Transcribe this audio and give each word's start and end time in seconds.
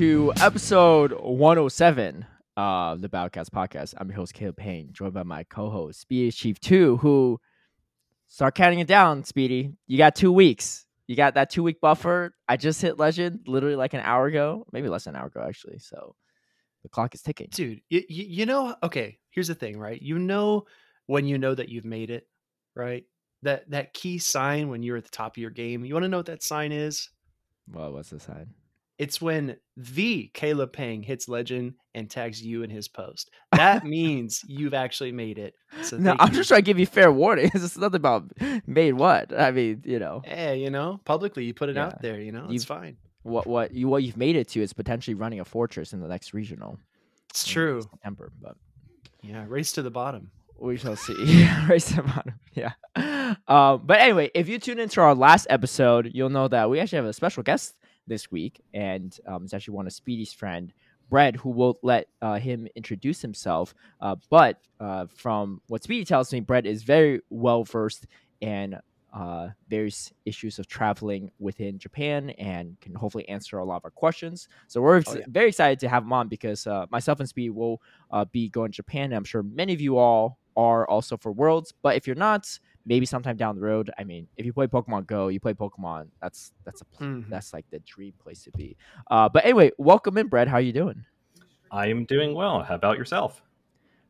to 0.00 0.32
episode 0.40 1.12
107 1.12 2.24
of 2.56 3.02
the 3.02 3.08
Battle 3.10 3.28
Catz 3.28 3.50
podcast. 3.50 3.92
I'm 3.98 4.08
your 4.08 4.16
host, 4.16 4.32
Caleb 4.32 4.56
Peng, 4.56 4.88
joined 4.92 5.12
by 5.12 5.24
my 5.24 5.44
co 5.44 5.68
host, 5.68 6.00
Speedy 6.00 6.32
Chief 6.32 6.58
2, 6.58 6.96
who 6.96 7.38
start 8.26 8.54
counting 8.54 8.78
it 8.78 8.86
down, 8.86 9.24
Speedy. 9.24 9.74
You 9.86 9.98
got 9.98 10.14
two 10.14 10.32
weeks. 10.32 10.86
You 11.06 11.16
got 11.16 11.34
that 11.34 11.50
two 11.50 11.62
week 11.62 11.82
buffer. 11.82 12.34
I 12.48 12.56
just 12.56 12.80
hit 12.80 12.98
legend 12.98 13.40
literally 13.46 13.76
like 13.76 13.92
an 13.92 14.00
hour 14.00 14.24
ago, 14.24 14.64
maybe 14.72 14.88
less 14.88 15.04
than 15.04 15.16
an 15.16 15.20
hour 15.20 15.26
ago, 15.26 15.44
actually. 15.46 15.80
So 15.80 16.14
the 16.82 16.88
clock 16.88 17.14
is 17.14 17.20
ticking. 17.20 17.48
Dude, 17.50 17.82
you, 17.90 18.02
you 18.08 18.46
know, 18.46 18.74
okay, 18.82 19.18
here's 19.28 19.48
the 19.48 19.54
thing, 19.54 19.78
right? 19.78 20.00
You 20.00 20.18
know 20.18 20.64
when 21.08 21.26
you 21.26 21.36
know 21.36 21.54
that 21.54 21.68
you've 21.68 21.84
made 21.84 22.08
it, 22.08 22.26
right? 22.74 23.04
That 23.42 23.70
that 23.70 23.92
key 23.92 24.16
sign 24.16 24.70
when 24.70 24.82
you're 24.82 24.96
at 24.96 25.04
the 25.04 25.10
top 25.10 25.36
of 25.36 25.42
your 25.42 25.50
game. 25.50 25.84
You 25.84 25.92
want 25.92 26.04
to 26.04 26.08
know 26.08 26.16
what 26.16 26.26
that 26.26 26.42
sign 26.42 26.72
is? 26.72 27.10
Well, 27.70 27.92
what's 27.92 28.08
the 28.08 28.18
sign? 28.18 28.54
It's 29.00 29.18
when 29.18 29.56
the 29.78 30.30
Caleb 30.34 30.74
Peng 30.74 31.02
hits 31.02 31.26
legend 31.26 31.76
and 31.94 32.10
tags 32.10 32.42
you 32.42 32.62
in 32.62 32.68
his 32.68 32.86
post. 32.86 33.30
That 33.50 33.82
means 33.86 34.44
you've 34.46 34.74
actually 34.74 35.10
made 35.10 35.38
it. 35.38 35.54
So 35.80 35.96
no, 35.96 36.16
I'm 36.18 36.28
you. 36.28 36.34
just 36.34 36.48
trying 36.48 36.58
to 36.58 36.66
give 36.66 36.78
you 36.78 36.84
fair 36.84 37.10
warning. 37.10 37.50
It's 37.54 37.78
nothing 37.78 37.96
about 37.96 38.30
made 38.66 38.92
what. 38.92 39.32
I 39.32 39.52
mean, 39.52 39.80
you 39.86 39.98
know. 39.98 40.20
Hey, 40.22 40.60
you 40.60 40.68
know, 40.68 41.00
publicly 41.06 41.44
you 41.44 41.54
put 41.54 41.70
it 41.70 41.76
yeah. 41.76 41.86
out 41.86 42.02
there. 42.02 42.20
You 42.20 42.30
know, 42.30 42.48
it's 42.50 42.66
fine. 42.66 42.98
What 43.22 43.46
what 43.46 43.72
you 43.72 43.88
what 43.88 44.02
you've 44.02 44.18
made 44.18 44.36
it 44.36 44.48
to 44.48 44.60
is 44.60 44.74
potentially 44.74 45.14
running 45.14 45.40
a 45.40 45.46
fortress 45.46 45.94
in 45.94 46.00
the 46.00 46.08
next 46.08 46.34
regional. 46.34 46.78
It's 47.30 47.46
true. 47.46 47.80
September, 47.80 48.30
but 48.38 48.58
yeah, 49.22 49.46
race 49.48 49.72
to 49.72 49.82
the 49.82 49.90
bottom. 49.90 50.30
We 50.58 50.76
shall 50.76 50.96
see. 50.96 51.48
race 51.70 51.86
to 51.86 51.96
the 51.96 52.02
bottom. 52.02 52.34
Yeah. 52.52 52.72
Um, 53.48 53.82
but 53.86 53.98
anyway, 54.00 54.30
if 54.34 54.46
you 54.46 54.58
tune 54.58 54.78
into 54.78 55.00
our 55.00 55.14
last 55.14 55.46
episode, 55.48 56.10
you'll 56.12 56.28
know 56.28 56.48
that 56.48 56.68
we 56.68 56.80
actually 56.80 56.96
have 56.96 57.06
a 57.06 57.14
special 57.14 57.42
guest 57.42 57.74
this 58.10 58.30
week, 58.30 58.60
and 58.74 59.18
um, 59.26 59.44
it's 59.44 59.54
actually 59.54 59.76
one 59.76 59.86
of 59.86 59.94
Speedy's 59.94 60.34
friend, 60.34 60.74
Bread, 61.08 61.36
who 61.36 61.48
won't 61.48 61.78
let 61.82 62.08
uh, 62.20 62.38
him 62.38 62.68
introduce 62.76 63.22
himself. 63.22 63.74
Uh, 64.00 64.16
but 64.28 64.60
uh, 64.80 65.06
from 65.14 65.62
what 65.68 65.82
Speedy 65.82 66.04
tells 66.04 66.30
me, 66.32 66.40
Bread 66.40 66.66
is 66.66 66.82
very 66.82 67.20
well 67.30 67.64
versed 67.64 68.06
in 68.42 68.78
uh, 69.12 69.48
various 69.68 70.12
issues 70.24 70.58
of 70.58 70.66
traveling 70.66 71.30
within 71.38 71.78
Japan 71.78 72.30
and 72.30 72.78
can 72.80 72.94
hopefully 72.94 73.28
answer 73.28 73.58
a 73.58 73.64
lot 73.64 73.76
of 73.76 73.84
our 73.84 73.90
questions. 73.90 74.48
So 74.68 74.80
we're 74.80 75.02
oh, 75.06 75.14
yeah. 75.14 75.24
very 75.28 75.48
excited 75.48 75.80
to 75.80 75.88
have 75.88 76.02
him 76.02 76.12
on 76.12 76.28
because 76.28 76.66
uh, 76.66 76.86
myself 76.90 77.20
and 77.20 77.28
Speedy 77.28 77.50
will 77.50 77.80
uh, 78.10 78.24
be 78.26 78.48
going 78.48 78.72
to 78.72 78.76
Japan. 78.76 79.04
And 79.04 79.14
I'm 79.14 79.24
sure 79.24 79.42
many 79.42 79.72
of 79.72 79.80
you 79.80 79.98
all 79.98 80.38
are 80.56 80.88
also 80.88 81.16
for 81.16 81.32
Worlds. 81.32 81.72
But 81.82 81.96
if 81.96 82.06
you're 82.06 82.16
not, 82.16 82.58
maybe 82.86 83.06
sometime 83.06 83.36
down 83.36 83.56
the 83.56 83.62
road. 83.62 83.90
I 83.98 84.04
mean, 84.04 84.26
if 84.36 84.46
you 84.46 84.52
play 84.52 84.66
Pokemon 84.66 85.06
Go, 85.06 85.28
you 85.28 85.40
play 85.40 85.54
Pokemon. 85.54 86.08
That's 86.20 86.52
that's 86.64 86.80
a 86.82 86.84
mm-hmm. 87.02 87.30
that's 87.30 87.52
like 87.52 87.66
the 87.70 87.78
dream 87.80 88.12
place 88.22 88.44
to 88.44 88.50
be. 88.52 88.76
Uh, 89.10 89.28
but 89.28 89.44
anyway, 89.44 89.70
welcome 89.78 90.18
in, 90.18 90.28
Bread. 90.28 90.48
How 90.48 90.58
you 90.58 90.72
doing? 90.72 91.04
I 91.70 91.86
am 91.86 92.04
doing 92.04 92.34
well. 92.34 92.62
How 92.62 92.74
about 92.74 92.98
yourself? 92.98 93.42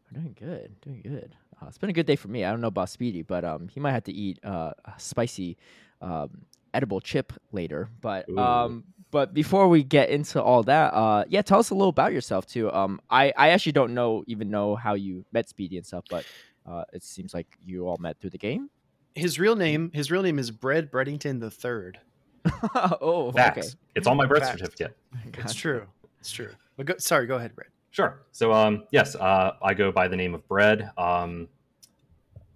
I'm 0.08 0.22
doing 0.22 0.36
good. 0.38 0.80
Doing 0.80 1.02
good. 1.02 1.34
Uh, 1.60 1.66
it's 1.68 1.78
been 1.78 1.90
a 1.90 1.94
good 1.94 2.06
day 2.06 2.16
for 2.16 2.28
me. 2.28 2.44
I 2.44 2.50
don't 2.50 2.60
know 2.60 2.68
about 2.68 2.88
Speedy, 2.88 3.22
but 3.22 3.44
um, 3.44 3.68
he 3.68 3.80
might 3.80 3.92
have 3.92 4.04
to 4.04 4.12
eat 4.12 4.38
uh, 4.44 4.72
a 4.84 4.92
spicy 4.96 5.58
um, 6.00 6.46
edible 6.72 7.00
chip 7.00 7.32
later. 7.52 7.90
But 8.00 8.28
um, 8.36 8.84
but 9.10 9.34
before 9.34 9.68
we 9.68 9.82
get 9.82 10.08
into 10.10 10.42
all 10.42 10.62
that, 10.64 10.94
uh, 10.94 11.24
yeah, 11.28 11.42
tell 11.42 11.58
us 11.58 11.70
a 11.70 11.74
little 11.74 11.88
about 11.90 12.12
yourself 12.12 12.46
too. 12.46 12.72
Um, 12.72 13.00
I 13.10 13.32
I 13.36 13.50
actually 13.50 13.72
don't 13.72 13.94
know 13.94 14.24
even 14.26 14.50
know 14.50 14.76
how 14.76 14.94
you 14.94 15.24
met 15.32 15.48
Speedy 15.48 15.76
and 15.76 15.86
stuff, 15.86 16.04
but 16.08 16.24
uh, 16.70 16.84
it 16.92 17.02
seems 17.02 17.34
like 17.34 17.46
you 17.64 17.86
all 17.86 17.98
met 17.98 18.20
through 18.20 18.30
the 18.30 18.38
game. 18.38 18.70
His 19.14 19.38
real 19.38 19.56
name, 19.56 19.90
his 19.92 20.10
real 20.10 20.22
name 20.22 20.38
is 20.38 20.50
Bread 20.50 20.90
Breddington 20.90 21.40
the 21.40 21.50
Third. 21.50 21.98
oh, 22.74 23.32
Facts. 23.32 23.58
okay. 23.58 23.68
It's 23.96 24.06
on 24.06 24.16
my 24.16 24.26
birth 24.26 24.42
Facts. 24.42 24.60
certificate. 24.60 24.96
Gotcha. 25.32 25.40
It's 25.40 25.54
true. 25.54 25.86
It's 26.20 26.30
true. 26.30 26.50
But 26.76 26.86
go, 26.86 26.94
sorry, 26.98 27.26
go 27.26 27.36
ahead, 27.36 27.54
Bread. 27.54 27.68
Sure. 27.90 28.22
So, 28.30 28.52
um, 28.52 28.84
yes, 28.92 29.16
uh, 29.16 29.52
I 29.62 29.74
go 29.74 29.90
by 29.90 30.06
the 30.06 30.16
name 30.16 30.34
of 30.34 30.46
Bread. 30.46 30.90
Um, 30.96 31.48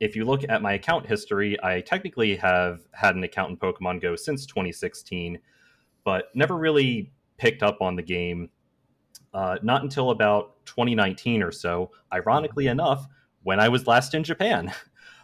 if 0.01 0.15
you 0.15 0.25
look 0.25 0.45
at 0.49 0.63
my 0.63 0.75
account 0.75 1.07
history, 1.07 1.57
I 1.63 1.81
technically 1.81 2.37
have 2.37 2.83
had 2.93 3.17
an 3.17 3.25
account 3.25 3.51
in 3.51 3.57
Pokemon 3.57 4.01
Go 4.01 4.15
since 4.17 4.47
2016, 4.47 5.39
but 6.05 6.27
never 6.35 6.57
really 6.57 7.11
picked 7.37 7.63
up 7.63 7.79
on 7.81 7.97
the 7.97 8.03
game. 8.03 8.51
Uh, 9.33 9.57
not 9.63 9.83
until 9.83 10.11
about 10.11 10.65
2019 10.67 11.43
or 11.43 11.51
so. 11.51 11.91
Ironically 12.13 12.69
enough, 12.69 13.09
when 13.45 13.61
I 13.61 13.69
was 13.69 13.87
last 13.87 14.15
in 14.15 14.25
Japan. 14.25 14.73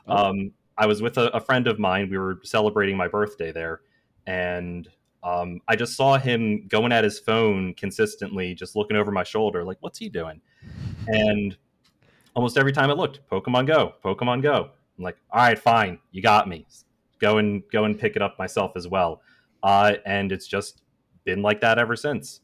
Oh. 0.06 0.30
Um, 0.30 0.52
I 0.78 0.86
was 0.86 1.02
with 1.02 1.18
a, 1.18 1.28
a, 1.36 1.40
friend 1.40 1.66
of 1.66 1.78
mine. 1.78 2.08
We 2.08 2.16
were 2.16 2.40
celebrating 2.42 2.96
my 2.96 3.06
birthday 3.06 3.52
there, 3.52 3.82
and 4.26 4.88
um, 5.22 5.60
I 5.68 5.76
just 5.76 5.94
saw 5.94 6.16
him 6.16 6.66
going 6.68 6.90
at 6.90 7.04
his 7.04 7.18
phone 7.18 7.74
consistently, 7.74 8.54
just 8.54 8.76
looking 8.76 8.96
over 8.96 9.10
my 9.10 9.22
shoulder, 9.22 9.62
like, 9.62 9.76
"What's 9.80 9.98
he 9.98 10.08
doing?" 10.08 10.40
And 11.06 11.54
almost 12.34 12.56
every 12.56 12.72
time 12.72 12.88
I 12.88 12.94
looked, 12.94 13.20
Pokemon 13.30 13.66
Go, 13.66 13.94
Pokemon 14.02 14.42
Go. 14.42 14.70
I'm 14.96 15.04
like, 15.04 15.18
"All 15.30 15.42
right, 15.42 15.58
fine, 15.58 15.98
you 16.12 16.22
got 16.22 16.48
me. 16.48 16.66
Go 17.18 17.36
and 17.36 17.62
go 17.70 17.84
and 17.84 17.98
pick 17.98 18.16
it 18.16 18.22
up 18.22 18.38
myself 18.38 18.72
as 18.74 18.88
well." 18.88 19.20
Uh, 19.62 19.96
and 20.06 20.32
it's 20.32 20.46
just 20.46 20.82
been 21.24 21.42
like 21.42 21.60
that 21.60 21.78
ever 21.78 21.94
since. 21.94 22.40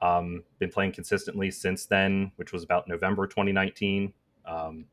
Um, 0.00 0.44
been 0.60 0.70
playing 0.70 0.92
consistently 0.92 1.50
since 1.50 1.86
then, 1.86 2.30
which 2.36 2.52
was 2.52 2.62
about 2.62 2.86
November 2.86 3.26
2019. 3.26 4.12
Um, 4.46 4.86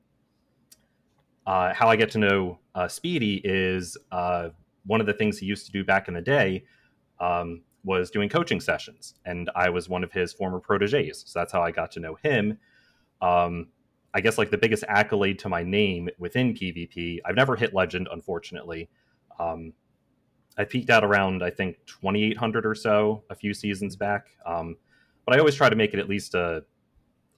uh, 1.49 1.73
how 1.73 1.89
I 1.89 1.95
get 1.95 2.11
to 2.11 2.19
know 2.19 2.59
uh, 2.75 2.87
Speedy 2.87 3.41
is 3.43 3.97
uh, 4.11 4.49
one 4.85 5.01
of 5.01 5.07
the 5.07 5.13
things 5.13 5.39
he 5.39 5.47
used 5.47 5.65
to 5.65 5.71
do 5.71 5.83
back 5.83 6.07
in 6.07 6.13
the 6.13 6.21
day 6.21 6.63
um, 7.19 7.63
was 7.83 8.11
doing 8.11 8.29
coaching 8.29 8.59
sessions, 8.59 9.15
and 9.25 9.49
I 9.55 9.71
was 9.71 9.89
one 9.89 10.03
of 10.03 10.11
his 10.11 10.31
former 10.31 10.59
proteges. 10.59 11.23
So 11.25 11.39
that's 11.39 11.51
how 11.51 11.63
I 11.63 11.71
got 11.71 11.91
to 11.93 11.99
know 11.99 12.19
him. 12.21 12.59
Um, 13.19 13.69
I 14.13 14.21
guess 14.21 14.37
like 14.37 14.51
the 14.51 14.59
biggest 14.59 14.83
accolade 14.87 15.39
to 15.39 15.49
my 15.49 15.63
name 15.63 16.07
within 16.19 16.53
PvP. 16.53 17.17
I've 17.25 17.35
never 17.35 17.55
hit 17.55 17.73
legend, 17.73 18.09
unfortunately. 18.11 18.87
Um, 19.39 19.73
I 20.55 20.65
peaked 20.65 20.91
out 20.91 21.03
around 21.03 21.41
I 21.41 21.49
think 21.49 21.77
2,800 21.87 22.63
or 22.63 22.75
so 22.75 23.23
a 23.31 23.35
few 23.35 23.55
seasons 23.55 23.95
back. 23.95 24.27
Um, 24.45 24.75
but 25.25 25.35
I 25.35 25.39
always 25.39 25.55
try 25.55 25.69
to 25.69 25.75
make 25.75 25.95
it 25.95 25.99
at 25.99 26.07
least 26.07 26.35
a 26.35 26.63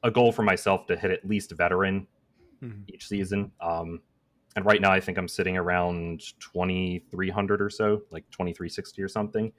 a 0.03 0.11
goal 0.11 0.33
for 0.33 0.43
myself 0.43 0.85
to 0.87 0.97
hit 0.97 1.11
at 1.11 1.25
least 1.25 1.53
veteran 1.53 2.07
mm-hmm. 2.63 2.81
each 2.87 3.07
season. 3.07 3.51
Um, 3.61 4.01
and 4.55 4.65
right 4.65 4.81
now, 4.81 4.91
I 4.91 4.99
think 4.99 5.17
I'm 5.17 5.27
sitting 5.27 5.57
around 5.57 6.21
2,300 6.39 7.61
or 7.61 7.69
so, 7.69 8.01
like 8.11 8.29
2,360 8.31 9.01
or 9.01 9.07
something. 9.07 9.51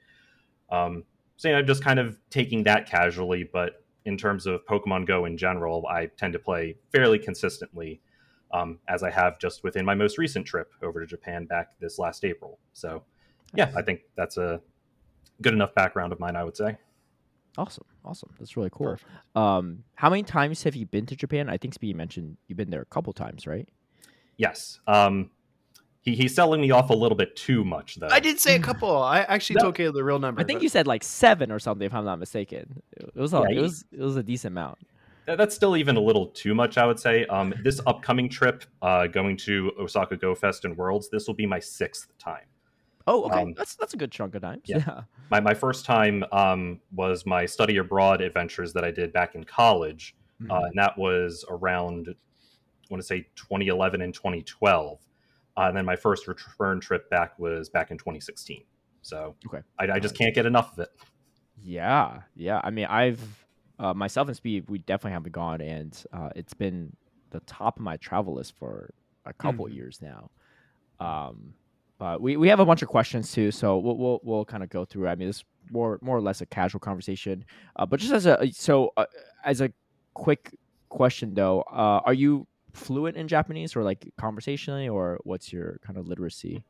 Um, 0.69 1.03
so 1.35 1.49
yeah, 1.49 1.57
I'm 1.57 1.67
just 1.67 1.83
kind 1.83 1.99
of 1.99 2.17
taking 2.29 2.63
that 2.63 2.87
casually, 2.87 3.43
but 3.51 3.83
in 4.05 4.17
terms 4.17 4.45
of 4.45 4.65
Pokemon 4.65 5.07
Go 5.07 5.25
in 5.25 5.37
general, 5.37 5.87
I 5.87 6.07
tend 6.17 6.33
to 6.33 6.39
play 6.39 6.75
fairly 6.91 7.17
consistently, 7.17 8.01
um, 8.51 8.79
as 8.87 9.01
I 9.01 9.09
have 9.09 9.39
just 9.39 9.63
within 9.63 9.85
my 9.85 9.95
most 9.95 10.17
recent 10.17 10.45
trip 10.45 10.71
over 10.83 10.99
to 10.99 11.07
Japan 11.07 11.45
back 11.45 11.71
this 11.79 11.97
last 11.97 12.23
April. 12.23 12.59
So, 12.73 13.03
yeah, 13.55 13.71
I 13.75 13.81
think 13.81 14.01
that's 14.15 14.37
a 14.37 14.61
good 15.41 15.53
enough 15.53 15.73
background 15.73 16.13
of 16.13 16.19
mine, 16.19 16.35
I 16.35 16.43
would 16.43 16.57
say. 16.57 16.77
Awesome, 17.57 17.85
awesome. 18.03 18.31
That's 18.39 18.57
really 18.57 18.71
cool. 18.71 18.97
Um, 19.35 19.83
how 19.95 20.09
many 20.09 20.23
times 20.23 20.63
have 20.63 20.75
you 20.75 20.85
been 20.85 21.05
to 21.05 21.15
Japan? 21.15 21.49
I 21.49 21.57
think 21.57 21.73
Speedy 21.73 21.93
mentioned 21.93 22.37
you've 22.47 22.57
been 22.57 22.71
there 22.71 22.81
a 22.81 22.85
couple 22.85 23.13
times, 23.13 23.45
right? 23.45 23.67
Yes. 24.37 24.79
Um, 24.87 25.29
he, 26.01 26.15
he's 26.15 26.33
selling 26.33 26.61
me 26.61 26.71
off 26.71 26.89
a 26.89 26.93
little 26.93 27.15
bit 27.15 27.35
too 27.35 27.63
much, 27.63 27.95
though. 27.95 28.09
I 28.09 28.19
did 28.19 28.39
say 28.39 28.55
a 28.55 28.59
couple. 28.59 28.97
I 29.03 29.19
actually 29.21 29.55
no, 29.55 29.63
told 29.63 29.75
Caleb 29.75 29.95
the 29.95 30.03
real 30.03 30.19
number. 30.19 30.41
I 30.41 30.43
think 30.43 30.59
but... 30.59 30.63
you 30.63 30.69
said 30.69 30.87
like 30.87 31.03
seven 31.03 31.51
or 31.51 31.59
something, 31.59 31.85
if 31.85 31.93
I'm 31.93 32.05
not 32.05 32.19
mistaken. 32.19 32.81
It 32.97 33.15
was 33.15 33.33
a, 33.33 33.45
yeah, 33.49 33.57
it 33.57 33.61
was 33.61 33.85
it 33.91 34.01
was 34.01 34.17
a 34.17 34.23
decent 34.23 34.53
amount. 34.53 34.79
That's 35.25 35.55
still 35.55 35.77
even 35.77 35.95
a 35.95 36.01
little 36.01 36.27
too 36.27 36.53
much, 36.53 36.77
I 36.77 36.85
would 36.85 36.99
say. 36.99 37.25
Um, 37.27 37.53
this 37.63 37.79
upcoming 37.87 38.27
trip, 38.27 38.65
uh, 38.81 39.07
going 39.07 39.37
to 39.37 39.71
Osaka 39.79 40.17
Go 40.17 40.35
Fest 40.35 40.65
and 40.65 40.75
Worlds, 40.75 41.09
this 41.09 41.27
will 41.27 41.33
be 41.33 41.45
my 41.45 41.59
sixth 41.59 42.07
time. 42.17 42.43
Oh, 43.05 43.25
okay. 43.25 43.41
Um, 43.41 43.53
that's 43.57 43.75
that's 43.75 43.93
a 43.93 43.97
good 43.97 44.11
chunk 44.11 44.35
of 44.35 44.41
times. 44.41 44.63
Yeah. 44.65 44.83
yeah. 44.87 45.01
My 45.29 45.39
my 45.39 45.53
first 45.53 45.85
time 45.85 46.23
um, 46.31 46.79
was 46.91 47.25
my 47.25 47.45
study 47.45 47.77
abroad 47.77 48.21
adventures 48.21 48.73
that 48.73 48.83
I 48.83 48.91
did 48.91 49.11
back 49.11 49.35
in 49.35 49.43
college, 49.43 50.15
mm-hmm. 50.41 50.51
uh, 50.51 50.61
and 50.61 50.77
that 50.77 50.97
was 50.97 51.45
around 51.49 52.07
I 52.09 52.13
want 52.89 53.01
to 53.01 53.07
say 53.07 53.27
2011 53.35 54.01
and 54.01 54.13
2012. 54.13 54.99
Uh, 55.55 55.61
and 55.61 55.77
then 55.77 55.85
my 55.85 55.95
first 55.95 56.27
return 56.27 56.79
trip 56.79 57.09
back 57.09 57.37
was 57.37 57.69
back 57.69 57.91
in 57.91 57.97
2016. 57.97 58.63
So 59.01 59.35
okay, 59.47 59.63
I, 59.77 59.91
I 59.93 59.99
just 59.99 60.17
can't 60.17 60.33
get 60.33 60.45
enough 60.45 60.73
of 60.73 60.79
it. 60.79 60.89
Yeah, 61.61 62.21
yeah. 62.35 62.59
I 62.63 62.71
mean, 62.71 62.85
I've 62.85 63.21
uh, 63.79 63.93
myself 63.93 64.27
and 64.27 64.37
Speed, 64.37 64.65
we 64.69 64.79
definitely 64.79 65.13
haven't 65.13 65.31
gone, 65.33 65.61
and 65.61 66.03
uh, 66.13 66.29
it's 66.35 66.53
been 66.53 66.95
the 67.31 67.41
top 67.41 67.77
of 67.77 67.83
my 67.83 67.97
travel 67.97 68.35
list 68.35 68.53
for 68.57 68.93
a 69.25 69.33
couple 69.33 69.65
mm-hmm. 69.65 69.75
years 69.75 69.99
now. 70.01 70.29
Um, 70.99 71.53
but 72.03 72.19
we, 72.21 72.35
we 72.35 72.49
have 72.49 72.59
a 72.59 72.65
bunch 72.65 72.81
of 72.81 72.89
questions 72.89 73.31
too, 73.31 73.49
so 73.49 73.77
we'll 73.77 73.95
we'll, 73.95 74.19
we'll 74.23 74.43
kind 74.43 74.61
of 74.61 74.69
go 74.69 74.83
through. 74.83 75.07
I 75.07 75.15
mean, 75.15 75.29
this 75.29 75.45
more 75.71 75.99
more 76.01 76.17
or 76.17 76.21
less 76.21 76.41
a 76.41 76.45
casual 76.45 76.81
conversation, 76.81 77.45
uh, 77.77 77.85
but 77.85 78.01
just 78.01 78.11
as 78.11 78.25
a 78.25 78.51
so 78.51 78.91
uh, 78.97 79.05
as 79.45 79.61
a 79.61 79.71
quick 80.13 80.53
question 80.89 81.33
though, 81.33 81.61
uh, 81.61 82.01
are 82.05 82.13
you 82.13 82.45
fluent 82.73 83.15
in 83.15 83.29
Japanese 83.29 83.73
or 83.77 83.83
like 83.83 84.11
conversationally, 84.17 84.89
or 84.89 85.17
what's 85.23 85.53
your 85.53 85.79
kind 85.81 85.97
of 85.97 86.05
literacy? 86.05 86.65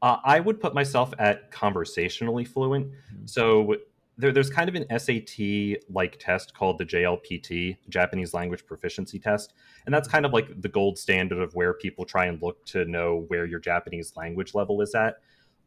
Uh, 0.00 0.16
I 0.24 0.40
would 0.40 0.58
put 0.62 0.72
myself 0.72 1.12
at 1.18 1.50
conversationally 1.50 2.46
fluent. 2.46 2.86
Mm-hmm. 2.86 3.26
So 3.26 3.74
there, 4.16 4.32
there's 4.32 4.50
kind 4.50 4.68
of 4.68 4.74
an 4.74 4.86
SAT 4.98 5.82
like 5.90 6.18
test 6.18 6.54
called 6.54 6.78
the 6.78 6.84
JLPT, 6.84 7.76
Japanese 7.88 8.32
Language 8.32 8.64
Proficiency 8.66 9.18
Test. 9.18 9.54
And 9.86 9.94
that's 9.94 10.08
kind 10.08 10.24
of 10.24 10.32
like 10.32 10.60
the 10.60 10.68
gold 10.68 10.98
standard 10.98 11.40
of 11.40 11.54
where 11.54 11.74
people 11.74 12.04
try 12.04 12.26
and 12.26 12.40
look 12.40 12.64
to 12.66 12.84
know 12.84 13.24
where 13.28 13.44
your 13.44 13.58
Japanese 13.58 14.12
language 14.16 14.54
level 14.54 14.80
is 14.80 14.94
at. 14.94 15.16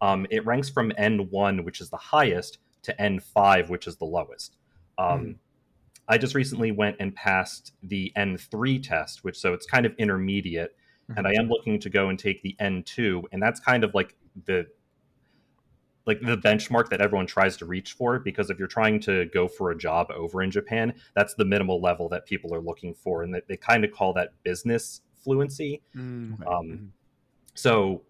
Um, 0.02 0.28
it 0.30 0.46
ranks 0.46 0.70
from 0.70 0.92
N1, 0.92 1.66
which 1.66 1.82
is 1.82 1.90
the 1.90 1.98
highest, 1.98 2.60
to 2.84 2.96
N5, 3.00 3.70
which 3.70 3.88
is 3.88 3.98
the 3.98 4.06
lowest. 4.06 4.56
Um, 4.98 5.20
mm. 5.20 5.36
I 6.08 6.18
just 6.18 6.36
recently 6.36 6.72
went 6.72 6.96
and 7.00 7.14
passed 7.14 7.74
the 7.84 8.14
N3 8.16 8.82
test, 8.82 9.24
which 9.24 9.38
so 9.38 9.54
it's 9.54 9.66
kind 9.66 9.86
of 9.86 9.94
intermediate. 9.98 10.76
Mm-hmm. 11.10 11.18
And 11.18 11.28
I 11.28 11.34
am 11.40 11.50
looking 11.50 11.80
to 11.80 11.90
go 11.90 12.10
and 12.10 12.18
take 12.18 12.42
the 12.42 12.56
N2, 12.62 13.24
and 13.32 13.42
that's 13.42 13.60
kind 13.60 13.84
of 13.84 13.94
like 13.94 14.16
the 14.46 14.68
like 16.08 16.22
the 16.22 16.38
benchmark 16.38 16.90
that 16.90 17.02
everyone 17.02 17.28
tries 17.28 17.58
to 17.58 17.66
reach 17.66 17.94
for 17.94 18.20
because 18.20 18.50
if 18.50 18.58
you're 18.58 18.68
trying 18.68 19.00
to 19.02 19.26
go 19.26 19.48
for 19.48 19.72
a 19.72 19.78
job 19.78 20.10
over 20.12 20.42
in 20.42 20.50
Japan, 20.50 20.94
that's 21.16 21.34
the 21.34 21.46
minimal 21.46 21.82
level 21.82 22.10
that 22.10 22.26
people 22.26 22.54
are 22.54 22.62
looking 22.62 22.94
for, 22.94 23.24
and 23.24 23.34
that 23.34 23.48
they 23.48 23.58
kind 23.58 23.84
of 23.84 23.92
call 23.92 24.14
that 24.14 24.32
business 24.44 25.02
fluency. 25.24 25.82
Mm-hmm. 25.96 26.48
Um, 26.48 26.66
mm-hmm. 26.66 26.86
so 27.54 28.04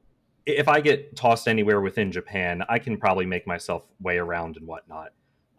if 0.46 0.70
I 0.70 0.80
get 0.80 1.16
tossed 1.16 1.48
anywhere 1.48 1.82
within 1.82 2.12
Japan, 2.12 2.64
I 2.70 2.80
can 2.80 2.98
probably 2.98 3.26
make 3.26 3.46
myself 3.46 3.84
way 4.00 4.18
around 4.18 4.56
and 4.56 4.66
whatnot 4.66 5.10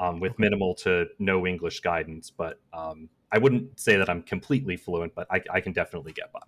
um, 0.01 0.19
with 0.19 0.33
okay. 0.33 0.45
minimal 0.45 0.75
to 0.77 1.07
no 1.19 1.47
English 1.47 1.81
guidance. 1.81 2.31
But 2.31 2.61
um, 2.73 3.11
I 3.31 3.39
wouldn't 3.39 3.79
say 3.79 3.97
that 3.97 4.09
I'm 4.09 4.23
completely 4.23 4.77
fluent, 4.77 5.15
but 5.15 5.27
I, 5.31 5.43
I 5.53 5.61
can 5.61 5.73
definitely 5.73 6.13
get 6.13 6.33
by. 6.33 6.41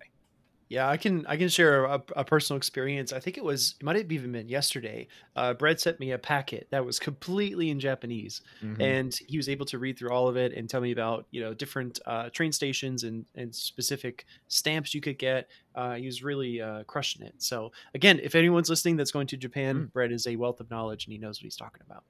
Yeah, 0.71 0.87
I 0.87 0.95
can 0.95 1.25
I 1.27 1.35
can 1.35 1.49
share 1.49 1.83
a, 1.83 2.01
a, 2.15 2.23
personal 2.23 2.55
experience. 2.55 3.11
I 3.11 3.19
think 3.19 3.37
it 3.37 3.43
was 3.43 3.75
it 3.81 3.83
might 3.83 3.97
have 3.97 4.09
even 4.09 4.31
been 4.31 4.47
yesterday. 4.47 5.09
Uh, 5.35 5.53
Bread 5.53 5.81
sent 5.81 5.99
me 5.99 6.11
a 6.11 6.17
packet 6.17 6.69
that 6.71 6.85
was 6.85 6.97
completely 6.97 7.69
in 7.69 7.77
Japanese, 7.77 8.41
mm-hmm. 8.63 8.81
and 8.81 9.13
he 9.27 9.35
was 9.35 9.49
able 9.49 9.65
to 9.65 9.77
read 9.77 9.99
through 9.99 10.11
all 10.11 10.29
of 10.29 10.37
it 10.37 10.53
and 10.53 10.69
tell 10.69 10.79
me 10.79 10.93
about 10.93 11.25
you 11.29 11.41
know 11.41 11.53
different 11.53 11.99
uh, 12.05 12.29
train 12.29 12.53
stations 12.53 13.03
and 13.03 13.25
and 13.35 13.53
specific 13.53 14.25
stamps 14.47 14.93
you 14.93 15.01
could 15.01 15.19
get. 15.19 15.49
Uh, 15.75 15.95
he 15.95 16.05
was 16.05 16.23
really 16.23 16.61
uh, 16.61 16.83
crushing 16.85 17.21
it. 17.21 17.33
So 17.39 17.73
again, 17.93 18.21
if 18.23 18.33
anyone's 18.33 18.69
listening 18.69 18.95
that's 18.95 19.11
going 19.11 19.27
to 19.27 19.35
Japan, 19.35 19.75
mm. 19.75 19.91
Brett 19.91 20.13
is 20.13 20.25
a 20.25 20.37
wealth 20.37 20.61
of 20.61 20.71
knowledge 20.71 21.05
and 21.05 21.11
he 21.11 21.19
knows 21.19 21.39
what 21.39 21.43
he's 21.43 21.57
talking 21.57 21.81
about. 21.85 22.05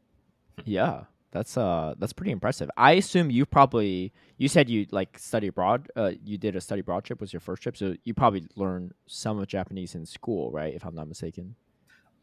Yeah, 0.65 1.05
that's 1.31 1.57
uh 1.57 1.95
that's 1.97 2.13
pretty 2.13 2.31
impressive. 2.31 2.69
I 2.77 2.93
assume 2.93 3.31
you 3.31 3.45
probably 3.45 4.13
you 4.37 4.47
said 4.47 4.69
you 4.69 4.85
like 4.91 5.17
study 5.17 5.47
abroad. 5.47 5.89
Uh, 5.95 6.11
you 6.23 6.37
did 6.37 6.55
a 6.55 6.61
study 6.61 6.81
abroad 6.81 7.03
trip 7.03 7.21
was 7.21 7.31
your 7.31 7.39
first 7.39 7.63
trip, 7.63 7.77
so 7.77 7.95
you 8.03 8.13
probably 8.13 8.47
learned 8.55 8.93
some 9.07 9.39
of 9.39 9.47
Japanese 9.47 9.95
in 9.95 10.05
school, 10.05 10.51
right? 10.51 10.73
If 10.73 10.85
I'm 10.85 10.95
not 10.95 11.07
mistaken. 11.07 11.55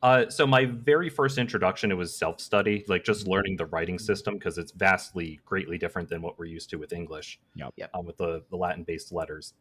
Uh, 0.01 0.31
so 0.31 0.47
my 0.47 0.65
very 0.65 1.11
first 1.11 1.39
introduction, 1.39 1.91
it 1.91 1.95
was 1.95 2.17
self 2.17 2.41
study, 2.41 2.85
like 2.87 3.03
just 3.03 3.23
mm-hmm. 3.23 3.33
learning 3.33 3.57
the 3.57 3.67
writing 3.67 3.97
mm-hmm. 3.97 4.05
system 4.05 4.35
because 4.35 4.59
it's 4.59 4.73
vastly, 4.73 5.41
greatly 5.45 5.77
different 5.77 6.09
than 6.09 6.23
what 6.23 6.39
we're 6.39 6.45
used 6.45 6.71
to 6.71 6.77
with 6.77 6.93
English. 6.93 7.41
Yep. 7.57 7.75
yep. 7.77 7.91
Um, 7.95 8.07
with 8.07 8.17
the 8.17 8.45
the 8.51 8.57
Latin 8.57 8.85
based 8.85 9.13
letters, 9.13 9.55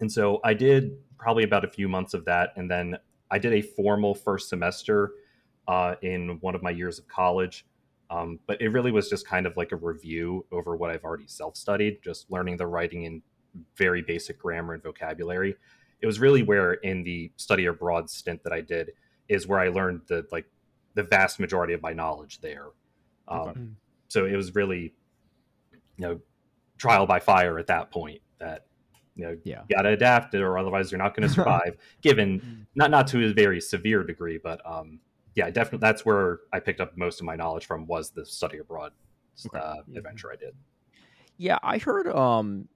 and 0.00 0.10
so 0.10 0.40
I 0.44 0.54
did 0.54 0.98
probably 1.16 1.44
about 1.44 1.64
a 1.64 1.70
few 1.70 1.88
months 1.88 2.12
of 2.12 2.24
that, 2.26 2.50
and 2.56 2.70
then 2.70 2.98
I 3.30 3.38
did 3.38 3.54
a 3.54 3.62
formal 3.62 4.14
first 4.14 4.50
semester 4.50 5.12
uh, 5.68 5.94
in 6.02 6.38
one 6.40 6.54
of 6.54 6.62
my 6.62 6.70
years 6.70 6.98
of 6.98 7.08
college 7.08 7.64
um, 8.12 8.38
but 8.46 8.60
it 8.60 8.68
really 8.68 8.92
was 8.92 9.08
just 9.08 9.26
kind 9.26 9.46
of 9.46 9.56
like 9.56 9.72
a 9.72 9.76
review 9.76 10.44
over 10.52 10.76
what 10.76 10.90
I've 10.90 11.02
already 11.02 11.26
self 11.26 11.56
studied, 11.56 12.02
just 12.02 12.30
learning 12.30 12.58
the 12.58 12.66
writing 12.66 13.04
in 13.04 13.22
very 13.76 14.02
basic 14.02 14.38
grammar 14.38 14.74
and 14.74 14.82
vocabulary. 14.82 15.56
It 16.02 16.06
was 16.06 16.20
really 16.20 16.42
where 16.42 16.74
in 16.74 17.04
the 17.04 17.32
study 17.36 17.66
abroad 17.66 18.10
stint 18.10 18.42
that 18.44 18.52
I 18.52 18.60
did 18.60 18.90
is 19.28 19.46
where 19.46 19.60
I 19.60 19.68
learned 19.68 20.02
the 20.08 20.26
like 20.30 20.44
the 20.94 21.04
vast 21.04 21.40
majority 21.40 21.72
of 21.72 21.80
my 21.80 21.94
knowledge 21.94 22.40
there. 22.42 22.66
Um, 23.28 23.48
okay. 23.48 23.60
So 24.08 24.26
it 24.26 24.36
was 24.36 24.54
really, 24.54 24.92
you 25.96 26.06
know, 26.06 26.20
trial 26.76 27.06
by 27.06 27.18
fire 27.18 27.58
at 27.58 27.68
that 27.68 27.90
point 27.90 28.20
that 28.38 28.66
you 29.14 29.24
know 29.24 29.38
yeah. 29.44 29.62
you 29.68 29.76
got 29.76 29.82
to 29.82 29.90
adapt 29.90 30.34
it 30.34 30.42
or 30.42 30.58
otherwise 30.58 30.92
you're 30.92 30.98
not 30.98 31.16
going 31.16 31.26
to 31.28 31.34
survive. 31.34 31.78
given 32.02 32.40
mm. 32.40 32.66
not 32.74 32.90
not 32.90 33.06
to 33.06 33.24
a 33.24 33.32
very 33.32 33.60
severe 33.60 34.04
degree, 34.04 34.38
but 34.42 34.60
um, 34.66 35.00
yeah, 35.34 35.50
definitely 35.50 35.78
that's 35.86 36.04
where 36.04 36.40
I 36.52 36.60
picked 36.60 36.80
up 36.80 36.96
most 36.96 37.20
of 37.20 37.26
my 37.26 37.36
knowledge 37.36 37.66
from 37.66 37.86
was 37.86 38.10
the 38.10 38.24
study 38.24 38.58
abroad 38.58 38.92
uh, 39.54 39.58
mm-hmm. 39.58 39.96
adventure 39.96 40.30
I 40.32 40.36
did. 40.36 40.54
Yeah, 41.38 41.58
I 41.62 41.78
heard. 41.78 42.08
Um, 42.08 42.68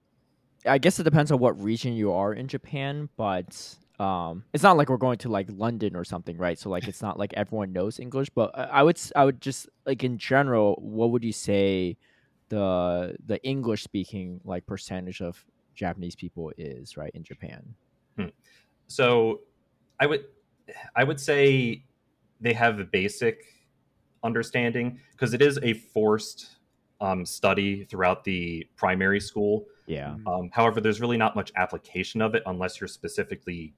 I 0.65 0.77
guess 0.77 0.99
it 0.99 1.03
depends 1.03 1.31
on 1.31 1.39
what 1.39 1.61
region 1.61 1.93
you 1.93 2.11
are 2.11 2.33
in 2.33 2.47
Japan, 2.47 3.09
but 3.15 3.75
um, 3.99 4.43
it's 4.53 4.63
not 4.63 4.77
like 4.77 4.89
we're 4.89 4.97
going 4.97 5.19
to 5.19 5.29
like 5.29 5.47
London 5.49 5.95
or 5.95 6.03
something, 6.03 6.37
right? 6.37 6.57
So 6.57 6.69
like 6.69 6.87
it's 6.87 7.01
not 7.01 7.17
like 7.17 7.33
everyone 7.35 7.73
knows 7.73 7.99
English, 7.99 8.29
but 8.29 8.51
I 8.55 8.83
would 8.83 8.99
I 9.15 9.25
would 9.25 9.41
just 9.41 9.69
like 9.85 10.03
in 10.03 10.17
general, 10.17 10.75
what 10.81 11.11
would 11.11 11.23
you 11.23 11.33
say 11.33 11.97
the 12.49 13.15
the 13.25 13.41
English 13.43 13.83
speaking 13.83 14.41
like 14.43 14.65
percentage 14.65 15.21
of 15.21 15.43
Japanese 15.75 16.15
people 16.15 16.51
is 16.57 16.97
right 16.97 17.11
in 17.13 17.23
Japan? 17.23 17.75
Hmm. 18.17 18.27
So 18.87 19.41
I 19.99 20.05
would 20.05 20.25
I 20.95 21.03
would 21.03 21.19
say 21.19 21.83
they 22.39 22.53
have 22.53 22.79
a 22.79 22.83
basic 22.83 23.45
understanding 24.23 24.99
because 25.11 25.33
it 25.33 25.41
is 25.41 25.59
a 25.63 25.73
forced 25.73 26.57
um, 27.01 27.25
study 27.25 27.85
throughout 27.85 28.23
the 28.23 28.67
primary 28.75 29.19
school. 29.19 29.65
Yeah. 29.85 30.15
Um, 30.25 30.49
however, 30.51 30.81
there's 30.81 30.99
really 30.99 31.17
not 31.17 31.35
much 31.35 31.51
application 31.55 32.21
of 32.21 32.35
it 32.35 32.43
unless 32.45 32.81
you're 32.81 32.87
specifically 32.87 33.73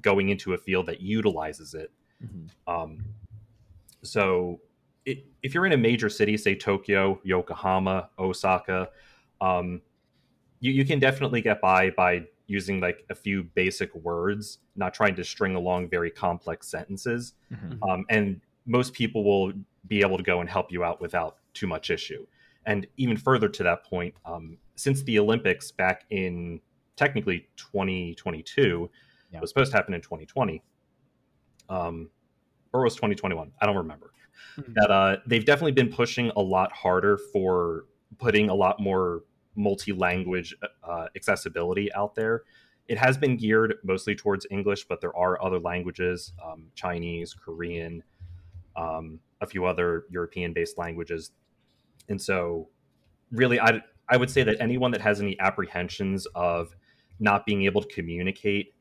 going 0.00 0.30
into 0.30 0.54
a 0.54 0.58
field 0.58 0.86
that 0.86 1.00
utilizes 1.00 1.74
it. 1.74 1.92
Mm-hmm. 2.22 2.72
Um, 2.72 3.04
so, 4.02 4.60
it, 5.06 5.26
if 5.42 5.54
you're 5.54 5.66
in 5.66 5.72
a 5.72 5.76
major 5.76 6.08
city, 6.08 6.36
say 6.36 6.54
Tokyo, 6.54 7.20
Yokohama, 7.22 8.08
Osaka, 8.18 8.88
um, 9.40 9.82
you, 10.60 10.72
you 10.72 10.84
can 10.84 10.98
definitely 10.98 11.42
get 11.42 11.60
by 11.60 11.90
by 11.90 12.24
using 12.46 12.80
like 12.80 13.04
a 13.10 13.14
few 13.14 13.44
basic 13.54 13.94
words, 13.94 14.58
not 14.76 14.92
trying 14.92 15.14
to 15.16 15.24
string 15.24 15.54
along 15.54 15.88
very 15.88 16.10
complex 16.10 16.68
sentences. 16.68 17.34
Mm-hmm. 17.52 17.82
Um, 17.82 18.04
and 18.10 18.40
most 18.66 18.92
people 18.92 19.24
will 19.24 19.52
be 19.86 20.00
able 20.00 20.16
to 20.16 20.22
go 20.22 20.40
and 20.40 20.48
help 20.48 20.70
you 20.70 20.84
out 20.84 21.00
without 21.00 21.38
too 21.52 21.66
much 21.66 21.90
issue. 21.90 22.26
And 22.66 22.86
even 22.96 23.16
further 23.16 23.48
to 23.48 23.62
that 23.62 23.84
point, 23.84 24.14
um, 24.24 24.56
since 24.76 25.02
the 25.02 25.18
Olympics 25.18 25.70
back 25.70 26.04
in 26.10 26.60
technically 26.96 27.48
2022 27.56 28.90
yeah. 29.30 29.40
was 29.40 29.50
supposed 29.50 29.70
to 29.72 29.76
happen 29.76 29.94
in 29.94 30.00
2020, 30.00 30.62
um, 31.68 32.10
or 32.72 32.82
was 32.82 32.94
2021? 32.94 33.52
I 33.60 33.66
don't 33.66 33.76
remember. 33.76 34.12
Mm-hmm. 34.58 34.72
That 34.74 34.90
uh, 34.90 35.16
they've 35.26 35.44
definitely 35.44 35.72
been 35.72 35.92
pushing 35.92 36.30
a 36.36 36.40
lot 36.40 36.72
harder 36.72 37.18
for 37.32 37.86
putting 38.18 38.48
a 38.48 38.54
lot 38.54 38.80
more 38.80 39.22
multi-language 39.56 40.54
uh, 40.82 41.06
accessibility 41.16 41.92
out 41.94 42.14
there. 42.14 42.42
It 42.88 42.98
has 42.98 43.16
been 43.16 43.36
geared 43.36 43.76
mostly 43.82 44.14
towards 44.14 44.46
English, 44.50 44.84
but 44.84 45.00
there 45.00 45.16
are 45.16 45.42
other 45.42 45.58
languages: 45.58 46.32
um, 46.44 46.66
Chinese, 46.74 47.34
Korean, 47.34 48.02
um, 48.76 49.20
a 49.40 49.46
few 49.46 49.64
other 49.64 50.04
European-based 50.10 50.76
languages. 50.76 51.30
And 52.08 52.20
so, 52.20 52.68
really, 53.30 53.58
I 53.58 53.80
I 54.08 54.16
would 54.16 54.30
say 54.30 54.42
that 54.42 54.60
anyone 54.60 54.90
that 54.90 55.00
has 55.00 55.20
any 55.20 55.38
apprehensions 55.40 56.26
of 56.34 56.74
not 57.18 57.46
being 57.46 57.64
able 57.64 57.80
to 57.82 57.88
communicate 57.88 58.74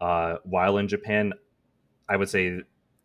uh, 0.00 0.36
while 0.44 0.78
in 0.78 0.88
Japan, 0.88 1.32
I 2.08 2.16
would 2.16 2.28
say 2.28 2.60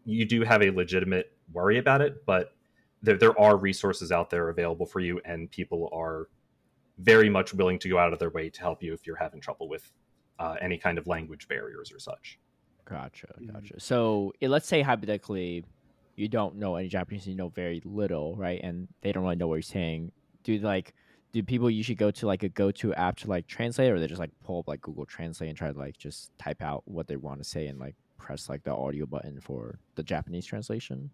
you 0.06 0.26
do 0.26 0.42
have 0.44 0.64
a 0.64 0.72
legitimate 0.72 1.32
worry 1.54 1.78
about 1.78 2.02
it, 2.02 2.26
but 2.26 2.54
there, 3.02 3.18
there 3.18 3.40
are 3.40 3.58
resources 3.58 4.12
out 4.12 4.30
there 4.30 4.50
available 4.50 4.86
for 4.86 5.00
you, 5.00 5.22
and 5.26 5.50
people 5.52 5.90
are 5.94 6.28
very 7.00 7.30
much 7.30 7.54
willing 7.54 7.80
to 7.80 7.90
go 7.90 7.98
out 7.98 8.14
of 8.14 8.20
their 8.20 8.30
way 8.30 8.50
to 8.50 8.60
help 8.62 8.84
you 8.84 8.94
if 8.94 9.08
you're 9.08 9.16
having 9.16 9.40
trouble 9.40 9.68
with 9.68 9.92
uh, 10.38 10.56
any 10.62 10.78
kind 10.78 10.98
of 10.98 11.08
language 11.08 11.48
barriers 11.48 11.92
or 11.92 12.00
such. 12.00 12.40
Gotcha, 12.86 13.28
mm-hmm. 13.40 13.54
gotcha. 13.54 13.80
So 13.80 14.34
let's 14.42 14.68
say 14.68 14.82
hypothetically, 14.82 15.64
you 16.16 16.28
don't 16.28 16.56
know 16.56 16.76
any 16.76 16.90
Japanese, 16.90 17.28
you 17.28 17.36
know 17.36 17.50
very 17.50 17.82
little, 17.86 18.36
right? 18.36 18.60
And 18.64 18.88
they 19.02 19.12
don't 19.12 19.24
really 19.24 19.36
know 19.36 19.48
what 19.48 19.56
you're 19.56 19.62
saying. 19.62 20.12
Do 20.44 20.58
like, 20.60 20.94
do 21.32 21.44
people 21.44 21.70
usually 21.70 21.96
go 21.96 22.12
to 22.12 22.28
like 22.28 22.44
a 22.44 22.50
go-to 22.50 22.94
app 22.96 23.18
to 23.18 23.30
like 23.30 23.48
translate, 23.48 23.92
or 23.92 24.00
they 24.00 24.08
just 24.08 24.20
like 24.20 24.32
pull 24.44 24.60
up 24.60 24.68
like 24.68 24.82
Google 24.82 25.06
Translate 25.06 25.50
and 25.50 25.58
try 25.58 25.72
to 25.72 25.78
like 25.78 25.98
just 25.98 26.38
type 26.40 26.62
out 26.62 26.84
what 26.86 27.08
they 27.08 27.16
want 27.16 27.40
to 27.40 27.48
say 27.48 27.68
and 27.68 27.80
like 27.80 27.96
press 28.18 28.50
like 28.50 28.64
the 28.64 28.74
audio 28.74 29.06
button 29.06 29.40
for 29.40 29.80
the 29.96 30.04
Japanese 30.04 30.46
translation? 30.46 31.10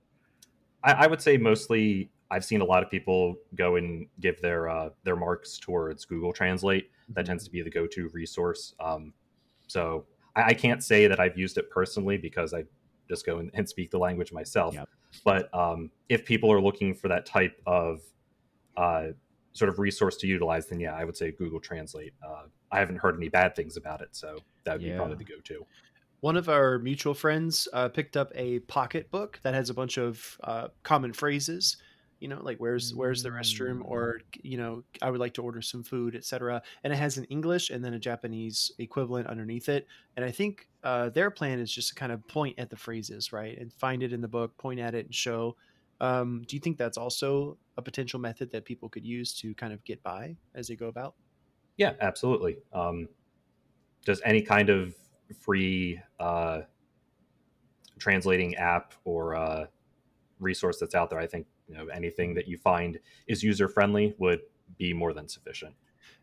I, 0.84 0.94
I 0.94 1.08
would 1.08 1.22
say 1.22 1.38
mostly 1.38 2.10
I've 2.32 2.46
seen 2.46 2.62
a 2.62 2.66
lot 2.66 2.84
of 2.84 2.90
people 2.90 3.36
go 3.56 3.76
and 3.76 4.08
give 4.20 4.42
their 4.42 4.68
uh, 4.68 4.90
their 5.04 5.16
marks 5.16 5.58
towards 5.58 6.06
Google 6.06 6.34
Translate. 6.34 6.90
That 7.10 7.22
mm-hmm. 7.22 7.28
tends 7.28 7.44
to 7.46 7.52
be 7.52 7.62
the 7.62 7.70
go 7.70 7.86
to 7.88 8.10
resource. 8.10 8.74
Um, 8.80 9.14
so 9.68 10.06
I, 10.36 10.44
I, 10.44 10.54
can't 10.54 10.84
say 10.84 11.08
that 11.08 11.20
I've 11.20 11.38
used 11.38 11.58
it 11.58 11.70
personally 11.70 12.18
because 12.18 12.54
I 12.54 12.64
just 13.10 13.26
go 13.26 13.38
and, 13.40 13.52
and 13.54 13.68
speak 13.68 13.92
the 13.92 14.00
language 14.00 14.32
myself. 14.32 14.74
Yep. 14.74 14.90
But 15.24 15.54
um, 15.54 15.92
if 16.10 16.26
people 16.26 16.52
are 16.52 16.62
looking 16.62 16.94
for 16.94 17.08
that 17.08 17.26
type 17.26 17.62
of 17.66 18.02
uh, 18.76 19.08
sort 19.54 19.70
of 19.70 19.80
resource 19.80 20.18
to 20.18 20.28
utilize, 20.28 20.68
then 20.68 20.80
yeah, 20.80 20.96
I 20.96 21.06
would 21.06 21.16
say 21.16 21.32
Google 21.32 21.60
Translate. 21.60 22.14
Uh, 22.26 22.44
I 22.72 22.80
haven't 22.80 22.98
heard 22.98 23.16
any 23.16 23.30
bad 23.30 23.56
things 23.56 23.78
about 23.78 24.02
it, 24.02 24.10
so 24.12 24.38
that 24.64 24.74
would 24.74 24.82
yeah. 24.82 24.94
be 24.94 24.98
probably 24.98 25.18
the 25.18 25.24
go 25.24 25.40
to. 25.44 25.66
One 26.22 26.38
of 26.38 26.50
our 26.50 26.80
mutual 26.80 27.14
friends 27.14 27.68
uh, 27.72 27.90
picked 27.90 28.18
up 28.18 28.32
a 28.36 28.60
pocket 28.60 29.12
book 29.12 29.40
that 29.44 29.54
has 29.54 29.70
a 29.70 29.74
bunch 29.74 29.98
of 29.98 30.40
uh, 30.44 30.70
common 30.84 31.14
phrases 31.14 31.78
you 32.26 32.30
know, 32.30 32.42
like 32.42 32.58
where's 32.58 32.92
where's 32.96 33.22
the 33.22 33.30
restroom, 33.30 33.82
Mm. 33.82 33.86
or 33.92 34.20
you 34.42 34.58
know, 34.58 34.84
I 35.00 35.12
would 35.12 35.20
like 35.20 35.36
to 35.36 35.44
order 35.44 35.62
some 35.62 35.84
food, 35.84 36.16
etc. 36.16 36.60
And 36.84 36.92
it 36.92 36.96
has 36.96 37.20
an 37.20 37.26
English 37.26 37.70
and 37.70 37.86
then 37.86 37.94
a 37.94 38.00
Japanese 38.00 38.72
equivalent 38.80 39.28
underneath 39.28 39.70
it. 39.70 39.86
And 40.16 40.26
I 40.26 40.32
think 40.32 40.68
uh, 40.84 41.10
their 41.10 41.30
plan 41.30 41.60
is 41.60 41.72
just 41.72 41.90
to 41.90 41.94
kind 41.96 42.12
of 42.12 42.28
point 42.28 42.58
at 42.58 42.72
the 42.72 42.76
phrases, 42.76 43.32
right, 43.32 43.56
and 43.60 43.72
find 43.72 44.02
it 44.02 44.12
in 44.12 44.22
the 44.22 44.28
book, 44.28 44.58
point 44.58 44.80
at 44.80 44.96
it, 44.96 45.06
and 45.06 45.14
show. 45.14 45.56
Um, 46.02 46.44
do 46.48 46.56
you 46.56 46.60
think 46.60 46.80
that's 46.80 46.98
also 46.98 47.60
a 47.78 47.82
potential 47.84 48.20
method 48.20 48.50
that 48.54 48.66
people 48.66 48.90
could 48.90 49.06
use 49.06 49.32
to 49.42 49.54
kind 49.54 49.72
of 49.72 49.84
get 49.84 50.02
by 50.02 50.36
as 50.56 50.68
they 50.68 50.76
go 50.76 50.88
about? 50.88 51.14
Yeah, 51.78 51.94
absolutely. 52.02 52.58
Um, 52.74 53.08
just 54.04 54.24
any 54.26 54.42
kind 54.42 54.70
of 54.72 54.96
free 55.40 56.02
uh, 56.20 56.62
translating 58.00 58.56
app 58.56 58.96
or 59.04 59.36
uh, 59.36 59.68
resource 60.40 60.80
that's 60.80 60.96
out 60.96 61.12
there, 61.12 61.20
I 61.20 61.28
think 61.28 61.46
you 61.68 61.76
know 61.76 61.88
anything 61.88 62.34
that 62.36 62.48
you 62.48 62.58
find 62.58 63.00
is 63.28 63.44
user 63.44 63.68
friendly 63.68 64.16
would 64.18 64.42
be 64.78 64.94
more 64.94 65.14
than 65.14 65.28
sufficient. 65.28 65.74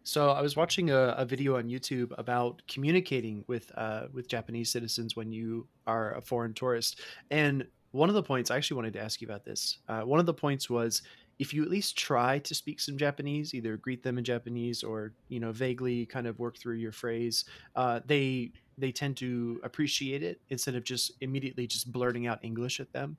So 0.05 0.31
I 0.31 0.43
was 0.43 0.57
watching 0.57 0.91
a, 0.91 1.15
a 1.17 1.25
video 1.25 1.57
on 1.57 1.69
YouTube 1.69 2.13
about 2.19 2.63
communicating 2.67 3.45
with 3.47 3.71
uh, 3.77 4.07
with 4.13 4.29
Japanese 4.29 4.71
citizens 4.71 5.17
when 5.17 5.33
you 5.33 5.67
are 5.87 6.15
a 6.15 6.21
foreign 6.21 6.55
tourist, 6.55 7.01
and 7.31 7.67
one 7.93 8.09
of 8.09 8.15
the 8.15 8.23
points 8.23 8.51
I 8.51 8.57
actually 8.57 8.77
wanted 8.77 8.95
to 8.95 9.03
ask 9.03 9.21
you 9.21 9.29
about 9.29 9.45
this. 9.45 9.79
Uh, 9.89 10.01
one 10.01 10.19
of 10.19 10.27
the 10.27 10.35
points 10.35 10.69
was 10.69 11.03
if 11.39 11.53
you 11.53 11.63
at 11.63 11.71
least 11.71 11.97
try 11.97 12.39
to 12.41 12.55
speak 12.55 12.81
some 12.81 12.97
Japanese, 12.97 13.55
either 13.55 13.77
greet 13.77 14.03
them 14.03 14.19
in 14.19 14.25
Japanese 14.25 14.83
or 14.83 15.13
you 15.29 15.41
know 15.41 15.53
vaguely 15.53 16.07
kind 16.07 16.27
of 16.27 16.39
work 16.39 16.59
through 16.59 16.77
your 16.77 16.93
phrase, 16.93 17.45
uh, 17.77 18.01
they 18.07 18.53
they 18.79 18.91
tend 18.91 19.17
to 19.19 19.61
appreciate 19.63 20.23
it 20.23 20.41
instead 20.51 20.75
of 20.75 20.85
just 20.85 21.13
immediately 21.21 21.67
just 21.67 21.93
blurting 21.93 22.27
out 22.27 22.39
English 22.43 22.81
at 22.81 22.93
them. 22.93 23.17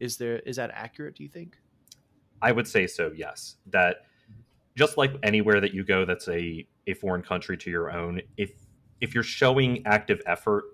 Is 0.00 0.16
there 0.16 0.38
is 0.40 0.56
that 0.56 0.70
accurate? 0.72 1.16
Do 1.16 1.22
you 1.22 1.28
think? 1.28 1.58
I 2.40 2.52
would 2.52 2.68
say 2.68 2.86
so. 2.86 3.12
Yes, 3.14 3.56
that 3.66 4.06
just 4.76 4.96
like 4.96 5.12
anywhere 5.22 5.60
that 5.60 5.74
you 5.74 5.84
go, 5.84 6.04
that's 6.04 6.28
a 6.28 6.66
a 6.86 6.94
foreign 6.94 7.22
country 7.22 7.56
to 7.58 7.70
your 7.70 7.90
own. 7.90 8.20
If 8.36 8.52
if 9.00 9.14
you're 9.14 9.24
showing 9.24 9.86
active 9.86 10.20
effort 10.26 10.64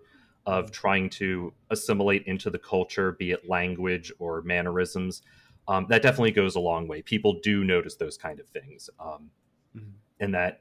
of 0.47 0.71
trying 0.71 1.09
to 1.09 1.53
assimilate 1.71 2.25
into 2.27 2.51
the 2.51 2.59
culture, 2.59 3.13
be 3.13 3.31
it 3.31 3.49
language 3.49 4.13
or 4.19 4.43
mannerisms, 4.43 5.23
um, 5.69 5.87
that 5.89 6.03
definitely 6.03 6.33
goes 6.33 6.55
a 6.55 6.61
long 6.61 6.87
way. 6.87 7.01
People 7.01 7.41
do 7.43 7.65
notice 7.65 7.97
those 7.97 8.19
kind 8.19 8.39
of 8.39 8.47
things, 8.49 8.91
um, 9.01 9.31
Mhm. 9.75 9.93
and 10.21 10.35
that 10.35 10.61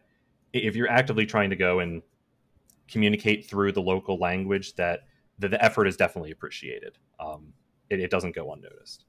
if 0.54 0.76
you're 0.76 0.90
actively 0.90 1.26
trying 1.26 1.50
to 1.50 1.56
go 1.58 1.80
and 1.80 2.02
communicate 2.88 3.46
through 3.46 3.72
the 3.74 3.82
local 3.82 4.18
language, 4.18 4.76
that 4.76 5.02
the, 5.40 5.50
the 5.50 5.64
effort 5.64 5.88
is 5.88 5.98
definitely 5.98 6.32
appreciated. 6.32 6.98
Um, 7.20 7.54
it, 7.94 8.00
it 8.00 8.12
doesn't 8.12 8.36
go 8.36 8.52
unnoticed. 8.52 9.06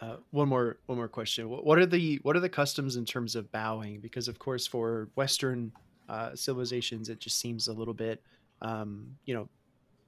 Uh, 0.00 0.16
one 0.30 0.48
more 0.48 0.78
one 0.86 0.96
more 0.96 1.08
question. 1.08 1.48
What, 1.48 1.78
are 1.78 1.86
the 1.86 2.20
what 2.22 2.36
are 2.36 2.40
the 2.40 2.48
customs 2.48 2.96
in 2.96 3.04
terms 3.04 3.34
of 3.34 3.50
bowing? 3.50 4.00
Because 4.00 4.28
of 4.28 4.38
course, 4.38 4.66
for 4.66 5.08
Western 5.16 5.72
uh, 6.08 6.34
civilizations, 6.34 7.08
it 7.08 7.18
just 7.18 7.40
seems 7.40 7.66
a 7.66 7.72
little 7.72 7.94
bit, 7.94 8.22
um, 8.62 9.16
you 9.24 9.34
know, 9.34 9.48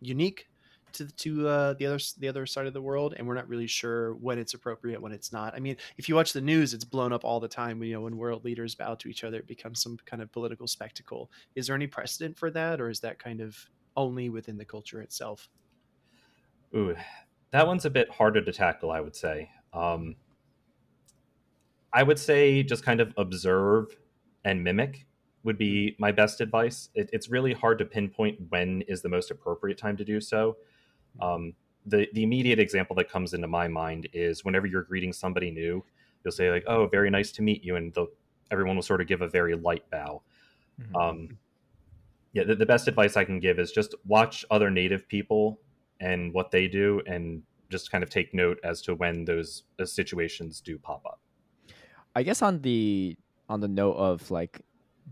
unique 0.01 0.49
to 0.93 1.07
to 1.07 1.49
uh, 1.49 1.75
the 1.75 1.87
other 1.87 1.99
the 2.19 2.29
other 2.29 2.47
side 2.47 2.67
of 2.67 2.73
the 2.73 2.83
world, 2.83 3.15
and 3.17 3.27
we're 3.27 3.35
not 3.35 3.49
really 3.49 3.67
sure 3.67 4.15
when 4.15 4.39
it's 4.39 4.55
appropriate, 4.55 5.01
when 5.01 5.13
it's 5.13 5.33
not. 5.33 5.55
I 5.55 5.59
mean, 5.59 5.77
if 5.97 6.09
you 6.09 6.15
watch 6.15 6.33
the 6.33 6.41
news, 6.41 6.73
it's 6.73 6.85
blown 6.85 7.13
up 7.13 7.25
all 7.25 7.41
the 7.41 7.49
time. 7.49 7.83
You 7.83 7.95
know, 7.95 8.03
when 8.03 8.17
world 8.17 8.45
leaders 8.45 8.77
bow 8.77 8.95
to 8.95 9.09
each 9.09 9.25
other, 9.25 9.39
it 9.39 9.47
becomes 9.47 9.83
some 9.83 9.99
kind 10.07 10.23
of 10.23 10.31
political 10.33 10.67
spectacle. 10.67 11.31
Is 11.55 11.67
there 11.67 11.77
any 11.77 11.87
precedent 11.87 12.39
for 12.39 12.51
that, 12.53 12.81
or 12.81 12.91
is 12.91 13.01
that 13.01 13.19
kind 13.19 13.41
of 13.41 13.57
only 13.97 14.29
within 14.29 14.57
the 14.57 14.65
culture 14.65 15.03
itself? 15.03 15.49
Ooh, 16.75 16.95
that 17.53 17.67
one's 17.67 17.85
a 17.85 17.91
bit 17.91 18.11
harder 18.11 18.41
to 18.41 18.53
tackle, 18.53 18.91
I 18.91 19.01
would 19.01 19.17
say. 19.17 19.51
Um, 19.73 20.17
I 21.93 22.03
would 22.03 22.19
say 22.19 22.63
just 22.63 22.85
kind 22.85 23.01
of 23.01 23.13
observe 23.17 23.97
and 24.45 24.63
mimic 24.63 25.07
would 25.43 25.59
be 25.59 25.97
my 25.99 26.13
best 26.13 26.41
advice. 26.41 26.91
It, 26.95 27.11
it's 27.13 27.29
really 27.29 27.53
hard 27.53 27.79
to 27.79 27.85
pinpoint 27.85 28.39
when 28.51 28.83
is 28.83 29.03
the 29.03 29.09
most 29.09 29.31
appropriate 29.31 29.79
time 29.79 29.97
to 29.97 30.05
do 30.05 30.21
so. 30.21 30.57
Um, 31.21 31.55
the 31.87 32.09
the 32.13 32.23
immediate 32.23 32.59
example 32.59 32.95
that 32.97 33.11
comes 33.11 33.35
into 33.35 33.49
my 33.49 33.67
mind 33.67 34.09
is 34.13 34.45
whenever 34.45 34.67
you're 34.67 34.83
greeting 34.83 35.13
somebody 35.13 35.51
new, 35.51 35.85
you'll 36.25 36.33
say 36.33 36.51
like, 36.51 36.65
"Oh, 36.67 36.87
very 36.87 37.11
nice 37.11 37.33
to 37.33 37.43
meet 37.43 37.65
you," 37.65 37.77
and 37.77 37.97
everyone 38.51 38.77
will 38.77 38.83
sort 38.83 39.01
of 39.01 39.07
give 39.07 39.23
a 39.23 39.29
very 39.29 39.55
light 39.55 39.89
bow. 39.91 40.23
Mhm. 40.81 41.01
Um, 41.01 41.39
yeah, 42.33 42.45
the, 42.45 42.55
the 42.55 42.67
best 42.67 42.87
advice 42.87 43.17
I 43.17 43.25
can 43.25 43.41
give 43.41 43.59
is 43.59 43.73
just 43.73 43.95
watch 44.07 44.45
other 44.51 44.71
native 44.71 45.09
people 45.09 45.59
and 46.01 46.33
what 46.33 46.51
they 46.51 46.67
do, 46.69 47.03
and 47.07 47.43
just 47.71 47.91
kind 47.91 48.03
of 48.03 48.11
take 48.11 48.35
note 48.35 48.59
as 48.65 48.83
to 48.83 48.95
when 48.95 49.25
those, 49.25 49.65
those 49.79 49.93
situations 49.93 50.61
do 50.61 50.79
pop 50.79 51.05
up. 51.07 51.21
I 52.17 52.23
guess 52.23 52.43
on 52.43 52.61
the 52.63 53.17
on 53.49 53.61
the 53.61 53.69
note 53.69 53.95
of 53.95 54.31
like 54.31 54.63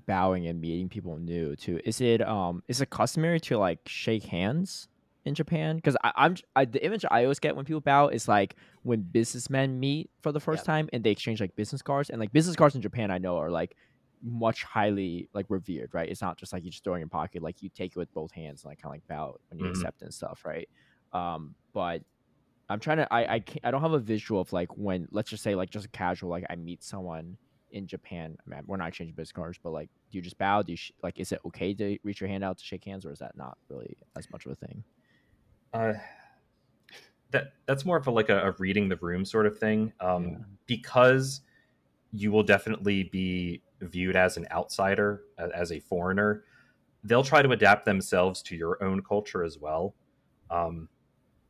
bowing 0.07 0.47
and 0.47 0.61
meeting 0.61 0.89
people 0.89 1.17
new 1.19 1.55
too, 1.57 1.81
is 1.85 2.01
it 2.01 2.21
um 2.27 2.63
is 2.69 2.81
it 2.81 2.91
customary 2.91 3.41
to 3.41 3.59
like 3.59 3.81
shake 3.87 4.25
hands 4.25 4.89
in 5.25 5.35
Japan? 5.35 5.77
Because 5.77 5.97
I'm 6.03 6.37
I, 6.57 6.65
the 6.65 6.85
image 6.85 7.05
I 7.11 7.23
always 7.23 7.39
get 7.39 7.55
when 7.55 7.65
people 7.65 7.81
bow 7.81 8.09
is 8.09 8.27
like 8.27 8.57
when 8.83 9.03
businessmen 9.03 9.79
meet 9.79 10.11
for 10.23 10.33
the 10.33 10.41
first 10.41 10.65
Yeah. 10.65 10.73
time 10.73 10.89
and 10.93 11.05
they 11.05 11.11
exchange 11.11 11.41
like 11.41 11.55
business 11.55 11.83
cards 11.83 12.11
and 12.11 12.19
like 12.19 12.33
business 12.33 12.57
cards 12.57 12.75
in 12.75 12.81
Japan 12.83 13.11
I 13.11 13.19
know 13.19 13.37
are 13.37 13.51
like 13.51 13.77
much 14.23 14.65
highly 14.65 15.29
like 15.35 15.47
revered, 15.49 15.95
right? 15.95 16.09
It's 16.09 16.23
not 16.23 16.39
just 16.39 16.53
like 16.53 16.65
you 16.65 16.71
just 16.71 16.85
throw 16.85 16.95
in 16.95 17.01
your 17.01 17.09
pocket, 17.09 17.43
like 17.43 17.63
you 17.63 17.71
take 17.71 17.93
it 17.93 17.99
with 17.99 18.13
both 18.15 18.33
hands 18.33 18.65
and 18.65 18.71
like 18.71 18.79
kind 18.79 18.93
of 18.93 18.97
like 18.97 19.07
bow 19.09 19.37
when 19.51 19.59
you 19.61 19.67
Mhm. 19.67 19.69
accept 19.69 20.03
and 20.03 20.13
stuff, 20.15 20.45
right? 20.45 20.69
Um, 21.13 21.57
but 21.73 22.03
I'm 22.69 22.81
trying 22.81 22.99
to. 22.99 23.13
I 23.13 23.35
I 23.35 23.41
can't, 23.41 23.65
I 23.65 23.71
don't 23.71 23.81
have 23.83 23.93
a 23.93 23.99
visual 23.99 24.41
of 24.41 24.53
like 24.53 24.77
when 24.77 25.09
let's 25.11 25.31
just 25.31 25.43
say 25.43 25.55
like 25.55 25.71
just 25.71 25.87
a 25.87 25.91
casual 25.91 26.31
like 26.31 26.45
I 26.51 26.57
meet 26.57 26.83
someone 26.83 27.39
in 27.71 27.87
Japan. 27.87 28.37
I 28.47 28.51
mean, 28.51 28.63
we're 28.67 28.77
not 28.77 28.89
exchanging 28.89 29.15
business 29.15 29.33
cards, 29.33 29.59
but 29.63 29.71
like, 29.71 29.91
do 30.11 30.19
you 30.19 30.23
just 30.23 30.39
bow? 30.39 30.63
Do 30.63 30.73
you 30.73 30.77
sh- 30.77 30.93
like? 31.03 31.19
Is 31.19 31.33
it 31.33 31.41
okay 31.47 31.75
to 31.75 31.99
reach 32.05 32.21
your 32.21 32.29
hand 32.29 32.45
out 32.45 32.59
to 32.59 32.65
shake 32.65 32.85
hands, 32.85 33.07
or 33.07 33.13
is 33.13 33.21
that 33.21 33.37
not 33.37 33.59
really 33.71 33.97
as 34.17 34.31
much 34.31 34.45
of 34.47 34.53
a 34.53 34.57
thing? 34.57 34.85
Uh, 35.73 35.95
that 37.31 37.53
that's 37.67 37.85
more 37.85 37.97
of 37.97 38.07
a, 38.07 38.11
like 38.11 38.29
a, 38.29 38.49
a 38.49 38.53
reading 38.59 38.89
the 38.89 38.97
room 38.97 39.25
sort 39.25 39.47
of 39.47 39.59
thing, 39.59 39.93
um, 40.01 40.39
Yeah. 40.39 40.45
because 40.67 41.41
you 42.13 42.33
will 42.33 42.45
definitely 42.45 43.05
be 43.05 43.63
viewed 43.81 44.17
as 44.17 44.37
an 44.37 44.47
outsider, 44.51 45.23
as 45.55 45.73
a 45.73 45.81
foreigner. 45.81 46.45
They'll 47.05 47.23
try 47.23 47.43
to 47.43 47.51
adapt 47.51 47.85
themselves 47.85 48.43
to 48.43 48.57
your 48.57 48.83
own 48.83 49.03
culture 49.03 49.45
as 49.45 49.59
well. 49.59 49.95
Um, 50.51 50.89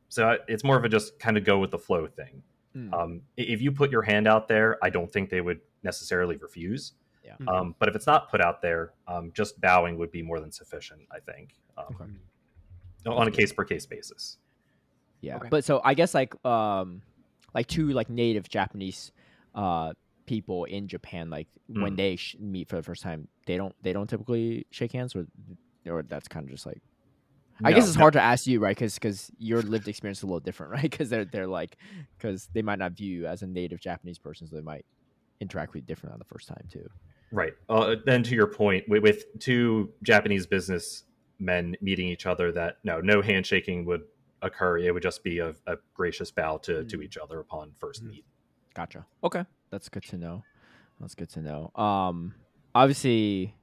so 0.09 0.37
it's 0.47 0.63
more 0.63 0.77
of 0.77 0.83
a 0.85 0.89
just 0.89 1.19
kind 1.19 1.37
of 1.37 1.43
go 1.43 1.59
with 1.59 1.71
the 1.71 1.77
flow 1.79 2.07
thing. 2.07 2.43
Mm. 2.75 2.93
Um, 2.93 3.21
if 3.37 3.61
you 3.61 3.71
put 3.71 3.91
your 3.91 4.01
hand 4.03 4.27
out 4.27 4.47
there, 4.47 4.77
I 4.83 4.89
don't 4.89 5.11
think 5.11 5.29
they 5.29 5.41
would 5.41 5.59
necessarily 5.83 6.37
refuse. 6.37 6.93
Yeah. 7.23 7.35
Mhm. 7.39 7.47
Um, 7.47 7.75
but 7.79 7.89
if 7.89 7.95
it's 7.95 8.07
not 8.07 8.29
put 8.29 8.41
out 8.41 8.61
there, 8.61 8.93
um, 9.07 9.31
just 9.33 9.59
bowing 9.61 9.97
would 9.97 10.11
be 10.11 10.21
more 10.21 10.39
than 10.39 10.51
sufficient. 10.51 11.01
I 11.11 11.19
think 11.19 11.55
um, 11.77 11.85
Okay. 13.05 13.15
on 13.15 13.27
a 13.27 13.31
case 13.31 13.51
per 13.53 13.63
case 13.65 13.85
basis. 13.85 14.37
Yeah, 15.21 15.37
Okay. 15.37 15.49
but 15.49 15.63
so 15.63 15.81
I 15.83 15.93
guess 15.95 16.13
like 16.13 16.33
um 16.45 17.01
like 17.53 17.67
two 17.67 17.89
like 17.89 18.09
native 18.09 18.47
Japanese 18.49 19.11
uh 19.55 19.93
people 20.29 20.65
in 20.65 20.87
Japan 20.87 21.29
like 21.29 21.47
when 21.67 21.93
Mm. 21.93 21.97
they 21.97 22.15
sh- 22.15 22.35
meet 22.39 22.67
for 22.69 22.75
the 22.75 22.83
first 22.83 23.01
time 23.01 23.27
they 23.47 23.57
don't 23.57 23.75
they 23.83 23.93
don't 23.93 24.09
typically 24.13 24.65
shake 24.77 24.91
hands 24.93 25.15
or 25.15 25.25
or 25.87 26.03
that's 26.03 26.27
kind 26.27 26.43
of 26.45 26.51
just 26.51 26.65
like 26.71 26.81
I 27.63 27.73
guess 27.73 27.87
it's 27.87 27.95
no. 27.97 28.01
hard 28.05 28.13
to 28.13 28.21
ask 28.21 28.45
you 28.47 28.59
right 28.59 28.77
because 28.77 29.31
your 29.37 29.61
lived 29.63 29.87
experience 29.87 30.19
is 30.19 30.23
a 30.23 30.27
little 30.27 30.39
different 30.49 30.71
right 30.77 30.89
because 30.91 31.09
they're 31.09 31.25
they're 31.25 31.47
like 31.61 31.77
because 32.17 32.47
they 32.53 32.61
might 32.61 32.79
not 32.79 32.91
view 32.93 33.11
you 33.21 33.25
as 33.27 33.41
a 33.41 33.47
native 33.47 33.79
Japanese 33.81 34.19
person 34.19 34.45
so 34.47 34.55
they 34.55 34.61
might 34.73 34.85
interact 35.41 35.73
with 35.73 35.81
you 35.83 35.87
different 35.87 36.13
on 36.13 36.19
the 36.19 36.25
first 36.33 36.47
time 36.47 36.65
too. 36.71 36.87
Right. 37.31 37.53
Uh, 37.69 37.95
then 38.05 38.23
to 38.23 38.33
your 38.35 38.47
point, 38.47 38.83
with, 38.89 39.03
with 39.03 39.23
two 39.39 39.93
Japanese 40.03 40.45
businessmen 40.47 41.75
meeting 41.81 42.07
each 42.07 42.25
other, 42.25 42.51
that 42.53 42.77
no, 42.83 42.99
no 43.01 43.21
handshaking 43.21 43.85
would 43.85 44.01
occur. 44.41 44.79
It 44.79 44.91
would 44.93 45.03
just 45.03 45.23
be 45.23 45.39
a, 45.39 45.53
a 45.67 45.75
gracious 45.93 46.31
bow 46.31 46.57
to, 46.63 46.83
to 46.85 46.97
Mm. 46.97 47.03
each 47.03 47.17
other 47.17 47.39
upon 47.39 47.71
first 47.79 48.03
Mm. 48.03 48.09
meet. 48.09 48.25
Gotcha. 48.73 49.05
Okay, 49.23 49.43
that's 49.71 49.89
good 49.89 50.03
to 50.03 50.17
know. 50.17 50.43
That's 50.99 51.15
good 51.15 51.29
to 51.31 51.41
know. 51.41 51.71
Um, 51.75 52.35
obviously, 52.75 53.55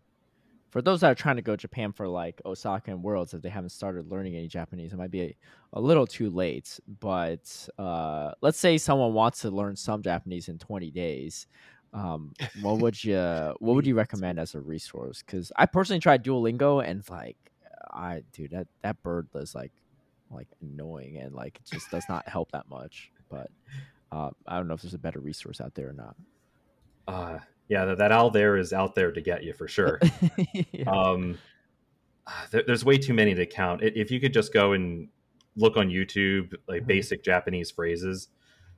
for 0.70 0.82
those 0.82 1.00
that 1.00 1.10
are 1.10 1.14
trying 1.14 1.36
to 1.36 1.42
go 1.42 1.52
to 1.52 1.56
Japan 1.56 1.92
for 1.92 2.08
like 2.08 2.40
Osaka 2.44 2.90
and 2.90 3.02
Worlds, 3.02 3.34
if 3.34 3.42
they 3.42 3.48
haven't 3.48 3.70
started 3.70 4.10
learning 4.10 4.36
any 4.36 4.48
Japanese, 4.48 4.92
it 4.92 4.96
might 4.96 5.10
be 5.10 5.22
a, 5.22 5.36
a 5.74 5.80
little 5.80 6.06
too 6.06 6.30
late. 6.30 6.78
But 7.00 7.68
uh, 7.78 8.32
let's 8.40 8.58
say 8.58 8.78
someone 8.78 9.14
wants 9.14 9.40
to 9.40 9.50
learn 9.50 9.76
some 9.76 10.02
Japanese 10.02 10.48
in 10.48 10.58
20 10.58 10.90
days. 10.90 11.46
Um, 11.92 12.34
what 12.60 12.78
would 12.78 13.02
you 13.02 13.16
what 13.58 13.74
would 13.74 13.86
you 13.86 13.94
recommend 13.94 14.38
as 14.38 14.54
a 14.54 14.60
resource? 14.60 15.22
Because 15.24 15.52
I 15.56 15.66
personally 15.66 16.00
tried 16.00 16.24
Duolingo 16.24 16.86
and 16.86 17.08
like, 17.08 17.36
I 17.90 18.22
dude 18.32 18.50
that 18.50 18.66
that 18.82 19.02
bird 19.02 19.28
is 19.34 19.54
like 19.54 19.72
like 20.30 20.48
annoying 20.60 21.18
and 21.18 21.34
like 21.34 21.56
it 21.56 21.70
just 21.72 21.90
does 21.90 22.04
not 22.08 22.28
help 22.28 22.52
that 22.52 22.68
much. 22.68 23.10
But 23.30 23.50
uh, 24.12 24.30
I 24.46 24.56
don't 24.56 24.68
know 24.68 24.74
if 24.74 24.82
there's 24.82 24.94
a 24.94 24.98
better 24.98 25.20
resource 25.20 25.60
out 25.60 25.74
there 25.74 25.90
or 25.90 25.92
not. 25.92 26.16
Uh, 27.08 27.38
yeah, 27.68 27.84
that, 27.84 27.98
that 27.98 28.12
owl 28.12 28.30
there 28.30 28.56
is 28.56 28.72
out 28.72 28.94
there 28.94 29.12
to 29.12 29.20
get 29.20 29.42
you 29.44 29.52
for 29.52 29.68
sure. 29.68 30.00
Yeah. 30.72 30.90
um, 30.90 31.38
there, 32.50 32.62
there's 32.66 32.84
way 32.84 32.98
too 32.98 33.14
many 33.14 33.34
to 33.34 33.46
count. 33.46 33.82
If 33.82 34.10
you 34.10 34.20
could 34.20 34.32
just 34.32 34.52
go 34.52 34.72
and 34.72 35.08
look 35.56 35.76
on 35.76 35.88
YouTube, 35.88 36.54
like 36.68 36.82
Mhm. 36.82 36.86
basic 36.86 37.22
Japanese 37.24 37.70
phrases. 37.70 38.28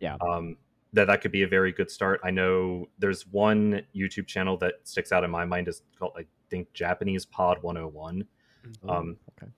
Yeah. 0.00 0.16
Um, 0.20 0.56
that 0.94 1.06
that 1.06 1.20
could 1.20 1.32
be 1.32 1.42
a 1.42 1.48
very 1.48 1.72
good 1.72 1.90
start. 1.90 2.20
I 2.24 2.30
know 2.30 2.88
there's 2.98 3.26
one 3.26 3.82
YouTube 3.94 4.26
channel 4.26 4.56
that 4.58 4.74
sticks 4.84 5.12
out 5.12 5.22
in 5.24 5.30
my 5.30 5.44
mind 5.44 5.68
is 5.68 5.82
called 5.98 6.12
I 6.16 6.24
think 6.50 6.72
Japanese 6.72 7.26
Pod 7.26 7.62
101. 7.62 8.24
Ooh, 8.84 8.88
Um, 8.88 9.16
okay. 9.38 9.50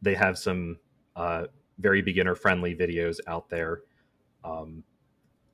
they 0.00 0.14
have 0.14 0.38
some 0.38 0.78
uh, 1.16 1.46
very 1.78 2.00
beginner 2.00 2.34
friendly 2.34 2.74
videos 2.74 3.18
out 3.26 3.48
there. 3.50 3.80
Um, 4.44 4.82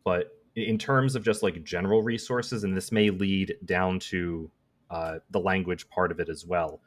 but 0.05 0.39
in 0.55 0.79
terms 0.79 1.17
of 1.17 1.25
just 1.25 1.43
like 1.43 1.65
general 1.65 2.03
resources, 2.03 2.63
and 2.63 2.77
this 2.77 2.93
may 2.93 3.11
lead 3.11 3.57
down 3.65 3.99
to 3.99 4.51
uh, 4.91 5.19
the 5.31 5.41
language 5.41 5.89
part 5.89 6.13
of 6.13 6.21
it 6.21 6.29
as 6.29 6.47
well. 6.47 6.81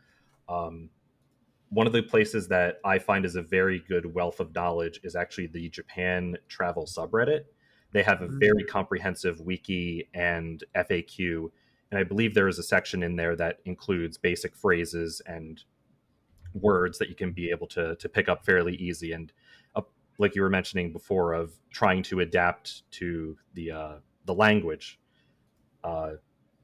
Um, 0.48 0.90
one 1.70 1.86
of 1.86 1.92
the 1.92 2.02
places 2.02 2.48
that 2.48 2.80
I 2.86 3.00
find 3.00 3.26
is 3.26 3.36
a 3.36 3.42
very 3.42 3.80
good 3.80 4.14
wealth 4.14 4.40
of 4.40 4.56
knowledge 4.56 5.02
is 5.04 5.16
actually 5.18 5.48
the 5.48 5.68
Japan 5.68 6.38
travel 6.48 6.86
subreddit. 6.86 7.46
They 7.92 8.04
have 8.04 8.22
a 8.22 8.28
Mhm. 8.28 8.40
very 8.40 8.64
comprehensive 8.64 9.42
wiki 9.42 10.08
and 10.14 10.64
FAQ, 10.76 11.52
and 11.92 12.00
I 12.00 12.04
believe 12.04 12.34
there 12.34 12.48
is 12.48 12.60
a 12.60 12.64
section 12.64 13.04
in 13.04 13.18
there 13.18 13.36
that 13.36 13.60
includes 13.66 14.18
basic 14.18 14.56
phrases 14.56 15.22
and 15.26 15.64
words 16.54 16.98
that 17.00 17.10
you 17.10 17.16
can 17.16 17.34
be 17.34 17.50
able 17.50 17.68
to 17.68 17.96
to 17.98 18.10
pick 18.10 18.30
up 18.30 18.46
fairly 18.46 18.76
easy 18.76 19.12
and 19.12 19.34
like 20.18 20.36
you 20.36 20.42
were 20.42 20.50
mentioning 20.50 20.92
before 20.92 21.34
of 21.34 21.54
trying 21.72 22.04
to 22.04 22.22
adapt 22.22 22.90
to 22.92 23.38
the 23.54 23.72
uh, 23.72 23.94
the 24.26 24.34
language 24.34 25.00
uh, 25.84 26.12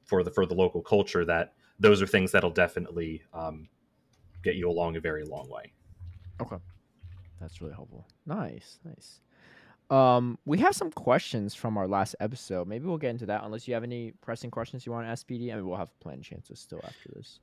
for 0.06 0.24
the 0.24 0.32
for 0.32 0.46
the 0.46 0.56
local 0.56 0.82
culture 0.82 1.26
that 1.26 1.54
those 1.80 2.02
are 2.02 2.08
things 2.08 2.32
that'll 2.32 2.50
definitely 2.52 3.22
um, 3.34 3.68
get 4.44 4.56
you 4.56 4.70
along 4.70 4.96
a 4.96 5.00
very 5.00 5.24
long 5.24 5.50
way 5.50 5.72
okay 6.42 6.58
That's 7.44 7.62
really 7.62 7.74
helpful. 7.74 8.08
Nice, 8.26 8.80
nice. 8.86 9.20
Um, 9.90 10.40
we 10.46 10.60
have 10.60 10.76
some 10.76 10.92
questions 10.92 11.54
from 11.54 11.78
our 11.78 11.88
last 11.88 12.16
episode. 12.22 12.68
Maybe 12.68 12.86
we'll 12.86 12.98
get 12.98 13.10
into 13.10 13.26
that. 13.28 13.44
Unless 13.44 13.68
you 13.68 13.74
have 13.74 13.84
any 13.84 14.12
pressing 14.22 14.50
questions 14.50 14.86
you 14.86 14.94
want 14.94 15.06
to 15.06 15.12
ask 15.12 15.28
PD, 15.28 15.52
I 15.52 15.56
mean, 15.56 15.68
we'll 15.68 15.78
have 15.78 15.98
plenty 16.00 16.20
of 16.20 16.24
chances 16.26 16.60
still 16.60 16.80
after 16.84 17.10
this. 17.14 17.42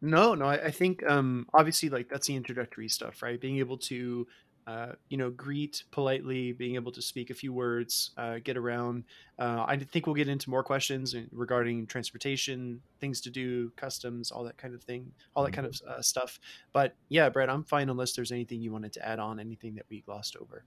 No, 0.00 0.34
no, 0.34 0.46
I, 0.46 0.66
I 0.66 0.70
think 0.72 1.08
um, 1.08 1.46
obviously 1.54 1.88
like 1.88 2.08
that's 2.08 2.26
the 2.26 2.36
introductory 2.36 2.88
stuff, 2.88 3.22
right? 3.22 3.40
Being 3.40 3.58
able 3.58 3.78
to, 3.78 4.26
uh, 4.68 4.92
you 5.08 5.16
know, 5.16 5.30
greet 5.30 5.84
politely, 5.90 6.52
being 6.52 6.74
able 6.74 6.92
to 6.92 7.00
speak 7.00 7.30
a 7.30 7.34
few 7.34 7.52
words, 7.54 8.10
uh, 8.18 8.36
get 8.44 8.56
around. 8.56 9.04
Uh, 9.38 9.64
I 9.66 9.78
think 9.78 10.06
we'll 10.06 10.14
get 10.22 10.28
into 10.28 10.50
more 10.50 10.62
questions 10.62 11.16
regarding 11.32 11.86
transportation, 11.86 12.82
things 13.00 13.20
to 13.22 13.30
do, 13.30 13.70
customs, 13.76 14.30
all 14.30 14.44
that 14.44 14.58
kind 14.58 14.74
of 14.74 14.82
thing, 14.84 15.10
all 15.34 15.42
that 15.44 15.52
kind 15.52 15.66
of 15.66 15.80
uh, 15.88 16.02
stuff. 16.02 16.38
But 16.72 16.94
yeah, 17.08 17.30
Bread, 17.30 17.48
I'm 17.48 17.64
fine 17.64 17.88
unless 17.88 18.12
there's 18.12 18.30
anything 18.32 18.60
you 18.60 18.70
wanted 18.72 18.92
to 18.94 19.08
add 19.08 19.18
on, 19.18 19.40
anything 19.40 19.74
that 19.76 19.86
we 19.88 20.02
glossed 20.02 20.36
over. 20.36 20.64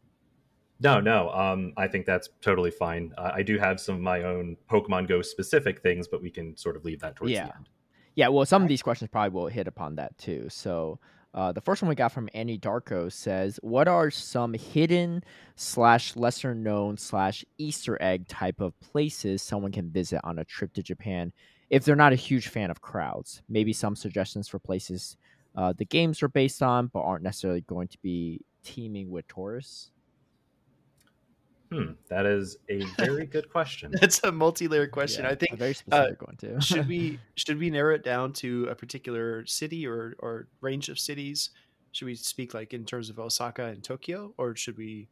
no 0.79 0.99
no 0.99 1.29
um, 1.29 1.73
i 1.77 1.87
think 1.87 2.05
that's 2.07 2.29
totally 2.41 2.71
fine 2.71 3.13
uh, 3.19 3.31
i 3.35 3.43
do 3.43 3.59
have 3.59 3.79
some 3.79 3.95
of 3.95 4.01
my 4.01 4.23
own 4.23 4.57
pokemon 4.67 5.07
go 5.07 5.21
specific 5.21 5.79
things 5.81 6.07
but 6.07 6.19
we 6.23 6.31
can 6.37 6.57
sort 6.57 6.75
of 6.75 6.83
leave 6.83 6.99
that 6.99 7.15
towards 7.15 7.33
Yeah. 7.33 7.45
the 7.47 7.55
end 7.55 7.69
Yeah, 8.15 8.27
well, 8.27 8.45
some 8.45 8.61
of 8.63 8.67
these 8.67 8.81
questions 8.81 9.09
probably 9.09 9.29
will 9.29 9.47
hit 9.47 9.67
upon 9.67 9.95
that 9.95 10.17
too. 10.17 10.47
So, 10.49 10.99
uh, 11.33 11.51
the 11.51 11.61
first 11.61 11.81
one 11.81 11.89
we 11.89 11.95
got 11.95 12.11
from 12.11 12.29
Annie 12.33 12.57
Darko 12.57 13.11
says, 13.11 13.59
"What 13.61 13.87
are 13.87 14.11
some 14.11 14.53
hidden 14.53 15.23
slash 15.55 16.15
lesser 16.15 16.53
known 16.53 16.97
slash 16.97 17.45
Easter 17.57 17.97
egg 18.01 18.27
type 18.27 18.59
of 18.59 18.77
places 18.79 19.41
someone 19.41 19.71
can 19.71 19.89
visit 19.89 20.19
on 20.23 20.39
a 20.39 20.45
trip 20.45 20.73
to 20.73 20.83
Japan 20.83 21.31
if 21.69 21.85
they're 21.85 21.95
not 21.95 22.13
a 22.13 22.17
huge 22.17 22.49
fan 22.49 22.69
of 22.69 22.81
crowds? 22.81 23.41
Maybe 23.47 23.71
some 23.73 23.95
suggestions 23.95 24.47
for 24.47 24.59
places 24.59 25.17
uh, 25.55 25.73
the 25.77 25.85
games 25.85 26.23
are 26.23 26.29
based 26.29 26.61
on, 26.61 26.87
but 26.87 27.01
aren't 27.01 27.23
necessarily 27.23 27.61
going 27.61 27.87
to 27.89 27.97
be 28.01 28.41
teeming 28.63 29.09
with 29.09 29.27
tourists." 29.27 29.91
Hmm, 31.71 31.93
that 32.09 32.25
is 32.25 32.57
a 32.69 32.83
very 32.83 33.25
good 33.25 33.49
question 33.49 33.91
That's 34.01 34.23
a 34.23 34.31
multi-layered 34.31 34.91
question. 34.91 35.25
Yeah, 35.25 35.31
I 35.31 35.35
think 35.35 35.51
a 35.51 35.55
very 35.57 35.73
specific 35.73 36.21
one 36.21 36.35
too. 36.37 36.59
should 36.59 36.87
we 36.87 37.21
should 37.37 37.57
we 37.59 37.69
narrow 37.69 37.95
it 37.95 38.03
down 38.03 38.33
to 38.33 38.67
a 38.67 38.75
particular 38.75 39.45
city 39.45 39.87
or 39.87 40.15
or 40.19 40.49
range 40.61 40.89
of 40.89 40.99
cities? 40.99 41.49
Should 41.93 42.05
we 42.05 42.15
speak 42.15 42.53
like 42.53 42.73
in 42.73 42.85
terms 42.85 43.09
of 43.09 43.19
Osaka 43.19 43.65
and 43.65 43.83
Tokyo, 43.83 44.33
or 44.37 44.55
should 44.55 44.77
we? 44.77 45.09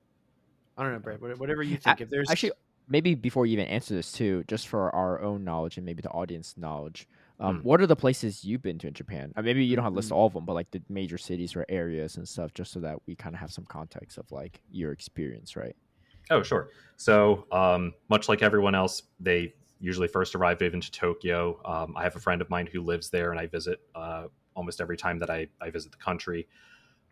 I 0.78 0.84
don't 0.84 0.94
know, 0.94 1.00
Bread. 1.00 1.22
Whatever 1.40 1.64
you 1.64 1.78
think. 1.78 2.02
if 2.02 2.10
there's 2.10 2.30
Actually, 2.30 2.54
maybe 2.88 3.16
before 3.16 3.46
you 3.46 3.54
even 3.54 3.66
answer 3.68 3.94
this 3.96 4.12
too, 4.12 4.44
just 4.48 4.68
for 4.68 4.94
our 4.96 5.22
own 5.22 5.44
knowledge 5.44 5.78
and 5.78 5.86
maybe 5.86 6.02
the 6.02 6.10
audience 6.12 6.58
knowledge, 6.58 7.08
um, 7.40 7.58
Hmm. 7.58 7.62
what 7.62 7.82
are 7.82 7.88
the 7.88 7.96
places 7.96 8.44
you've 8.44 8.62
been 8.62 8.80
to 8.80 8.88
in 8.88 8.94
Japan? 8.94 9.32
Uh, 9.36 9.42
maybe 9.42 9.66
you 9.66 9.76
don't 9.76 9.84
have 9.86 9.94
to 9.94 9.96
list 9.98 10.12
Mhm. 10.12 10.16
all 10.16 10.28
of 10.28 10.34
them, 10.34 10.46
but 10.46 10.54
like 10.54 10.72
the 10.72 10.84
major 10.90 11.18
cities 11.18 11.56
or 11.56 11.66
areas 11.70 12.18
and 12.18 12.28
stuff, 12.28 12.54
just 12.54 12.72
so 12.72 12.80
that 12.82 12.98
we 13.08 13.16
kind 13.16 13.36
of 13.36 13.40
have 13.42 13.52
some 13.52 13.66
context 13.66 14.18
of 14.18 14.32
like 14.32 14.62
your 14.70 14.92
experience, 14.92 15.56
right? 15.56 15.76
Oh, 16.30 16.44
sure. 16.44 16.70
So, 16.98 17.46
um, 17.52 17.94
much 18.10 18.30
like 18.30 18.42
everyone 18.44 18.76
else, 18.76 19.04
they 19.20 19.54
usually 19.80 20.08
first 20.08 20.36
arrive 20.36 20.62
even 20.62 20.82
to 20.82 20.92
Tokyo. 20.92 21.60
Um, 21.66 21.96
I 21.98 22.04
have 22.04 22.16
a 22.16 22.20
friend 22.20 22.42
of 22.42 22.50
mine 22.50 22.68
who 22.72 22.82
lives 22.82 23.10
there, 23.10 23.32
and 23.32 23.40
I 23.40 23.48
visit 23.48 23.80
uh, 23.96 24.26
almost 24.56 24.82
every 24.82 24.98
time 24.98 25.18
that 25.20 25.30
I, 25.30 25.48
I 25.62 25.70
visit 25.70 25.92
the 25.92 25.98
country. 25.98 26.48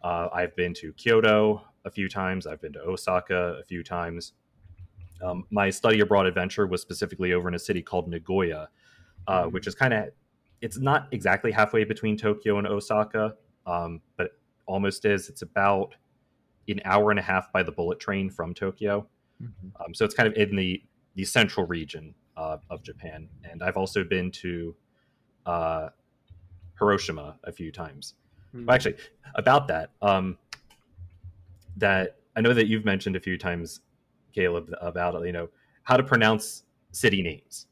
Uh, 0.03 0.27
I've 0.33 0.55
been 0.55 0.73
to 0.75 0.93
Kyoto 0.93 1.61
a 1.85 1.89
few 1.89 2.09
times. 2.09 2.45
I've 2.45 2.61
been 2.61 2.73
to 2.73 2.81
Osaka 2.81 3.57
a 3.59 3.63
few 3.63 3.83
times. 3.83 4.33
Um, 5.23 5.45
my 5.49 5.69
study 5.69 6.01
abroad 6.01 6.27
adventure 6.27 6.67
was 6.67 6.81
specifically 6.81 7.33
over 7.33 7.47
in 7.47 7.55
a 7.55 7.59
city 7.59 7.81
called 7.81 8.07
Nagoya, 8.07 8.69
uh, 9.27 9.43
Mhm. 9.45 9.51
which 9.53 9.67
is 9.67 9.73
kind 9.73 9.93
of 9.93 10.09
it's 10.61 10.77
not 10.79 11.07
exactly 11.11 11.51
halfway 11.51 11.83
between 11.83 12.17
Tokyo 12.17 12.57
and 12.57 12.67
Osaka, 12.67 13.35
um, 13.65 14.01
but 14.17 14.31
almost 14.65 15.05
is. 15.05 15.29
It's 15.29 15.43
about 15.43 15.95
an 16.67 16.81
hour 16.85 17.11
and 17.11 17.19
a 17.19 17.23
half 17.23 17.51
by 17.51 17.63
the 17.63 17.71
bullet 17.71 17.99
train 17.99 18.29
from 18.29 18.53
Tokyo. 18.53 19.07
Um, 19.41 19.93
so 19.93 20.03
it's 20.05 20.15
kind 20.15 20.27
of 20.27 20.33
in 20.35 20.55
the 20.55 20.81
the 21.15 21.25
central 21.25 21.65
region 21.65 22.13
uh, 22.35 22.57
of 22.69 22.83
Japan, 22.83 23.27
and 23.43 23.63
I've 23.63 23.77
also 23.77 24.03
been 24.03 24.31
to 24.31 24.75
uh, 25.45 25.89
Hiroshima 26.77 27.39
a 27.43 27.51
few 27.51 27.71
times. 27.71 28.15
Hmm. 28.51 28.65
Well, 28.65 28.75
actually, 28.75 28.95
about 29.35 29.67
that, 29.67 29.91
um, 30.01 30.37
that 31.77 32.17
I 32.35 32.41
know 32.41 32.53
that 32.53 32.67
you've 32.67 32.85
mentioned 32.85 33.15
a 33.15 33.19
few 33.19 33.37
times, 33.37 33.81
Caleb, 34.33 34.71
about 34.81 35.25
you 35.25 35.31
know 35.31 35.49
how 35.83 35.97
to 35.97 36.03
pronounce 36.03 36.63
city 36.91 37.21
names. 37.21 37.67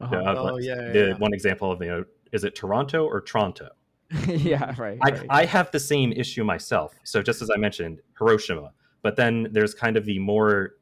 Uh-huh. 0.00 0.16
Uh, 0.16 0.34
Oh 0.36 0.58
yeah, 0.58 0.74
yeah, 0.74 0.92
the 0.92 1.06
yeah. 1.08 1.18
one 1.18 1.32
example 1.32 1.70
of 1.70 1.80
you 1.80 1.88
know 1.88 2.04
is 2.32 2.44
it 2.44 2.54
Toronto 2.54 3.06
or 3.06 3.20
Toronto? 3.20 3.70
yeah, 4.28 4.74
right. 4.78 4.98
I, 5.02 5.10
right. 5.10 5.26
I 5.30 5.44
have 5.46 5.70
the 5.70 5.80
same 5.80 6.12
issue 6.12 6.44
myself. 6.44 6.94
So 7.04 7.22
just 7.22 7.40
as 7.42 7.50
I 7.50 7.56
mentioned, 7.56 8.00
Hiroshima, 8.18 8.72
but 9.02 9.16
then 9.16 9.48
there's 9.52 9.74
kind 9.74 9.96
of 9.96 10.04
the 10.04 10.18
more 10.18 10.72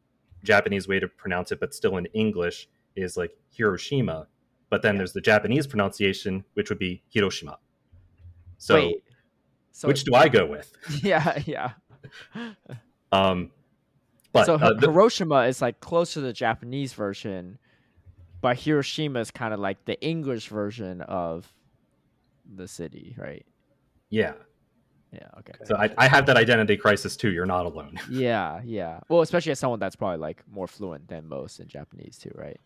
Japanese 0.44 0.88
way 0.88 0.98
to 1.00 1.08
pronounce 1.08 1.52
it, 1.52 1.60
but 1.60 1.74
still 1.74 1.96
in 1.96 2.06
English 2.06 2.68
is 2.96 3.16
like 3.16 3.32
Hiroshima. 3.50 4.26
But 4.68 4.82
then 4.82 4.94
Yeah. 4.94 4.98
there's 4.98 5.12
the 5.12 5.20
Japanese 5.20 5.66
pronunciation, 5.66 6.44
which 6.54 6.68
would 6.70 6.78
be 6.78 7.02
Hiroshima. 7.08 7.58
So 8.58 8.74
Wait, 8.74 9.04
so 9.72 9.88
which 9.88 10.04
do 10.04 10.14
I 10.14 10.28
go 10.28 10.46
with? 10.46 10.72
yeah, 11.02 11.38
yeah. 11.46 11.72
Um, 13.12 13.50
but 14.32 14.46
so 14.46 14.54
uh, 14.54 14.58
Hi- 14.58 14.72
the- 14.74 14.86
Hiroshima 14.90 15.40
is 15.46 15.60
like 15.60 15.80
close 15.80 16.12
to 16.14 16.20
the 16.20 16.32
Japanese 16.32 16.92
version, 16.92 17.58
but 18.40 18.56
Hiroshima 18.58 19.18
is 19.20 19.30
kind 19.32 19.52
of 19.52 19.58
like 19.60 19.84
the 19.84 20.00
English 20.00 20.48
version 20.48 21.00
of 21.02 21.52
the 22.54 22.68
city, 22.68 23.14
right? 23.18 23.44
yeah. 24.10 24.32
Yeah. 25.12 25.26
Okay. 25.40 25.54
So 25.64 25.74
I, 25.74 25.90
I 25.98 26.06
have 26.06 26.24
that 26.26 26.36
identity 26.36 26.76
crisis 26.76 27.16
too. 27.16 27.32
You're 27.32 27.44
not 27.44 27.66
alone. 27.66 27.98
yeah, 28.10 28.60
yeah. 28.64 29.00
Well, 29.08 29.22
especially 29.22 29.50
as 29.50 29.58
someone 29.58 29.80
that's 29.80 29.96
probably 29.96 30.18
like 30.18 30.44
more 30.48 30.68
fluent 30.68 31.08
than 31.08 31.26
most 31.28 31.58
in 31.58 31.66
Japanese 31.66 32.16
too, 32.16 32.30
right? 32.36 32.56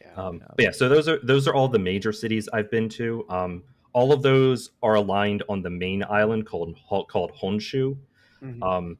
Yeah. 0.00 0.14
Um, 0.14 0.36
Yeah. 0.36 0.46
but 0.54 0.62
yeah, 0.64 0.70
so 0.70 0.88
those 0.88 1.08
are 1.08 1.18
those 1.24 1.48
are 1.48 1.54
all 1.54 1.66
the 1.66 1.80
major 1.80 2.12
cities 2.12 2.48
I've 2.52 2.70
been 2.70 2.88
to. 2.90 3.24
Um, 3.28 3.64
all 3.94 4.12
of 4.12 4.22
those 4.22 4.70
are 4.80 4.94
aligned 4.94 5.42
on 5.48 5.60
the 5.60 5.70
main 5.70 6.04
island 6.08 6.46
called 6.46 6.76
called 6.88 7.32
Honshu. 7.34 7.96
Mhm. 8.44 8.62
Um, 8.62 8.96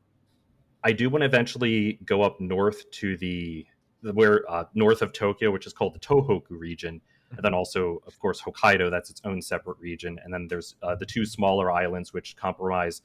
I 0.83 0.91
do 0.91 1.09
want 1.09 1.23
to 1.23 1.27
eventually 1.27 2.01
go 2.05 2.23
up 2.23 2.41
north 2.41 2.91
to 2.91 3.17
the, 3.17 3.65
the 4.03 4.13
where 4.13 4.43
uh, 4.51 4.65
north 4.75 5.03
of 5.03 5.13
Tokyo, 5.13 5.53
which 5.53 5.67
is 5.69 5.73
called 5.73 5.95
the 5.95 6.01
Tohoku 6.01 6.43
region, 6.51 7.01
and 7.31 7.45
then 7.45 7.55
also, 7.55 8.03
of 8.07 8.19
course, 8.19 8.41
Hokkaido. 8.41 8.91
That's 8.91 9.11
its 9.11 9.21
own 9.25 9.43
separate 9.43 9.79
region, 9.79 10.19
and 10.25 10.33
then 10.33 10.49
there's 10.49 10.77
uh, 10.83 10.95
the 10.95 11.07
two 11.07 11.25
smaller 11.25 11.71
islands 11.71 12.13
which 12.13 12.37
comprise 12.37 13.03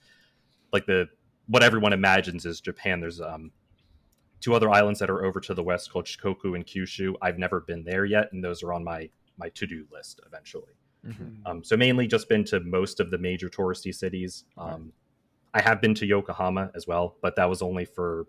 like 0.72 0.86
the 0.86 1.08
what 1.48 1.64
everyone 1.64 1.94
imagines 1.94 2.46
is 2.46 2.62
Japan. 2.62 3.00
There's 3.00 3.20
um, 3.22 3.52
two 4.40 4.54
other 4.54 4.70
islands 4.70 5.00
that 5.00 5.10
are 5.10 5.26
over 5.26 5.40
to 5.42 5.54
the 5.54 5.64
west 5.64 5.92
called 5.92 6.06
Shikoku 6.06 6.56
and 6.56 6.66
Kyushu. 6.66 7.14
I've 7.22 7.38
never 7.38 7.62
been 7.62 7.84
there 7.84 8.06
yet, 8.06 8.32
and 8.32 8.44
those 8.44 8.64
are 8.64 8.74
on 8.74 8.84
my 8.84 9.10
my 9.38 9.50
to 9.50 9.68
do 9.68 9.86
list 9.92 10.22
eventually. 10.26 10.74
Mhm. 11.06 11.38
Um, 11.46 11.64
so 11.64 11.76
mainly 11.76 12.08
just 12.08 12.30
been 12.30 12.46
to 12.46 12.60
most 12.62 13.00
of 13.00 13.12
the 13.12 13.18
major 13.18 13.50
touristy 13.50 13.94
cities. 13.94 14.46
Right. 14.56 14.74
Um, 14.74 14.94
I 15.54 15.62
have 15.62 15.82
been 15.82 15.94
to 15.96 16.06
Yokohama 16.06 16.72
as 16.76 16.88
well, 16.88 17.18
but 17.22 17.36
that 17.36 17.50
was 17.50 17.62
only 17.62 17.86
for 17.86 18.26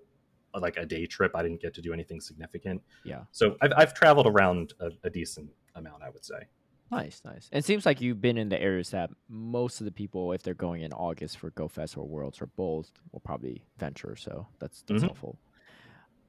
like 0.54 0.76
a 0.76 0.86
day 0.86 1.06
trip. 1.06 1.32
I 1.34 1.42
didn't 1.42 1.60
get 1.60 1.74
to 1.74 1.82
do 1.82 1.92
anything 1.92 2.20
significant. 2.20 2.82
Yeah. 3.04 3.24
So 3.32 3.56
I've, 3.60 3.72
I've 3.76 3.94
traveled 3.94 4.26
around 4.26 4.74
a, 4.80 4.90
a 5.04 5.10
decent 5.10 5.50
amount, 5.74 6.02
I 6.02 6.10
would 6.10 6.24
say. 6.24 6.48
Nice, 6.90 7.22
nice. 7.24 7.48
It 7.50 7.64
seems 7.64 7.86
like 7.86 8.00
you've 8.00 8.20
been 8.20 8.36
in 8.38 8.48
the 8.48 8.60
areas 8.60 8.90
that 8.90 9.10
most 9.28 9.80
of 9.80 9.84
the 9.86 9.92
people, 9.92 10.32
if 10.32 10.42
they're 10.42 10.54
going 10.54 10.82
in 10.82 10.92
August 10.92 11.38
for 11.38 11.50
Go 11.50 11.66
Fest 11.66 11.96
or 11.96 12.06
Worlds 12.06 12.40
or 12.40 12.46
both, 12.46 12.92
will 13.12 13.20
probably 13.20 13.66
venture. 13.78 14.16
So 14.16 14.48
that's 14.60 14.82
that's 14.82 15.02
Mhm. 15.02 15.08
helpful. 15.08 15.40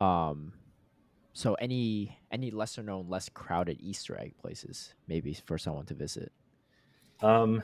Um, 0.01 0.53
So 1.34 1.55
any 1.55 2.19
any 2.31 2.51
lesser 2.51 2.84
known, 2.84 3.10
less 3.10 3.29
crowded 3.29 3.81
Easter 3.81 4.19
egg 4.19 4.38
places, 4.38 4.95
maybe 5.08 5.34
for 5.34 5.58
someone 5.58 5.86
to 5.88 5.95
visit. 5.95 6.34
Um, 7.21 7.63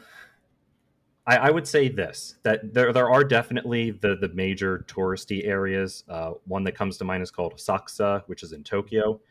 I, 1.27 1.37
I 1.37 1.51
would 1.51 1.67
say 1.67 1.87
this 1.87 2.35
that 2.43 2.73
there 2.73 2.91
there 2.91 3.09
are 3.09 3.23
definitely 3.23 3.91
the 3.91 4.15
the 4.15 4.29
major 4.29 4.79
touristy 4.87 5.45
areas. 5.45 6.03
Uh, 6.07 6.31
one 6.45 6.63
that 6.63 6.73
comes 6.73 6.97
to 6.97 7.03
mind 7.05 7.21
is 7.23 7.31
called 7.31 7.53
Asakusa, 7.55 8.23
which 8.27 8.43
is 8.43 8.53
in 8.53 8.63
Tokyo. 8.63 9.21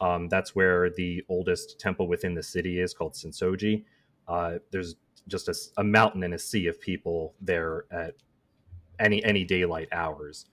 Um, 0.00 0.28
that's 0.28 0.54
where 0.54 0.90
the 0.90 1.22
oldest 1.28 1.78
temple 1.78 2.08
within 2.08 2.34
the 2.34 2.42
city 2.42 2.80
is 2.80 2.94
called 2.94 3.12
Sensoji. 3.12 3.84
Uh, 4.26 4.54
there's 4.70 4.96
just 5.28 5.48
a, 5.48 5.54
a, 5.76 5.84
mountain 5.84 6.22
and 6.22 6.32
a 6.32 6.38
sea 6.38 6.66
of 6.66 6.80
people 6.80 7.34
there 7.40 7.84
at 7.90 8.14
any 8.98 9.22
any 9.24 9.44
daylight 9.44 9.88
hours. 9.92 10.46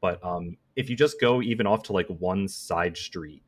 But 0.00 0.22
um, 0.24 0.56
if 0.76 0.90
you 0.90 0.96
just 0.96 1.20
go 1.20 1.40
even 1.40 1.66
off 1.66 1.84
to 1.84 1.92
like 1.92 2.08
one 2.08 2.48
side 2.48 2.96
street, 2.96 3.42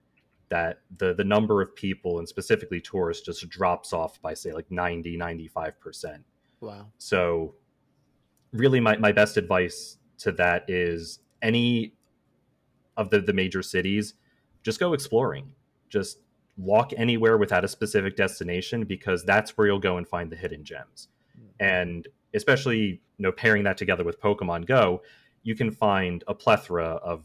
that 0.48 0.80
the 0.96 1.12
the 1.12 1.24
number 1.24 1.61
of 1.61 1.74
people 1.74 2.18
and 2.18 2.28
specifically 2.28 2.80
tourists 2.80 3.26
just 3.26 3.48
drops 3.48 3.92
off 3.92 4.20
by 4.22 4.35
say 4.35 4.52
like 4.52 4.70
90 4.70 5.16
95 5.16 5.80
percent 5.80 6.24
Wow. 6.64 6.87
So, 6.98 7.54
really, 8.52 8.80
my, 8.80 8.96
my 8.96 9.12
best 9.12 9.37
advice 9.37 9.98
to 10.18 10.33
that 10.33 10.64
is 10.68 11.20
any 11.42 11.94
of 12.96 13.11
the, 13.11 13.20
the 13.20 13.33
major 13.33 13.62
cities, 13.62 14.14
just 14.64 14.81
go 14.81 14.92
exploring. 14.92 15.53
Just 15.88 16.18
walk 16.57 16.92
anywhere 16.96 17.38
without 17.38 17.64
a 17.64 17.68
specific 17.68 18.16
destination 18.16 18.85
because 18.85 19.24
that's 19.24 19.57
where 19.57 19.68
you'll 19.68 19.79
go 19.79 19.98
and 19.98 20.09
find 20.09 20.31
the 20.31 20.37
hidden 20.37 20.64
gems. 20.64 21.09
Hmm. 21.37 21.64
And 21.64 22.09
especially, 22.35 22.81
you 22.81 23.00
know, 23.20 23.31
pairing 23.31 23.62
that 23.64 23.77
together 23.77 24.03
with 24.03 24.20
Pokemon 24.20 24.66
Go, 24.66 25.03
you 25.44 25.55
can 25.55 25.70
find 25.70 26.24
a 26.27 26.35
plethora 26.35 26.98
of 27.03 27.24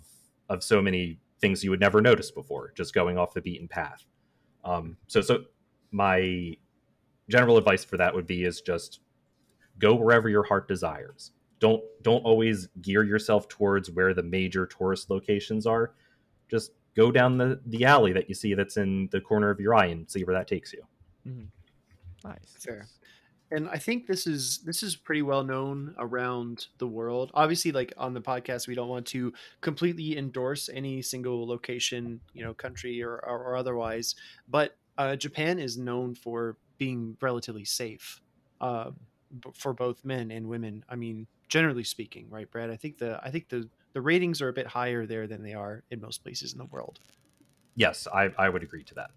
of 0.50 0.64
so 0.64 0.82
many 0.82 1.20
things 1.40 1.64
you 1.64 1.70
would 1.70 1.80
never 1.80 2.02
notice 2.02 2.32
before, 2.32 2.74
just 2.76 2.94
going 2.94 3.18
off 3.18 3.34
the 3.34 3.42
beaten 3.42 3.68
path. 3.68 4.06
Um, 4.66 4.98
so, 5.08 5.22
so 5.22 5.46
my 5.92 6.58
general 7.30 7.58
advice 7.58 7.84
for 7.84 7.98
that 7.98 8.14
would 8.14 8.28
be 8.28 8.44
is 8.44 8.62
just 8.62 9.00
go 9.78 9.96
wherever 9.96 10.28
your 10.28 10.44
heart 10.44 10.68
desires 10.68 11.32
don't 11.60 11.84
don't 12.02 12.24
always 12.24 12.68
gear 12.82 13.04
yourself 13.04 13.48
towards 13.48 13.92
where 13.92 14.14
the 14.14 14.24
major 14.24 14.66
tourist 14.66 15.10
locations 15.10 15.66
are 15.66 15.94
just 16.50 16.72
go 16.96 17.12
down 17.12 17.38
the 17.38 17.60
the 17.66 17.86
alley 17.86 18.14
that 18.14 18.30
you 18.30 18.36
see 18.36 18.54
that's 18.54 18.78
in 18.78 19.08
the 19.12 19.22
corner 19.22 19.50
of 19.50 19.60
your 19.60 19.76
eye 19.76 19.88
and 19.88 20.10
see 20.10 20.24
where 20.24 20.36
that 20.36 20.48
takes 20.48 20.74
you 20.74 20.82
mm-hmm. 21.28 21.46
nice 22.28 22.56
fair 22.60 22.88
and 23.52 23.70
i 23.70 23.78
think 23.78 24.08
this 24.08 24.28
is 24.28 24.60
this 24.60 24.84
is 24.84 24.96
pretty 24.96 25.22
well 25.22 25.44
known 25.44 25.96
around 25.98 26.68
the 26.78 26.88
world 26.88 27.32
obviously 27.34 27.72
like 27.72 27.94
on 27.98 28.14
the 28.14 28.22
podcast 28.22 28.68
we 28.68 28.76
don't 28.76 28.90
want 28.90 29.06
to 29.06 29.34
completely 29.62 30.18
endorse 30.18 30.70
any 30.74 31.02
single 31.02 31.48
location 31.48 32.20
you 32.34 32.44
know 32.44 32.54
country 32.54 33.02
or, 33.02 33.16
or, 33.26 33.44
or 33.44 33.56
otherwise 33.56 34.16
but 34.48 34.76
uh, 34.98 35.16
japan 35.16 35.60
is 35.60 35.78
known 35.78 36.14
for 36.14 36.58
being 36.78 37.16
relatively 37.22 37.66
safe 37.66 38.22
uh, 38.62 38.92
for 39.54 39.74
both 39.74 40.04
men 40.04 40.32
and 40.32 40.48
women. 40.48 40.84
I 40.90 40.96
mean, 40.96 41.28
generally 41.48 41.84
speaking, 41.84 42.28
right, 42.30 42.50
Bread? 42.50 42.70
I 42.70 42.76
think 42.76 42.98
the 42.98 43.20
I 43.24 43.30
think 43.30 43.50
the 43.50 43.70
the 44.00 44.04
ratings 44.04 44.42
are 44.42 44.48
a 44.48 44.54
bit 44.54 44.66
higher 44.66 45.06
there 45.06 45.28
than 45.28 45.44
they 45.44 45.54
are 45.54 45.84
in 45.92 46.00
most 46.00 46.24
places 46.24 46.54
in 46.54 46.58
the 46.58 46.64
world. 46.64 47.02
Yes, 47.76 48.08
I, 48.14 48.30
I 48.38 48.48
would 48.48 48.64
agree 48.64 48.86
to 48.86 48.96
that. 48.96 49.12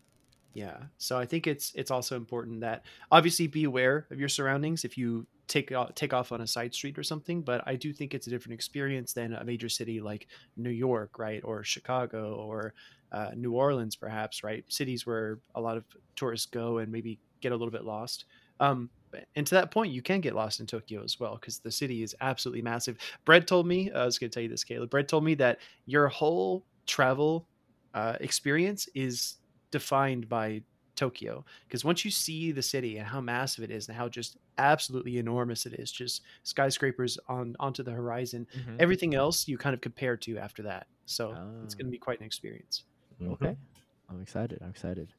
Yeah. 0.55 0.77
So 0.99 1.17
I 1.17 1.25
think 1.25 1.47
it's 1.47 1.73
it's 1.77 1.93
also 1.93 2.17
important 2.17 2.63
that 2.63 2.85
obviously 3.13 3.47
be 3.47 3.63
aware 3.63 4.09
of 4.11 4.19
your 4.19 4.29
surroundings 4.29 4.85
if 4.85 4.99
you 4.99 5.25
take 5.47 5.73
take 5.95 6.13
off 6.13 6.33
on 6.33 6.41
a 6.41 6.49
side 6.49 6.75
street 6.75 6.99
or 6.99 7.05
something, 7.05 7.43
but 7.43 7.63
I 7.65 7.77
do 7.77 7.93
think 7.93 8.13
it's 8.13 8.27
a 8.27 8.31
different 8.31 8.55
experience 8.55 9.13
than 9.13 9.35
a 9.35 9.45
major 9.45 9.69
city 9.69 10.01
like 10.01 10.27
New 10.57 10.71
York, 10.71 11.17
right, 11.17 11.43
or 11.45 11.63
Chicago 11.63 12.35
or 12.35 12.75
uh, 13.13 13.31
New 13.37 13.53
Orleans, 13.53 13.95
perhaps, 13.95 14.43
right? 14.43 14.65
Cities 14.67 15.07
where 15.07 15.39
a 15.55 15.61
lot 15.61 15.77
of 15.77 15.85
tourists 16.17 16.47
go 16.47 16.79
and 16.79 16.91
maybe 16.91 17.21
get 17.41 17.53
a 17.53 17.57
little 17.57 17.71
bit 17.71 17.85
lost. 17.85 18.25
Um, 18.59 18.91
and 19.35 19.47
to 19.47 19.55
that 19.55 19.71
point, 19.71 19.93
you 19.93 20.03
can 20.03 20.21
get 20.21 20.35
lost 20.35 20.61
in 20.61 20.67
Tokyo 20.67 21.03
as 21.03 21.19
well 21.19 21.37
because 21.37 21.59
the 21.59 21.71
city 21.71 22.03
is 22.03 22.15
absolutely 22.21 22.63
massive. 22.63 22.97
Bread 23.25 23.47
told 23.47 23.67
me, 23.67 23.91
I 23.91 24.05
was 24.05 24.19
going 24.19 24.31
to 24.31 24.35
tell 24.35 24.43
you 24.43 24.49
this, 24.49 24.65
Caleb. 24.65 24.91
Bread 24.91 25.09
told 25.09 25.25
me 25.25 25.35
that 25.35 25.59
your 25.87 26.09
whole 26.09 26.65
travel 26.87 27.47
uh, 27.95 28.17
experience 28.21 28.89
is 28.95 29.37
defined 29.71 30.29
by 30.29 30.63
Tokyo 30.95 31.45
because 31.67 31.85
once 31.85 32.05
you 32.05 32.11
see 32.11 32.53
the 32.53 32.63
city 32.63 32.99
and 32.99 33.07
how 33.07 33.21
massive 33.21 33.65
it 33.65 33.71
is 33.71 33.89
and 33.89 33.97
how 33.97 34.09
just 34.09 34.37
absolutely 34.59 35.19
enormous 35.19 35.67
it 35.67 35.75
is, 35.75 35.91
just 35.91 36.23
skyscrapers 36.43 37.19
on 37.29 37.57
onto 37.59 37.83
the 37.83 37.91
horizon, 37.91 38.47
mm-hmm. 38.57 38.77
everything 38.79 39.15
else 39.15 39.49
you 39.49 39.59
kind 39.59 39.75
of 39.75 39.81
compare 39.81 40.17
to 40.17 40.39
after 40.39 40.63
that. 40.63 40.87
So 41.07 41.35
oh. 41.37 41.65
it's 41.65 41.75
going 41.75 41.87
to 41.87 41.91
be 41.91 41.99
quite 41.99 42.21
an 42.21 42.27
experience. 42.27 42.85
Okay, 43.23 43.47
mm-hmm. 43.47 44.15
I'm 44.15 44.23
excited. 44.23 44.59
I'm 44.63 44.71
excited. 44.71 45.13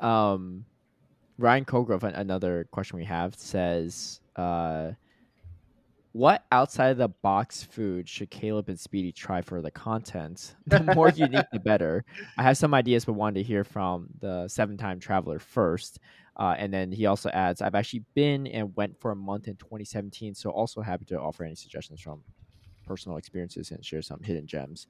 Um, 0.00 0.64
Ryan 1.38 1.64
Colgrove, 1.64 2.04
another 2.04 2.66
question 2.70 2.98
we 2.98 3.04
have, 3.04 3.34
says, 3.34 4.20
uh, 4.36 4.92
"What 6.12 6.44
outside 6.52 6.90
of 6.90 6.98
the 6.98 7.08
box 7.08 7.62
food 7.62 8.08
should 8.08 8.30
Caleb 8.30 8.68
and 8.68 8.78
Speedy 8.78 9.12
try 9.12 9.40
for 9.40 9.62
the 9.62 9.70
content? 9.70 10.56
The 10.66 10.94
more 10.94 11.08
unique, 11.08 11.46
the 11.52 11.60
better." 11.60 12.04
I 12.38 12.42
have 12.42 12.58
some 12.58 12.74
ideas, 12.74 13.04
but 13.04 13.14
wanted 13.14 13.40
to 13.40 13.42
hear 13.42 13.64
from 13.64 14.08
the 14.20 14.46
seven-time 14.48 15.00
traveler 15.00 15.38
first. 15.38 15.98
Uh, 16.36 16.54
and 16.56 16.72
then 16.72 16.92
he 16.92 17.06
also 17.06 17.28
adds, 17.30 17.60
"I've 17.60 17.74
actually 17.74 18.04
been 18.14 18.46
and 18.46 18.74
went 18.76 19.00
for 19.00 19.10
a 19.10 19.16
month 19.16 19.48
in 19.48 19.56
2017, 19.56 20.34
so 20.34 20.50
also 20.50 20.80
happy 20.80 21.04
to 21.06 21.20
offer 21.20 21.44
any 21.44 21.54
suggestions 21.54 22.00
from 22.00 22.22
personal 22.86 23.18
experiences 23.18 23.70
and 23.70 23.84
share 23.84 24.02
some 24.02 24.22
hidden 24.22 24.46
gems." 24.46 24.86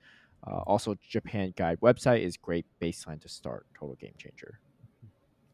Uh, 0.46 0.60
also, 0.66 0.96
Japan 1.00 1.54
Guide 1.56 1.78
website 1.80 2.22
is 2.22 2.36
great 2.36 2.66
baseline 2.80 3.20
to 3.22 3.28
start. 3.28 3.66
Total 3.78 3.94
game 3.96 4.14
changer. 4.18 4.58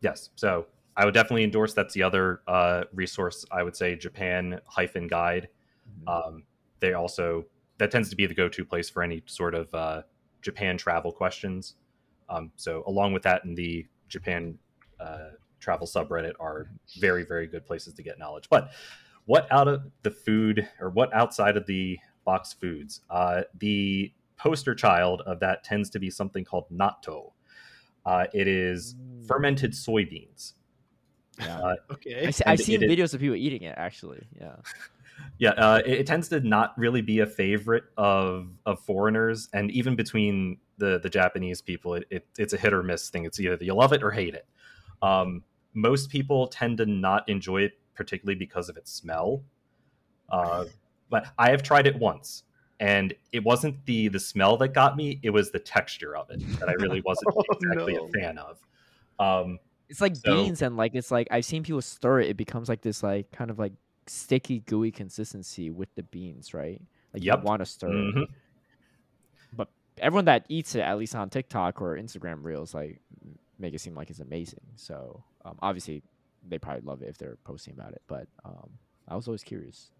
Yes. 0.01 0.31
So 0.35 0.67
I 0.99 1.05
would 1.05 1.15
definitely 1.15 1.45
endorse. 1.45 1.75
That's 1.75 1.95
the 1.95 2.03
other 2.03 2.43
uh, 2.49 2.85
resource 2.93 3.47
I 3.53 3.63
would 3.63 3.77
say 3.77 3.95
Japan 3.95 4.61
hyphen 4.67 5.07
guide. 5.07 5.49
Mm-hmm. 5.89 6.09
Um, 6.09 6.43
they 6.81 6.93
also 6.95 7.45
that 7.79 7.93
tends 7.93 8.11
to 8.11 8.17
be 8.17 8.27
the 8.27 8.35
go-to 8.35 8.65
place 8.65 8.91
for 8.91 9.05
any 9.05 9.23
sort 9.27 9.55
of 9.55 9.73
uh, 9.73 10.03
Japan 10.43 10.77
travel 10.77 11.13
questions. 11.13 11.77
Um, 12.29 12.51
so 12.57 12.83
along 12.89 13.13
with 13.13 13.23
that, 13.23 13.45
and 13.45 13.57
the 13.57 13.87
Japan 14.09 14.59
uh, 14.99 15.31
travel 15.61 15.87
subreddit 15.87 16.33
are 16.41 16.69
very 16.99 17.25
very 17.25 17.47
good 17.47 17.65
places 17.65 17.95
to 17.95 18.03
get 18.03 18.19
knowledge. 18.19 18.49
But 18.51 18.73
what 19.27 19.47
out 19.53 19.69
of 19.69 19.83
the 20.03 20.11
food 20.11 20.69
or 20.81 20.91
what 20.91 21.15
outside 21.15 21.57
of 21.57 21.65
the 21.67 21.97
box 22.25 22.55
foods? 22.55 23.03
Uh, 23.09 23.43
the 23.61 24.13
poster 24.37 24.75
child 24.75 25.23
of 25.27 25.39
that 25.41 25.63
tends 25.63 25.91
to 25.91 26.01
be 26.01 26.11
something 26.11 26.45
called 26.45 26.67
natto. 26.73 27.33
Uh, 28.05 28.27
it 28.33 28.49
is 28.49 28.97
fermented 29.29 29.73
soybeans. 29.73 30.55
Yeah. 31.41 31.59
Uh, 31.59 31.75
okay. 31.93 32.33
I, 32.47 32.51
have 32.51 32.61
seen 32.61 32.81
videos 32.81 33.15
of 33.15 33.21
people 33.21 33.37
eating 33.37 33.63
it. 33.63 33.75
Actually, 33.77 34.27
yeah. 34.41 34.57
Yeah, 35.39 35.51
uh, 35.51 35.83
it, 35.85 36.01
it, 36.01 36.07
tends 36.07 36.29
to 36.29 36.41
not 36.41 36.77
really 36.77 37.01
be 37.01 37.21
a 37.21 37.27
favorite 37.27 37.85
of 37.97 38.51
of 38.67 38.81
foreigners, 38.81 39.49
and 39.53 39.71
even 39.71 39.95
between 39.95 40.59
the 40.79 40.99
the 40.99 41.09
Japanese 41.09 41.61
people, 41.61 41.95
it, 41.95 42.05
it 42.11 42.27
it's 42.39 42.53
a 42.53 42.57
hit 42.57 42.73
or 42.73 42.83
miss 42.83 43.09
thing. 43.11 43.25
It's 43.25 43.39
either 43.39 43.57
you 43.61 43.75
love 43.75 43.93
it 43.93 44.03
or 44.03 44.11
hate 44.11 44.35
it. 44.35 44.47
Um, 45.03 45.45
most 45.75 46.11
people 46.11 46.49
tend 46.49 46.79
to 46.79 46.87
not 46.87 47.29
enjoy 47.29 47.63
it, 47.63 47.73
particularly 47.95 48.37
because 48.39 48.69
of 48.69 48.77
its 48.77 48.93
smell. 48.93 49.43
Uh, 50.29 50.65
but 51.11 51.29
I 51.39 51.51
have 51.51 51.63
tried 51.63 51.87
it 51.87 51.97
once, 51.97 52.45
and 52.81 53.15
it 53.33 53.45
wasn't 53.45 53.85
the 53.87 54.09
the 54.09 54.21
smell 54.21 54.57
that 54.59 54.69
got 54.69 54.97
me; 54.97 55.21
it 55.23 55.31
was 55.31 55.51
the 55.51 55.61
texture 55.61 56.17
of 56.17 56.31
it 56.31 56.41
that 56.59 56.69
I 56.69 56.73
really 56.73 57.01
wasn't 57.03 57.33
oh, 57.37 57.43
exactly 57.53 57.95
no. 57.95 58.05
a 58.07 58.09
fan 58.09 58.39
of. 58.39 58.59
Um, 59.21 59.59
it's 59.89 60.01
like 60.01 60.17
so, 60.17 60.35
beans 60.35 60.63
and 60.63 60.77
like 60.77 60.95
it's 60.95 61.11
like 61.11 61.29
I've 61.31 61.45
seen 61.45 61.63
people 61.63 61.83
stir 61.83 62.21
it. 62.21 62.31
It 62.31 62.37
becomes 62.37 62.69
like 62.69 62.83
this 62.83 63.03
like 63.03 63.31
kind 63.31 63.51
of 63.51 63.59
like 63.59 63.73
sticky 64.07 64.61
gooey 64.61 64.91
consistency 64.91 65.71
with 65.71 65.95
the 65.95 66.03
beans, 66.03 66.55
right? 66.55 66.81
Like 67.15 67.25
yep. 67.25 67.39
you 67.39 67.45
want 67.45 67.61
to 67.61 67.67
stir 67.67 67.89
mm-hmm. 67.89 68.19
it. 68.23 68.29
But 69.55 69.69
everyone 69.99 70.27
that 70.27 70.45
eats 70.49 70.75
it, 70.75 70.81
at 70.81 70.99
least 70.99 71.15
on 71.15 71.31
TikTok 71.31 71.81
or 71.81 71.97
Instagram 71.97 72.43
Reels, 72.43 72.75
like 72.75 73.01
make 73.59 73.75
it 73.75 73.81
seem 73.81 73.95
like 73.95 74.11
it's 74.11 74.21
amazing. 74.21 74.61
So 74.77 75.23
um, 75.45 75.59
obviously 75.63 76.03
they 76.47 76.59
probably 76.59 76.83
love 76.83 77.03
it 77.03 77.09
if 77.09 77.19
they're 77.19 77.39
posting 77.45 77.75
about 77.75 77.93
it. 77.93 78.03
But 78.07 78.27
um, 78.45 78.71
I 79.09 79.17
was 79.17 79.27
always 79.27 79.43
curious. 79.43 79.91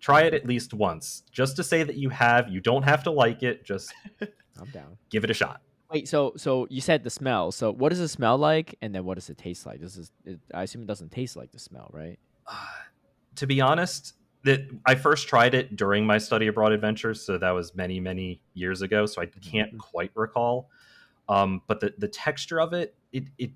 Try 0.00 0.22
it 0.22 0.32
at 0.32 0.46
least 0.46 0.72
once, 0.72 1.24
just 1.30 1.56
to 1.56 1.64
say 1.64 1.82
that 1.82 1.96
you 1.96 2.08
have. 2.08 2.48
You 2.48 2.60
don't 2.60 2.84
have 2.84 3.02
to 3.02 3.10
like 3.10 3.42
it. 3.42 3.64
Just 3.64 3.92
I'm 4.20 4.70
down. 4.72 4.96
Give 5.10 5.24
it 5.24 5.30
a 5.30 5.34
shot. 5.34 5.60
Wait, 5.92 6.08
so 6.08 6.32
so 6.36 6.66
you 6.70 6.80
said 6.80 7.02
the 7.02 7.10
smell. 7.10 7.50
So 7.50 7.72
what 7.72 7.88
does 7.88 8.00
it 8.00 8.08
smell 8.08 8.38
like, 8.38 8.76
and 8.80 8.94
then 8.94 9.04
what 9.04 9.14
does 9.14 9.28
it 9.28 9.36
taste 9.36 9.66
like? 9.66 9.80
This 9.80 9.96
is, 9.96 10.12
it, 10.24 10.38
I 10.54 10.62
assume 10.62 10.82
it 10.82 10.86
doesn't 10.86 11.10
taste 11.10 11.36
like 11.36 11.50
the 11.50 11.58
smell, 11.58 11.90
right? 11.92 12.18
Uh, 12.46 12.66
to 13.36 13.46
be 13.46 13.60
honest, 13.60 14.14
that 14.44 14.60
I 14.86 14.94
first 14.94 15.26
tried 15.26 15.52
it 15.54 15.76
during 15.76 16.06
my 16.06 16.18
study 16.18 16.46
abroad 16.46 16.72
adventures, 16.72 17.20
so 17.20 17.38
that 17.38 17.50
was 17.50 17.74
many 17.74 17.98
many 17.98 18.40
years 18.54 18.82
ago. 18.82 19.04
So 19.06 19.20
I 19.20 19.26
can't 19.26 19.70
mm-hmm. 19.70 19.78
quite 19.78 20.12
recall. 20.14 20.70
Um, 21.28 21.62
but 21.66 21.80
the 21.80 21.92
the 21.98 22.08
texture 22.08 22.60
of 22.60 22.72
it, 22.72 22.94
it 23.12 23.24
it 23.38 23.50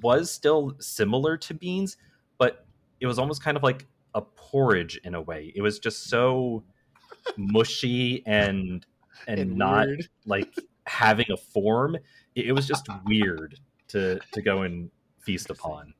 was 0.00 0.30
still 0.30 0.76
similar 0.78 1.36
to 1.38 1.54
beans, 1.54 1.96
but 2.38 2.66
it 3.00 3.06
was 3.06 3.18
almost 3.18 3.42
kind 3.42 3.56
of 3.56 3.64
like 3.64 3.86
a 4.14 4.22
porridge 4.22 5.00
in 5.02 5.16
a 5.16 5.20
way. 5.20 5.52
It 5.56 5.62
was 5.62 5.80
just 5.80 6.04
so 6.04 6.62
mushy 7.36 8.22
and 8.26 8.86
and, 9.26 9.40
and 9.40 9.56
not 9.56 9.88
like 10.24 10.54
having 10.86 11.26
a 11.32 11.36
form. 11.36 11.96
It, 12.34 12.46
it 12.46 12.52
was 12.52 12.66
just 12.66 12.88
weird 13.04 13.58
to 13.88 14.20
to 14.32 14.42
go 14.42 14.62
and 14.62 14.90
feast 15.20 15.50
upon. 15.50 15.94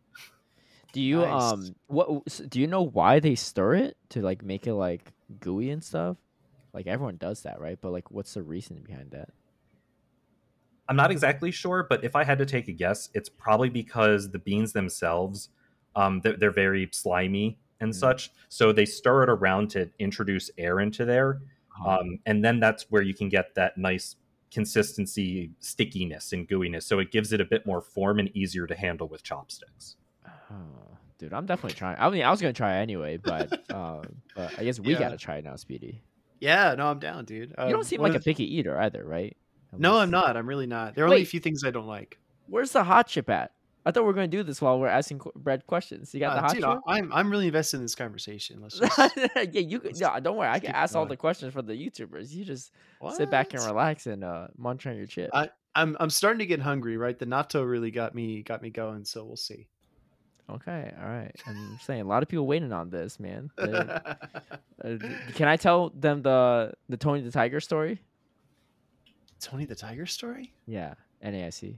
Do 0.93 1.01
you 1.01 1.21
Nice. 1.21 1.53
um 1.53 1.75
what 1.87 2.25
do 2.49 2.61
you 2.61 2.67
know 2.67 2.83
why 2.83 3.21
they 3.21 3.35
stir 3.35 3.75
it 3.75 3.97
to 4.11 4.23
like 4.23 4.43
make 4.43 4.67
it 4.67 4.75
like 4.75 5.13
gooey 5.41 5.71
and 5.71 5.83
stuff? 5.83 6.17
Like 6.73 6.87
everyone 6.87 7.17
does 7.17 7.43
that, 7.43 7.61
right? 7.61 7.79
But 7.81 7.93
like 7.93 8.11
what's 8.11 8.35
the 8.35 8.43
reason 8.43 8.83
behind 8.83 9.11
that? 9.13 9.31
I'm 10.89 10.97
not 10.97 11.11
exactly 11.11 11.51
sure, 11.51 11.87
but 11.89 12.05
if 12.05 12.15
I 12.15 12.25
had 12.25 12.39
to 12.39 12.47
take 12.47 12.69
a 12.69 12.73
guess, 12.73 13.09
it's 13.15 13.29
probably 13.29 13.71
because 13.71 14.31
the 14.31 14.39
beans 14.39 14.73
themselves, 14.73 15.49
um, 15.97 16.21
they're, 16.21 16.37
they're 16.37 16.51
very 16.51 16.89
slimy 16.93 17.59
and 17.81 17.91
Mm. 17.91 17.95
such. 17.95 18.31
So 18.51 18.73
they 18.73 18.85
stir 18.85 19.23
it 19.25 19.31
around 19.31 19.71
to 19.71 19.91
introduce 19.99 20.51
air 20.59 20.81
into 20.81 21.05
there, 21.05 21.41
Uh-huh. 21.81 21.99
um, 22.01 22.19
and 22.27 22.45
then 22.45 22.61
that's 22.61 22.91
where 22.91 23.03
you 23.03 23.15
can 23.15 23.29
get 23.31 23.55
that 23.55 23.79
nice 23.79 24.17
consistency, 24.55 25.51
stickiness, 25.59 26.33
and 26.33 26.49
gooiness. 26.49 26.85
So 26.85 26.99
it 27.01 27.11
gives 27.11 27.33
it 27.33 27.41
a 27.41 27.45
bit 27.45 27.67
more 27.67 27.81
form 27.83 28.19
and 28.19 28.35
easier 28.37 28.67
to 28.67 28.75
handle 28.75 29.09
with 29.09 29.23
chopsticks. 29.23 29.97
Oh, 30.51 30.55
dude, 31.19 31.33
I'm 31.35 31.45
definitely 31.47 31.77
trying. 31.77 31.97
I 31.99 32.09
mean, 32.11 32.23
I 32.23 32.31
was 32.31 32.41
gonna 32.41 32.53
try 32.55 32.79
it 32.79 32.83
anyway, 32.83 33.17
but 33.19 33.71
uh, 33.71 34.03
but 34.37 34.59
I 34.59 34.65
guess 34.65 34.81
we 34.81 34.93
Yeah. 34.93 34.99
gotta 35.01 35.17
try 35.17 35.37
it 35.37 35.45
now, 35.45 35.57
Speedy. 35.57 36.03
Yeah, 36.41 36.75
no, 36.77 36.87
I'm 36.87 36.99
down, 36.99 37.25
dude. 37.25 37.51
You 37.59 37.71
don't 37.71 37.85
seem 37.85 38.01
like 38.01 38.15
a 38.15 38.21
picky 38.21 38.57
eater 38.57 38.79
either, 38.79 39.03
right? 39.05 39.37
At 39.73 39.81
No, 39.81 39.93
least- 39.93 40.03
I'm 40.03 40.11
not. 40.11 40.37
I'm 40.37 40.49
really 40.49 40.67
not. 40.67 40.95
There 40.95 41.05
are 41.05 41.09
only 41.09 41.23
a 41.23 41.27
few 41.27 41.41
things 41.41 41.65
I 41.65 41.71
don't 41.71 41.87
like. 41.87 42.19
Where's 42.47 42.73
the 42.73 42.85
hot 42.85 43.07
chip 43.07 43.31
at? 43.31 43.53
I 43.87 43.91
thought 43.91 44.03
we 44.03 44.07
were 44.07 44.13
gonna 44.15 44.29
do 44.29 44.43
this 44.43 44.63
while 44.63 44.79
we're 44.81 44.89
asking 44.89 45.21
Bread 45.37 45.67
questions. 45.67 46.15
You 46.15 46.21
got 46.21 46.33
Uh, 46.33 46.35
the 46.37 46.41
hot 46.41 46.55
dude, 46.55 46.83
I'm 46.87 47.13
I'm 47.13 47.31
really 47.31 47.47
invested 47.47 47.77
in 47.79 47.83
this 47.83 47.95
conversation. 47.95 48.61
Let's 48.63 48.79
just 48.79 48.99
yeah, 49.37 49.61
you 49.61 49.79
could. 49.81 49.99
No, 50.01 50.19
don't 50.21 50.37
worry. 50.37 50.49
I 50.49 50.59
can 50.59 50.73
ask 50.75 50.97
all 50.97 51.05
the 51.07 51.17
questions 51.17 51.53
for 51.53 51.63
the 51.63 51.75
YouTubers. 51.75 52.33
You 52.33 52.45
just 52.45 52.73
sit 53.15 53.31
back 53.31 53.53
and 53.55 53.63
relax 53.65 54.07
and 54.07 54.25
uh, 54.25 54.49
munch 54.57 54.87
on 54.87 54.97
your 54.97 55.07
chip. 55.07 55.31
I- 55.35 55.51
I'm 55.77 55.97
I'm 55.99 56.09
starting 56.11 56.39
to 56.39 56.47
get 56.47 56.61
hungry. 56.61 56.97
Right, 56.97 57.19
the 57.19 57.27
natto 57.27 57.69
really 57.69 57.91
got 57.91 58.15
me 58.15 58.43
got 58.43 58.63
me 58.63 58.71
going. 58.71 59.05
So 59.05 59.25
we'll 59.25 59.37
see. 59.37 59.67
Okay, 60.49 60.93
all 61.03 61.09
right. 61.09 61.35
I'm 61.47 61.79
saying 61.83 62.03
a 62.03 62.05
lot 62.05 62.23
of 62.23 62.29
people 62.29 62.47
waiting 62.47 62.73
on 62.73 62.91
this, 62.91 63.19
man. 63.19 63.51
They- 63.59 63.73
uh, 64.85 64.99
can 65.35 65.49
I 65.49 65.57
tell 65.57 65.91
them 65.91 66.23
the 66.23 66.73
the 66.89 66.97
Tony 66.97 67.23
the 67.23 67.31
Tiger 67.33 67.61
story? 67.61 68.01
Tony 69.41 69.65
the 69.67 69.75
Tiger 69.75 70.07
story? 70.07 70.55
Yeah, 70.67 70.95
NAIC. 71.25 71.77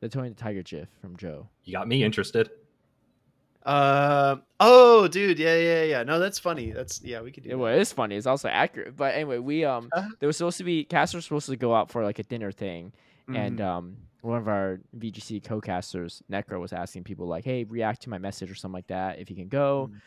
The 0.00 0.08
Tony 0.08 0.28
the 0.28 0.34
Tiger 0.34 0.62
GIF 0.62 0.88
from 1.00 1.16
Joe. 1.16 1.48
You 1.64 1.72
got 1.72 1.88
me 1.88 2.02
interested. 2.04 2.50
Uh 3.64 4.36
oh, 4.60 5.08
dude, 5.08 5.38
yeah, 5.38 5.56
yeah, 5.56 5.82
yeah. 5.84 6.02
No, 6.02 6.18
that's 6.18 6.38
funny. 6.38 6.70
That's 6.72 7.00
yeah, 7.02 7.22
we 7.22 7.32
could 7.32 7.44
do. 7.44 7.48
Yeah, 7.50 7.54
that. 7.54 7.58
well, 7.58 7.78
it's 7.78 7.92
funny. 7.92 8.14
It's 8.16 8.26
also 8.26 8.48
accurate. 8.48 8.94
But 8.94 9.14
anyway, 9.14 9.38
we 9.38 9.64
um, 9.64 9.88
Uh-huh. 9.92 10.08
there 10.20 10.26
was 10.26 10.36
supposed 10.36 10.58
to 10.58 10.64
be 10.64 10.84
casters 10.84 11.16
was 11.20 11.24
supposed 11.24 11.46
to 11.48 11.56
go 11.56 11.74
out 11.74 11.90
for 11.90 12.04
like 12.04 12.18
a 12.18 12.24
dinner 12.24 12.52
thing, 12.52 12.92
and 13.28 13.58
Mhm. 13.58 13.64
um, 13.64 13.96
one 14.20 14.36
of 14.38 14.48
our 14.48 14.80
VGC 14.98 15.40
co-casters, 15.42 16.22
Necro, 16.30 16.60
was 16.60 16.74
asking 16.74 17.04
people 17.04 17.26
like, 17.26 17.44
"Hey, 17.44 17.64
react 17.64 18.02
to 18.02 18.10
my 18.10 18.18
message 18.18 18.50
or 18.50 18.54
something 18.54 18.74
like 18.74 18.88
that 18.88 19.18
if 19.18 19.30
you 19.30 19.36
can 19.36 19.48
go." 19.48 19.88
Mhm. 19.90 20.00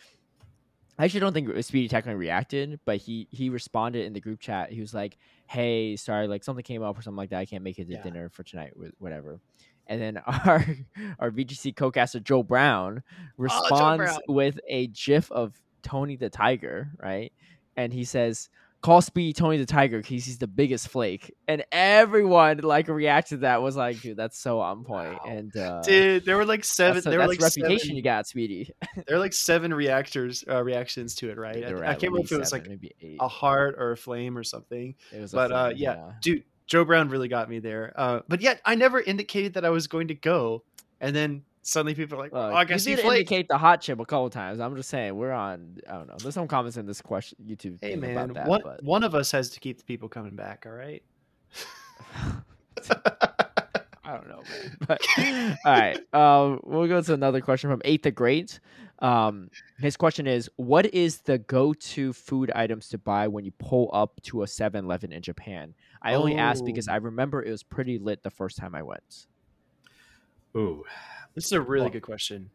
I 1.00 1.06
actually 1.06 1.20
don't 1.22 1.34
think 1.34 1.64
Speedy 1.64 1.88
technically 1.88 2.18
reacted, 2.20 2.80
but 2.86 2.98
he 2.98 3.28
he 3.32 3.50
responded 3.50 4.06
in 4.06 4.14
the 4.14 4.22
group 4.22 4.40
chat. 4.40 4.72
He 4.72 4.82
was 4.82 4.94
like, 4.94 5.18
"Hey, 5.48 5.96
sorry, 5.96 6.28
like 6.28 6.44
something 6.44 6.64
came 6.64 6.84
up 6.84 6.96
or 6.98 7.02
something 7.02 7.18
like 7.18 7.32
that. 7.32 7.40
I 7.40 7.46
can't 7.48 7.64
make 7.64 7.80
it 7.80 7.86
to 7.86 7.94
Yeah. 7.94 8.04
dinner 8.04 8.30
for 8.30 8.44
tonight, 8.44 8.74
wh- 8.80 9.02
whatever." 9.02 9.40
And 9.88 10.02
then 10.02 10.18
our 10.28 10.66
our 11.20 11.32
VGC 11.32 11.76
co-caster 11.76 12.20
Joe 12.20 12.44
Brown 12.44 13.04
responds 13.38 13.98
Brown. 13.98 14.20
with 14.28 14.60
a 14.68 14.88
GIF 14.88 15.32
of 15.32 15.60
Tony 15.84 16.16
the 16.16 16.30
Tiger, 16.30 16.90
right? 17.02 17.32
And 17.76 17.94
he 17.94 18.04
says, 18.04 18.50
"Call 18.82 19.02
Speedy 19.02 19.34
Tony 19.34 19.58
the 19.58 19.66
Tiger 19.66 20.00
because 20.00 20.26
he's 20.26 20.40
the 20.40 20.48
biggest 20.48 20.90
flake." 20.90 21.34
And 21.48 21.64
everyone 21.72 22.58
like 22.60 22.88
reacted 22.88 23.38
to 23.38 23.42
that 23.42 23.62
was 23.62 23.76
like, 23.76 24.02
"Dude, 24.02 24.18
that's 24.18 24.38
so 24.38 24.60
on 24.60 24.84
point." 24.84 25.14
Wow. 25.14 25.20
And 25.28 25.56
uh, 25.56 25.82
Dude, 25.84 26.26
there 26.26 26.38
were 26.38 26.46
like 26.46 26.66
seven. 26.66 27.04
there 27.04 27.20
were 27.20 27.28
like 27.28 27.40
reputation 27.40 27.80
seven, 27.80 27.96
you 27.96 28.02
got, 28.02 28.28
Speedy. 28.28 28.72
There 29.08 29.16
were 29.16 29.20
like 29.20 29.34
seven 29.34 29.74
reactors 29.74 30.44
uh, 30.50 30.64
reactions 30.64 31.16
to 31.16 31.30
it, 31.30 31.38
right? 31.38 31.64
I, 31.64 31.68
I 31.68 31.96
can't 31.96 32.04
remember 32.12 32.26
if 32.26 32.32
it 32.32 32.40
was 32.40 32.52
like 32.52 32.68
maybe 32.68 32.94
eight. 33.00 33.18
a 33.20 33.28
heart 33.28 33.76
or 33.78 33.92
a 33.92 33.98
flame 33.98 34.38
or 34.38 34.44
something. 34.44 34.96
It 35.14 35.22
was 35.22 35.34
a 35.34 35.36
But 35.36 35.52
uh, 35.52 35.66
flame, 35.68 35.78
yeah, 35.78 36.12
dude, 36.22 36.44
Joe 36.68 36.86
Brown 36.86 37.10
really 37.10 37.28
got 37.28 37.50
me 37.50 37.60
there. 37.60 37.94
Uh, 37.96 38.20
but 38.28 38.42
yet 38.42 38.62
I 38.66 38.76
never 38.76 39.02
indicated 39.02 39.54
that 39.56 39.66
I 39.66 39.70
was 39.70 39.88
going 39.88 40.10
to 40.10 40.14
go, 40.16 40.64
and 41.02 41.16
then 41.16 41.44
suddenly 41.62 41.96
people 41.96 42.18
are 42.18 42.22
like, 42.22 42.32
Look, 42.34 42.42
"Oh, 42.54 42.56
I 42.56 42.66
guess 42.66 42.86
you 42.86 42.92
he 42.92 42.96
did 42.98 43.06
flaked." 43.06 43.32
indicate 43.32 43.48
the 43.48 43.58
hot 43.58 43.82
chip 43.82 44.00
a 44.00 44.06
couple 44.06 44.30
times. 44.30 44.60
I'm 44.60 44.76
just 44.76 44.90
saying 44.90 45.16
we're 45.16 45.32
on. 45.32 45.78
I 45.90 45.94
don't 45.94 46.08
know. 46.08 46.16
There's 46.22 46.34
some 46.36 46.48
comments 46.48 46.78
in 46.78 46.86
this 46.86 47.02
question 47.02 47.38
YouTube 47.46 47.80
Hey 47.82 47.96
man, 47.96 48.32
about 48.32 48.34
that. 48.36 48.48
one 48.48 48.62
but 48.64 48.84
one 48.84 49.04
of 49.04 49.16
us 49.16 49.32
has 49.32 49.50
to 49.52 49.60
keep 49.60 49.78
the 49.78 49.84
people 49.84 50.10
coming 50.10 50.36
back. 50.36 50.66
All 50.66 50.74
right. 50.74 51.02
I 54.04 54.14
don't 54.16 54.30
know, 54.30 54.42
man. 54.50 54.78
But 54.88 55.02
all 55.66 55.74
right, 55.74 56.14
um, 56.14 56.60
we'll 56.64 56.88
go 56.88 57.02
to 57.02 57.14
another 57.14 57.42
question 57.42 57.70
from 57.70 57.82
Eighth 57.84 58.04
the 58.04 58.12
Great. 58.12 58.60
Um, 59.00 59.50
his 59.80 59.98
question 59.98 60.28
is, 60.28 60.50
"What 60.56 60.86
is 60.94 61.20
the 61.20 61.38
go-to 61.40 62.14
food 62.14 62.50
items 62.56 62.88
to 62.90 62.98
buy 62.98 63.28
when 63.28 63.44
you 63.46 63.52
pull 63.60 63.90
up 63.94 64.20
to 64.24 64.44
a 64.44 64.46
7-Eleven 64.46 65.12
in 65.12 65.22
Japan?" 65.22 65.74
I 66.02 66.14
only 66.16 66.36
asked 66.36 66.66
because 66.66 66.88
Oh. 66.88 66.94
I 66.94 66.98
remember 66.98 67.44
it 67.44 67.52
was 67.52 67.64
pretty 67.64 67.98
lit 68.00 68.24
the 68.24 68.30
first 68.30 68.58
time 68.58 68.76
I 68.76 68.84
went. 68.84 69.28
Ooh, 70.56 70.84
This 71.36 71.46
is 71.46 71.52
a 71.52 71.62
really 71.62 71.84
Well- 71.86 71.92
good 71.92 72.02
question. 72.02 72.50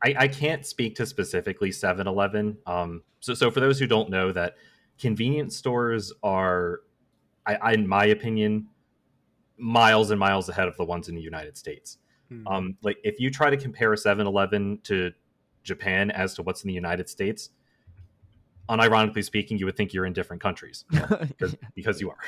I, 0.00 0.14
I 0.16 0.28
can't 0.28 0.64
speak 0.64 0.94
to 0.96 1.06
specifically 1.06 1.70
7-Eleven. 1.70 2.56
Um, 2.66 3.02
so, 3.20 3.34
so 3.34 3.50
for 3.50 3.58
those 3.60 3.78
who 3.80 3.86
don't 3.86 4.10
know, 4.10 4.30
that 4.32 4.54
convenience 4.98 5.56
stores 5.56 6.12
are, 6.22 6.82
I, 7.46 7.56
I, 7.56 7.72
in 7.72 7.86
my 7.88 8.04
opinion, 8.06 8.68
miles 9.56 10.10
and 10.12 10.20
miles 10.20 10.48
ahead 10.48 10.68
of 10.68 10.76
the 10.76 10.84
ones 10.84 11.08
in 11.08 11.16
the 11.16 11.20
United 11.20 11.56
States. 11.58 11.98
Hmm. 12.28 12.46
Um, 12.46 12.76
like 12.82 12.98
if 13.02 13.18
you 13.18 13.28
try 13.30 13.50
to 13.50 13.56
compare 13.56 13.92
a 13.92 13.96
7-Eleven 13.96 14.78
to 14.84 15.10
Japan 15.64 16.10
as 16.12 16.34
to 16.34 16.42
what's 16.42 16.62
in 16.62 16.68
the 16.68 16.74
United 16.74 17.08
States, 17.08 17.50
unironically 18.68 19.24
speaking, 19.24 19.58
you 19.58 19.66
would 19.66 19.76
think 19.76 19.92
you're 19.92 20.06
in 20.06 20.12
different 20.12 20.42
countries 20.42 20.84
because, 20.90 21.56
because 21.74 22.00
you 22.00 22.10
are. 22.10 22.18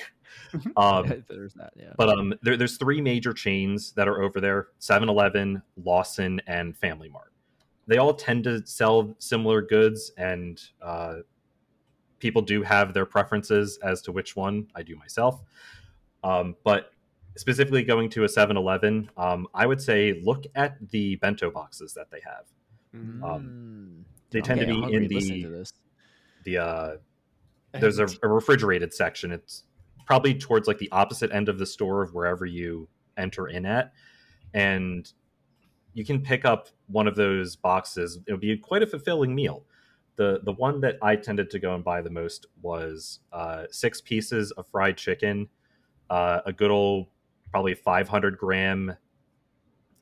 Um, 0.76 1.24
There's 1.28 1.54
that. 1.54 1.72
Yeah. 1.76 1.92
but 1.96 2.08
um, 2.08 2.32
there, 2.42 2.56
there's 2.56 2.76
three 2.76 3.00
major 3.00 3.32
chains 3.32 3.92
that 3.92 4.06
are 4.08 4.22
over 4.22 4.40
there 4.40 4.68
7-Eleven, 4.80 5.60
Lawson, 5.82 6.40
and 6.46 6.76
Family 6.76 7.08
Mart. 7.08 7.32
They 7.86 7.98
all 7.98 8.14
tend 8.14 8.44
to 8.44 8.64
sell 8.66 9.14
similar 9.18 9.60
goods, 9.62 10.12
and 10.16 10.62
uh, 10.80 11.16
people 12.20 12.42
do 12.42 12.62
have 12.62 12.94
their 12.94 13.06
preferences 13.06 13.78
as 13.82 14.00
to 14.02 14.12
which 14.12 14.36
one. 14.36 14.68
I 14.76 14.82
do 14.82 14.94
myself. 14.96 15.40
Um, 16.22 16.54
but 16.64 16.92
specifically 17.36 17.82
going 17.82 18.08
to 18.10 18.24
a 18.24 18.28
7-Eleven, 18.28 19.10
um, 19.16 19.48
I 19.54 19.66
would 19.66 19.80
say 19.80 20.20
look 20.24 20.44
at 20.54 20.76
the 20.90 21.16
bento 21.16 21.50
boxes 21.50 21.92
that 21.94 22.10
they 22.10 22.20
have. 22.24 22.44
Mhm. 22.94 23.22
um, 23.24 23.42
Mm. 23.42 24.04
They 24.30 24.40
tend 24.40 24.60
to 24.60 24.66
Okay, 24.66 24.74
I'm 24.80 24.88
be 24.90 24.94
in 24.94 25.08
the 25.08 25.42
to 25.42 25.48
this. 25.48 25.72
The 26.44 26.58
uh, 26.58 26.96
there's 27.72 27.98
a, 27.98 28.08
a 28.22 28.28
refrigerated 28.28 28.92
section. 28.92 29.32
It's 29.32 29.64
probably 30.06 30.34
towards 30.34 30.66
like 30.66 30.78
the 30.78 30.90
opposite 30.90 31.30
end 31.32 31.48
of 31.48 31.58
the 31.58 31.66
store 31.66 32.02
of 32.02 32.14
wherever 32.14 32.44
you 32.44 32.88
enter 33.16 33.48
in 33.48 33.66
at, 33.66 33.92
and 34.54 35.10
you 35.94 36.04
can 36.04 36.20
pick 36.20 36.44
up 36.44 36.68
one 36.86 37.06
of 37.06 37.16
those 37.16 37.56
boxes. 37.56 38.18
It'll 38.26 38.38
be 38.38 38.56
quite 38.56 38.82
a 38.82 38.86
fulfilling 38.86 39.34
meal. 39.34 39.64
the 40.16 40.40
The 40.44 40.52
one 40.52 40.80
that 40.80 40.96
I 41.02 41.16
tended 41.16 41.50
to 41.50 41.58
go 41.58 41.74
and 41.74 41.84
buy 41.84 42.02
the 42.02 42.10
most 42.10 42.46
was 42.62 43.20
uh, 43.32 43.64
six 43.70 44.00
pieces 44.00 44.50
of 44.52 44.66
fried 44.68 44.96
chicken, 44.96 45.48
uh, 46.08 46.40
a 46.46 46.52
good 46.52 46.70
old 46.70 47.06
probably 47.50 47.74
500 47.74 48.38
gram 48.38 48.96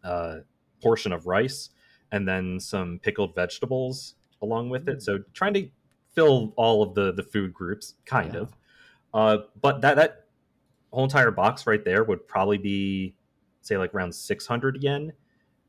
uh, 0.04 0.36
portion 0.82 1.12
of 1.12 1.26
rice, 1.26 1.70
and 2.12 2.26
then 2.28 2.60
some 2.60 2.98
pickled 3.02 3.34
vegetables 3.34 4.14
along 4.42 4.70
with 4.70 4.88
it. 4.88 5.02
So 5.02 5.18
trying 5.32 5.54
to 5.54 5.68
fill 6.18 6.52
all 6.56 6.82
of 6.82 6.94
the 6.94 7.12
the 7.12 7.22
food 7.22 7.54
groups, 7.54 7.94
kind 8.04 8.34
Yeah. 8.34 8.40
of. 8.40 8.52
Uh, 9.14 9.38
but 9.60 9.80
that 9.82 9.96
that 9.96 10.24
whole 10.90 11.04
entire 11.04 11.30
box 11.30 11.66
right 11.66 11.84
there 11.84 12.02
would 12.02 12.26
probably 12.26 12.58
be 12.58 13.14
say 13.60 13.76
like 13.76 13.94
around 13.94 14.14
600 14.14 14.82
yen 14.82 15.12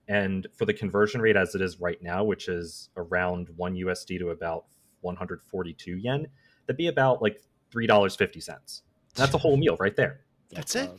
and 0.08 0.48
for 0.56 0.66
the 0.66 0.74
conversion 0.74 1.20
rate 1.22 1.36
as 1.36 1.56
it 1.56 1.62
is 1.62 1.80
right 1.82 2.02
now 2.02 2.24
which 2.24 2.48
is 2.48 2.90
around 2.96 3.50
1 3.58 3.76
usd 3.76 4.18
to 4.20 4.30
about 4.30 4.66
142 5.02 5.98
yen 5.98 6.26
that'd 6.66 6.78
be 6.78 6.88
about 6.88 7.22
like 7.22 7.42
$3.50 7.74 8.82
that's 9.16 9.34
a 9.34 9.38
whole 9.38 9.58
meal 9.64 9.76
right 9.78 9.96
there 9.98 10.22
That's 10.52 10.76
it? 10.76 10.90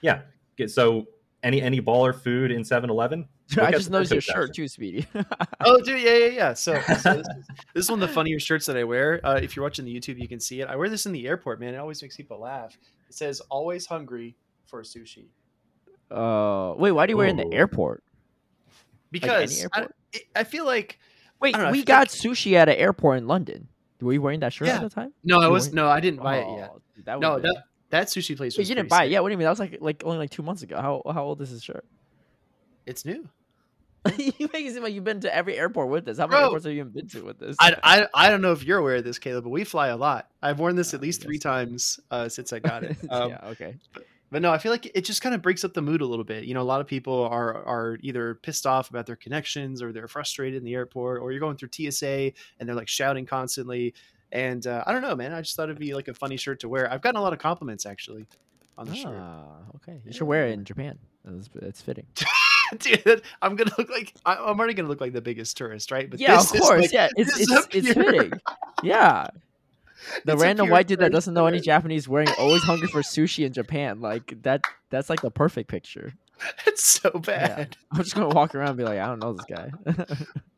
yeah 0.00 0.20
so 0.68 1.06
any 1.42 1.62
any 1.62 1.80
baller 1.80 2.14
food 2.14 2.50
in 2.50 2.62
7-eleven 2.62 3.26
I 3.60 3.70
just 3.72 3.86
the 3.86 3.92
noticed 3.92 4.12
your 4.12 4.20
shirt 4.20 4.54
too, 4.54 4.68
Speedy. 4.68 5.06
Oh, 5.64 5.80
dude, 5.82 6.00
yeah, 6.00 6.14
yeah, 6.16 6.26
yeah. 6.26 6.54
So, 6.54 6.80
so 6.80 6.92
this, 7.16 7.26
is, 7.26 7.26
this 7.74 7.84
is 7.84 7.90
one 7.90 8.02
of 8.02 8.08
the 8.08 8.14
funnier 8.14 8.38
shirts 8.38 8.66
that 8.66 8.76
I 8.76 8.84
wear. 8.84 9.20
Uh, 9.24 9.40
if 9.42 9.56
you're 9.56 9.62
watching 9.64 9.84
the 9.84 9.94
YouTube, 9.94 10.20
you 10.20 10.28
can 10.28 10.40
see 10.40 10.60
it. 10.60 10.68
I 10.68 10.76
wear 10.76 10.88
this 10.88 11.06
in 11.06 11.12
the 11.12 11.26
airport, 11.26 11.60
man. 11.60 11.74
It 11.74 11.78
always 11.78 12.00
makes 12.02 12.16
people 12.16 12.38
laugh. 12.40 12.76
It 13.08 13.14
says 13.14 13.40
"Always 13.50 13.86
hungry 13.86 14.36
for 14.66 14.82
sushi" 14.82 15.26
uh, 16.10 16.74
wait, 16.76 16.92
why 16.92 17.06
do 17.06 17.12
you 17.12 17.16
wear 17.16 17.26
it 17.26 17.30
in 17.30 17.36
the 17.36 17.52
airport? 17.52 18.02
because 19.10 19.58
I, 19.58 19.62
airport? 19.62 19.94
I 20.36 20.44
feel 20.44 20.64
like 20.64 20.98
Wait, 21.40 21.56
know, 21.56 21.70
we 21.70 21.82
got 21.84 22.00
like- 22.02 22.08
sushi 22.10 22.52
at 22.54 22.68
an 22.68 22.76
airport 22.76 23.18
in 23.18 23.26
London. 23.26 23.68
Were 24.00 24.12
you 24.12 24.22
wearing 24.22 24.40
that 24.40 24.52
shirt 24.52 24.68
Yeah. 24.68 24.76
at 24.76 24.82
the 24.82 24.88
time? 24.88 25.12
no, 25.24 25.40
I 25.40 25.48
was 25.48 25.66
weren't? 25.66 25.74
no, 25.74 25.88
I 25.88 26.00
didn't 26.00 26.22
buy 26.22 26.38
it 26.38 26.46
yet. 26.56 26.70
Oh, 26.72 26.80
dude, 26.96 27.04
that 27.04 27.20
No, 27.20 27.34
that 27.38 27.42
been- 27.42 27.62
that 27.90 28.08
sushi 28.08 28.36
place 28.36 28.56
Wait, 28.56 28.62
was 28.62 28.68
you 28.68 28.74
didn't 28.74 28.88
buy 28.88 29.04
it. 29.04 29.10
Yeah, 29.10 29.20
what 29.20 29.28
do 29.28 29.32
you 29.32 29.38
mean? 29.38 29.44
That 29.44 29.50
was 29.50 29.60
like 29.60 29.78
like 29.80 30.02
only 30.04 30.18
like 30.18 30.30
two 30.30 30.42
months 30.42 30.62
ago. 30.62 30.76
How 30.76 31.02
how 31.12 31.24
old 31.24 31.40
is 31.42 31.52
this 31.52 31.62
shirt? 31.62 31.84
It's 32.86 33.04
new. 33.04 33.28
you 34.16 34.48
make 34.52 34.64
it 34.64 34.72
seem 34.72 34.82
like 34.82 34.94
you've 34.94 35.04
been 35.04 35.20
to 35.20 35.34
every 35.34 35.58
airport 35.58 35.90
with 35.90 36.06
this. 36.06 36.16
How 36.18 36.26
many 36.26 36.38
Bro, 36.38 36.44
airports 36.44 36.64
have 36.64 36.74
you 36.74 36.84
been 36.84 37.08
to 37.08 37.22
with 37.22 37.38
this? 37.38 37.56
I, 37.60 37.76
I 37.82 38.06
I 38.14 38.30
don't 38.30 38.40
know 38.40 38.52
if 38.52 38.64
you're 38.64 38.78
aware 38.78 38.96
of 38.96 39.04
this, 39.04 39.18
Caleb, 39.18 39.44
but 39.44 39.50
we 39.50 39.64
fly 39.64 39.88
a 39.88 39.96
lot. 39.96 40.28
I've 40.42 40.58
worn 40.58 40.74
this 40.74 40.94
Uh, 40.94 40.96
at 40.96 41.02
least 41.02 41.20
three 41.20 41.38
times 41.38 42.00
uh, 42.10 42.28
since 42.28 42.52
I 42.52 42.60
got 42.60 42.82
it. 42.84 42.96
Um, 43.10 43.30
yeah, 43.30 43.48
okay. 43.48 43.76
But 44.30 44.42
no, 44.42 44.52
I 44.52 44.58
feel 44.58 44.70
like 44.70 44.86
it 44.94 45.04
just 45.04 45.20
kind 45.20 45.34
of 45.34 45.42
breaks 45.42 45.64
up 45.64 45.74
the 45.74 45.82
mood 45.82 46.00
a 46.00 46.06
little 46.06 46.24
bit. 46.24 46.44
You 46.44 46.54
know, 46.54 46.62
a 46.62 46.62
lot 46.62 46.80
of 46.80 46.86
people 46.86 47.24
are 47.24 47.56
are 47.66 47.98
either 48.00 48.36
pissed 48.36 48.66
off 48.66 48.88
about 48.88 49.04
their 49.04 49.16
connections 49.16 49.82
or 49.82 49.92
they're 49.92 50.08
frustrated 50.08 50.56
in 50.58 50.64
the 50.64 50.74
airport, 50.74 51.20
or 51.20 51.32
you're 51.32 51.40
going 51.40 51.56
through 51.56 51.70
TSA 51.72 52.32
and 52.58 52.68
they're 52.68 52.76
like 52.76 52.88
shouting 52.88 53.26
constantly. 53.26 53.94
And 54.32 54.66
uh, 54.66 54.84
I 54.86 54.92
don't 54.92 55.02
know, 55.02 55.16
man. 55.16 55.32
I 55.32 55.40
just 55.40 55.56
thought 55.56 55.64
it'd 55.64 55.78
be 55.78 55.94
like 55.94 56.08
a 56.08 56.14
funny 56.14 56.36
shirt 56.36 56.60
to 56.60 56.68
wear. 56.68 56.90
I've 56.92 57.02
gotten 57.02 57.18
a 57.18 57.22
lot 57.22 57.32
of 57.32 57.38
compliments 57.38 57.84
actually 57.86 58.26
on 58.78 58.86
the 58.86 58.94
shirt. 58.94 59.14
Ah, 59.16 59.44
okay. 59.76 60.00
You 60.04 60.12
should 60.12 60.26
wear 60.26 60.46
it 60.46 60.52
in 60.52 60.64
Japan. 60.64 60.98
It's, 61.28 61.48
it's 61.56 61.82
fitting. 61.82 62.06
Dude, 62.78 63.22
I'm 63.42 63.56
gonna 63.56 63.72
look 63.76 63.90
like 63.90 64.14
I- 64.24 64.36
I'm 64.36 64.58
already 64.58 64.74
gonna 64.74 64.88
look 64.88 65.00
like 65.00 65.12
the 65.12 65.20
biggest 65.20 65.56
tourist, 65.56 65.90
right? 65.90 66.08
But 66.08 66.20
yeah, 66.20 66.34
of 66.38 66.42
this 66.48 66.54
is, 66.54 66.60
course. 66.60 66.80
like, 66.82 66.92
yeah, 66.92 67.08
it's 67.16 67.38
it's 67.40 67.66
it's 67.74 67.92
fitting. 67.92 68.32
Yeah. 68.82 69.26
The 70.24 70.32
It's 70.32 70.40
random 70.42 70.70
white 70.70 70.88
dude 70.88 71.00
that 71.00 71.12
doesn't 71.12 71.34
know 71.34 71.44
any. 71.44 71.60
Japanese 71.60 72.08
wearing 72.08 72.28
always 72.38 72.62
hungry 72.62 72.88
for 72.88 73.02
sushi 73.02 73.44
in 73.44 73.52
Japan. 73.52 74.00
Like 74.00 74.34
that 74.44 74.62
that's 74.88 75.10
like 75.10 75.20
the 75.20 75.30
perfect 75.30 75.68
picture. 75.68 76.14
It's 76.66 76.82
so 76.82 77.10
bad. 77.10 77.76
I'm 77.92 77.98
just 78.02 78.14
gonna 78.14 78.28
walk 78.34 78.54
around 78.54 78.68
and 78.68 78.78
be 78.78 78.84
like, 78.84 78.98
I 78.98 79.04
don't 79.06 79.18
know 79.18 79.34
this 79.34 79.44
guy. 79.44 79.70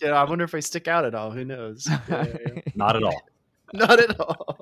Yeah, 0.00 0.10
I 0.12 0.22
wonder 0.30 0.44
if 0.44 0.54
I 0.54 0.60
stick 0.60 0.86
out 0.86 1.04
at 1.04 1.16
all. 1.16 1.32
Who 1.32 1.44
knows? 1.44 1.88
Yeah, 1.88 1.98
yeah, 2.08 2.26
yeah. 2.54 2.62
Not 2.76 2.94
at 2.94 3.02
all. 3.02 3.20
Not 3.74 4.00
at 4.00 4.20
all. 4.20 4.58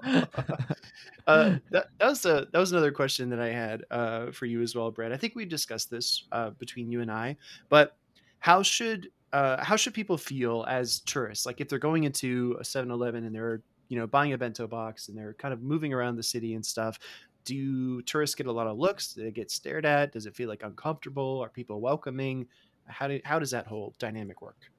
uh, 1.26 1.56
that, 1.70 1.88
that 1.98 2.08
was 2.08 2.24
a 2.26 2.46
that 2.52 2.58
was 2.58 2.72
another 2.72 2.92
question 2.92 3.28
that 3.30 3.40
I 3.40 3.48
had 3.48 3.84
uh, 3.90 4.30
for 4.30 4.46
you 4.46 4.62
as 4.62 4.74
well, 4.74 4.90
Bread. 4.90 5.12
I 5.12 5.16
think 5.16 5.34
we 5.34 5.44
discussed 5.44 5.90
this 5.90 6.24
uh, 6.32 6.50
between 6.50 6.90
you 6.90 7.00
and 7.00 7.10
I, 7.10 7.36
but 7.68 7.96
how 8.38 8.62
should 8.62 9.10
uh, 9.32 9.62
how 9.64 9.76
should 9.76 9.94
people 9.94 10.16
feel 10.16 10.64
as 10.68 11.00
tourists? 11.00 11.46
Like 11.46 11.60
if 11.60 11.68
they're 11.68 11.78
going 11.78 12.04
into 12.04 12.56
a 12.60 12.62
7-Eleven 12.62 13.24
and 13.24 13.34
they're 13.34 13.62
you 13.88 13.98
know 13.98 14.06
buying 14.06 14.32
a 14.32 14.38
bento 14.38 14.66
box 14.66 15.08
and 15.08 15.18
they're 15.18 15.34
kind 15.34 15.52
of 15.52 15.60
moving 15.62 15.92
around 15.92 16.16
the 16.16 16.22
city 16.22 16.54
and 16.54 16.64
stuff. 16.64 16.98
Do 17.44 18.02
tourists 18.02 18.36
get 18.36 18.46
a 18.46 18.52
lot 18.52 18.66
of 18.66 18.78
looks? 18.78 19.14
Do 19.14 19.24
they 19.24 19.30
get 19.30 19.50
stared 19.50 19.84
at? 19.86 20.12
Does 20.12 20.26
it 20.26 20.34
feel 20.36 20.48
like 20.48 20.62
uncomfortable? 20.62 21.40
Are 21.40 21.48
people 21.48 21.80
welcoming? 21.80 22.46
How 22.86 23.08
do 23.08 23.20
how 23.24 23.38
does 23.38 23.50
that 23.50 23.66
whole 23.66 23.94
dynamic 23.98 24.42
work? 24.42 24.70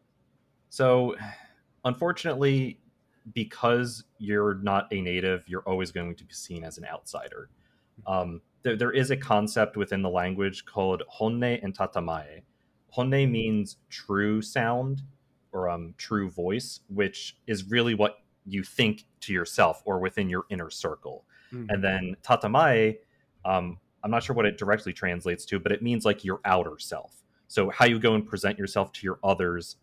So, 0.70 1.16
unfortunately, 1.84 2.80
because 3.34 4.04
you're 4.18 4.56
not 4.56 4.88
a 4.92 5.02
native, 5.02 5.44
you're 5.48 5.62
always 5.62 5.92
going 5.92 6.16
to 6.16 6.24
be 6.24 6.34
seen 6.34 6.64
as 6.64 6.78
an 6.78 6.86
outsider. 6.86 7.50
Um, 8.08 8.42
there, 8.64 8.76
there 8.76 8.92
is 8.92 9.12
a 9.12 9.18
concept 9.18 9.78
within 9.78 10.02
the 10.02 10.10
language 10.10 10.66
called 10.66 11.04
honne 11.10 11.60
and 11.62 11.78
tatemae. 11.78 12.42
Honne 12.90 13.32
means 13.32 13.78
true 13.90 14.42
sound 14.42 15.02
or 15.52 15.70
um, 15.70 15.94
true 15.98 16.30
voice, 16.30 16.82
which 16.88 17.38
is 17.48 17.66
really 17.66 17.94
what 17.94 18.20
you 18.46 18.64
think 18.64 19.06
to 19.22 19.34
yourself 19.34 19.82
or 19.86 20.00
within 20.00 20.30
your 20.30 20.46
inner 20.50 20.70
circle. 20.70 21.26
Mm. 21.54 21.68
And 21.70 21.84
then 21.84 22.16
tatemae, 22.24 22.98
um, 23.46 23.78
I'm 24.04 24.12
not 24.12 24.24
sure 24.24 24.36
what 24.36 24.46
it 24.46 24.58
directly 24.58 24.94
translates 24.94 25.46
to, 25.46 25.60
but 25.60 25.72
it 25.72 25.82
means 25.82 26.06
like 26.06 26.24
your 26.24 26.40
outer 26.46 26.80
self. 26.80 27.24
So 27.48 27.70
how 27.70 27.86
you 27.86 28.00
go 28.00 28.16
and 28.16 28.26
present 28.26 28.58
yourself 28.58 28.92
to 28.94 29.06
your 29.06 29.20
others, 29.24 29.76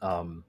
um, 0.00 0.44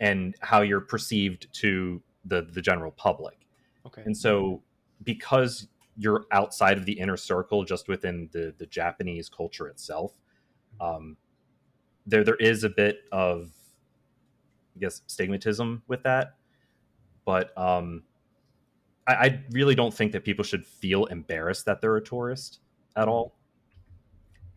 and 0.00 0.34
how 0.40 0.62
you're 0.62 0.80
perceived 0.80 1.52
to 1.54 2.02
the 2.24 2.42
the 2.52 2.60
general 2.60 2.90
public. 2.92 3.46
okay. 3.86 4.02
And 4.04 4.16
so, 4.16 4.62
because 5.04 5.68
you're 5.96 6.26
outside 6.32 6.76
of 6.76 6.84
the 6.84 6.92
inner 6.92 7.16
circle, 7.16 7.64
just 7.64 7.88
within 7.88 8.28
the 8.32 8.54
the 8.58 8.66
Japanese 8.66 9.28
culture 9.28 9.68
itself, 9.68 10.12
um, 10.80 11.16
there 12.06 12.24
there 12.24 12.36
is 12.36 12.64
a 12.64 12.68
bit 12.68 13.00
of, 13.12 13.50
I 14.76 14.80
guess, 14.80 15.02
stigmatism 15.08 15.82
with 15.88 16.02
that. 16.02 16.34
But 17.24 17.56
um, 17.58 18.02
I, 19.06 19.14
I 19.14 19.44
really 19.50 19.74
don't 19.74 19.92
think 19.92 20.12
that 20.12 20.24
people 20.24 20.44
should 20.44 20.66
feel 20.66 21.06
embarrassed 21.06 21.64
that 21.66 21.80
they're 21.80 21.96
a 21.96 22.04
tourist 22.04 22.60
at 22.96 23.08
all. 23.08 23.36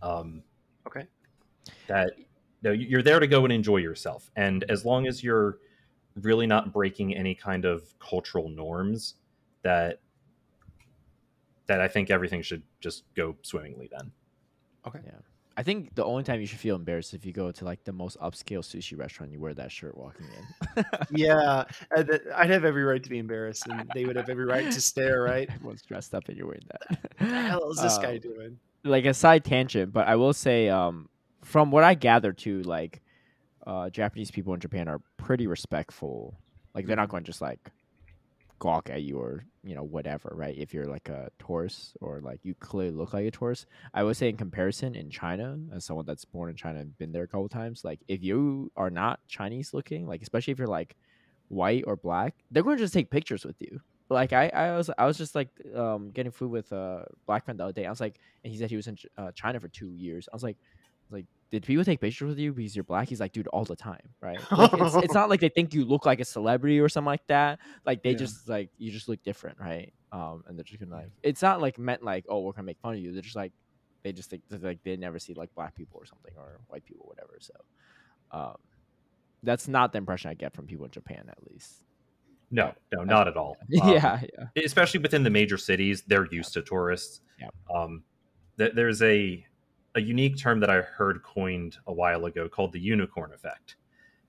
Um, 0.01 0.43
Okay. 0.87 1.05
that 1.87 2.11
no, 2.61 2.71
you're 2.71 3.01
there 3.03 3.19
to 3.19 3.27
go 3.27 3.43
and 3.43 3.53
enjoy 3.53 3.77
yourself, 3.77 4.29
and 4.35 4.63
as 4.69 4.85
long 4.85 5.07
as 5.07 5.23
you're 5.23 5.59
really 6.21 6.47
not 6.47 6.73
breaking 6.73 7.15
any 7.15 7.33
kind 7.35 7.65
of 7.65 7.97
cultural 7.99 8.49
norms, 8.49 9.15
that 9.63 9.99
that 11.67 11.81
I 11.81 11.87
think 11.87 12.09
everything 12.09 12.41
should 12.41 12.63
just 12.79 13.03
go 13.15 13.35
swimmingly. 13.43 13.89
Then 13.91 14.11
Okay. 14.87 14.99
Yeah 15.05 15.11
I 15.57 15.63
think 15.63 15.93
the 15.93 16.05
only 16.05 16.23
time 16.23 16.39
you 16.39 16.47
should 16.47 16.59
feel 16.59 16.77
embarrassed 16.77 17.13
if 17.13 17.25
you 17.25 17.33
go 17.33 17.51
to 17.51 17.65
like 17.65 17.83
the 17.83 17.91
most 17.91 18.17
upscale 18.19 18.61
sushi 18.61 18.97
restaurant, 18.97 19.33
you 19.33 19.41
wear 19.41 19.53
that 19.55 19.73
shirt 19.73 19.97
walking 19.97 20.27
in. 20.77 20.85
yeah, 21.11 21.65
uh, 21.97 22.03
I'd 22.33 22.49
have 22.49 22.63
every 22.63 22.83
right 22.85 23.03
to 23.03 23.09
be 23.09 23.17
embarrassed, 23.17 23.67
and 23.67 23.91
they 23.93 24.05
would 24.05 24.15
have 24.15 24.29
every 24.29 24.45
right 24.45 24.71
to 24.71 24.79
stare. 24.79 25.21
Right? 25.21 25.49
Everyone's 25.53 25.81
dressed 25.81 26.15
up 26.15 26.29
and 26.29 26.37
you're 26.37 26.47
wearing 26.47 26.63
that. 26.67 26.97
What 27.17 27.29
the 27.29 27.41
hell 27.41 27.71
is 27.71 27.81
this 27.81 27.97
guy 27.97 28.13
Um, 28.13 28.19
doing? 28.19 28.59
like 28.85 29.03
a 29.03 29.13
side 29.13 29.43
tangent, 29.43 29.91
but 29.91 30.07
I 30.07 30.15
will 30.15 30.31
say, 30.31 30.69
um, 30.69 31.09
from 31.49 31.71
what 31.71 31.83
I 31.83 31.95
gather 31.95 32.31
too, 32.31 32.61
like 32.61 33.01
uh, 33.65 33.89
Japanese 33.89 34.29
people 34.29 34.53
in 34.53 34.59
Japan 34.59 34.87
are 34.87 35.01
pretty 35.17 35.47
respectful. 35.47 36.37
Like 36.75 36.85
they're 36.85 36.95
not 36.95 37.09
going 37.09 37.23
to 37.23 37.27
just 37.27 37.41
like 37.41 37.71
gawk 38.59 38.89
at 38.89 39.01
you 39.01 39.17
or 39.17 39.45
you 39.63 39.73
know 39.73 39.83
whatever, 39.83 40.31
right? 40.35 40.55
If 40.55 40.75
you're 40.75 40.85
like 40.85 41.09
a 41.09 41.31
tourist 41.43 41.97
or 42.01 42.21
like 42.21 42.41
you 42.43 42.53
clearly 42.53 42.95
look 42.95 43.13
like 43.13 43.25
a 43.25 43.31
tourist, 43.31 43.65
I 43.95 44.03
would 44.03 44.15
say 44.15 44.29
in 44.29 44.37
comparison 44.37 44.93
in 44.93 45.09
China, 45.09 45.57
as 45.73 45.85
someone 45.85 46.05
that's 46.05 46.23
born 46.23 46.51
in 46.51 46.55
China 46.55 46.79
and 46.81 46.95
been 46.99 47.11
there 47.11 47.23
a 47.23 47.27
couple 47.27 47.49
times, 47.49 47.83
like 47.83 47.99
if 48.07 48.23
you 48.23 48.71
are 48.75 48.91
not 48.91 49.19
Chinese 49.27 49.73
looking, 49.73 50.05
like 50.05 50.21
especially 50.21 50.51
if 50.51 50.59
you're 50.59 50.67
like 50.67 50.95
white 51.47 51.83
or 51.87 51.95
black, 51.95 52.35
they're 52.51 52.63
going 52.63 52.77
to 52.77 52.83
just 52.83 52.93
take 52.93 53.09
pictures 53.09 53.43
with 53.43 53.59
you. 53.59 53.81
Like 54.11 54.33
I, 54.33 54.49
I 54.49 54.77
was, 54.77 54.91
I 54.99 55.05
was 55.07 55.17
just 55.17 55.33
like 55.33 55.49
um, 55.75 56.11
getting 56.11 56.31
food 56.31 56.51
with 56.51 56.71
a 56.71 57.07
black 57.25 57.45
friend 57.45 57.59
the 57.59 57.63
other 57.63 57.73
day. 57.73 57.87
I 57.87 57.89
was 57.89 58.01
like, 58.01 58.19
and 58.43 58.53
he 58.53 58.59
said 58.59 58.69
he 58.69 58.75
was 58.75 58.87
in 58.87 58.97
uh, 59.17 59.31
China 59.31 59.59
for 59.59 59.67
two 59.67 59.91
years. 59.91 60.29
I 60.31 60.35
was 60.35 60.43
like, 60.43 60.57
I 60.57 61.05
was 61.09 61.13
like, 61.19 61.25
did 61.51 61.63
people 61.63 61.83
take 61.83 61.99
pictures 61.99 62.29
with 62.29 62.37
you 62.39 62.53
because 62.53 62.75
you're 62.75 62.83
black? 62.83 63.07
He's 63.09 63.19
like, 63.19 63.31
dude, 63.33 63.47
all 63.47 63.65
the 63.65 63.75
time, 63.75 64.01
right? 64.21 64.39
Like, 64.51 64.71
it's, 64.73 64.95
it's 64.97 65.13
not 65.13 65.29
like 65.29 65.39
they 65.39 65.49
think 65.49 65.73
you 65.73 65.83
look 65.85 66.05
like 66.05 66.19
a 66.19 66.25
celebrity 66.25 66.79
or 66.79 66.89
something 66.89 67.07
like 67.07 67.25
that. 67.27 67.59
Like 67.85 68.03
they 68.03 68.11
Yeah. 68.11 68.17
just 68.17 68.47
like 68.47 68.69
you 68.77 68.91
just 68.91 69.07
look 69.09 69.23
different, 69.23 69.59
right? 69.59 69.91
Um, 70.11 70.43
and 70.47 70.57
they're 70.57 70.63
just 70.63 70.79
gonna 70.79 70.95
like, 70.95 71.11
it's 71.23 71.41
not 71.41 71.59
like 71.61 71.79
meant 71.79 72.03
like, 72.03 72.25
oh, 72.29 72.41
we're 72.41 72.51
gonna 72.53 72.65
make 72.65 72.79
fun 72.79 72.93
of 72.93 72.99
you. 72.99 73.11
They're 73.13 73.21
just 73.21 73.35
like, 73.35 73.51
they 74.03 74.11
just 74.13 74.29
think 74.29 74.43
like 74.61 74.81
they 74.83 74.95
never 74.95 75.17
see 75.19 75.33
like 75.33 75.53
black 75.55 75.75
people 75.75 75.99
or 76.01 76.05
something 76.05 76.33
or 76.37 76.59
white 76.67 76.85
people, 76.85 77.05
whatever. 77.07 77.37
So, 77.39 77.53
um, 78.31 78.55
that's 79.43 79.67
not 79.67 79.91
the 79.91 79.97
impression 79.97 80.29
I 80.29 80.33
get 80.35 80.53
from 80.53 80.67
people 80.67 80.85
in 80.85 80.91
Japan, 80.91 81.25
at 81.29 81.37
least. 81.51 81.83
no, 82.51 82.73
no, 82.93 83.03
not 83.03 83.27
at 83.27 83.37
all. 83.37 83.57
Um, 83.81 83.89
yeah, 83.93 84.21
yeah. 84.55 84.63
especially 84.63 84.99
within 84.99 85.23
the 85.23 85.29
major 85.29 85.57
cities, 85.57 86.03
they're 86.07 86.27
used 86.31 86.53
to 86.53 86.61
tourists. 86.61 87.21
Yeah. 87.39 87.49
Um, 87.73 88.03
th- 88.57 88.73
there's 88.75 89.01
a 89.01 89.45
a 89.99 90.01
unique 90.01 90.37
term 90.37 90.59
that 90.61 90.69
I 90.69 90.81
heard 90.81 91.21
coined 91.23 91.77
a 91.87 91.93
while 91.93 92.25
ago 92.25 92.47
called 92.49 92.71
the 92.73 92.79
unicorn 92.79 93.31
effect, 93.33 93.75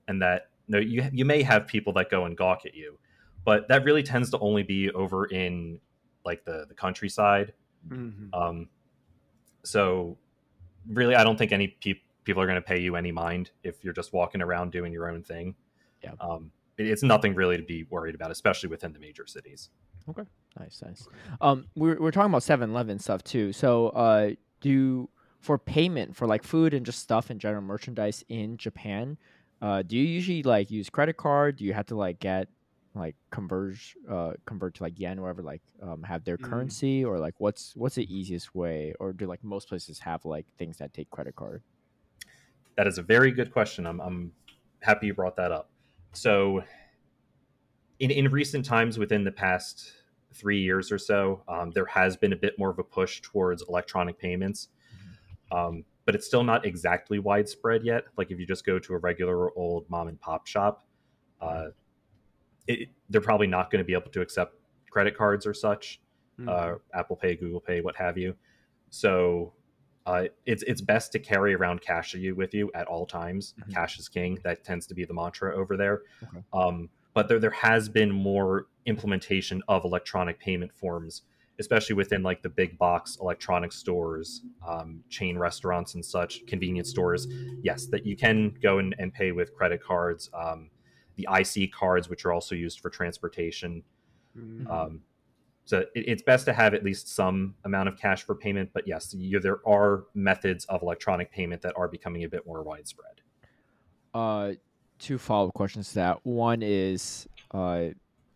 and 0.09 0.21
that 0.23 0.51
no, 0.69 0.79
you 0.79 1.09
you 1.13 1.25
may 1.25 1.43
have 1.43 1.67
people 1.67 1.93
that 1.95 2.11
go 2.11 2.25
and 2.27 2.37
gawk 2.37 2.67
at 2.67 2.75
you, 2.75 2.99
but 3.45 3.69
that 3.69 3.85
really 3.85 4.03
tends 4.03 4.31
to 4.31 4.39
only 4.39 4.63
be 4.63 4.91
over 4.93 5.27
in 5.27 5.81
like 6.25 6.45
the 6.45 6.67
the 6.69 6.75
countryside. 6.75 7.53
Mhm. 7.89 8.29
Um, 8.35 8.69
so 9.65 10.17
really, 10.89 11.15
I 11.15 11.25
don't 11.25 11.37
think 11.39 11.53
any 11.53 11.69
peop 11.69 12.03
people 12.25 12.43
are 12.43 12.47
going 12.47 12.57
to 12.57 12.63
pay 12.63 12.79
you 12.81 12.97
any 12.97 13.13
mind 13.13 13.51
if 13.63 13.83
you're 13.83 13.93
just 13.95 14.13
walking 14.13 14.43
around 14.43 14.73
doing 14.73 14.93
your 14.93 15.09
own 15.11 15.23
thing. 15.23 15.55
Yeah. 16.03 16.13
Um, 16.21 16.53
it- 16.77 16.87
it's 16.89 17.03
nothing 17.03 17.35
really 17.35 17.57
to 17.57 17.63
be 17.63 17.85
worried 17.85 18.15
about, 18.15 18.31
especially 18.31 18.69
within 18.69 18.93
the 18.93 18.99
major 18.99 19.27
cities. 19.27 19.71
Okay. 20.09 20.25
Nice, 20.59 20.83
nice. 20.83 21.09
Um, 21.41 21.67
we're 21.77 21.99
we're 22.01 22.11
talking 22.11 22.31
about 22.31 22.43
7-Eleven 22.43 22.99
stuff 22.99 23.23
too. 23.23 23.53
So, 23.53 23.89
uh, 23.91 24.31
do 24.61 25.09
for 25.41 25.59
payment 25.59 26.17
for 26.17 26.27
like 26.27 26.43
food 26.43 26.75
and 26.75 26.85
just 26.87 27.01
stuff 27.01 27.31
and 27.31 27.41
general 27.41 27.63
merchandise 27.63 28.23
in 28.29 28.57
Japan, 28.57 29.19
uh, 29.63 29.83
do 29.83 29.97
you 29.97 30.05
usually 30.05 30.43
like 30.43 30.71
use 30.71 30.91
credit 30.91 31.17
card? 31.17 31.57
Do 31.57 31.65
you 31.65 31.73
have 31.73 31.87
to 31.87 31.97
like 31.97 32.19
get 32.19 32.49
like 32.95 33.15
converge 33.31 33.97
uh 34.09 34.33
convert 34.47 34.75
to 34.75 34.83
like 34.83 34.99
yen 34.99 35.17
or 35.17 35.23
whatever 35.23 35.43
like 35.43 35.63
um 35.81 36.03
have 36.03 36.25
their 36.25 36.37
Mm. 36.39 36.43
currency 36.43 37.05
or 37.05 37.21
like 37.21 37.39
what's 37.39 37.77
what's 37.77 37.95
the 37.95 38.13
easiest 38.13 38.53
way 38.53 38.95
or 38.99 39.13
do 39.13 39.27
like 39.27 39.45
most 39.45 39.69
places 39.69 40.01
have 40.01 40.25
like 40.25 40.47
things 40.59 40.79
that 40.79 40.93
take 40.93 41.09
credit 41.11 41.37
card? 41.37 41.63
That 42.77 42.87
is 42.87 42.99
a 42.99 43.03
very 43.03 43.31
good 43.31 43.53
question. 43.53 43.87
I'm, 43.87 44.01
I'm 44.01 44.33
happy 44.81 45.07
you 45.09 45.15
brought 45.15 45.37
that 45.37 45.53
up. 45.53 45.71
So, 46.13 46.65
in, 47.99 48.11
in 48.11 48.29
recent 48.31 48.65
times, 48.65 48.99
within 48.99 49.25
the 49.25 49.33
past 49.33 49.93
three 50.33 50.61
years 50.61 50.91
or 50.91 50.99
so, 50.99 51.43
um, 51.49 51.71
there 51.73 51.85
has 51.87 52.17
been 52.17 52.33
a 52.33 52.37
bit 52.37 52.59
more 52.59 52.71
of 52.71 52.79
a 52.79 52.85
push 52.85 53.21
towards 53.21 53.63
electronic 53.69 54.19
payments, 54.19 54.69
um, 55.53 55.85
but 56.07 56.15
it's 56.15 56.27
still 56.27 56.43
not 56.45 56.65
exactly 56.67 57.19
widespread 57.19 57.85
yet. 57.85 58.05
Like 58.17 58.31
if 58.31 58.39
you 58.41 58.47
just 58.47 58.65
go 58.65 58.79
to 58.79 58.95
a 58.95 58.99
regular 58.99 59.57
old 59.57 59.89
mom 59.89 60.09
and 60.09 60.21
pop 60.21 60.47
shop, 60.47 60.85
uh, 61.41 61.67
it, 62.67 62.89
they're 63.09 63.21
probably 63.21 63.47
not 63.47 63.71
going 63.71 63.81
to 63.81 63.85
be 63.87 63.95
able 63.95 64.11
to 64.11 64.21
accept 64.21 64.55
credit 64.91 65.17
cards 65.17 65.47
or 65.47 65.55
such. 65.55 66.01
uh, 66.41 66.43
Mhm. 66.43 66.81
Apple 66.95 67.17
Pay, 67.17 67.37
Google 67.37 67.61
Pay, 67.61 67.81
what 67.83 67.95
have 67.97 68.17
you. 68.17 68.35
So 68.89 69.53
uh, 70.07 70.25
it's 70.47 70.63
it's 70.63 70.81
best 70.81 71.13
to 71.13 71.19
carry 71.19 71.55
around 71.55 71.83
cash 71.83 72.15
with 72.15 72.23
you 72.23 72.35
with 72.35 72.55
you 72.55 72.71
at 72.75 72.87
all 72.87 73.05
times. 73.07 73.55
Mhm. 73.61 73.73
Cash 73.75 73.99
is 73.99 74.09
king. 74.09 74.39
That 74.43 74.65
tends 74.65 74.87
to 74.87 74.95
be 74.95 75.05
the 75.05 75.13
mantra 75.13 75.55
over 75.55 75.77
there. 75.77 76.03
Okay. 76.23 76.43
Um, 76.55 76.89
but 77.13 77.29
there 77.29 77.39
there 77.39 77.51
has 77.51 77.89
been 77.91 78.11
more 78.11 78.67
implementation 78.87 79.63
of 79.69 79.85
electronic 79.85 80.41
payment 80.41 80.73
forms, 80.73 81.23
especially 81.61 81.95
within 81.95 82.23
like 82.23 82.43
the 82.43 82.49
big 82.49 82.77
box 82.79 83.19
electronic 83.21 83.71
stores, 83.71 84.43
um, 84.67 85.05
chain 85.09 85.39
restaurants 85.39 85.95
and 85.95 86.05
such, 86.05 86.45
convenience 86.47 86.89
stores. 86.89 87.29
Yes, 87.63 87.87
that 87.87 88.05
you 88.05 88.17
can 88.17 88.57
go 88.63 88.79
and, 88.79 88.95
and 88.99 89.13
pay 89.13 89.31
with 89.31 89.55
credit 89.55 89.83
cards. 89.83 90.31
Um, 90.35 90.71
the 91.17 91.29
IC 91.31 91.73
cards, 91.73 92.09
which 92.09 92.25
are 92.25 92.33
also 92.33 92.55
used 92.55 92.81
for 92.81 92.89
transportation. 92.89 93.85
Mhm. 94.37 94.69
Um, 94.71 95.03
so 95.67 95.81
it, 95.95 96.09
it's 96.09 96.23
best 96.23 96.47
to 96.47 96.53
have 96.53 96.73
at 96.73 96.83
least 96.83 97.09
some 97.15 97.55
amount 97.65 97.89
of 97.89 97.99
cash 97.99 98.23
for 98.25 98.35
payment. 98.35 98.71
But 98.73 98.89
yes, 98.89 99.15
you, 99.15 99.39
there 99.39 99.61
are 99.69 100.07
methods 100.15 100.65
of 100.65 100.83
electronic 100.83 101.31
payment 101.31 101.61
that 101.63 101.75
are 101.77 101.89
becoming 101.89 102.25
a 102.25 102.29
bit 102.29 102.47
more 102.47 102.63
widespread. 102.63 103.21
Uh, 104.15 104.53
two 104.99 105.19
follow 105.19 105.49
up 105.49 105.55
questions 105.55 105.91
to 105.91 105.95
that. 105.97 106.19
One 106.25 106.63
is, 106.63 107.29
uh, 107.53 107.89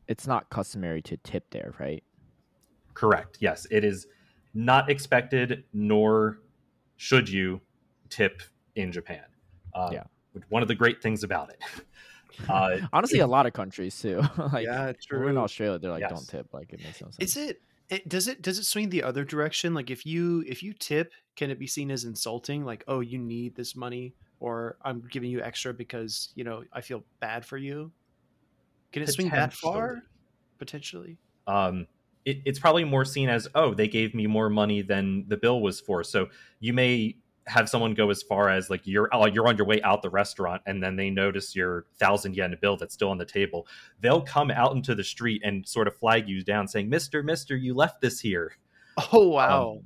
it's 0.08 0.26
not 0.26 0.50
customary 0.50 1.00
to 1.02 1.16
tip 1.18 1.48
there, 1.50 1.74
right? 1.80 2.04
Correct. 2.94 3.38
Yes, 3.40 3.66
it 3.70 3.84
is 3.84 4.06
not 4.54 4.88
expected, 4.90 5.64
nor 5.72 6.38
should 6.96 7.28
you 7.28 7.60
tip 8.08 8.40
in 8.76 8.92
Japan. 8.92 9.24
Um, 9.74 9.92
Yeah. 9.92 10.04
One 10.48 10.62
of 10.62 10.68
the 10.68 10.74
great 10.74 11.02
things 11.02 11.22
about 11.24 11.50
it. 11.50 11.60
Uh, 12.48 12.78
Honestly, 12.92 13.20
if- 13.20 13.24
a 13.24 13.28
lot 13.28 13.46
of 13.46 13.52
countries 13.52 13.96
too. 14.00 14.20
like 14.52 14.64
yeah, 14.66 14.86
when 15.10 15.20
we're 15.20 15.28
in. 15.30 15.38
Australia, 15.38 15.78
they're 15.78 15.92
like, 15.92 16.00
Yes. 16.00 16.10
don't 16.10 16.28
tip. 16.28 16.52
Like 16.52 16.72
it 16.72 16.82
makes 16.82 17.00
no 17.00 17.08
sense. 17.10 17.16
Is 17.20 17.36
it, 17.36 17.60
it 17.88 18.08
does 18.08 18.26
it 18.26 18.42
does 18.42 18.58
it 18.58 18.64
swing 18.64 18.88
the 18.88 19.04
other 19.04 19.22
direction? 19.24 19.72
Like 19.72 19.88
if 19.88 20.04
you 20.04 20.42
if 20.48 20.60
you 20.60 20.72
tip, 20.72 21.12
can 21.36 21.50
it 21.50 21.60
be 21.60 21.68
seen 21.68 21.92
as 21.92 22.02
insulting? 22.02 22.64
Like, 22.64 22.82
oh, 22.88 22.98
you 22.98 23.18
need 23.18 23.54
this 23.54 23.76
money, 23.76 24.14
or 24.40 24.78
I'm 24.82 25.04
giving 25.12 25.30
you 25.30 25.42
extra 25.42 25.72
because 25.72 26.30
you 26.34 26.42
know 26.42 26.64
I 26.72 26.80
feel 26.80 27.04
bad 27.20 27.46
for 27.46 27.56
you. 27.56 27.92
Can 28.90 29.04
it 29.04 29.10
swing 29.10 29.28
that 29.30 29.52
far? 29.52 30.02
Potentially. 30.58 31.18
um, 31.46 31.86
it, 32.24 32.42
it's 32.44 32.58
probably 32.58 32.84
more 32.84 33.04
seen 33.04 33.28
as 33.28 33.48
oh 33.54 33.74
they 33.74 33.88
gave 33.88 34.14
me 34.14 34.26
more 34.26 34.48
money 34.48 34.82
than 34.82 35.24
the 35.28 35.36
bill 35.36 35.60
was 35.60 35.80
for. 35.80 36.04
So 36.04 36.28
you 36.60 36.72
may 36.72 37.16
have 37.46 37.68
someone 37.68 37.92
go 37.92 38.08
as 38.08 38.22
far 38.22 38.48
as 38.48 38.70
like 38.70 38.80
you're 38.84 39.08
oh, 39.12 39.26
you're 39.26 39.46
on 39.46 39.56
your 39.56 39.66
way 39.66 39.82
out 39.82 40.00
the 40.00 40.08
restaurant 40.10 40.62
and 40.66 40.82
then 40.82 40.96
they 40.96 41.10
notice 41.10 41.54
your 41.54 41.84
thousand 41.98 42.34
yen 42.34 42.56
bill 42.60 42.76
that's 42.76 42.94
still 42.94 43.10
on 43.10 43.18
the 43.18 43.26
table. 43.26 43.66
They'll 44.00 44.22
come 44.22 44.50
out 44.50 44.74
into 44.74 44.94
the 44.94 45.04
street 45.04 45.42
and 45.44 45.66
sort 45.68 45.86
of 45.86 45.96
flag 45.96 46.28
you 46.28 46.42
down 46.42 46.68
saying 46.68 46.88
mister 46.88 47.22
mister 47.22 47.56
you 47.56 47.74
left 47.74 48.00
this 48.00 48.20
here. 48.20 48.56
Oh 49.12 49.26
um, 49.26 49.30
wow. 49.30 49.80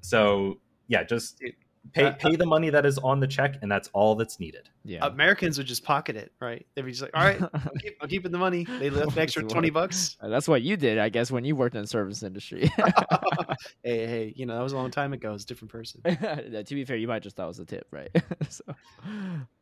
so 0.00 0.60
yeah 0.86 1.02
just 1.02 1.42
It- 1.42 1.54
pay 1.92 2.04
uh, 2.04 2.12
pay 2.12 2.36
the 2.36 2.46
money 2.46 2.70
that 2.70 2.86
is 2.86 2.98
on 2.98 3.20
the 3.20 3.26
check 3.26 3.56
and 3.62 3.70
that's 3.70 3.88
all 3.92 4.14
that's 4.14 4.40
needed 4.40 4.68
yeah. 4.84 5.06
Americans 5.06 5.58
would 5.58 5.66
just 5.66 5.84
pocket 5.84 6.16
it, 6.16 6.32
right? 6.40 6.66
They'd 6.74 6.82
be 6.82 6.90
just 6.90 7.02
like, 7.02 7.10
"All 7.14 7.22
right, 7.22 7.40
I'm, 7.54 7.70
keep, 7.80 7.96
I'm 8.00 8.08
keeping 8.08 8.32
the 8.32 8.38
money." 8.38 8.64
They 8.64 8.88
left 8.88 9.12
an 9.16 9.18
extra 9.18 9.42
twenty 9.42 9.70
bucks. 9.70 10.16
Uh, 10.20 10.28
That's 10.28 10.48
what 10.48 10.62
you 10.62 10.76
did, 10.76 10.98
I 10.98 11.10
guess, 11.10 11.30
when 11.30 11.44
you 11.44 11.54
worked 11.54 11.74
in 11.74 11.82
the 11.82 11.86
service 11.86 12.22
industry. 12.22 12.70
hey, 13.82 14.06
hey, 14.06 14.32
you 14.36 14.46
know 14.46 14.56
that 14.56 14.62
was 14.62 14.72
a 14.72 14.76
long 14.76 14.90
time 14.90 15.12
ago. 15.12 15.34
It's 15.34 15.44
a 15.44 15.46
different 15.46 15.70
person. 15.70 16.00
To 16.02 16.74
be 16.74 16.84
fair, 16.84 16.96
you 16.96 17.08
might 17.08 17.22
just 17.22 17.36
thought 17.36 17.44
it 17.44 17.48
was 17.48 17.58
a 17.58 17.64
tip, 17.66 17.86
right? 17.90 18.10
so, 18.48 18.64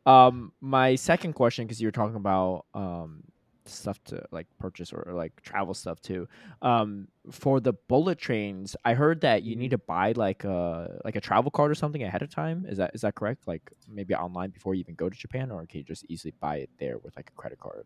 um, 0.05 0.53
my 0.61 0.95
second 0.95 1.33
question, 1.33 1.65
because 1.65 1.81
you 1.81 1.87
were 1.87 1.91
talking 1.91 2.15
about 2.15 2.65
um 2.73 3.23
stuff 3.69 4.03
to 4.05 4.23
like 4.31 4.47
purchase 4.59 4.91
or, 4.91 5.01
or, 5.07 5.13
like 5.13 5.41
travel 5.41 5.73
stuff 5.73 6.01
too. 6.01 6.27
Um, 6.61 7.07
for 7.31 7.59
the 7.59 7.73
bullet 7.73 8.17
trains, 8.17 8.75
I 8.85 8.93
heard 8.93 9.21
that 9.21 9.43
you 9.43 9.55
need 9.55 9.71
to 9.71 9.77
buy 9.77 10.13
like 10.13 10.43
a 10.43 10.99
like 11.05 11.15
a 11.15 11.21
travel 11.21 11.51
card 11.51 11.71
or 11.71 11.75
something 11.75 12.03
ahead 12.03 12.21
of 12.21 12.29
time. 12.29 12.65
Is 12.67 12.77
that 12.77 12.91
is 12.93 13.01
that 13.01 13.15
correct? 13.15 13.47
Like 13.47 13.71
maybe 13.87 14.13
online 14.15 14.49
before 14.49 14.75
you 14.75 14.81
even 14.81 14.95
go 14.95 15.09
to 15.09 15.17
Japan, 15.17 15.51
or 15.51 15.65
can 15.65 15.79
you 15.79 15.83
just 15.83 16.05
easily 16.09 16.33
buy 16.39 16.57
it 16.57 16.69
there 16.79 16.97
with 16.99 17.15
like 17.15 17.29
a 17.29 17.39
credit 17.39 17.59
card? 17.59 17.85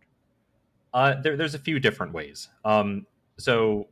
Uh, 0.93 1.19
there, 1.21 1.36
there's 1.36 1.55
a 1.55 1.59
few 1.59 1.79
different 1.79 2.13
ways. 2.13 2.49
Um, 2.63 3.07
so, 3.38 3.88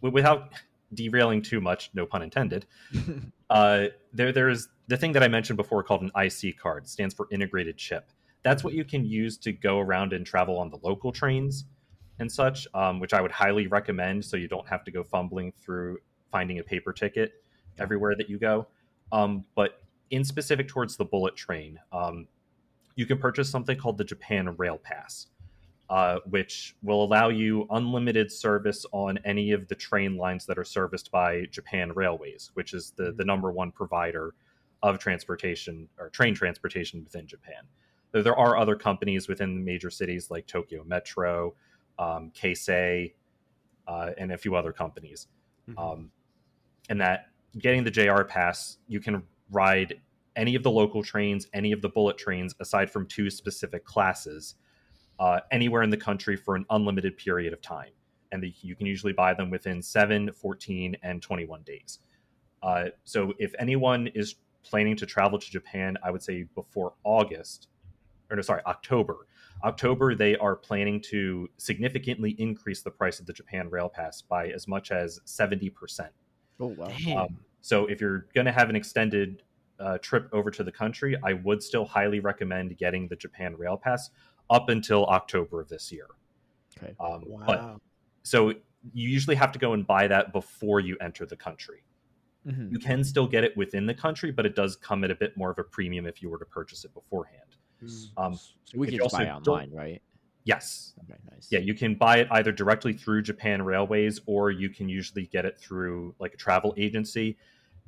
w- 0.00 0.14
without 0.14 0.52
derailing 0.94 1.42
too 1.42 1.60
much, 1.60 1.90
no 1.94 2.06
pun 2.06 2.22
intended, 2.22 2.66
uh, 3.50 3.86
there 4.12 4.32
there's 4.32 4.68
the 4.88 4.96
thing 4.96 5.12
that 5.12 5.22
I 5.22 5.28
mentioned 5.28 5.56
before 5.56 5.82
called 5.82 6.02
an 6.02 6.10
IC 6.16 6.58
card. 6.58 6.88
Stands 6.88 7.14
for 7.14 7.28
integrated 7.30 7.76
chip. 7.76 8.10
That's 8.42 8.64
what 8.64 8.74
you 8.74 8.84
can 8.84 9.04
use 9.04 9.36
to 9.38 9.52
go 9.52 9.78
around 9.78 10.12
and 10.12 10.24
travel 10.24 10.58
on 10.58 10.70
the 10.70 10.78
local 10.82 11.12
trains 11.12 11.64
and 12.18 12.30
such, 12.30 12.66
um, 12.74 13.00
which 13.00 13.12
I 13.12 13.20
would 13.20 13.30
highly 13.30 13.66
recommend. 13.66 14.24
So 14.24 14.36
you 14.36 14.48
don't 14.48 14.68
have 14.68 14.84
to 14.84 14.90
go 14.90 15.04
fumbling 15.04 15.52
through 15.60 15.98
finding 16.30 16.58
a 16.58 16.62
paper 16.62 16.92
ticket 16.92 17.42
everywhere 17.78 18.14
that 18.16 18.28
you 18.30 18.38
go. 18.38 18.66
Um, 19.12 19.44
but 19.54 19.82
in 20.10 20.24
specific 20.24 20.68
towards 20.68 20.96
the 20.96 21.04
bullet 21.04 21.36
train, 21.36 21.78
um, 21.92 22.26
you 22.96 23.06
can 23.06 23.18
purchase 23.18 23.48
something 23.48 23.76
called 23.76 23.98
the 23.98 24.04
Japan 24.04 24.54
Rail 24.56 24.78
Pass 24.78 25.26
uh, 25.90 26.20
which 26.26 26.76
will 26.84 27.02
allow 27.02 27.28
you 27.28 27.66
unlimited 27.70 28.30
service 28.30 28.86
on 28.92 29.18
any 29.24 29.50
of 29.50 29.66
the 29.66 29.74
train 29.74 30.16
lines 30.16 30.46
that 30.46 30.56
are 30.56 30.64
serviced 30.64 31.10
by 31.10 31.44
Japan 31.50 31.92
Railways, 31.92 32.52
which 32.54 32.74
is 32.74 32.92
the, 32.96 33.10
the 33.10 33.24
number 33.24 33.50
one 33.50 33.72
provider 33.72 34.32
of 34.84 35.00
transportation 35.00 35.88
or 35.98 36.08
train 36.08 36.32
transportation 36.32 37.02
within 37.02 37.26
Japan. 37.26 37.64
There 38.12 38.36
are 38.36 38.56
other 38.56 38.76
companies 38.76 39.28
within 39.28 39.54
the 39.54 39.60
major 39.60 39.90
cities 39.90 40.30
like 40.30 40.46
Tokyo 40.46 40.84
Metro, 40.84 41.54
um, 41.98 42.32
Keisei, 42.32 43.14
uh, 43.86 44.10
and 44.18 44.32
a 44.32 44.38
few 44.38 44.54
other 44.54 44.72
companies. 44.72 45.28
Mhm. 45.68 45.78
Um, 45.78 46.12
and 46.88 47.00
that 47.00 47.28
getting 47.58 47.84
the 47.84 47.90
JR 47.90 48.22
pass, 48.22 48.78
you 48.88 49.00
can 49.00 49.22
ride 49.50 50.00
any 50.36 50.54
of 50.54 50.62
the 50.62 50.70
local 50.70 51.02
trains, 51.02 51.46
any 51.52 51.72
of 51.72 51.82
the 51.82 51.88
bullet 51.88 52.16
trains, 52.16 52.54
aside 52.60 52.90
from 52.90 53.06
two 53.06 53.30
specific 53.30 53.84
classes, 53.84 54.54
uh, 55.18 55.40
anywhere 55.50 55.82
in 55.82 55.90
the 55.90 55.96
country 55.96 56.36
for 56.36 56.56
an 56.56 56.64
unlimited 56.70 57.16
period 57.16 57.52
of 57.52 57.60
time. 57.60 57.92
And 58.32 58.42
the, 58.42 58.54
you 58.60 58.76
can 58.76 58.86
usually 58.86 59.12
buy 59.12 59.34
them 59.34 59.50
within 59.50 59.82
7, 59.82 60.32
14, 60.32 60.96
and 61.02 61.20
21 61.20 61.62
days. 61.62 61.98
Uh, 62.62 62.86
so 63.04 63.34
if 63.38 63.54
anyone 63.58 64.06
is 64.08 64.36
planning 64.62 64.96
to 64.96 65.06
travel 65.06 65.38
to 65.38 65.50
Japan, 65.50 65.96
I 66.02 66.10
would 66.10 66.22
say 66.22 66.44
before 66.54 66.94
August, 67.04 67.68
or 68.30 68.36
no, 68.36 68.42
sorry, 68.42 68.62
October. 68.66 69.26
October, 69.64 70.14
they 70.14 70.36
are 70.36 70.56
planning 70.56 71.00
to 71.02 71.48
significantly 71.58 72.34
increase 72.38 72.82
the 72.82 72.90
price 72.90 73.20
of 73.20 73.26
the 73.26 73.32
Japan 73.32 73.68
Rail 73.68 73.88
Pass 73.88 74.22
by 74.22 74.48
as 74.48 74.66
much 74.66 74.90
as 74.90 75.20
70%. 75.26 76.08
oh 76.60 76.66
wow! 76.68 76.88
Um, 77.16 77.38
so 77.60 77.86
if 77.86 78.00
you're 78.00 78.26
going 78.34 78.46
to 78.46 78.52
have 78.52 78.70
an 78.70 78.76
extended 78.76 79.42
uh, 79.78 79.98
trip 79.98 80.28
over 80.32 80.50
to 80.50 80.64
the 80.64 80.72
country, 80.72 81.16
I 81.22 81.34
would 81.34 81.62
still 81.62 81.84
highly 81.84 82.20
recommend 82.20 82.76
getting 82.78 83.08
the 83.08 83.16
Japan 83.16 83.54
Rail 83.56 83.76
Pass 83.76 84.10
up 84.48 84.68
until 84.68 85.06
October 85.06 85.60
of 85.60 85.68
this 85.68 85.92
year. 85.92 86.06
Okay. 86.78 86.94
Um, 87.00 87.24
wow. 87.26 87.44
But 87.46 87.80
so 88.22 88.50
you 88.94 89.08
usually 89.08 89.36
have 89.36 89.52
to 89.52 89.58
go 89.58 89.74
and 89.74 89.86
buy 89.86 90.06
that 90.08 90.32
before 90.32 90.80
you 90.80 90.96
enter 91.00 91.26
the 91.26 91.36
country. 91.36 91.84
Mhm. 92.46 92.72
You 92.72 92.78
can 92.78 93.04
still 93.04 93.26
get 93.26 93.44
it 93.44 93.54
within 93.56 93.84
the 93.84 93.94
country, 93.94 94.30
but 94.30 94.46
it 94.46 94.54
does 94.54 94.76
come 94.76 95.04
at 95.04 95.10
a 95.10 95.14
bit 95.14 95.36
more 95.36 95.50
of 95.50 95.58
a 95.58 95.64
premium 95.64 96.06
if 96.06 96.22
you 96.22 96.30
were 96.30 96.38
to 96.38 96.46
purchase 96.46 96.84
it 96.84 96.94
beforehand. 96.94 97.56
Mm. 97.82 98.08
Um, 98.16 98.34
so 98.34 98.78
we 98.78 98.86
can 98.86 98.94
you 98.94 99.00
just 99.00 99.14
buy 99.14 99.24
it 99.24 99.30
online, 99.30 99.70
right? 99.72 100.02
yes, 100.44 100.94
Okay, 101.04 101.18
nice. 101.30 101.48
yeah, 101.50 101.58
you 101.58 101.74
can 101.74 101.94
buy 101.94 102.18
it 102.18 102.28
either 102.30 102.52
directly 102.52 102.92
through 102.92 103.22
Japan 103.22 103.62
Railways 103.62 104.20
or 104.26 104.50
you 104.50 104.70
can 104.70 104.88
usually 104.88 105.26
get 105.26 105.44
it 105.44 105.58
through 105.58 106.14
like 106.18 106.34
a 106.34 106.36
travel 106.36 106.74
agency. 106.76 107.36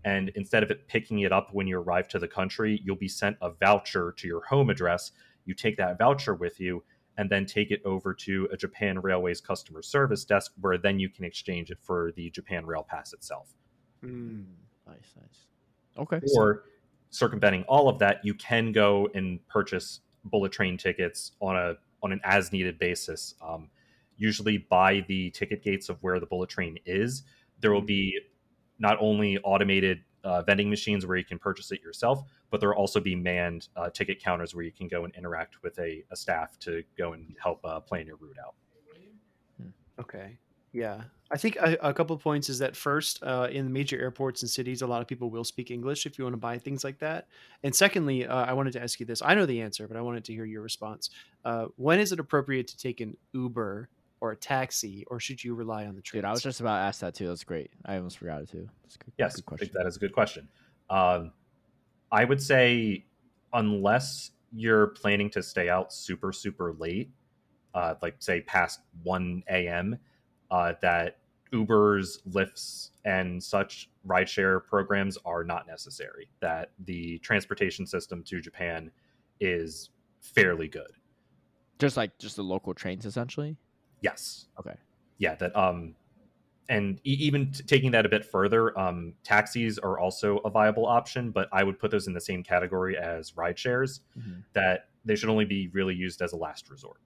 And 0.05 0.31
instead 0.35 0.63
of 0.63 0.71
it 0.71 0.89
picking 0.89 1.21
it 1.21 1.33
up 1.33 1.51
when 1.53 1.67
you 1.67 1.79
arrive 1.79 2.09
to 2.09 2.19
the 2.19 2.29
country, 2.29 2.81
you'll 2.85 2.97
be 2.97 3.09
sent 3.09 3.37
a 3.41 3.51
voucher 3.51 4.13
to 4.17 4.27
your 4.27 4.45
home 4.45 4.69
address. 4.71 5.13
You 5.45 5.55
take 5.55 5.77
that 5.77 5.99
voucher 5.99 6.35
with 6.35 6.61
you 6.61 6.83
and 7.19 7.31
then 7.31 7.47
take 7.47 7.71
it 7.71 7.83
over 7.85 8.15
to 8.15 8.49
a 8.53 8.57
Japan 8.57 8.99
Railways 9.01 9.41
customer 9.41 9.83
service 9.83 10.25
desk 10.25 10.53
where 10.61 10.79
then 10.79 10.99
you 10.99 11.09
can 11.09 11.25
exchange 11.25 11.71
it 11.71 11.79
for 11.81 12.13
the 12.17 12.31
Japan 12.31 12.67
Rail 12.67 12.85
Pass 12.89 13.13
itself. 13.13 13.55
Mm. 14.03 14.11
Mm, 14.11 14.45
nice, 14.87 15.15
nice. 15.21 15.47
Okay. 15.99 16.21
Or 16.37 16.65
circumventing 17.13 17.63
all 17.69 17.89
of 17.89 17.99
that, 18.01 18.25
you 18.25 18.35
can 18.35 18.73
go 18.73 19.09
and 19.15 19.47
purchase 19.47 20.01
bullet 20.25 20.51
train 20.51 20.77
tickets 20.77 21.33
on 21.41 21.57
a 21.57 21.75
on 22.03 22.11
an 22.11 22.21
as 22.25 22.51
needed 22.51 22.79
basis. 22.79 23.35
Um, 23.41 23.71
usually 24.17 24.59
by 24.59 25.05
the 25.07 25.31
ticket 25.31 25.63
gates 25.63 25.89
of 25.89 26.03
where 26.03 26.19
the 26.19 26.27
bullet 26.27 26.51
train 26.51 26.79
is, 26.85 27.23
there 27.61 27.73
will 27.73 27.81
be 27.81 28.19
not 28.79 28.97
only 29.01 29.39
automated 29.39 30.01
uh, 30.25 30.43
vending 30.43 30.69
machines 30.69 31.07
where 31.07 31.17
you 31.17 31.25
can 31.25 31.39
purchase 31.39 31.71
it 31.71 31.81
yourself, 31.83 32.23
but 32.51 32.61
there 32.61 32.71
will 32.71 32.77
also 32.77 33.01
be 33.01 33.15
manned 33.15 33.69
uh, 33.77 33.91
ticket 33.91 34.21
counters 34.21 34.55
where 34.55 34.65
you 34.65 34.73
can 34.73 34.89
go 34.89 35.05
and 35.05 35.15
interact 35.15 35.63
with 35.63 35.79
a, 35.79 36.03
a 36.11 36.17
staff 36.17 36.59
to 36.61 36.83
go 36.99 37.13
and 37.13 37.37
help 37.41 37.61
uh, 37.65 37.81
plan 37.81 38.07
your 38.07 38.17
route 38.17 38.37
out. 38.45 38.55
Okay. 40.01 40.39
Yeah. 40.73 41.03
I 41.31 41.39
think 41.39 41.57
a, 41.57 41.79
a 41.81 41.95
couple 41.95 42.15
of 42.15 42.23
points 42.23 42.51
is 42.51 42.59
that 42.59 42.77
first, 42.77 43.23
uh, 43.23 43.49
in 43.51 43.65
the 43.65 43.71
major 43.71 43.99
airports 43.99 44.43
and 44.43 44.51
cities, 44.51 44.83
a 44.83 44.87
lot 44.87 45.01
of 45.01 45.09
people 45.09 45.31
will 45.31 45.45
speak 45.45 45.71
English 45.71 46.05
if 46.05 46.19
you 46.19 46.25
want 46.25 46.35
to 46.35 46.39
buy 46.39 46.59
things 46.59 46.85
like 46.85 46.99
that. 46.99 47.27
And 47.63 47.75
secondly, 47.75 48.27
uh, 48.27 48.45
I 48.45 48.53
wanted 48.53 48.75
to 48.75 48.83
ask 48.83 49.01
you 49.01 49.07
this. 49.07 49.23
I 49.23 49.35
know 49.35 49.47
the 49.47 49.63
answer, 49.63 49.89
but 49.89 49.97
I 49.97 50.03
wanted 50.03 50.25
to 50.25 50.35
hear 50.35 50.45
your 50.45 50.61
response. 50.61 51.09
Uh, 51.45 51.67
when 51.77 52.01
is 52.01 52.13
it 52.13 52.21
appropriate 52.21 52.69
to 52.69 52.77
take 52.77 53.01
an 53.01 53.17
Uber 53.33 53.89
or 54.21 54.31
a 54.31 54.37
taxi, 54.37 55.05
or 55.09 55.19
should 55.19 55.43
you 55.43 55.53
rely 55.55 55.85
on 55.87 55.97
the 55.97 56.01
train? 56.01 56.21
Dude, 56.21 56.29
I 56.29 56.31
was 56.31 56.43
just 56.43 56.61
about 56.61 56.77
to 56.77 56.83
ask 56.83 57.01
that 57.01 57.15
too. 57.15 57.27
That's 57.27 57.43
great. 57.43 57.71
I 57.85 57.97
almost 57.97 58.19
forgot 58.19 58.43
it 58.43 58.51
too. 58.51 58.69
That's 58.85 58.97
good, 58.97 59.13
Yes, 59.19 59.35
good 59.35 59.45
I 59.47 59.57
think 59.57 59.59
question. 59.59 59.71
that 59.75 59.87
is 59.89 59.97
a 59.97 59.99
good 59.99 60.13
question. 60.13 60.49
Um, 60.91 61.33
I 62.13 62.25
would 62.25 62.41
say 62.41 63.05
unless 63.53 64.31
you're 64.53 64.89
planning 64.89 65.29
to 65.31 65.43
stay 65.43 65.69
out 65.69 65.93
super 65.93 66.33
super 66.33 66.73
late, 66.75 67.11
uh, 67.75 67.95
like 68.01 68.17
say 68.21 68.43
past 68.43 68.81
one 69.03 69.43
a.m., 69.51 69.99
uh, 70.53 70.75
that 70.83 71.17
Ubers, 71.53 72.19
Lyfts, 72.31 72.91
and 73.05 73.43
such 73.43 73.91
rideshare 74.07 74.65
programs 74.65 75.19
are 75.25 75.43
not 75.43 75.67
necessary. 75.67 76.29
That 76.41 76.71
the 76.85 77.19
transportation 77.19 77.87
system 77.87 78.23
to 78.25 78.41
Japan 78.41 78.91
is 79.41 79.91
fairly 80.21 80.69
good. 80.69 80.93
Just 81.79 81.97
like 81.97 82.17
just 82.19 82.37
the 82.37 82.45
local 82.45 82.75
trains, 82.75 83.07
essentially. 83.07 83.57
Yes. 84.03 84.47
Okay. 84.61 84.75
Yeah. 85.19 85.35
That 85.35 85.55
um, 85.57 85.95
and 86.69 87.01
e- 87.05 87.17
even 87.21 87.51
t- 87.51 87.65
taking 87.65 87.91
that 87.91 88.07
a 88.07 88.09
bit 88.09 88.25
further, 88.25 88.79
um, 88.79 89.15
taxis 89.25 89.79
are 89.79 89.99
also 89.99 90.39
a 90.39 90.51
viable 90.51 90.87
option, 90.87 91.31
but 91.31 91.49
I 91.53 91.65
would 91.65 91.79
put 91.79 91.91
those 91.91 92.07
in 92.07 92.13
the 92.15 92.21
same 92.21 92.43
category 92.43 92.97
as 92.97 93.37
ride 93.37 93.59
shares. 93.59 94.01
That 94.53 94.89
they 95.05 95.17
should 95.17 95.29
only 95.29 95.45
be 95.45 95.69
really 95.69 95.95
used 95.95 96.23
as 96.23 96.33
a 96.33 96.37
last 96.37 96.71
resort 96.71 97.01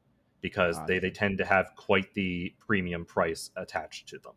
because 0.47 0.79
they, 0.87 1.01
they 1.01 1.11
tend 1.11 1.39
to 1.39 1.45
have 1.45 1.73
quite 1.75 2.15
the 2.15 2.55
premium 2.65 3.05
price 3.05 3.51
attached 3.57 4.07
to 4.07 4.17
them. 4.19 4.35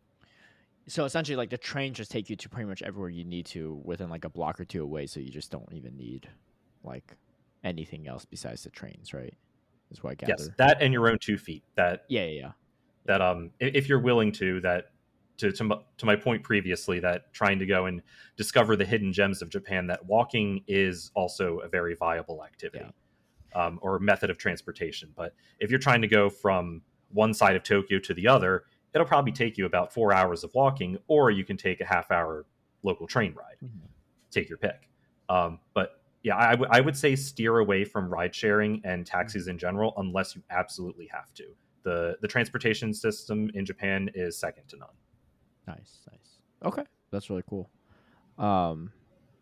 So 0.88 1.04
essentially, 1.04 1.36
like 1.36 1.50
the 1.50 1.56
train 1.56 1.94
just 1.94 2.10
take 2.10 2.28
you 2.28 2.34
to 2.34 2.48
pretty 2.48 2.68
much 2.68 2.82
everywhere 2.82 3.10
you 3.10 3.24
need 3.24 3.46
to 3.46 3.80
within 3.84 4.10
like 4.10 4.24
a 4.24 4.28
block 4.28 4.58
or 4.58 4.64
two 4.64 4.82
away. 4.82 5.06
So 5.06 5.20
you 5.20 5.30
just 5.30 5.52
don't 5.52 5.72
even 5.72 5.96
need 5.96 6.28
like 6.82 7.16
anything 7.62 8.08
else 8.08 8.24
besides 8.24 8.64
the 8.64 8.70
trains, 8.70 9.14
right? 9.14 9.32
Is 9.92 10.02
what 10.02 10.10
I 10.10 10.14
gather. 10.16 10.34
Yes, 10.36 10.48
that 10.58 10.82
and 10.82 10.92
your 10.92 11.08
own 11.08 11.18
two 11.20 11.38
feet. 11.38 11.62
That 11.76 12.06
Yeah, 12.08 12.24
yeah, 12.24 12.40
yeah. 12.40 12.52
that 13.04 13.22
um, 13.22 13.52
if 13.60 13.88
you're 13.88 14.00
willing 14.00 14.32
to, 14.32 14.60
that 14.62 14.86
to 15.36 15.52
to 15.52 15.78
to 15.98 16.06
my 16.06 16.16
point 16.16 16.42
previously, 16.42 16.98
that 16.98 17.32
trying 17.32 17.60
to 17.60 17.66
go 17.66 17.86
and 17.86 18.02
discover 18.36 18.74
the 18.74 18.84
hidden 18.84 19.12
gems 19.12 19.42
of 19.42 19.48
Japan, 19.48 19.86
that 19.86 20.04
walking 20.06 20.64
is 20.66 21.12
also 21.14 21.58
a 21.58 21.68
very 21.68 21.94
viable 21.94 22.42
activity, 22.42 22.90
um, 23.54 23.78
or 23.82 23.98
method 23.98 24.30
of 24.30 24.38
transportation. 24.38 25.12
But 25.16 25.34
if 25.58 25.70
you're 25.70 25.78
trying 25.80 26.02
to 26.02 26.08
go 26.08 26.28
from 26.30 26.82
one 27.12 27.34
side 27.34 27.56
of 27.56 27.62
Tokyo 27.62 27.98
to 27.98 28.14
the 28.14 28.26
other, 28.28 28.64
it'll 28.94 29.06
probably 29.06 29.32
take 29.32 29.56
you 29.58 29.66
about 29.66 29.92
four 29.92 30.12
hours 30.12 30.44
of 30.44 30.52
walking, 30.54 30.98
or 31.08 31.30
you 31.30 31.44
can 31.44 31.56
take 31.56 31.80
a 31.80 31.84
half 31.84 32.10
hour 32.10 32.46
local 32.82 33.06
train 33.06 33.34
ride. 33.34 33.56
Mhm. 33.64 33.88
Take 34.30 34.48
your 34.48 34.58
pick. 34.58 34.88
Um, 35.28 35.60
but 35.74 36.02
yeah, 36.22 36.36
I 36.36 36.54
would- 36.54 36.84
would 36.84 36.96
say 36.96 37.16
steer 37.16 37.58
away 37.58 37.84
from 37.84 38.08
ride 38.12 38.34
sharing 38.34 38.80
and 38.84 39.06
taxis 39.06 39.48
in 39.48 39.58
general, 39.58 39.94
unless 39.96 40.34
you 40.36 40.42
absolutely 40.50 41.06
have 41.06 41.32
to. 41.34 41.54
the 41.82 42.18
The 42.20 42.28
transportation 42.28 42.92
system 42.92 43.50
in 43.54 43.64
Japan 43.64 44.10
is 44.14 44.36
second 44.36 44.68
to 44.68 44.76
none. 44.76 44.90
Nice, 45.66 46.00
nice. 46.12 46.38
Okay, 46.62 46.84
that's 47.10 47.30
really 47.30 47.42
cool. 47.48 47.70
Um, 48.36 48.92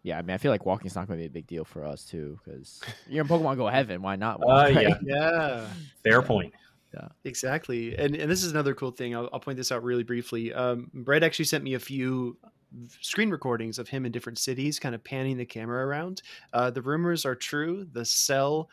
yeah, 0.02 0.18
I 0.18 0.22
mean, 0.22 0.34
I 0.34 0.38
feel 0.38 0.50
like 0.52 0.64
walking's 0.66 0.94
not 0.94 1.06
going 1.08 1.18
to 1.18 1.22
be 1.22 1.26
a 1.26 1.30
big 1.30 1.46
deal 1.46 1.64
for 1.64 1.84
us 1.84 2.04
too, 2.04 2.38
because 2.44 2.80
you're 3.08 3.22
in 3.22 3.28
Pokemon 3.28 3.56
Go 3.56 3.66
Heaven. 3.68 4.02
Why 4.02 4.16
not? 4.16 4.36
Uh, 4.36 4.46
walk, 4.46 4.70
yeah. 4.72 4.88
right? 4.88 4.96
Yeah. 5.02 5.66
Fair 6.02 6.20
Yeah. 6.20 6.26
point. 6.26 6.54
Yeah. 6.94 7.08
Exactly, 7.24 7.96
and 7.98 8.16
and 8.16 8.30
this 8.30 8.42
is 8.42 8.50
another 8.52 8.74
cool 8.74 8.90
thing. 8.92 9.14
I'll, 9.14 9.28
I'll 9.32 9.40
point 9.40 9.58
this 9.58 9.70
out 9.70 9.82
really 9.84 10.04
briefly. 10.04 10.54
Um, 10.54 10.90
Bread 10.94 11.22
actually 11.22 11.44
sent 11.44 11.62
me 11.62 11.74
a 11.74 11.78
few 11.78 12.38
screen 13.00 13.30
recordings 13.30 13.78
of 13.78 13.88
him 13.88 14.06
in 14.06 14.12
different 14.12 14.38
cities, 14.38 14.78
kind 14.78 14.94
of 14.94 15.04
panning 15.04 15.36
the 15.36 15.44
camera 15.44 15.86
around. 15.86 16.22
Uh, 16.52 16.70
the 16.70 16.80
rumors 16.82 17.24
are 17.26 17.34
true. 17.34 17.86
The 17.92 18.04
cell 18.04 18.68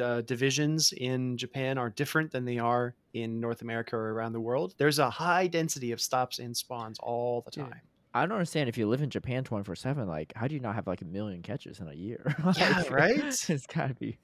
uh, 0.00 0.20
divisions 0.22 0.92
in 0.96 1.36
Japan 1.36 1.78
are 1.78 1.90
different 1.90 2.30
than 2.30 2.44
they 2.44 2.58
are 2.58 2.94
in 3.14 3.40
North 3.40 3.62
America 3.62 3.96
or 3.96 4.14
around 4.14 4.32
the 4.32 4.40
world. 4.40 4.74
There's 4.78 4.98
a 5.00 5.10
high 5.10 5.46
density 5.48 5.90
of 5.92 6.00
stops 6.00 6.38
and 6.38 6.56
spawns 6.56 6.98
all 7.00 7.42
the 7.42 7.50
Dude, 7.50 7.64
time. 7.70 7.80
I 8.12 8.22
don't 8.22 8.32
understand 8.32 8.68
if 8.68 8.76
you 8.76 8.88
live 8.88 9.02
in 9.02 9.10
Japan 9.10 9.44
24 9.44 9.76
7, 9.76 10.08
like, 10.08 10.32
how 10.34 10.48
do 10.48 10.54
you 10.54 10.60
not 10.60 10.74
have 10.74 10.86
like 10.86 11.00
a 11.00 11.04
million 11.04 11.42
catches 11.42 11.78
in 11.80 11.88
a 11.88 11.92
year? 11.94 12.34
Yeah, 12.56 12.78
Like, 12.78 12.90
right? 12.90 13.18
It's 13.48 13.66
got 13.66 13.88
to 13.88 13.94
be, 13.94 14.18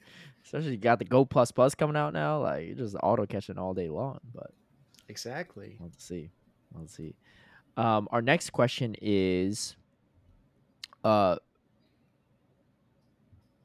especially 0.45 0.73
you 0.73 0.77
got 0.77 0.99
the 0.99 1.05
Go 1.05 1.25
Plus 1.25 1.53
Plus 1.53 1.75
coming 1.75 1.97
out 1.97 2.13
now, 2.13 2.43
like, 2.43 2.67
you're 2.67 2.77
just 2.77 2.97
auto 3.03 3.27
catching 3.27 3.59
all 3.59 3.75
day 3.75 3.89
long. 3.89 4.19
But 4.35 4.51
Exactly. 5.09 5.77
Let's 5.81 6.05
see. 6.05 6.31
Let's 6.75 6.97
see. 6.97 7.15
Um, 7.77 8.09
our 8.11 8.23
next 8.23 8.51
question 8.51 8.97
is, 9.01 9.77
uh, 11.05 11.37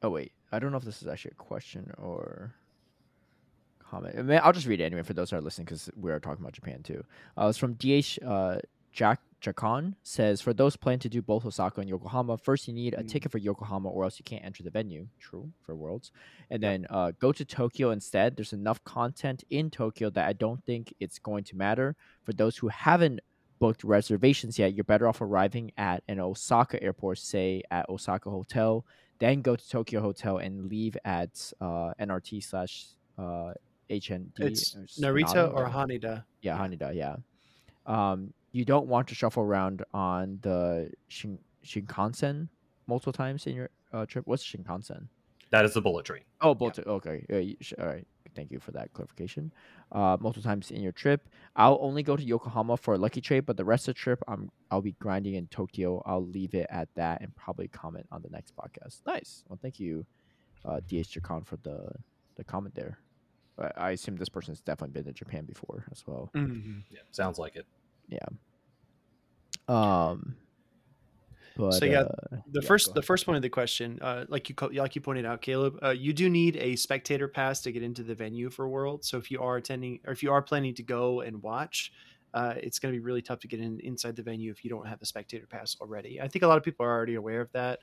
oh 0.02 0.10
wait, 0.10 0.32
I 0.52 0.58
don't 0.58 0.70
know 0.70 0.76
if 0.78 0.84
this 0.84 1.02
is 1.02 1.08
actually 1.08 1.32
a 1.32 1.42
question 1.42 1.92
or 1.98 2.54
comment. 3.80 4.14
I 4.18 4.22
mean, 4.22 4.40
I'll 4.42 4.52
just 4.52 4.66
read 4.66 4.80
it 4.80 4.84
anyway 4.84 5.02
for 5.02 5.14
those 5.14 5.30
that 5.30 5.36
are 5.36 5.40
listening 5.40 5.64
because 5.64 5.90
we 5.96 6.12
are 6.12 6.20
talking 6.20 6.42
about 6.42 6.52
Japan 6.52 6.82
too. 6.82 7.04
Uh, 7.36 7.46
it's 7.48 7.58
from 7.58 7.74
DH 7.74 8.18
uh, 8.24 8.58
Jack 8.92 9.20
Jakan 9.42 9.94
says 10.02 10.40
for 10.40 10.52
those 10.54 10.76
planning 10.76 11.00
to 11.00 11.08
do 11.08 11.20
both 11.20 11.44
Osaka 11.44 11.80
and 11.80 11.90
Yokohama, 11.90 12.38
first 12.38 12.68
you 12.68 12.74
need 12.74 12.94
a 12.94 13.02
Mm. 13.02 13.08
ticket 13.08 13.32
for 13.32 13.38
Yokohama 13.38 13.88
or 13.88 14.04
else 14.04 14.18
you 14.18 14.24
can't 14.24 14.44
enter 14.44 14.62
the 14.62 14.70
venue. 14.70 15.08
True 15.18 15.52
for 15.60 15.74
Worlds, 15.74 16.12
and 16.50 16.62
then 16.62 16.86
uh, 16.90 17.12
go 17.18 17.32
to 17.32 17.44
Tokyo 17.44 17.90
instead. 17.90 18.36
There's 18.36 18.52
enough 18.52 18.82
content 18.84 19.44
in 19.50 19.70
Tokyo 19.70 20.10
that 20.10 20.26
I 20.28 20.32
don't 20.32 20.64
think 20.64 20.94
it's 21.00 21.18
going 21.18 21.44
to 21.44 21.56
matter. 21.56 21.96
For 22.22 22.32
those 22.32 22.56
who 22.58 22.68
haven't 22.68 23.20
booked 23.58 23.84
reservations 23.84 24.58
yet, 24.58 24.74
you're 24.74 24.84
better 24.84 25.06
off 25.08 25.20
arriving 25.20 25.72
at 25.76 26.02
an 26.08 26.18
Osaka 26.20 26.82
airport, 26.82 27.18
say 27.18 27.62
at 27.70 27.88
Osaka 27.88 28.30
Hotel, 28.30 28.84
then 29.18 29.40
go 29.42 29.54
to 29.56 29.68
Tokyo 29.68 30.00
Hotel 30.00 30.38
and 30.38 30.68
leave 30.68 30.96
at 31.04 31.52
uh, 31.60 31.92
NRT 32.00 32.42
slash 32.42 32.86
uh, 33.18 33.52
HND. 33.90 34.30
It's 34.40 34.74
Narita 35.00 35.52
or. 35.54 35.68
Haneda. 35.68 36.24
Yeah, 36.40 36.58
Haneda, 36.58 36.94
yeah. 36.94 37.16
Um, 37.86 38.32
you 38.52 38.64
don't 38.64 38.86
want 38.86 39.08
to 39.08 39.14
shuffle 39.14 39.42
around 39.42 39.82
on 39.94 40.38
the 40.42 40.90
Shin- 41.08 41.38
Shinkansen 41.64 42.48
multiple 42.86 43.12
times 43.12 43.46
in 43.46 43.54
your 43.54 43.70
uh, 43.92 44.06
trip. 44.06 44.26
What's 44.26 44.44
Shinkansen? 44.44 45.06
That 45.50 45.64
is 45.64 45.74
the 45.74 45.80
bullet 45.82 46.06
train. 46.06 46.22
Oh, 46.40 46.54
both. 46.54 46.78
Okay. 46.78 47.26
Yeah, 47.28 47.38
you 47.38 47.56
sh- 47.60 47.74
all 47.78 47.86
right. 47.86 48.06
Thank 48.34 48.50
you 48.50 48.58
for 48.58 48.70
that 48.72 48.90
clarification. 48.94 49.52
Uh, 49.90 50.16
multiple 50.18 50.42
times 50.42 50.70
in 50.70 50.80
your 50.82 50.92
trip. 50.92 51.28
I'll 51.54 51.76
only 51.82 52.02
go 52.02 52.16
to 52.16 52.22
Yokohama 52.24 52.78
for 52.78 52.94
a 52.94 52.98
lucky 52.98 53.20
trade, 53.20 53.44
but 53.44 53.58
the 53.58 53.64
rest 53.64 53.88
of 53.88 53.94
the 53.94 54.00
trip, 54.00 54.22
I'm 54.26 54.50
I'll 54.70 54.80
be 54.80 54.92
grinding 54.92 55.34
in 55.34 55.48
Tokyo. 55.48 56.02
I'll 56.06 56.24
leave 56.24 56.54
it 56.54 56.66
at 56.70 56.88
that 56.94 57.20
and 57.20 57.36
probably 57.36 57.68
comment 57.68 58.06
on 58.10 58.22
the 58.22 58.30
next 58.30 58.56
podcast. 58.56 59.00
Nice. 59.06 59.44
Well, 59.48 59.58
thank 59.60 59.78
you, 59.78 60.06
uh, 60.64 60.80
DH 60.80 61.12
Jakan, 61.12 61.44
for 61.46 61.56
the 61.58 61.90
the 62.36 62.44
comment 62.44 62.74
there. 62.74 62.98
I, 63.58 63.70
I 63.76 63.90
assume 63.90 64.16
this 64.16 64.30
person's 64.30 64.62
definitely 64.62 64.94
been 64.94 65.04
to 65.04 65.12
Japan 65.12 65.44
before 65.44 65.84
as 65.92 66.02
well. 66.06 66.30
Mhm. 66.34 66.84
Yeah, 66.90 67.00
sounds 67.10 67.38
like 67.38 67.56
it. 67.56 67.66
Um. 69.68 70.36
But, 71.56 71.72
So, 71.72 71.84
yeah, 71.84 72.00
uh, 72.00 72.08
the 72.50 72.62
yeah, 72.62 72.66
first 72.66 72.94
the 72.94 73.02
first 73.02 73.26
point 73.26 73.36
of 73.36 73.42
the 73.42 73.50
question 73.50 73.98
uh, 74.00 74.24
like 74.28 74.48
you 74.48 74.54
like 74.72 74.94
you 74.94 75.00
pointed 75.00 75.26
out 75.26 75.42
caleb 75.42 75.78
uh, 75.82 75.90
you 75.90 76.12
do 76.12 76.30
need 76.30 76.56
a 76.56 76.76
spectator 76.76 77.28
pass 77.28 77.60
to 77.62 77.72
get 77.72 77.82
into 77.82 78.02
the 78.02 78.14
venue 78.14 78.48
for 78.48 78.68
world 78.68 79.04
so 79.04 79.18
if 79.18 79.30
you 79.30 79.40
are 79.40 79.56
attending 79.56 80.00
or 80.06 80.12
if 80.12 80.22
you 80.22 80.32
are 80.32 80.40
planning 80.40 80.74
to 80.74 80.82
go 80.82 81.20
and 81.20 81.42
watch 81.42 81.92
uh, 82.34 82.54
it's 82.56 82.78
going 82.78 82.92
to 82.92 82.98
be 82.98 83.04
really 83.04 83.20
tough 83.20 83.38
to 83.40 83.48
get 83.48 83.60
in 83.60 83.78
inside 83.80 84.16
the 84.16 84.22
venue 84.22 84.50
if 84.50 84.64
you 84.64 84.70
don't 84.70 84.86
have 84.86 85.00
a 85.02 85.06
spectator 85.06 85.46
pass 85.46 85.76
already 85.80 86.20
i 86.22 86.28
think 86.28 86.42
a 86.42 86.46
lot 86.48 86.56
of 86.56 86.64
people 86.64 86.86
are 86.86 86.90
already 86.90 87.16
aware 87.16 87.42
of 87.42 87.52
that 87.52 87.80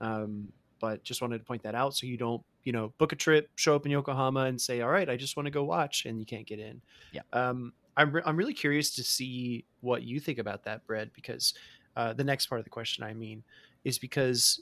um, 0.00 0.48
but 0.80 1.02
just 1.02 1.20
wanted 1.20 1.38
to 1.38 1.44
point 1.44 1.62
that 1.62 1.74
out 1.74 1.94
so 1.94 2.06
you 2.06 2.16
don't 2.16 2.42
you 2.62 2.72
know 2.72 2.92
book 2.98 3.12
a 3.12 3.16
trip 3.16 3.50
show 3.56 3.74
up 3.74 3.84
in 3.84 3.90
yokohama 3.90 4.44
and 4.44 4.60
say 4.60 4.80
all 4.80 4.90
right 4.90 5.08
i 5.08 5.16
just 5.16 5.36
want 5.36 5.44
to 5.46 5.50
go 5.50 5.64
watch 5.64 6.06
and 6.06 6.20
you 6.20 6.26
can't 6.26 6.46
get 6.46 6.60
in 6.60 6.80
Yeah. 7.12 7.22
um, 7.32 7.72
I'm, 7.98 8.12
re- 8.12 8.22
I'm 8.24 8.36
really 8.36 8.54
curious 8.54 8.94
to 8.96 9.04
see 9.04 9.64
what 9.80 10.02
you 10.02 10.20
think 10.20 10.38
about 10.38 10.64
that 10.64 10.86
bread 10.86 11.10
because 11.14 11.54
uh, 11.96 12.12
the 12.14 12.24
next 12.24 12.46
part 12.46 12.60
of 12.60 12.64
the 12.64 12.70
question 12.70 13.04
i 13.04 13.12
mean 13.12 13.42
is 13.84 13.98
because 13.98 14.60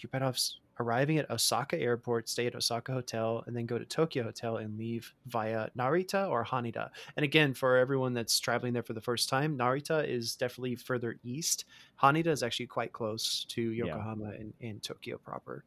you're 0.00 0.08
better 0.10 0.26
off 0.26 0.38
arriving 0.80 1.18
at 1.18 1.30
Osaka 1.30 1.78
airport, 1.78 2.28
stay 2.28 2.46
at 2.46 2.54
Osaka 2.54 2.92
hotel, 2.92 3.44
and 3.46 3.56
then 3.56 3.66
go 3.66 3.78
to 3.78 3.84
Tokyo 3.84 4.24
hotel 4.24 4.56
and 4.56 4.76
leave 4.78 5.14
via 5.26 5.68
Narita 5.78 6.28
or 6.28 6.44
Haneda. 6.44 6.90
And 7.16 7.24
again, 7.24 7.54
for 7.54 7.76
everyone 7.76 8.12
that's 8.12 8.38
traveling 8.40 8.72
there 8.72 8.82
for 8.82 8.92
the 8.92 9.00
first 9.00 9.28
time, 9.28 9.56
Narita 9.56 10.06
is 10.06 10.36
definitely 10.36 10.76
further 10.76 11.16
east. 11.22 11.64
Haneda 12.02 12.28
is 12.28 12.42
actually 12.42 12.66
quite 12.66 12.92
close 12.92 13.44
to 13.50 13.62
Yokohama 13.62 14.30
and, 14.38 14.52
and 14.60 14.82
Tokyo 14.82 15.18
proper. 15.18 15.64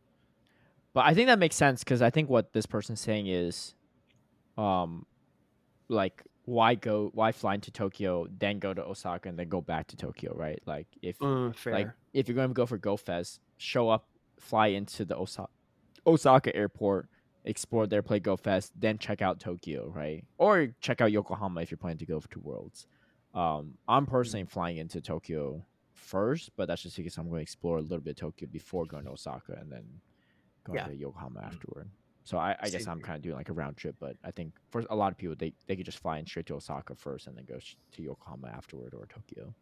But 0.93 1.05
I 1.05 1.13
think 1.13 1.27
that 1.27 1.39
makes 1.39 1.55
sense 1.55 1.83
because 1.83 2.01
I 2.01 2.09
think 2.09 2.29
what 2.29 2.53
this 2.53 2.65
person's 2.65 2.99
saying 2.99 3.27
is, 3.27 3.75
um, 4.57 5.05
like 5.89 6.23
why 6.47 6.75
go 6.75 7.11
why 7.13 7.33
fly 7.33 7.55
into 7.55 7.71
Tokyo 7.71 8.25
then 8.39 8.57
go 8.57 8.73
to 8.73 8.81
Osaka 8.81 9.27
and 9.27 9.37
then 9.37 9.49
go 9.49 9.59
back 9.59 9.87
to 9.87 9.97
Tokyo, 9.97 10.33
right? 10.33 10.61
Like 10.65 10.87
if 11.01 11.21
Uh, 11.21 11.51
like 11.73 11.89
if 12.13 12.27
you're 12.29 12.35
going 12.35 12.47
to 12.47 12.53
go 12.53 12.65
for 12.65 12.77
Go 12.77 12.95
Fest, 12.95 13.41
show 13.57 13.89
up, 13.89 14.07
fly 14.39 14.67
into 14.67 15.03
the 15.03 15.17
Osa- 15.17 15.49
Osaka 16.05 16.55
airport, 16.55 17.09
explore 17.43 17.85
there, 17.85 18.01
play 18.01 18.21
Go 18.21 18.37
Fest, 18.37 18.71
then 18.79 18.97
check 18.97 19.21
out 19.21 19.41
Tokyo, 19.41 19.89
right? 19.93 20.23
Or 20.37 20.73
check 20.79 21.01
out 21.01 21.11
Yokohama 21.11 21.61
if 21.61 21.69
you're 21.69 21.77
planning 21.77 21.97
to 21.97 22.05
go 22.05 22.19
to 22.21 22.39
Worlds. 22.39 22.87
Um, 23.33 23.73
I'm 23.89 24.05
personally 24.05 24.45
flying 24.45 24.77
into 24.77 25.01
Tokyo 25.01 25.65
first, 25.93 26.51
but 26.55 26.69
that's 26.69 26.81
just 26.81 26.95
because 26.95 27.17
I'm 27.17 27.27
going 27.27 27.39
to 27.39 27.43
explore 27.43 27.77
a 27.77 27.81
little 27.81 27.99
bit 27.99 28.11
of 28.11 28.15
Tokyo 28.17 28.47
before 28.49 28.85
going 28.85 29.03
to 29.03 29.11
Osaka 29.11 29.57
and 29.59 29.69
then 29.69 29.83
going 30.63 30.77
Yeah. 30.79 30.85
to 30.87 30.95
Yokohama 30.95 31.41
afterward. 31.41 31.89
So 32.27 32.37
I, 32.37 32.57
I 32.59 32.69
guess 32.69 32.87
I'm 32.87 32.99
kind 32.99 33.15
of 33.15 33.21
doing 33.21 33.37
like 33.37 33.47
a 33.47 33.53
round 33.53 33.77
trip, 33.77 33.95
but 34.01 34.17
I 34.21 34.31
think 34.31 34.51
for 34.69 34.83
a 34.89 34.95
lot 34.95 35.13
of 35.13 35.17
people, 35.17 35.33
they, 35.39 35.53
they 35.65 35.77
could 35.77 35.85
just 35.85 35.99
fly 35.99 36.17
in 36.17 36.25
straight 36.25 36.45
to 36.47 36.55
Osaka 36.55 36.93
first 36.93 37.27
and 37.27 37.37
then 37.37 37.45
go 37.45 37.57
sh- 37.57 37.75
to 37.93 38.03
Yokohama 38.03 38.49
afterward 38.49 38.93
or 38.93 39.05
Tokyo. 39.07 39.55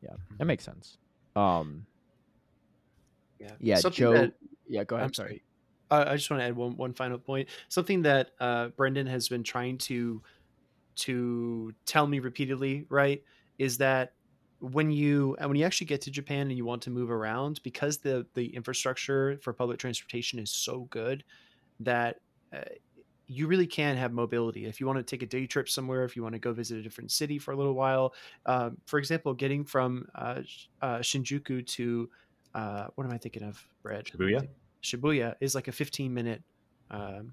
Yeah, 0.00 0.14
that 0.38 0.44
Mhm. 0.44 0.46
makes 0.46 0.64
sense. 0.64 0.96
Um, 1.36 1.86
Yeah. 3.38 3.56
yeah, 3.60 3.76
Something 3.80 3.98
Joe. 3.98 4.12
that- 4.12 4.34
yeah, 4.66 4.84
go 4.84 4.96
ahead. 4.96 5.08
I'm 5.08 5.12
sorry. 5.14 5.44
Uh, 5.90 6.04
I 6.08 6.16
just 6.16 6.30
want 6.30 6.40
to 6.40 6.44
add 6.44 6.56
one 6.56 6.74
one 6.78 6.94
final 6.94 7.18
point. 7.18 7.50
Something 7.68 8.00
that 8.02 8.30
uh, 8.40 8.68
Brendan 8.68 9.06
has 9.06 9.28
been 9.28 9.42
trying 9.42 9.76
to 9.78 10.22
to 10.96 11.74
tell 11.84 12.06
me 12.06 12.20
repeatedly, 12.20 12.86
right, 12.88 13.22
is 13.58 13.76
that 13.78 14.14
when 14.60 14.90
you 14.90 15.36
when 15.38 15.54
you 15.56 15.64
actually 15.66 15.88
get 15.88 16.00
to 16.02 16.10
Japan 16.10 16.48
and 16.48 16.56
you 16.56 16.64
want 16.64 16.80
to 16.84 16.90
move 16.90 17.10
around, 17.10 17.60
because 17.62 17.98
the 17.98 18.26
the 18.32 18.54
infrastructure 18.56 19.38
for 19.42 19.52
public 19.52 19.78
transportation 19.78 20.38
is 20.38 20.50
so 20.50 20.84
good 20.84 21.24
that 21.80 22.16
uh, 22.52 22.60
you 23.26 23.46
really 23.46 23.66
can 23.66 23.96
have 23.96 24.12
mobility. 24.12 24.66
If 24.66 24.80
you 24.80 24.86
want 24.86 24.98
to 24.98 25.02
take 25.02 25.22
a 25.22 25.26
day 25.26 25.46
trip 25.46 25.68
somewhere, 25.68 26.04
if 26.04 26.16
you 26.16 26.22
want 26.22 26.34
to 26.34 26.38
go 26.38 26.52
visit 26.52 26.78
a 26.78 26.82
different 26.82 27.10
city 27.10 27.38
for 27.38 27.52
a 27.52 27.56
little 27.56 27.74
while, 27.74 28.14
um, 28.46 28.76
for 28.86 28.98
example, 28.98 29.32
getting 29.34 29.64
from 29.64 30.06
uh, 30.14 30.40
uh, 30.82 30.98
Shinjuku 30.98 31.66
to 31.66 32.08
uh, 32.54 32.86
what 32.94 33.04
am 33.04 33.12
I 33.12 33.18
thinking 33.18 33.42
of? 33.42 33.66
Brad 33.82 34.04
Shibuya? 34.04 34.46
Shibuya 34.82 35.34
is 35.40 35.54
like 35.54 35.68
a 35.68 35.72
15 35.72 36.12
minute, 36.12 36.42
um, 36.90 37.32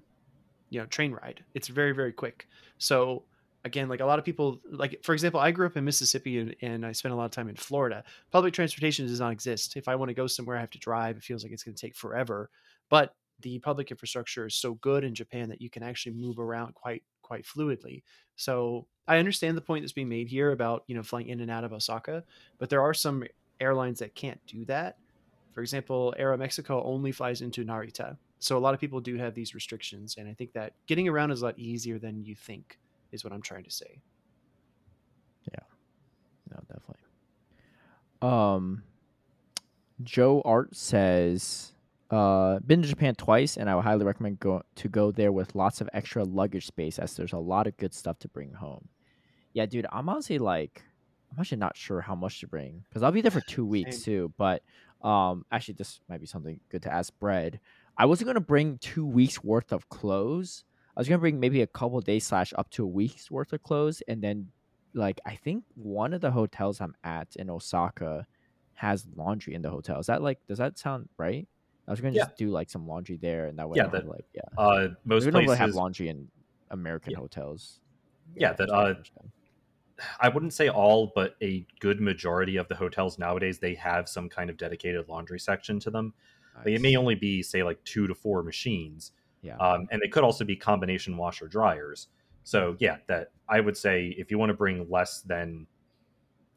you 0.70 0.80
know, 0.80 0.86
train 0.86 1.12
ride. 1.12 1.44
It's 1.54 1.68
very 1.68 1.92
very 1.92 2.12
quick. 2.12 2.48
So 2.78 3.24
again, 3.64 3.88
like 3.88 4.00
a 4.00 4.06
lot 4.06 4.18
of 4.18 4.24
people, 4.24 4.60
like 4.70 5.00
for 5.02 5.12
example, 5.12 5.38
I 5.38 5.50
grew 5.50 5.66
up 5.66 5.76
in 5.76 5.84
Mississippi 5.84 6.38
and, 6.38 6.56
and 6.62 6.86
I 6.86 6.92
spent 6.92 7.12
a 7.12 7.16
lot 7.16 7.26
of 7.26 7.30
time 7.30 7.48
in 7.48 7.56
Florida. 7.56 8.02
Public 8.30 8.54
transportation 8.54 9.06
does 9.06 9.20
not 9.20 9.30
exist. 9.30 9.76
If 9.76 9.88
I 9.88 9.94
want 9.94 10.08
to 10.08 10.14
go 10.14 10.26
somewhere, 10.26 10.56
I 10.56 10.60
have 10.60 10.70
to 10.70 10.78
drive. 10.78 11.16
It 11.16 11.22
feels 11.22 11.44
like 11.44 11.52
it's 11.52 11.62
going 11.62 11.74
to 11.74 11.80
take 11.80 11.94
forever. 11.94 12.50
But 12.88 13.14
the 13.42 13.58
public 13.58 13.90
infrastructure 13.90 14.46
is 14.46 14.54
so 14.54 14.74
good 14.74 15.04
in 15.04 15.14
Japan 15.14 15.48
that 15.48 15.60
you 15.60 15.70
can 15.70 15.82
actually 15.82 16.12
move 16.12 16.38
around 16.38 16.74
quite 16.74 17.02
quite 17.22 17.44
fluidly. 17.44 18.02
So 18.36 18.86
I 19.06 19.18
understand 19.18 19.56
the 19.56 19.62
point 19.62 19.82
that's 19.82 19.92
being 19.92 20.08
made 20.08 20.28
here 20.28 20.52
about 20.52 20.84
you 20.86 20.94
know 20.94 21.02
flying 21.02 21.28
in 21.28 21.40
and 21.40 21.50
out 21.50 21.64
of 21.64 21.72
Osaka, 21.72 22.24
but 22.58 22.70
there 22.70 22.82
are 22.82 22.94
some 22.94 23.24
airlines 23.60 23.98
that 24.00 24.14
can't 24.14 24.40
do 24.46 24.64
that. 24.66 24.96
For 25.52 25.60
example, 25.60 26.14
Aeromexico 26.18 26.82
only 26.84 27.12
flies 27.12 27.42
into 27.42 27.64
Narita. 27.64 28.16
So 28.38 28.56
a 28.56 28.60
lot 28.60 28.74
of 28.74 28.80
people 28.80 29.00
do 29.00 29.16
have 29.16 29.34
these 29.34 29.54
restrictions, 29.54 30.16
and 30.18 30.28
I 30.28 30.34
think 30.34 30.52
that 30.54 30.72
getting 30.86 31.08
around 31.08 31.30
is 31.30 31.42
a 31.42 31.46
lot 31.46 31.58
easier 31.58 31.98
than 31.98 32.24
you 32.24 32.34
think. 32.34 32.78
Is 33.12 33.24
what 33.24 33.32
I'm 33.32 33.42
trying 33.42 33.64
to 33.64 33.70
say. 33.70 34.00
Yeah, 35.52 35.64
no, 36.50 36.60
definitely. 36.66 37.02
Um, 38.22 38.84
Joe 40.02 40.42
Art 40.44 40.74
says, 40.74 41.71
uh, 42.12 42.58
been 42.58 42.82
to 42.82 42.88
Japan 42.88 43.14
twice, 43.14 43.56
and 43.56 43.70
I 43.70 43.74
would 43.74 43.84
highly 43.84 44.04
recommend 44.04 44.38
go 44.38 44.62
to 44.76 44.88
go 44.88 45.10
there 45.10 45.32
with 45.32 45.54
lots 45.54 45.80
of 45.80 45.88
extra 45.94 46.22
luggage 46.22 46.66
space, 46.66 46.98
as 46.98 47.16
there's 47.16 47.32
a 47.32 47.38
lot 47.38 47.66
of 47.66 47.76
good 47.78 47.94
stuff 47.94 48.18
to 48.20 48.28
bring 48.28 48.52
home. 48.52 48.88
Yeah, 49.54 49.64
dude, 49.64 49.86
I'm 49.90 50.10
honestly 50.10 50.38
like, 50.38 50.82
I'm 51.32 51.40
actually 51.40 51.58
not 51.58 51.74
sure 51.74 52.02
how 52.02 52.14
much 52.14 52.40
to 52.40 52.46
bring 52.46 52.84
because 52.88 53.02
I'll 53.02 53.12
be 53.12 53.22
there 53.22 53.30
for 53.30 53.40
two 53.40 53.64
weeks 53.64 53.96
Same. 53.96 54.04
too. 54.04 54.32
But 54.36 54.62
um, 55.00 55.46
actually, 55.50 55.74
this 55.74 56.00
might 56.08 56.20
be 56.20 56.26
something 56.26 56.60
good 56.70 56.82
to 56.82 56.92
ask 56.92 57.18
Bread. 57.18 57.60
I 57.96 58.04
wasn't 58.04 58.26
gonna 58.26 58.40
bring 58.40 58.76
two 58.78 59.06
weeks 59.06 59.42
worth 59.42 59.72
of 59.72 59.88
clothes. 59.88 60.64
I 60.94 61.00
was 61.00 61.08
gonna 61.08 61.18
bring 61.18 61.40
maybe 61.40 61.62
a 61.62 61.66
couple 61.66 61.98
days 62.02 62.26
slash 62.26 62.52
up 62.58 62.68
to 62.72 62.84
a 62.84 62.88
week's 62.88 63.30
worth 63.30 63.54
of 63.54 63.62
clothes, 63.62 64.02
and 64.06 64.22
then 64.22 64.48
like 64.92 65.18
I 65.24 65.36
think 65.36 65.64
one 65.74 66.12
of 66.12 66.20
the 66.20 66.30
hotels 66.30 66.82
I'm 66.82 66.94
at 67.04 67.34
in 67.36 67.48
Osaka 67.48 68.26
has 68.74 69.06
laundry 69.16 69.54
in 69.54 69.62
the 69.62 69.70
hotel. 69.70 69.98
Is 69.98 70.06
that 70.06 70.20
like 70.20 70.40
does 70.46 70.58
that 70.58 70.78
sound 70.78 71.08
right? 71.16 71.48
I 71.86 71.90
was 71.90 72.00
gonna 72.00 72.14
Yeah. 72.14 72.24
just 72.26 72.36
do 72.36 72.48
like 72.50 72.70
some 72.70 72.86
laundry 72.86 73.16
there, 73.16 73.46
and 73.46 73.58
that 73.58 73.68
way 73.68 73.76
Yeah, 73.76 73.82
I 73.82 73.86
don't 73.86 73.94
have, 73.94 74.04
that- 74.04 74.10
like 74.10 74.24
yeah. 74.34 74.42
Uh, 74.56 74.88
most 75.04 75.24
we 75.24 75.30
really 75.32 75.46
places, 75.46 75.58
have 75.58 75.74
laundry 75.74 76.08
in 76.08 76.28
American 76.70 77.12
Yeah. 77.12 77.18
hotels. 77.18 77.80
Yeah, 78.36 78.52
that, 78.54 78.68
so 78.68 78.74
I 78.74 78.90
uh. 78.90 78.94
I 80.20 80.28
wouldn't 80.30 80.52
say 80.52 80.68
all, 80.68 81.12
but 81.14 81.36
a 81.42 81.66
good 81.80 82.00
majority 82.00 82.56
of 82.56 82.66
the 82.68 82.74
hotels 82.74 83.18
nowadays 83.18 83.58
they 83.58 83.74
have 83.74 84.08
some 84.08 84.28
kind 84.28 84.50
of 84.50 84.56
dedicated 84.56 85.08
laundry 85.08 85.38
section 85.38 85.78
to 85.80 85.90
them. 85.90 86.14
Like, 86.56 86.74
it 86.74 86.80
may 86.80 86.96
only 86.96 87.14
be 87.14 87.42
say 87.42 87.62
like 87.62 87.82
two 87.84 88.06
to 88.06 88.14
four 88.14 88.42
machines, 88.42 89.12
yeah. 89.42 89.56
um, 89.58 89.86
and 89.90 90.00
they 90.02 90.08
could 90.08 90.24
also 90.24 90.44
be 90.44 90.56
combination 90.56 91.16
washer 91.16 91.46
dryers. 91.46 92.08
So 92.44 92.76
yeah, 92.78 92.98
that 93.06 93.30
I 93.48 93.60
would 93.60 93.76
say 93.76 94.14
if 94.18 94.30
you 94.30 94.38
want 94.38 94.50
to 94.50 94.54
bring 94.54 94.88
less 94.90 95.20
than 95.22 95.66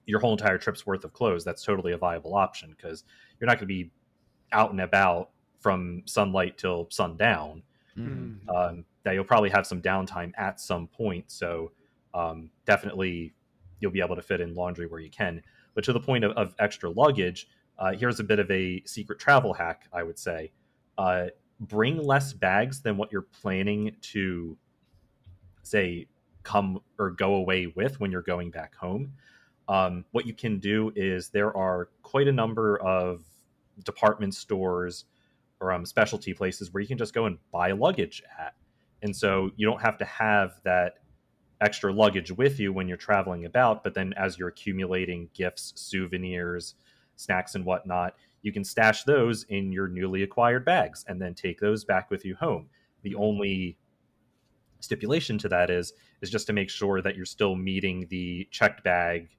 your 0.05 0.19
whole 0.19 0.31
entire 0.33 0.57
trip's 0.57 0.85
worth 0.85 1.03
of 1.03 1.13
clothes, 1.13 1.43
that's 1.43 1.63
totally 1.63 1.91
a 1.93 1.97
viable 1.97 2.35
option 2.35 2.71
because 2.75 3.03
you're 3.39 3.47
not 3.47 3.53
going 3.57 3.67
to 3.67 3.73
be 3.73 3.91
out 4.51 4.71
and 4.71 4.81
about 4.81 5.29
from 5.59 6.03
sunlight 6.05 6.57
till 6.57 6.87
sundown. 6.89 7.63
Mhm. 7.97 8.47
Um, 8.49 8.85
that 9.03 9.13
you'll 9.13 9.23
probably 9.23 9.49
have 9.51 9.65
some 9.65 9.81
downtime 9.81 10.33
at 10.35 10.59
some 10.59 10.87
point. 10.87 11.31
So 11.31 11.71
um, 12.13 12.49
definitely 12.65 13.33
you'll 13.79 13.91
be 13.91 14.01
able 14.01 14.15
to 14.15 14.21
fit 14.21 14.41
in 14.41 14.55
laundry 14.55 14.87
where 14.87 14.99
you 14.99 15.09
can. 15.09 15.41
But 15.73 15.83
to 15.85 15.93
the 15.93 15.99
point 15.99 16.23
of, 16.23 16.31
of 16.31 16.55
extra 16.59 16.89
luggage, 16.89 17.47
uh, 17.77 17.91
here's 17.93 18.19
a 18.19 18.23
bit 18.23 18.39
of 18.39 18.49
a 18.49 18.81
secret 18.85 19.19
travel 19.19 19.53
hack, 19.53 19.87
I 19.93 20.03
would 20.03 20.17
say. 20.17 20.51
Uh, 20.97 21.27
bring 21.59 22.01
less 22.01 22.33
bags 22.33 22.81
than 22.81 22.97
what 22.97 23.11
you're 23.11 23.21
planning 23.21 23.95
to, 24.01 24.57
say, 25.63 26.07
come 26.43 26.81
or 26.97 27.11
go 27.11 27.35
away 27.35 27.67
with 27.67 27.99
when 27.99 28.11
you're 28.11 28.21
going 28.21 28.49
back 28.49 28.75
home. 28.75 29.13
Um, 29.67 30.05
what 30.11 30.25
you 30.25 30.33
can 30.33 30.59
do 30.59 30.91
is 30.95 31.29
there 31.29 31.55
are 31.55 31.89
quite 32.01 32.27
a 32.27 32.31
number 32.31 32.77
of 32.77 33.23
department 33.83 34.35
stores 34.35 35.05
or 35.59 35.71
um, 35.71 35.85
specialty 35.85 36.33
places 36.33 36.73
where 36.73 36.81
you 36.81 36.87
can 36.87 36.97
just 36.97 37.13
go 37.13 37.25
and 37.25 37.37
buy 37.51 37.71
luggage 37.71 38.21
at. 38.39 38.55
And 39.01 39.15
so 39.15 39.51
you 39.55 39.67
don't 39.67 39.81
have 39.81 39.97
to 39.97 40.05
have 40.05 40.59
that 40.63 40.99
extra 41.61 41.93
luggage 41.93 42.31
with 42.31 42.59
you 42.59 42.73
when 42.73 42.87
you're 42.87 42.97
traveling 42.97 43.45
about. 43.45 43.83
But 43.83 43.93
then 43.93 44.13
as 44.17 44.37
you're 44.37 44.49
accumulating 44.49 45.29
gifts, 45.33 45.73
souvenirs, 45.75 46.75
snacks, 47.15 47.55
and 47.55 47.65
whatnot, 47.65 48.15
you 48.41 48.51
can 48.51 48.63
stash 48.63 49.03
those 49.03 49.43
in 49.43 49.71
your 49.71 49.87
newly 49.87 50.23
acquired 50.23 50.65
bags 50.65 51.05
and 51.07 51.21
then 51.21 51.33
take 51.33 51.59
those 51.59 51.83
back 51.83 52.11
with 52.11 52.25
you 52.25 52.35
home. 52.35 52.69
The 53.03 53.15
only 53.15 53.77
stipulation 54.79 55.37
to 55.39 55.49
that 55.49 55.69
is 55.69 55.93
is 56.21 56.29
just 56.29 56.47
to 56.47 56.53
make 56.53 56.69
sure 56.69 57.01
that 57.01 57.15
you're 57.15 57.25
still 57.25 57.55
meeting 57.55 58.05
the 58.09 58.47
checked 58.51 58.83
bag 58.83 59.29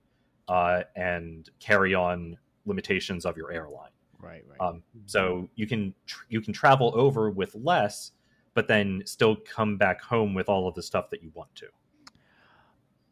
uh, 0.48 0.82
and 0.94 1.48
carry 1.60 1.94
on 1.94 2.36
limitations 2.64 3.24
of 3.24 3.36
your 3.36 3.52
airline. 3.52 3.90
Right, 4.18 4.44
right. 4.46 4.60
Um, 4.60 4.82
so 5.06 5.48
you 5.54 5.66
can 5.66 5.94
tr- 6.06 6.24
you 6.28 6.40
can 6.40 6.52
travel 6.52 6.92
over 6.94 7.30
with 7.30 7.54
less, 7.54 8.12
but 8.54 8.68
then 8.68 9.02
still 9.06 9.36
come 9.36 9.76
back 9.76 10.00
home 10.02 10.34
with 10.34 10.48
all 10.48 10.66
of 10.68 10.74
the 10.74 10.82
stuff 10.82 11.10
that 11.10 11.22
you 11.22 11.30
want 11.34 11.54
to. 11.56 11.68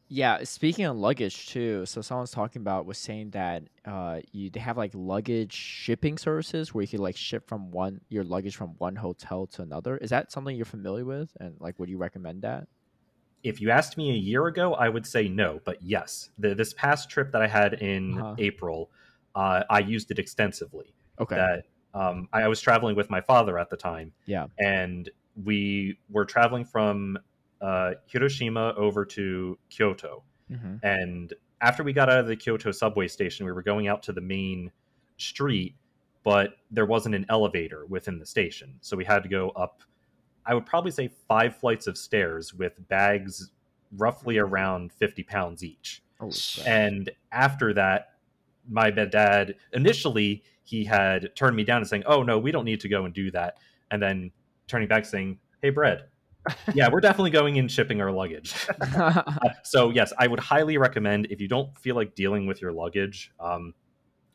Yeah, 0.08 0.44
speaking 0.44 0.84
of 0.84 0.96
luggage 0.96 1.46
too, 1.48 1.86
so 1.86 2.02
someone's 2.02 2.30
talking 2.30 2.60
about 2.60 2.84
was 2.86 2.98
saying 2.98 3.30
that 3.30 3.64
uh 3.86 4.20
you 4.32 4.50
they 4.50 4.60
have 4.60 4.76
like 4.76 4.92
luggage 4.94 5.52
shipping 5.54 6.18
services 6.18 6.74
where 6.74 6.82
you 6.82 6.88
could 6.88 7.00
like 7.00 7.16
ship 7.16 7.48
from 7.48 7.70
one 7.70 8.00
your 8.10 8.22
luggage 8.22 8.54
from 8.54 8.76
one 8.78 8.96
hotel 8.96 9.46
to 9.48 9.62
another. 9.62 9.96
Is 9.96 10.10
that 10.10 10.30
something 10.30 10.54
you're 10.56 10.66
familiar 10.66 11.04
with? 11.06 11.32
And 11.40 11.58
like 11.60 11.78
would 11.78 11.88
you 11.88 11.96
recommend 11.98 12.42
that? 12.42 12.68
If 13.42 13.60
you 13.60 13.70
asked 13.70 13.96
me 13.98 14.10
a 14.10 14.14
year 14.14 14.46
ago, 14.46 14.74
I 14.74 14.88
would 14.88 15.06
say 15.06 15.28
no, 15.28 15.60
but 15.64 15.82
yes, 15.82 16.30
the, 16.38 16.54
this 16.54 16.72
past 16.72 17.10
trip 17.10 17.30
that 17.32 17.42
I 17.42 17.46
had 17.46 17.74
in 17.74 18.16
Uh-huh. 18.16 18.36
April, 18.38 18.90
uh, 19.34 19.64
I 19.68 19.80
used 19.80 20.10
it 20.10 20.18
extensively. 20.18 20.94
Okay. 21.20 21.36
That 21.36 21.64
um, 21.94 22.28
I, 22.32 22.42
I 22.42 22.48
was 22.48 22.60
traveling 22.60 22.96
with 22.96 23.10
my 23.10 23.20
father 23.20 23.58
at 23.58 23.70
the 23.70 23.76
time, 23.76 24.12
yeah. 24.26 24.46
and 24.58 25.08
we 25.42 25.98
were 26.10 26.24
traveling 26.24 26.64
from 26.64 27.18
uh, 27.60 27.92
Hiroshima 28.06 28.74
over 28.76 29.04
to 29.04 29.58
Kyoto. 29.70 30.22
hmm 30.48 30.76
And 30.82 31.32
after 31.60 31.82
we 31.82 31.92
got 31.92 32.10
out 32.10 32.18
of 32.18 32.26
the 32.26 32.36
Kyoto 32.36 32.72
subway 32.72 33.08
station, 33.08 33.46
we 33.46 33.52
were 33.52 33.62
going 33.62 33.88
out 33.88 34.02
to 34.04 34.12
the 34.12 34.20
main 34.20 34.70
street, 35.16 35.74
but 36.24 36.56
there 36.70 36.86
wasn't 36.86 37.14
an 37.14 37.24
elevator 37.28 37.86
within 37.86 38.18
the 38.18 38.26
station. 38.26 38.74
So 38.80 38.96
we 38.96 39.04
had 39.04 39.22
to 39.22 39.28
go 39.28 39.50
up, 39.50 39.82
I 40.44 40.54
would 40.54 40.66
probably 40.66 40.90
say 40.90 41.08
five 41.28 41.56
flights 41.56 41.86
of 41.86 41.96
stairs 41.96 42.52
with 42.52 42.86
bags 42.88 43.50
roughly 43.96 44.38
around 44.38 44.92
50 44.92 45.22
pounds 45.22 45.62
each. 45.62 46.02
Oh. 46.20 46.30
And 46.66 47.10
after 47.32 47.72
that, 47.74 48.13
my 48.68 48.90
dad 48.90 49.56
initially 49.72 50.42
he 50.64 50.84
had 50.84 51.34
turned 51.36 51.56
me 51.56 51.64
down 51.64 51.78
and 51.78 51.86
saying, 51.86 52.04
"Oh 52.06 52.22
no, 52.22 52.38
we 52.38 52.50
don't 52.50 52.64
need 52.64 52.80
to 52.80 52.88
go 52.88 53.04
and 53.04 53.14
do 53.14 53.30
that," 53.32 53.58
and 53.90 54.02
then 54.02 54.30
turning 54.66 54.88
back 54.88 55.04
saying, 55.04 55.38
"Hey, 55.62 55.70
Bread, 55.70 56.04
yeah, 56.74 56.88
we're 56.90 57.00
definitely 57.00 57.30
going 57.30 57.56
in 57.56 57.68
shipping 57.68 58.00
our 58.00 58.10
luggage." 58.10 58.54
Uh, 58.94 59.22
so 59.64 59.90
yes, 59.90 60.12
I 60.18 60.26
would 60.26 60.38
highly 60.38 60.78
recommend 60.78 61.26
if 61.30 61.40
you 61.40 61.48
don't 61.48 61.76
feel 61.78 61.96
like 61.96 62.14
dealing 62.14 62.46
with 62.46 62.62
your 62.62 62.72
luggage, 62.72 63.32
um, 63.40 63.74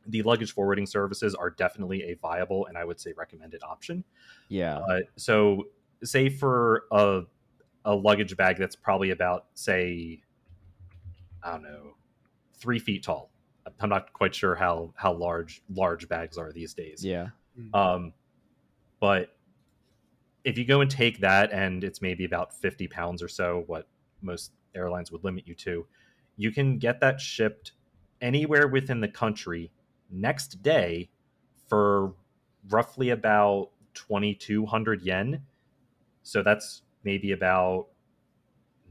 the 0.05 0.21
luggage 0.23 0.53
forwarding 0.53 0.85
services 0.85 1.33
are 1.33 1.49
definitely 1.49 2.03
a 2.03 2.15
viable 2.15 2.65
and 2.65 2.77
I 2.77 2.83
would 2.83 2.99
say 2.99 3.13
recommended 3.15 3.63
option. 3.63 4.03
yeah. 4.49 4.77
Uh, 4.77 4.99
so 5.15 5.65
say 6.03 6.29
for 6.29 6.83
a 6.91 7.21
a 7.85 7.95
luggage 7.95 8.35
bag 8.35 8.57
that's 8.57 8.75
probably 8.75 9.11
about 9.11 9.45
say 9.53 10.21
I 11.41 11.53
don't 11.53 11.63
know 11.63 11.95
three 12.53 12.79
feet 12.79 13.03
tall. 13.03 13.31
I'm 13.79 13.89
not 13.89 14.13
quite 14.13 14.35
sure 14.35 14.55
how 14.55 14.93
how 14.95 15.13
large 15.13 15.61
large 15.73 16.07
bags 16.09 16.37
are 16.37 16.51
these 16.51 16.73
days. 16.73 17.03
yeah. 17.03 17.27
Um, 17.73 18.13
but 18.99 19.35
if 20.43 20.57
you 20.57 20.65
go 20.65 20.81
and 20.81 20.89
take 20.89 21.19
that, 21.19 21.51
and 21.51 21.83
it's 21.83 22.01
maybe 22.01 22.25
about 22.25 22.53
fifty 22.53 22.87
pounds 22.87 23.21
or 23.21 23.27
so, 23.27 23.63
what 23.67 23.87
most 24.21 24.51
airlines 24.75 25.11
would 25.11 25.23
limit 25.23 25.47
you 25.47 25.55
to, 25.55 25.85
you 26.37 26.51
can 26.51 26.77
get 26.77 26.99
that 27.01 27.19
shipped 27.19 27.73
anywhere 28.21 28.67
within 28.67 29.01
the 29.01 29.07
country 29.07 29.71
next 30.11 30.61
day 30.61 31.09
for 31.67 32.13
roughly 32.69 33.11
about 33.11 33.69
2200 33.93 35.01
yen 35.01 35.41
so 36.23 36.43
that's 36.43 36.83
maybe 37.03 37.31
about 37.31 37.87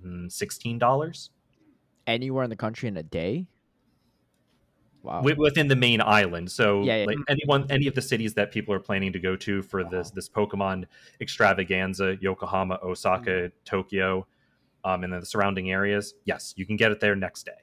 mm, 0.04 0.26
$16 0.26 1.28
Anywhere 2.06 2.42
in 2.42 2.50
the 2.50 2.56
country 2.56 2.88
in 2.88 2.96
a 2.96 3.02
day? 3.02 3.46
Wow. 5.08 5.20
Wi- 5.22 5.38
within 5.38 5.68
the 5.68 5.76
main 5.76 6.00
island 6.02 6.50
so 6.50 6.82
Yeah, 6.82 6.96
yeah. 7.00 7.04
like 7.06 7.16
anyone 7.28 7.66
any 7.70 7.86
of 7.86 7.94
the 7.94 8.02
cities 8.02 8.34
that 8.34 8.52
people 8.52 8.74
are 8.74 8.78
planning 8.88 9.12
to 9.14 9.18
go 9.18 9.36
to 9.36 9.62
for 9.62 9.82
this 9.84 10.08
Wow. 10.08 10.12
this 10.16 10.28
pokemon 10.28 10.84
extravaganza 11.20 12.16
yokohama 12.20 12.78
osaka 12.82 13.30
Mm. 13.30 13.52
tokyo 13.64 14.26
um, 14.84 15.02
and 15.04 15.12
then 15.12 15.20
the 15.20 15.26
surrounding 15.26 15.70
areas 15.72 16.14
yes 16.24 16.52
you 16.56 16.66
can 16.66 16.76
get 16.76 16.92
it 16.92 17.00
there 17.00 17.16
next 17.16 17.44
day 17.46 17.62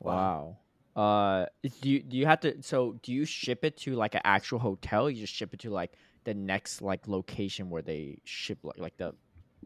Wow. 0.00 0.58
Uh, 0.96 1.46
do 1.82 1.90
you 1.90 2.02
do 2.02 2.16
you 2.16 2.26
have 2.26 2.40
to? 2.40 2.62
So 2.62 2.98
do 3.02 3.12
you 3.12 3.24
ship 3.24 3.64
it 3.64 3.76
to 3.78 3.94
like 3.94 4.14
an 4.14 4.20
actual 4.24 4.58
hotel? 4.60 5.10
You 5.10 5.20
just 5.22 5.34
ship 5.34 5.52
it 5.54 5.60
to 5.60 5.70
like 5.70 5.92
the 6.24 6.34
next 6.34 6.82
like 6.82 7.08
location 7.08 7.68
where 7.70 7.82
they 7.82 8.18
ship 8.24 8.58
like 8.62 8.78
like 8.78 8.96
the 8.96 9.14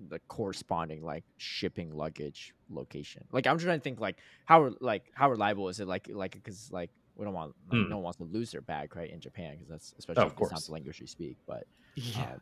the 0.08 0.20
corresponding 0.28 1.02
like 1.02 1.24
shipping 1.36 1.90
luggage 1.92 2.54
location. 2.70 3.24
Like 3.32 3.46
I'm 3.46 3.58
trying 3.58 3.78
to 3.78 3.82
think 3.82 4.00
like 4.00 4.18
how 4.46 4.70
like 4.80 5.04
how 5.14 5.30
reliable 5.30 5.68
is 5.68 5.80
it? 5.80 5.88
Like 5.88 6.08
like 6.10 6.32
because 6.32 6.70
like 6.72 6.90
we 7.16 7.24
don't 7.24 7.34
want 7.34 7.54
like, 7.70 7.80
Hmm. 7.80 7.88
no 7.88 7.96
one 7.96 8.04
wants 8.04 8.18
to 8.18 8.24
lose 8.24 8.50
their 8.50 8.60
bag 8.62 8.94
right 8.96 9.10
in 9.10 9.20
Japan 9.20 9.54
because 9.54 9.68
that's 9.68 9.94
especially 9.98 10.22
of 10.24 10.32
if 10.32 10.40
it's 10.40 10.52
not 10.52 10.64
the 10.64 10.72
language 10.72 11.00
you 11.00 11.06
speak. 11.06 11.36
But 11.46 11.64
Yeah. 11.96 12.32
um, 12.32 12.40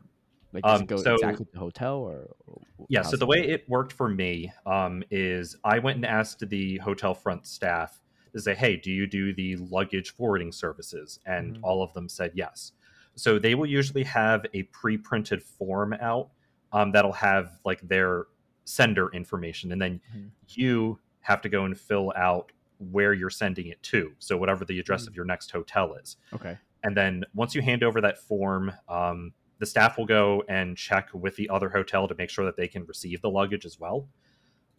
like 0.53 0.63
does 0.63 0.75
Um, 0.75 0.81
it 0.83 0.87
go 0.87 0.97
so- 1.03 1.13
exactly 1.15 1.45
to 1.45 1.51
the 1.53 1.59
hotel 1.59 1.95
or 1.97 2.27
Yeah, 2.89 3.01
so 3.01 3.17
the 3.17 3.25
way 3.25 3.39
it 3.39 3.65
worked 3.67 3.91
for 3.93 4.07
me 4.07 4.51
um, 4.65 5.03
is 5.11 5.55
I 5.65 5.79
went 5.79 5.97
and 5.97 6.05
asked 6.05 6.47
the 6.47 6.77
hotel 6.77 7.13
front 7.13 7.45
staff 7.45 7.99
to 8.33 8.39
say, 8.39 8.55
hey, 8.55 8.77
do 8.77 8.91
you 8.91 9.07
do 9.07 9.33
the 9.33 9.55
luggage 9.57 10.11
forwarding 10.11 10.51
services? 10.51 11.19
And 11.25 11.55
Mhm. 11.55 11.59
all 11.63 11.83
of 11.83 11.91
them 11.93 12.07
said 12.07 12.31
yes. 12.35 12.71
So 13.15 13.39
they 13.39 13.55
will 13.55 13.65
usually 13.65 14.03
have 14.03 14.45
a 14.53 14.63
pre 14.63 14.97
printed 14.97 15.41
form 15.43 15.93
out 15.93 16.29
um, 16.71 16.91
that'll 16.91 17.11
have 17.13 17.59
like 17.65 17.81
their 17.81 18.25
sender 18.67 19.09
information. 19.13 19.71
And 19.71 19.81
then 19.81 20.01
Mhm. 20.15 20.31
you 20.49 20.99
have 21.21 21.41
to 21.41 21.49
go 21.49 21.65
and 21.65 21.77
fill 21.79 22.11
out 22.15 22.51
where 22.79 23.13
you're 23.13 23.29
sending 23.29 23.67
it 23.67 23.81
to. 23.83 24.13
So 24.19 24.37
whatever 24.37 24.65
the 24.65 24.79
address 24.79 25.05
Mhm. 25.05 25.07
of 25.07 25.15
your 25.15 25.25
next 25.25 25.51
hotel 25.51 25.95
is. 25.95 26.17
okay 26.33 26.57
And 26.83 26.95
then 26.95 27.23
once 27.33 27.55
you 27.55 27.61
hand 27.61 27.81
over 27.83 28.01
that 28.01 28.17
form, 28.19 28.71
um, 28.87 29.33
the 29.59 29.65
staff 29.65 29.97
will 29.97 30.05
go 30.05 30.43
and 30.47 30.77
check 30.77 31.09
with 31.13 31.35
the 31.35 31.49
other 31.49 31.69
hotel 31.69 32.07
to 32.07 32.15
make 32.15 32.29
sure 32.29 32.45
that 32.45 32.55
they 32.55 32.67
can 32.67 32.85
receive 32.85 33.21
the 33.21 33.29
luggage 33.31 33.65
as 33.65 33.79
well. 33.79 34.07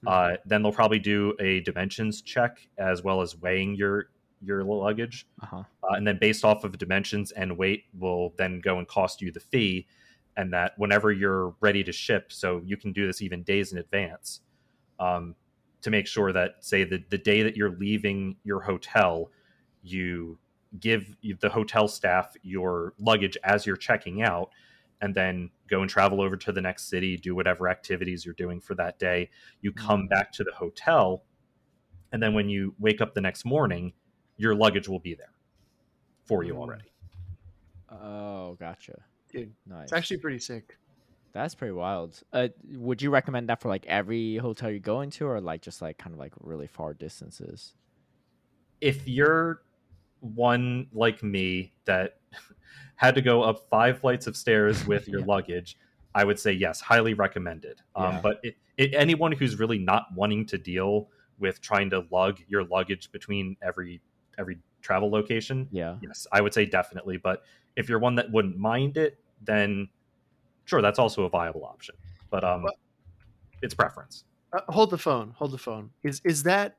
Uh, 0.06 0.36
then 0.46 0.62
they'll 0.62 0.72
probably 0.72 1.00
do 1.00 1.34
a 1.40 1.60
dimensions 1.60 2.22
check 2.22 2.68
as 2.78 3.02
well 3.02 3.20
as 3.20 3.36
weighing 3.36 3.74
your 3.74 4.10
your 4.40 4.62
luggage, 4.62 5.26
uh 5.42 5.46
huh 5.46 5.64
uh, 5.82 5.94
and 5.94 6.06
then 6.06 6.16
based 6.16 6.44
off 6.44 6.62
of 6.62 6.78
dimensions 6.78 7.32
and 7.32 7.58
weight, 7.58 7.86
will 7.94 8.32
then 8.38 8.60
go 8.60 8.78
and 8.78 8.86
cost 8.86 9.20
you 9.20 9.32
the 9.32 9.40
fee. 9.40 9.84
And 10.38 10.52
that 10.54 10.72
whenever 10.78 11.12
you're 11.12 11.54
ready 11.60 11.84
to 11.84 11.92
ship, 11.92 12.32
so 12.32 12.62
you 12.64 12.76
can 12.78 12.92
do 12.92 13.06
this 13.06 13.20
even 13.20 13.42
days 13.42 13.72
in 13.72 13.78
advance, 13.78 14.40
um, 15.00 15.34
to 15.82 15.90
make 15.90 16.06
sure 16.06 16.32
that 16.32 16.64
say 16.64 16.84
the 16.84 17.02
the 17.10 17.18
day 17.18 17.42
that 17.42 17.56
you're 17.56 17.76
leaving 17.76 18.36
your 18.44 18.60
hotel, 18.60 19.30
you 19.82 20.38
give 20.80 21.16
the 21.40 21.48
hotel 21.48 21.88
staff 21.88 22.34
your 22.42 22.94
luggage 22.98 23.36
as 23.42 23.66
you're 23.66 23.76
checking 23.76 24.22
out 24.22 24.50
and 25.00 25.14
then 25.14 25.50
go 25.68 25.80
and 25.80 25.88
travel 25.90 26.20
over 26.20 26.36
to 26.36 26.52
the 26.52 26.60
next 26.60 26.90
city 26.90 27.16
do 27.16 27.34
whatever 27.34 27.68
activities 27.68 28.24
you're 28.26 28.34
doing 28.34 28.60
for 28.60 28.74
that 28.74 28.98
day 28.98 29.30
you 29.62 29.72
come 29.72 30.02
Mm. 30.02 30.10
back 30.10 30.30
to 30.32 30.44
the 30.44 30.52
hotel 30.52 31.24
and 32.12 32.22
then 32.22 32.34
when 32.34 32.50
you 32.50 32.74
wake 32.78 33.00
up 33.00 33.14
the 33.14 33.20
next 33.22 33.46
morning 33.46 33.94
your 34.36 34.54
luggage 34.54 34.88
will 34.88 34.98
be 35.00 35.14
there 35.14 35.32
for 36.26 36.42
you 36.42 36.52
Mm. 36.52 36.58
already 36.58 36.92
oh 37.90 38.54
gotcha 38.56 39.02
Dude, 39.38 39.54
nice 39.66 39.84
It's 39.84 39.92
actually 39.92 40.18
pretty 40.18 40.38
sick. 40.38 40.78
That's 41.32 41.54
pretty 41.54 41.72
wild. 41.72 42.20
Uh, 42.32 42.48
would 42.72 43.00
you 43.02 43.10
recommend 43.10 43.48
that 43.50 43.60
for 43.60 43.68
like 43.68 43.86
every 43.86 44.36
hotel 44.36 44.70
you 44.70 44.80
go 44.80 45.02
into, 45.02 45.26
or 45.26 45.40
like 45.40 45.60
just 45.62 45.80
like 45.82 45.98
kind 45.98 46.12
of 46.14 46.18
like 46.18 46.32
really 46.40 46.66
far 46.66 46.94
distances? 46.94 47.74
if 48.80 49.08
you're 49.08 49.62
one 50.20 50.86
like 50.92 51.22
me 51.22 51.72
that 51.84 52.20
had 52.96 53.14
to 53.14 53.20
go 53.20 53.42
up 53.42 53.68
five 53.68 53.98
flights 54.00 54.26
of 54.28 54.36
stairs 54.36 54.86
with 54.86 55.08
your 55.12 55.20
Yeah. 55.20 55.26
luggage, 55.26 55.76
I 56.14 56.24
would 56.24 56.38
say 56.38 56.52
yes, 56.52 56.80
highly 56.80 57.14
recommended. 57.14 57.80
Um, 57.96 58.04
Yeah. 58.04 58.20
But 58.22 58.40
it, 58.44 58.56
it, 58.76 58.94
anyone 58.94 59.32
who's 59.32 59.58
really 59.58 59.78
not 59.78 60.06
wanting 60.14 60.46
to 60.46 60.58
deal 60.58 61.08
with 61.38 61.60
trying 61.60 61.90
to 61.90 62.04
lug 62.10 62.38
your 62.48 62.64
luggage 62.64 63.10
between 63.12 63.56
every 63.62 64.00
every 64.38 64.58
travel 64.80 65.10
location, 65.10 65.68
Yeah. 65.72 65.96
yes, 66.00 66.26
I 66.32 66.40
would 66.40 66.54
say 66.54 66.64
definitely. 66.64 67.16
But 67.16 67.42
if 67.74 67.88
you're 67.88 67.98
one 67.98 68.14
that 68.16 68.30
wouldn't 68.30 68.56
mind 68.56 68.96
it, 68.96 69.18
then 69.42 69.88
sure, 70.64 70.82
that's 70.82 70.98
also 70.98 71.24
a 71.24 71.28
viable 71.28 71.64
option. 71.64 71.94
But 72.30 72.44
um, 72.44 72.62
Well- 72.64 72.74
it's 73.62 73.74
preference. 73.74 74.24
Uh, 74.52 74.60
hold 74.68 74.90
the 74.90 74.98
phone. 74.98 75.32
Hold 75.36 75.50
the 75.50 75.58
phone. 75.58 75.90
Is 76.02 76.20
is 76.24 76.42
that 76.44 76.76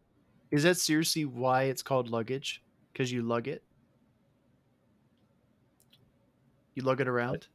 is 0.52 0.64
that 0.64 0.78
seriously 0.78 1.26
why 1.26 1.64
it's 1.64 1.82
called 1.84 2.10
luggage? 2.10 2.64
Because 2.94 3.12
you 3.12 3.22
lug 3.22 3.48
it. 3.48 3.64
You 6.76 6.84
lug 6.84 7.02
it 7.02 7.08
around. 7.08 7.48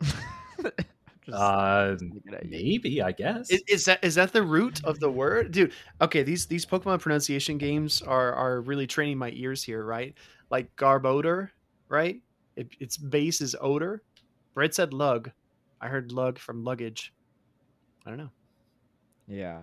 Just 0.00 1.36
Uh, 1.36 1.96
looking 2.00 2.34
at 2.34 2.44
you. 2.44 2.50
maybe 2.50 3.02
I 3.02 3.12
guess. 3.12 3.50
Is, 3.50 3.62
is 3.68 3.84
that 3.84 4.02
is 4.02 4.14
that 4.14 4.32
the 4.32 4.42
root 4.42 4.82
of 4.84 4.98
the 5.00 5.10
word, 5.10 5.52
dude? 5.52 5.72
Okay, 6.00 6.22
these 6.22 6.46
these 6.46 6.64
Pokemon 6.64 7.00
pronunciation 7.00 7.58
games 7.58 8.00
are 8.02 8.32
are 8.32 8.60
really 8.62 8.86
training 8.86 9.18
my 9.18 9.30
ears 9.34 9.62
here, 9.62 9.84
right? 9.84 10.14
Like 10.50 10.74
Garbodor, 10.76 11.50
right? 11.88 12.20
It, 12.56 12.68
its 12.80 12.96
base 12.96 13.40
is 13.40 13.54
odor. 13.60 14.02
Bread 14.54 14.74
said 14.74 14.92
lug. 14.92 15.30
I 15.80 15.88
heard 15.88 16.12
lug 16.12 16.38
from 16.38 16.64
luggage. 16.64 17.12
I 18.06 18.10
don't 18.10 18.18
know. 18.18 18.30
yeah. 19.28 19.60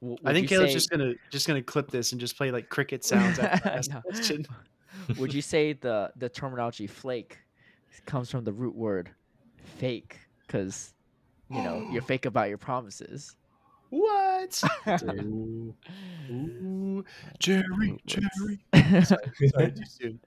W- 0.00 0.16
I 0.24 0.32
think 0.32 0.48
Caleb's 0.48 0.70
say- 0.70 0.74
just 0.74 0.90
gonna 0.90 1.14
just 1.30 1.46
gonna 1.46 1.62
clip 1.62 1.90
this 1.90 2.12
and 2.12 2.20
just 2.20 2.36
play 2.36 2.50
like 2.50 2.68
cricket 2.68 3.04
sounds 3.04 3.38
after 3.38 3.68
I 3.70 3.80
No. 3.94 4.00
question. 4.02 4.46
would 5.18 5.34
you 5.34 5.42
say 5.42 5.72
the 5.72 6.12
the 6.16 6.28
terminology 6.28 6.86
flake 6.86 7.38
comes 8.06 8.30
from 8.30 8.44
the 8.44 8.52
root 8.52 8.74
word 8.76 9.10
fake? 9.78 10.18
Because 10.46 10.94
you 11.50 11.62
know 11.62 11.86
you're 11.90 12.02
fake 12.12 12.26
about 12.26 12.48
your 12.48 12.58
promises. 12.58 13.36
What? 13.90 14.62
Ooh. 15.02 15.74
Ooh, 16.30 17.04
Jerry, 17.38 17.98
Jerry. 18.06 18.60
Sorry, 19.04 19.72
too 19.72 19.82
soon. 19.86 20.20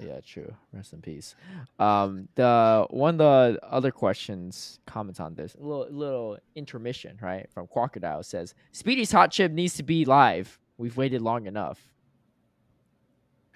yeah, 0.00 0.20
true. 0.26 0.52
Rest 0.72 0.92
in 0.92 1.00
peace. 1.00 1.36
Um, 1.78 2.28
the 2.34 2.86
one 2.90 3.14
of 3.14 3.18
the 3.18 3.60
other 3.62 3.90
questions, 3.90 4.80
comments 4.86 5.20
on 5.20 5.34
this, 5.34 5.54
a 5.54 5.60
little 5.62 5.86
little 5.90 6.38
intermission, 6.56 7.18
right? 7.20 7.48
From 7.52 7.68
Crocodile 7.68 8.22
says, 8.22 8.54
"Speedy's 8.72 9.12
hot 9.12 9.30
chip 9.30 9.52
needs 9.52 9.74
to 9.74 9.82
be 9.82 10.04
live. 10.04 10.58
We've 10.76 10.96
waited 10.96 11.22
long 11.22 11.46
enough." 11.46 11.80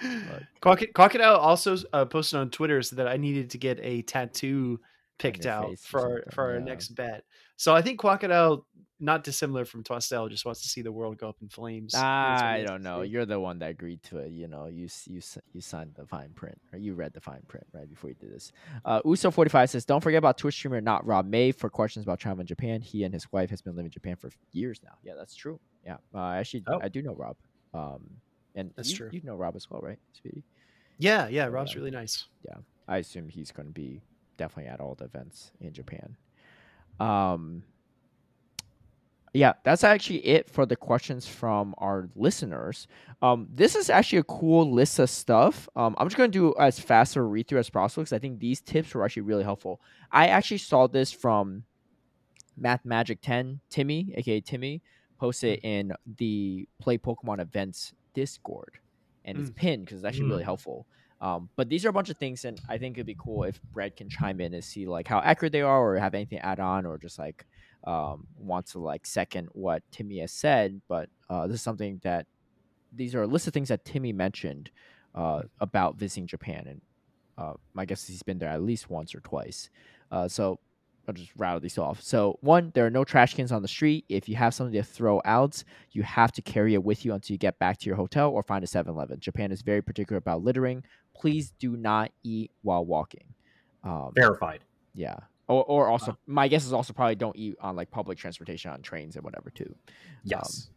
Crockett, 0.61 0.95
Crocodile 0.95 1.37
also 1.37 1.77
uh, 1.93 2.05
posted 2.05 2.39
on 2.39 2.51
Twitter 2.51 2.83
so 2.83 2.97
that 2.97 3.09
I 3.09 3.17
needed 3.17 3.51
to 3.51 3.59
get 3.59 3.81
a 3.83 4.03
tattoo 4.03 4.79
picked 5.19 5.47
out 5.47 5.79
for 5.79 6.01
our, 6.01 6.25
for 6.31 6.45
our 6.45 6.59
yeah. 6.59 6.65
next 6.65 6.89
bet. 6.89 7.25
So 7.57 7.75
I 7.75 7.83
think 7.83 7.99
Crocodile, 7.99 8.67
not 8.99 9.25
dissimilar 9.25 9.65
from 9.65 9.85
Twastel, 9.85 10.31
just 10.31 10.45
wants 10.47 10.63
to 10.63 10.69
see 10.69 10.81
the 10.83 10.91
world 10.93 11.19
go 11.19 11.29
up 11.29 11.37
in 11.43 11.49
flames. 11.49 11.93
That's 11.93 12.43
what 12.43 12.57
he 12.57 12.63
I 12.63 12.65
don't 12.65 12.83
know. 12.83 13.03
You're 13.03 13.27
the 13.27 13.39
one 13.39 13.59
that 13.59 13.71
agreed 13.71 14.03
to 14.05 14.19
it. 14.19 14.31
You 14.31 14.49
know, 14.49 14.67
you 14.67 14.89
you 15.07 15.21
you 15.53 15.61
signed 15.61 15.93
the 15.95 16.07
fine 16.07 16.31
print, 16.35 16.59
or 16.73 16.79
you 16.79 16.95
read 16.95 17.13
the 17.13 17.21
fine 17.21 17.43
print 17.49 17.67
right 17.73 17.89
before 17.89 18.11
you 18.11 18.17
did 18.17 18.33
this. 18.33 18.53
Uh, 18.85 19.01
Uso 19.05 19.31
forty 19.31 19.51
five 19.51 19.69
says, 19.69 19.85
"Don't 19.85 20.01
forget 20.03 20.19
about 20.19 20.39
Twitch 20.39 20.55
streamer 20.55 20.81
not 20.81 21.05
Rob 21.07 21.27
May 21.27 21.53
for 21.53 21.69
questions 21.69 22.05
about 22.05 22.19
travel 22.21 22.41
in 22.41 22.47
Japan. 22.47 22.81
He 22.81 23.05
and 23.05 23.13
his 23.13 23.31
wife 23.33 23.51
has 23.51 23.61
been 23.61 23.73
living 23.75 23.87
in 23.87 23.91
Japan 23.93 24.17
for 24.17 24.31
years 24.53 24.81
now. 24.83 24.93
Yeah, 25.05 25.13
that's 25.17 25.35
true. 25.35 25.61
Yeah, 25.85 25.97
uh, 26.15 26.31
actually, 26.31 26.65
Oh. 26.67 26.81
I 26.83 26.89
do 26.89 27.03
know 27.03 27.15
Rob. 27.15 27.37
Um, 27.75 28.09
and 28.55 28.73
That's 28.75 28.91
you, 28.91 28.97
true. 28.97 29.11
You 29.13 29.21
know 29.23 29.37
Rob 29.37 29.55
as 29.55 29.71
well, 29.71 29.81
right, 29.83 29.99
Speedy? 30.15 30.43
Yeah, 30.99 31.29
yeah, 31.29 31.45
Rob's 31.45 31.73
Yeah. 31.75 31.79
really 31.81 31.91
nice. 31.91 32.25
Yeah, 32.43 32.57
I 32.89 32.97
assume 32.97 33.29
he's 33.29 33.53
going 33.53 33.67
to 33.67 33.73
be 33.73 34.01
definitely 34.39 34.71
at 34.71 34.81
all 34.81 34.95
the 34.95 35.05
events 35.05 35.53
in 35.61 35.75
Japan. 35.75 36.17
Um, 36.99 37.63
yeah, 39.37 39.53
that's 39.65 39.85
actually 39.85 40.27
it 40.27 40.49
for 40.49 40.67
the 40.67 40.77
questions 40.77 41.27
from 41.27 41.75
our 41.79 42.09
listeners. 42.15 42.87
Um, 43.23 43.49
this 43.53 43.75
is 43.75 43.91
actually 43.91 44.19
a 44.19 44.25
cool 44.25 44.71
list 44.73 44.99
of 44.99 45.11
stuff. 45.11 45.69
Um, 45.77 45.95
I'm 45.99 46.07
just 46.07 46.17
going 46.17 46.31
to 46.31 46.39
do 46.39 46.55
as 46.59 46.79
fast 46.79 47.17
a 47.17 47.23
read 47.23 47.49
through 47.49 47.59
as 47.59 47.71
possible 47.71 48.03
because 48.03 48.13
I 48.13 48.19
think 48.19 48.41
these 48.41 48.61
tips 48.61 48.95
were 48.95 49.05
actually 49.05 49.23
really 49.23 49.45
helpful. 49.45 49.81
I 50.11 50.29
actually 50.29 50.59
saw 50.59 50.87
this 50.87 51.13
from 51.13 51.65
Math 52.57 52.85
Magic 52.85 53.21
10, 53.23 53.61
Timmy, 53.71 54.13
aka 54.17 54.41
Timmy, 54.41 54.83
posted 55.19 55.61
in 55.63 55.93
the 56.19 56.69
Play 56.81 56.99
Pokemon 56.99 57.41
Events 57.41 57.93
Discord. 58.15 58.79
And 59.25 59.39
it's 59.39 59.51
Mm. 59.51 59.57
pinned 59.57 59.85
because 59.85 59.99
it's 59.99 60.07
actually 60.07 60.29
really 60.29 60.43
Mm. 60.43 60.47
helpful. 60.47 60.87
Um, 61.21 61.49
but 61.57 61.69
these 61.69 61.85
are 61.85 61.89
a 61.89 61.93
bunch 61.93 62.11
of 62.11 62.19
things, 62.19 62.45
and 62.45 62.61
I 62.69 62.79
think 62.79 62.97
it'd 62.97 63.07
be 63.07 63.17
cool 63.19 63.45
if 63.45 63.61
Bread 63.73 63.97
can 63.97 64.09
chime 64.09 64.41
in 64.41 64.53
and 64.55 64.63
see 64.63 64.87
like 64.87 65.09
how 65.09 65.19
accurate 65.21 65.53
they 65.53 65.63
are, 65.63 65.83
or 65.83 65.97
have 65.99 66.15
anything 66.15 66.39
to 66.39 66.45
add 66.47 66.61
on, 66.61 66.85
or 66.87 66.99
just 66.99 67.19
like 67.19 67.47
um, 67.85 68.27
want 68.39 68.67
to 68.67 68.79
like 68.79 69.07
second 69.07 69.49
what 69.53 69.83
Timmy 69.91 70.19
has 70.21 70.33
said. 70.33 70.81
But 70.89 71.09
uh, 71.29 71.47
this 71.47 71.57
is 71.57 71.63
something 71.63 72.01
that 72.03 72.27
these 72.93 73.15
are 73.15 73.23
a 73.23 73.27
list 73.27 73.47
of 73.47 73.55
things 73.55 73.69
that 73.69 73.85
Timmy 73.85 74.13
mentioned 74.13 74.71
uh, 75.15 75.43
about 75.61 75.97
visiting 75.97 76.27
Japan, 76.27 76.67
and 76.67 76.81
uh, 77.39 77.55
my 77.75 77.85
guess 77.85 78.03
is 78.03 78.09
he's 78.09 78.23
been 78.23 78.39
there 78.39 78.51
at 78.51 78.63
least 78.63 78.91
once 78.91 79.15
or 79.15 79.21
twice. 79.21 79.71
Uh, 80.11 80.29
so 80.29 80.59
I'll 81.09 81.15
just 81.15 81.33
rattle 81.37 81.61
these 81.61 81.79
off. 81.79 82.01
So 82.03 82.39
one, 82.41 82.73
there 82.75 82.87
are 82.87 82.91
no 82.91 83.05
trash 83.05 83.35
cans 83.35 83.53
on 83.53 83.63
the 83.63 83.69
street. 83.69 84.05
If 84.09 84.29
you 84.29 84.37
have 84.37 84.55
something 84.55 84.75
to 84.75 84.83
throw 84.83 85.21
out, 85.25 85.63
you 85.93 86.03
have 86.03 86.33
to 86.33 86.43
carry 86.43 86.75
it 86.75 86.83
with 86.83 87.05
you 87.05 87.13
until 87.15 87.35
you 87.35 87.39
get 87.39 87.59
back 87.59 87.79
to 87.79 87.87
your 87.87 87.97
hotel 87.97 88.31
or 88.31 88.43
find 88.43 88.65
a 88.65 88.67
7-Eleven. 88.67 89.21
Japan 89.21 89.53
is 89.53 89.63
very 89.63 89.83
particular 89.83 90.19
about 90.19 90.43
littering. 90.43 90.83
Please 91.15 91.53
do 91.59 91.77
not 91.77 92.11
eat 92.23 92.51
while 92.63 92.85
walking. 92.85 93.35
Um, 93.85 94.13
Verified. 94.15 94.61
Yeah. 94.95 95.17
Or, 95.49 95.65
or 95.65 95.89
also, 95.89 96.13
uh, 96.13 96.17
my 96.27 96.49
guess 96.49 96.67
is 96.67 96.73
also 96.73 96.93
probably 96.93 97.15
don't 97.15 97.37
eat 97.37 97.57
on 97.61 97.77
like 97.77 97.91
public 97.91 98.19
transportation 98.19 98.71
on 98.71 98.83
trains 98.83 99.15
and 99.15 99.25
whatever 99.25 99.51
too. 99.51 99.75
Yes. 100.25 100.69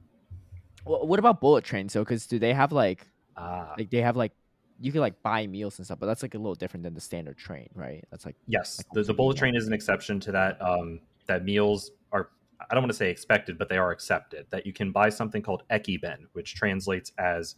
Um, 0.86 0.92
well, 0.92 1.08
what 1.08 1.20
about 1.20 1.42
bullet 1.42 1.64
trains 1.64 1.94
though? 1.94 2.04
Because 2.04 2.28
do 2.28 2.38
they 2.38 2.54
have 2.54 2.72
like, 2.72 3.08
uh, 3.36 3.74
like 3.78 3.90
they 3.90 4.02
have 4.02 4.16
like 4.16 4.32
you 4.80 4.92
can 4.92 5.02
like 5.02 5.22
buy 5.22 5.46
meals 5.48 5.78
and 5.78 5.86
stuff, 5.86 6.00
but 6.00 6.06
that's 6.06 6.22
like 6.24 6.36
a 6.36 6.38
little 6.38 6.56
different 6.56 6.84
than 6.84 6.94
the 6.94 7.02
standard 7.02 7.38
train, 7.38 7.68
right? 7.74 8.06
That's 8.12 8.26
like 8.26 8.36
yes, 8.48 8.80
like 8.80 8.88
the, 8.94 9.04
the 9.04 9.14
bullet 9.14 9.38
train 9.38 9.56
is 9.56 9.68
an 9.68 9.74
exception 9.74 10.20
to 10.22 10.32
that. 10.32 10.62
Um, 10.62 11.02
that 11.28 11.44
meals 11.44 11.92
are 12.12 12.30
I 12.70 12.74
don't 12.74 12.84
want 12.84 12.92
to 12.92 12.98
say 12.98 13.10
expected, 13.10 13.58
but 13.58 13.70
they 13.70 13.78
are 13.78 13.92
accepted. 13.92 14.46
That 14.52 14.66
you 14.66 14.74
can 14.74 14.92
buy 14.92 15.10
something 15.10 15.42
called 15.42 15.64
ekiben, 15.70 16.26
which 16.34 16.56
translates 16.56 17.12
as 17.18 17.56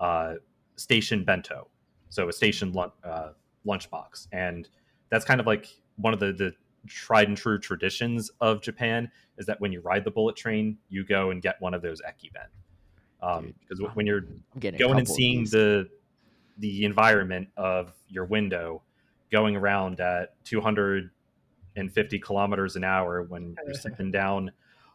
uh, 0.00 0.34
station 0.76 1.24
bento, 1.24 1.68
so 2.10 2.28
a 2.28 2.32
station 2.32 2.72
lunch 2.72 2.92
uh, 3.04 3.30
lunchbox, 3.66 4.28
and 4.32 4.68
that's 5.10 5.24
kind 5.24 5.40
of 5.40 5.46
like 5.46 5.68
one 5.96 6.14
of 6.14 6.20
the 6.20 6.32
the 6.32 6.52
tried 6.86 7.28
and 7.28 7.36
true 7.36 7.58
traditions 7.58 8.30
of 8.40 8.60
Japan 8.60 9.10
is 9.38 9.46
that 9.46 9.60
when 9.60 9.72
you 9.72 9.80
ride 9.80 10.04
the 10.04 10.10
bullet 10.10 10.36
train, 10.36 10.78
you 10.88 11.04
go 11.04 11.30
and 11.30 11.40
get 11.40 11.60
one 11.60 11.74
of 11.74 11.82
those 11.82 12.00
ekiben. 12.02 12.46
Um, 13.22 13.54
because 13.60 13.80
when 13.94 14.04
you're 14.04 14.26
going 14.58 14.98
and 14.98 15.08
seeing 15.08 15.44
the 15.44 15.88
the 16.58 16.84
environment 16.84 17.48
of 17.56 17.92
your 18.08 18.24
window 18.24 18.82
going 19.30 19.56
around 19.56 20.00
at 20.00 20.34
250 20.44 22.18
kilometers 22.18 22.76
an 22.76 22.84
hour 22.84 23.22
when 23.22 23.56
you're 23.64 23.74
sipping 23.74 24.10
down 24.10 24.50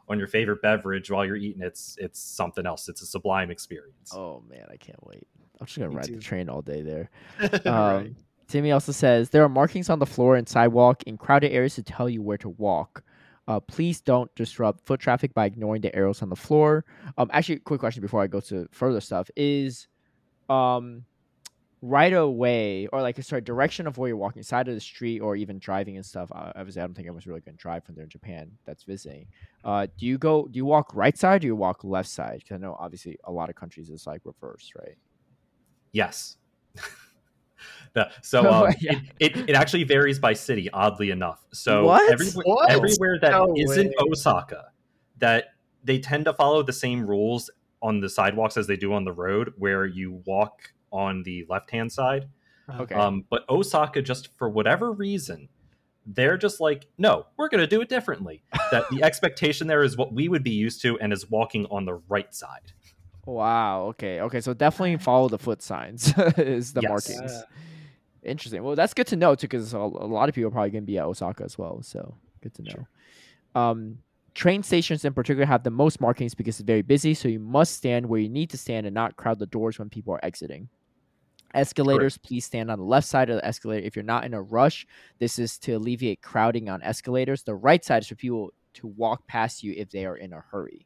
on 0.10 0.20
your 0.20 0.28
favorite 0.28 0.62
beverage 0.62 1.10
while 1.10 1.26
you're 1.26 1.36
eating 1.36 1.62
it's 1.62 1.98
it's 2.00 2.20
something 2.20 2.66
else 2.66 2.88
it's 2.88 3.02
a 3.02 3.06
sublime 3.06 3.50
experience 3.50 4.14
oh 4.14 4.44
man 4.48 4.66
i 4.72 4.78
can't 4.78 5.06
wait 5.06 5.28
i'm 5.60 5.66
just 5.66 5.78
gonna 5.78 5.90
Me 5.90 5.96
ride 5.96 6.06
too. 6.06 6.16
the 6.16 6.22
train 6.22 6.48
all 6.48 6.62
day 6.62 6.82
there 6.82 7.10
um, 7.66 7.74
right. 7.74 8.16
Timmy 8.48 8.72
also 8.72 8.92
says 8.92 9.30
there 9.30 9.44
are 9.44 9.50
markings 9.50 9.90
on 9.90 10.00
the 10.00 10.06
floor 10.06 10.36
and 10.36 10.48
sidewalk 10.48 11.04
in 11.04 11.18
crowded 11.18 11.52
areas 11.52 11.76
to 11.76 11.84
tell 11.84 12.10
you 12.10 12.22
where 12.22 12.38
to 12.38 12.50
walk. 12.50 13.04
Uh, 13.48 13.60
please 13.62 14.02
don't 14.02 14.34
disrupt 14.36 14.86
foot 14.86 15.00
traffic 15.00 15.34
by 15.34 15.46
ignoring 15.46 15.82
the 15.82 15.96
arrows 15.96 16.22
on 16.22 16.30
the 16.30 16.36
floor. 16.36 16.84
Um 17.18 17.30
actually 17.34 17.60
quick 17.60 17.80
question 17.80 18.02
before 18.02 18.22
i 18.22 18.28
go 18.28 18.40
to 18.42 18.68
further 18.72 19.02
stuff 19.02 19.30
is 19.36 19.88
um 20.50 21.06
right 21.82 22.14
away 22.14 22.88
or 22.92 23.02
like 23.02 23.22
sorry 23.24 23.42
direction 23.42 23.86
of 23.86 23.98
where 23.98 24.08
you're 24.08 24.18
walking 24.18 24.42
side 24.42 24.68
of 24.68 24.74
the 24.74 24.82
street 24.82 25.20
or 25.20 25.36
even 25.36 25.60
driving 25.60 25.96
and 25.96 26.06
stuff 26.06 26.32
uh, 26.34 26.52
obviously 26.56 26.82
i 26.82 26.86
don't 26.86 26.96
think 26.96 27.06
everyone's 27.08 27.28
really 27.28 27.40
going 27.40 27.56
to 27.56 27.62
drive 27.62 27.84
from 27.84 27.94
there 27.94 28.04
in 28.04 28.10
japan. 28.10 28.52
That's 28.66 28.84
visiting. 28.84 29.28
Uh, 29.64 29.86
do 29.98 30.06
you 30.06 30.18
go 30.18 30.48
do 30.48 30.58
you 30.58 30.66
walk 30.66 30.96
right 30.96 31.16
side 31.18 31.36
or 31.36 31.40
do 31.40 31.48
you 31.48 31.56
walk 31.56 31.84
left 31.84 32.10
side? 32.10 32.40
Because 32.40 32.56
i 32.56 32.58
know 32.58 32.76
obviously 32.80 33.18
a 33.26 33.32
lot 33.32 33.50
of 33.50 33.56
countries 33.56 33.90
is 33.90 34.08
like 34.08 34.22
reverse 34.26 34.72
right? 34.76 34.98
Yes 35.92 36.38
so 38.22 38.52
um, 38.68 38.74
yeah. 38.80 39.00
it, 39.20 39.36
it, 39.36 39.50
it, 39.50 39.56
actually 39.56 39.84
varies 39.84 40.20
by 40.20 40.34
city 40.34 40.70
oddly 40.72 41.10
enough 41.10 41.44
so 41.52 41.86
what? 41.86 42.12
everywhere, 42.12 42.44
what? 42.46 42.70
everywhere 42.70 43.18
that 43.22 43.32
no 43.32 43.46
not 43.48 43.94
osaka 44.08 44.66
that 45.20 45.46
they 45.84 46.00
tend 46.00 46.26
to 46.26 46.34
follow 46.34 46.62
the 46.62 46.74
same 46.74 47.06
rules 47.06 47.50
on 47.82 48.00
the 48.00 48.10
sidewalks 48.10 48.58
as 48.58 48.68
they 48.68 48.76
do 48.76 48.94
on 48.94 49.06
the 49.06 49.12
road 49.12 49.54
where 49.58 49.86
you 49.86 50.22
walk 50.26 50.74
on 50.92 51.24
the 51.24 51.46
left 51.50 51.72
hand 51.72 51.92
side. 51.92 52.28
Okay. 52.70 52.96
Um, 52.96 53.24
but 53.30 53.46
Osaka, 53.50 54.02
just 54.02 54.36
for 54.38 54.50
whatever 54.50 54.92
reason, 54.92 55.48
they're 56.06 56.38
just 56.38 56.60
like, 56.60 56.88
no, 56.98 57.28
we're 57.38 57.50
going 57.50 57.62
to 57.62 57.68
do 57.68 57.82
it 57.82 57.90
differently. 57.90 58.44
that 58.72 58.90
the 58.90 59.04
expectation 59.04 59.68
there 59.68 59.84
is 59.84 59.98
what 59.98 60.14
we 60.14 60.28
would 60.28 60.44
be 60.44 60.52
used 60.52 60.82
to 60.82 61.00
and 61.00 61.14
is 61.14 61.30
walking 61.30 61.66
on 61.72 61.86
the 61.86 61.96
right 62.10 62.34
side. 62.34 62.74
Wow. 63.26 63.88
Okay. 63.88 64.22
Okay. 64.22 64.42
So 64.42 64.54
definitely 64.54 64.98
follow 64.98 65.30
the 65.30 65.38
foot 65.38 65.62
signs 65.62 66.14
is 66.38 66.74
the 66.74 66.82
yes. 66.82 66.90
markings. 66.90 67.32
Yeah. 67.32 67.42
Interesting. 68.28 68.62
Well, 68.62 68.76
that's 68.76 68.94
good 68.94 69.08
to 69.08 69.16
know 69.16 69.36
too, 69.36 69.48
because 69.48 69.74
a 69.74 69.80
lot 69.80 70.28
of 70.30 70.36
people 70.36 70.50
are 70.50 70.52
probably 70.52 70.72
going 70.72 70.84
to 70.84 70.88
be 70.88 70.98
at 70.98 71.06
Osaka 71.06 71.44
as 71.44 71.58
well. 71.58 71.82
So 71.82 72.16
good 72.42 72.54
to 72.56 72.64
know. 72.64 72.72
Sure. 72.72 72.88
Um, 73.56 74.00
train 74.36 74.62
stations 74.62 75.06
in 75.06 75.14
particular 75.14 75.46
have 75.46 75.64
the 75.64 75.72
most 75.72 76.02
markings 76.02 76.36
because 76.36 76.60
it's 76.60 76.68
very 76.68 76.82
busy. 76.82 77.14
So 77.14 77.28
you 77.28 77.40
must 77.40 77.76
stand 77.76 78.06
where 78.06 78.20
you 78.20 78.30
need 78.30 78.50
to 78.52 78.58
stand 78.58 78.86
and 78.86 78.94
not 78.94 79.16
crowd 79.16 79.40
the 79.40 79.48
doors 79.48 79.80
when 79.80 79.90
people 79.90 80.14
are 80.14 80.24
exiting. 80.24 80.70
Escalators, 81.54 82.18
please 82.18 82.46
stand 82.46 82.70
on 82.70 82.78
the 82.78 82.84
left 82.84 83.08
side 83.08 83.30
of 83.30 83.38
the 83.38 83.46
escalator. 83.46 83.86
If 83.86 83.96
you're 83.96 84.04
not 84.04 84.26
in 84.26 84.34
a 84.34 84.42
rush, 84.42 84.86
this 85.18 85.40
is 85.40 85.58
to 85.60 85.74
alleviate 85.74 86.22
crowding 86.22 86.70
on 86.70 86.84
escalators. 86.84 87.44
The 87.44 87.56
right 87.56 87.84
side 87.84 88.04
is 88.04 88.10
for 88.10 88.16
people 88.16 88.54
to 88.74 88.88
walk 88.88 89.26
past 89.28 89.64
you 89.64 89.74
if 89.76 89.90
they 89.90 90.06
are 90.06 90.18
in 90.18 90.34
a 90.34 90.44
hurry. 90.52 90.86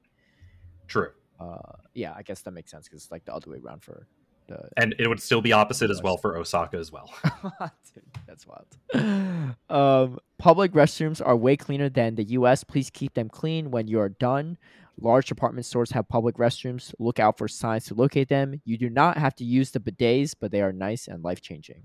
True. 0.87 1.09
Uh, 1.39 1.57
yeah, 1.95 2.13
I 2.15 2.21
guess 2.21 2.41
that 2.43 2.51
makes 2.51 2.69
sense 2.69 2.87
because 2.87 3.03
it's 3.03 3.11
like 3.11 3.25
the 3.25 3.33
other 3.33 3.49
way 3.49 3.57
around 3.57 3.83
for 3.83 4.07
the. 4.51 4.69
And 4.77 4.95
it 4.99 5.07
would 5.07 5.21
still 5.21 5.41
be 5.41 5.53
opposite 5.53 5.89
as 5.89 6.01
well 6.01 6.17
for 6.17 6.37
Osaka 6.37 6.77
as 6.77 6.91
well. 6.91 7.13
Dude, 7.93 8.03
that's 8.27 8.45
wild. 8.45 9.55
Um, 9.69 10.19
public 10.37 10.73
restrooms 10.73 11.25
are 11.25 11.35
way 11.35 11.55
cleaner 11.55 11.89
than 11.89 12.15
the 12.15 12.23
U.S. 12.23 12.63
Please 12.63 12.89
keep 12.89 13.13
them 13.13 13.29
clean 13.29 13.71
when 13.71 13.87
you 13.87 13.99
are 13.99 14.09
done. 14.09 14.57
Large 14.99 15.27
department 15.27 15.65
stores 15.65 15.91
have 15.91 16.07
public 16.07 16.35
restrooms. 16.35 16.93
Look 16.99 17.19
out 17.19 17.37
for 17.37 17.47
signs 17.47 17.85
to 17.85 17.95
locate 17.95 18.29
them. 18.29 18.61
You 18.65 18.77
do 18.77 18.89
not 18.89 19.17
have 19.17 19.35
to 19.35 19.43
use 19.43 19.71
the 19.71 19.79
bidets, 19.79 20.35
but 20.39 20.51
they 20.51 20.61
are 20.61 20.71
nice 20.71 21.07
and 21.07 21.23
life 21.23 21.41
changing. 21.41 21.83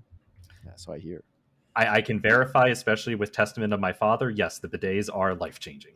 That's 0.65 0.87
what 0.87 0.97
I 0.97 0.99
hear. 0.99 1.23
I, 1.75 1.87
I, 1.97 2.01
can 2.01 2.19
verify, 2.19 2.67
especially 2.67 3.15
with 3.15 3.31
testament 3.31 3.73
of 3.73 3.79
my 3.79 3.93
father. 3.93 4.29
Yes, 4.29 4.59
the 4.59 4.67
bidets 4.67 5.09
are 5.13 5.35
life 5.35 5.59
changing. 5.59 5.93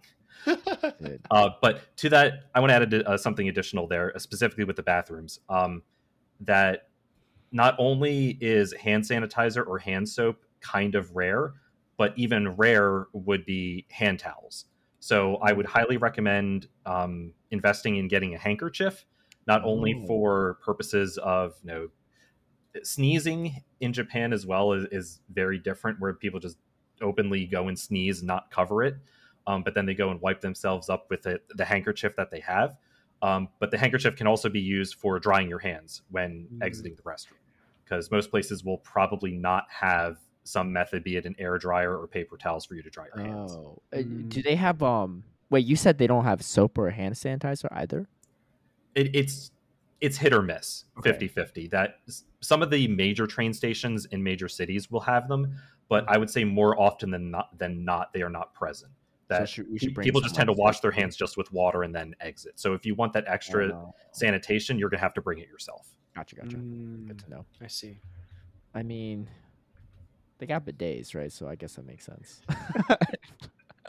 uh, 1.31 1.49
but 1.61 1.95
to 1.97 2.09
that, 2.09 2.45
I 2.55 2.59
want 2.59 2.69
to 2.69 2.75
add 2.75 2.93
uh, 2.93 3.17
something 3.17 3.49
additional 3.49 3.87
there, 3.87 4.15
uh, 4.15 4.19
specifically 4.19 4.63
with 4.63 4.75
the 4.75 4.83
bathrooms. 4.83 5.39
Um, 5.49 5.83
that 6.41 6.89
not 7.51 7.75
only 7.77 8.37
is 8.41 8.73
hand 8.73 9.03
sanitizer 9.03 9.65
or 9.65 9.77
hand 9.77 10.07
soap 10.07 10.43
kind 10.61 10.95
of 10.95 11.15
rare, 11.15 11.53
but 11.97 12.13
even 12.17 12.49
rare 12.55 13.07
would 13.13 13.45
be 13.45 13.85
hand 13.89 14.19
towels. 14.19 14.65
So 14.99 15.35
I 15.37 15.51
would 15.51 15.65
highly 15.65 15.97
recommend 15.97 16.67
um, 16.85 17.33
investing 17.49 17.97
in 17.97 18.07
getting 18.07 18.35
a 18.35 18.37
handkerchief, 18.37 19.05
not 19.47 19.63
only 19.63 19.93
Ooh. 19.93 20.05
for 20.07 20.59
purposes 20.63 21.17
of 21.17 21.55
you 21.63 21.71
know 21.71 21.87
sneezing 22.83 23.63
in 23.81 23.93
Japan 23.93 24.31
as 24.31 24.45
well 24.45 24.73
is, 24.73 24.85
is, 24.91 25.19
very 25.33 25.57
different, 25.57 25.99
where 25.99 26.13
people 26.13 26.39
just 26.39 26.57
openly 27.01 27.45
go 27.45 27.67
and 27.67 27.77
sneeze 27.77 28.19
and 28.19 28.27
not 28.27 28.51
cover 28.51 28.83
it, 28.83 28.95
um, 29.47 29.63
but 29.63 29.73
then 29.73 29.85
they 29.85 29.93
go 29.93 30.11
and 30.11 30.21
wipe 30.21 30.39
themselves 30.39 30.89
up 30.89 31.07
with 31.09 31.25
it, 31.25 31.43
the 31.55 31.65
handkerchief 31.65 32.15
that 32.15 32.29
they 32.31 32.39
have. 32.39 32.77
Um, 33.21 33.49
but 33.59 33.71
the 33.71 33.77
handkerchief 33.77 34.15
can 34.15 34.27
also 34.27 34.49
be 34.49 34.59
used 34.59 34.95
for 34.95 35.19
drying 35.19 35.47
your 35.47 35.59
hands 35.59 36.01
when 36.09 36.47
mm. 36.53 36.63
exiting 36.65 36.95
the 36.95 37.03
restroom, 37.03 37.37
because 37.83 38.09
most 38.09 38.31
places 38.31 38.63
will 38.63 38.77
probably 38.79 39.31
not 39.31 39.65
have 39.69 40.17
some 40.43 40.73
method, 40.73 41.03
be 41.03 41.17
it 41.17 41.25
an 41.25 41.35
air 41.37 41.57
dryer 41.57 41.97
or 41.97 42.07
paper 42.07 42.37
towels 42.37 42.65
for 42.65 42.73
you 42.73 42.81
to 42.81 42.89
dry 42.89 43.05
your 43.15 43.25
hands. 43.25 43.51
Oh, 43.51 43.81
uh, 43.95 44.01
do 44.27 44.41
they 44.41 44.55
have 44.55 44.81
um? 44.81 45.23
Wait, 45.49 45.65
you 45.65 45.75
said 45.75 45.97
they 45.97 46.07
don't 46.07 46.23
have 46.23 46.41
soap 46.41 46.77
or 46.77 46.89
hand 46.89 47.13
sanitizer 47.15 47.67
either. 47.71 48.07
It, 48.95 49.15
it's 49.15 49.51
it's 49.99 50.17
hit 50.17 50.33
or 50.33 50.41
miss, 50.41 50.85
okay. 50.97 51.11
50-50. 51.11 51.69
That 51.69 51.99
some 52.39 52.63
of 52.63 52.71
the 52.71 52.87
major 52.87 53.27
train 53.27 53.53
stations 53.53 54.05
in 54.05 54.23
major 54.23 54.49
cities 54.49 54.89
will 54.89 55.01
have 55.01 55.27
them, 55.27 55.55
but 55.89 56.05
I 56.07 56.17
would 56.17 56.29
say 56.29 56.43
more 56.43 56.79
often 56.81 57.11
than 57.11 57.29
not 57.29 57.57
than 57.57 57.85
not 57.85 58.11
they 58.13 58.23
are 58.23 58.29
not 58.29 58.53
present. 58.53 58.91
That 59.31 59.47
so 59.47 59.63
should, 59.63 59.81
should 59.81 59.95
people 59.95 60.19
just 60.19 60.35
tend 60.35 60.47
to 60.47 60.53
wash 60.53 60.81
their 60.81 60.91
hands 60.91 61.15
just 61.15 61.37
with 61.37 61.49
water 61.53 61.83
and 61.83 61.95
then 61.95 62.13
exit. 62.19 62.59
So 62.59 62.73
if 62.73 62.85
you 62.85 62.95
want 62.95 63.13
that 63.13 63.23
extra 63.27 63.69
oh, 63.73 63.95
sanitation, 64.11 64.77
you're 64.77 64.89
gonna 64.89 64.99
have 64.99 65.13
to 65.13 65.21
bring 65.21 65.39
it 65.39 65.47
yourself. 65.47 65.87
Gotcha, 66.13 66.35
gotcha. 66.35 66.57
Mm, 66.57 67.07
Good 67.07 67.19
to 67.19 67.29
know. 67.29 67.45
I 67.61 67.67
see. 67.67 68.01
I 68.75 68.83
mean, 68.83 69.29
they 70.37 70.47
got 70.47 70.65
bidets, 70.65 71.15
right? 71.15 71.31
So 71.31 71.47
I 71.47 71.55
guess 71.55 71.75
that 71.75 71.85
makes 71.85 72.05
sense. 72.05 72.41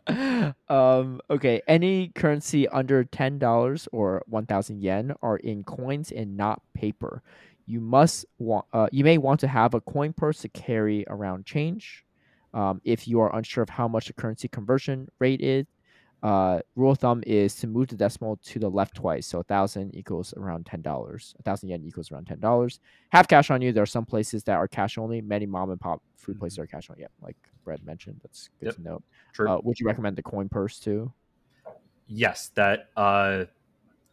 um, 0.68 1.20
okay, 1.28 1.60
any 1.66 2.12
currency 2.14 2.68
under 2.68 3.02
ten 3.02 3.40
dollars 3.40 3.88
or 3.90 4.22
one 4.26 4.46
thousand 4.46 4.80
yen 4.80 5.12
are 5.22 5.38
in 5.38 5.64
coins 5.64 6.12
and 6.12 6.36
not 6.36 6.62
paper. 6.72 7.20
You 7.66 7.80
must 7.80 8.26
want. 8.38 8.66
Uh, 8.72 8.86
you 8.92 9.02
may 9.02 9.18
want 9.18 9.40
to 9.40 9.48
have 9.48 9.74
a 9.74 9.80
coin 9.80 10.12
purse 10.12 10.38
to 10.42 10.48
carry 10.48 11.04
around 11.08 11.46
change. 11.46 12.04
Um, 12.54 12.80
if 12.84 13.08
you 13.08 13.20
are 13.20 13.34
unsure 13.36 13.62
of 13.62 13.70
how 13.70 13.88
much 13.88 14.06
the 14.08 14.12
currency 14.12 14.48
conversion 14.48 15.08
rate 15.20 15.40
is, 15.40 15.66
Uh, 16.22 16.60
rule 16.76 16.92
of 16.92 16.98
thumb 16.98 17.20
is 17.26 17.56
to 17.56 17.66
move 17.66 17.88
the 17.88 17.96
decimal 17.96 18.36
to 18.44 18.60
the 18.60 18.70
left 18.70 18.94
twice. 18.94 19.26
So 19.26 19.40
a 19.40 19.42
thousand 19.42 19.92
equals 19.96 20.32
around 20.36 20.66
ten 20.66 20.80
dollars. 20.80 21.34
A 21.40 21.42
thousand 21.42 21.68
yen 21.70 21.82
equals 21.82 22.12
around 22.12 22.26
ten 22.28 22.38
dollars. 22.38 22.78
Have 23.10 23.26
cash 23.26 23.50
on 23.50 23.60
you. 23.60 23.72
There 23.72 23.82
are 23.82 23.86
some 23.98 24.06
places 24.06 24.44
that 24.44 24.54
are 24.54 24.68
cash 24.68 24.98
only. 24.98 25.20
Many 25.20 25.46
mom 25.46 25.72
and 25.72 25.80
pop 25.80 26.00
food 26.16 26.38
places 26.38 26.60
are 26.60 26.66
cash 26.68 26.88
only. 26.90 27.02
Yeah, 27.02 27.08
like 27.20 27.36
Bread 27.64 27.84
mentioned. 27.84 28.20
That's 28.22 28.50
good 28.60 28.66
Yep. 28.66 28.74
to 28.76 28.82
know. 28.82 29.02
True. 29.32 29.48
Uh, 29.48 29.58
would 29.64 29.80
you 29.80 29.86
recommend 29.86 30.14
the 30.14 30.22
coin 30.22 30.48
purse 30.48 30.78
too? 30.78 31.12
yes, 32.06 32.50
that 32.54 32.90
uh, 32.96 33.46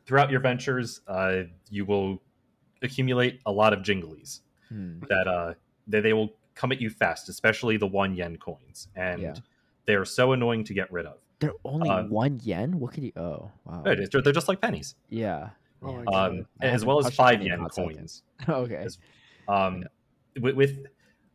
throughout 0.08 0.32
your 0.32 0.40
ventures, 0.40 1.02
uh, 1.08 1.44
you 1.70 1.86
will 1.86 2.24
accumulate 2.82 3.40
a 3.46 3.52
lot 3.52 3.72
of 3.72 3.80
jinglies 3.82 4.40
Hmm. 4.70 5.00
that 5.10 5.28
uh, 5.28 5.54
they, 5.86 6.00
they 6.02 6.14
will 6.14 6.34
come 6.60 6.74
at 6.74 6.82
you 6.82 6.90
fast, 6.90 7.30
especially 7.30 7.78
the 7.78 7.88
one 7.88 8.14
yen 8.14 8.36
coins, 8.38 8.90
and 8.96 9.22
Yeah. 9.22 9.36
they 9.86 9.96
are 9.96 10.04
so 10.06 10.34
annoying 10.34 10.66
to 10.66 10.74
get 10.74 10.92
rid 10.92 11.06
of. 11.06 11.18
They're 11.40 11.54
only 11.64 11.90
Uh, 11.90 12.04
one 12.04 12.40
yen. 12.44 12.80
What 12.80 12.94
could 12.94 13.04
you? 13.06 13.14
Oh, 13.16 13.50
wow. 13.66 13.82
They're, 13.84 13.96
they're 14.12 14.22
they're 14.22 14.34
just 14.34 14.50
like 14.50 14.60
pennies, 14.60 14.96
Yeah. 15.10 15.52
Oh 15.82 15.94
my 15.94 16.04
God. 16.04 16.32
um, 16.32 16.46
as 16.62 16.84
well 16.84 17.00
as 17.00 17.16
five 17.16 17.36
penny 17.38 17.46
in 17.46 17.52
a 17.54 17.56
yen 17.56 17.60
hot 17.62 17.72
coins. 17.72 18.24
okay. 18.50 18.76
As- 18.76 19.00
Um, 19.48 19.86
with, 20.40 20.56
with 20.56 20.86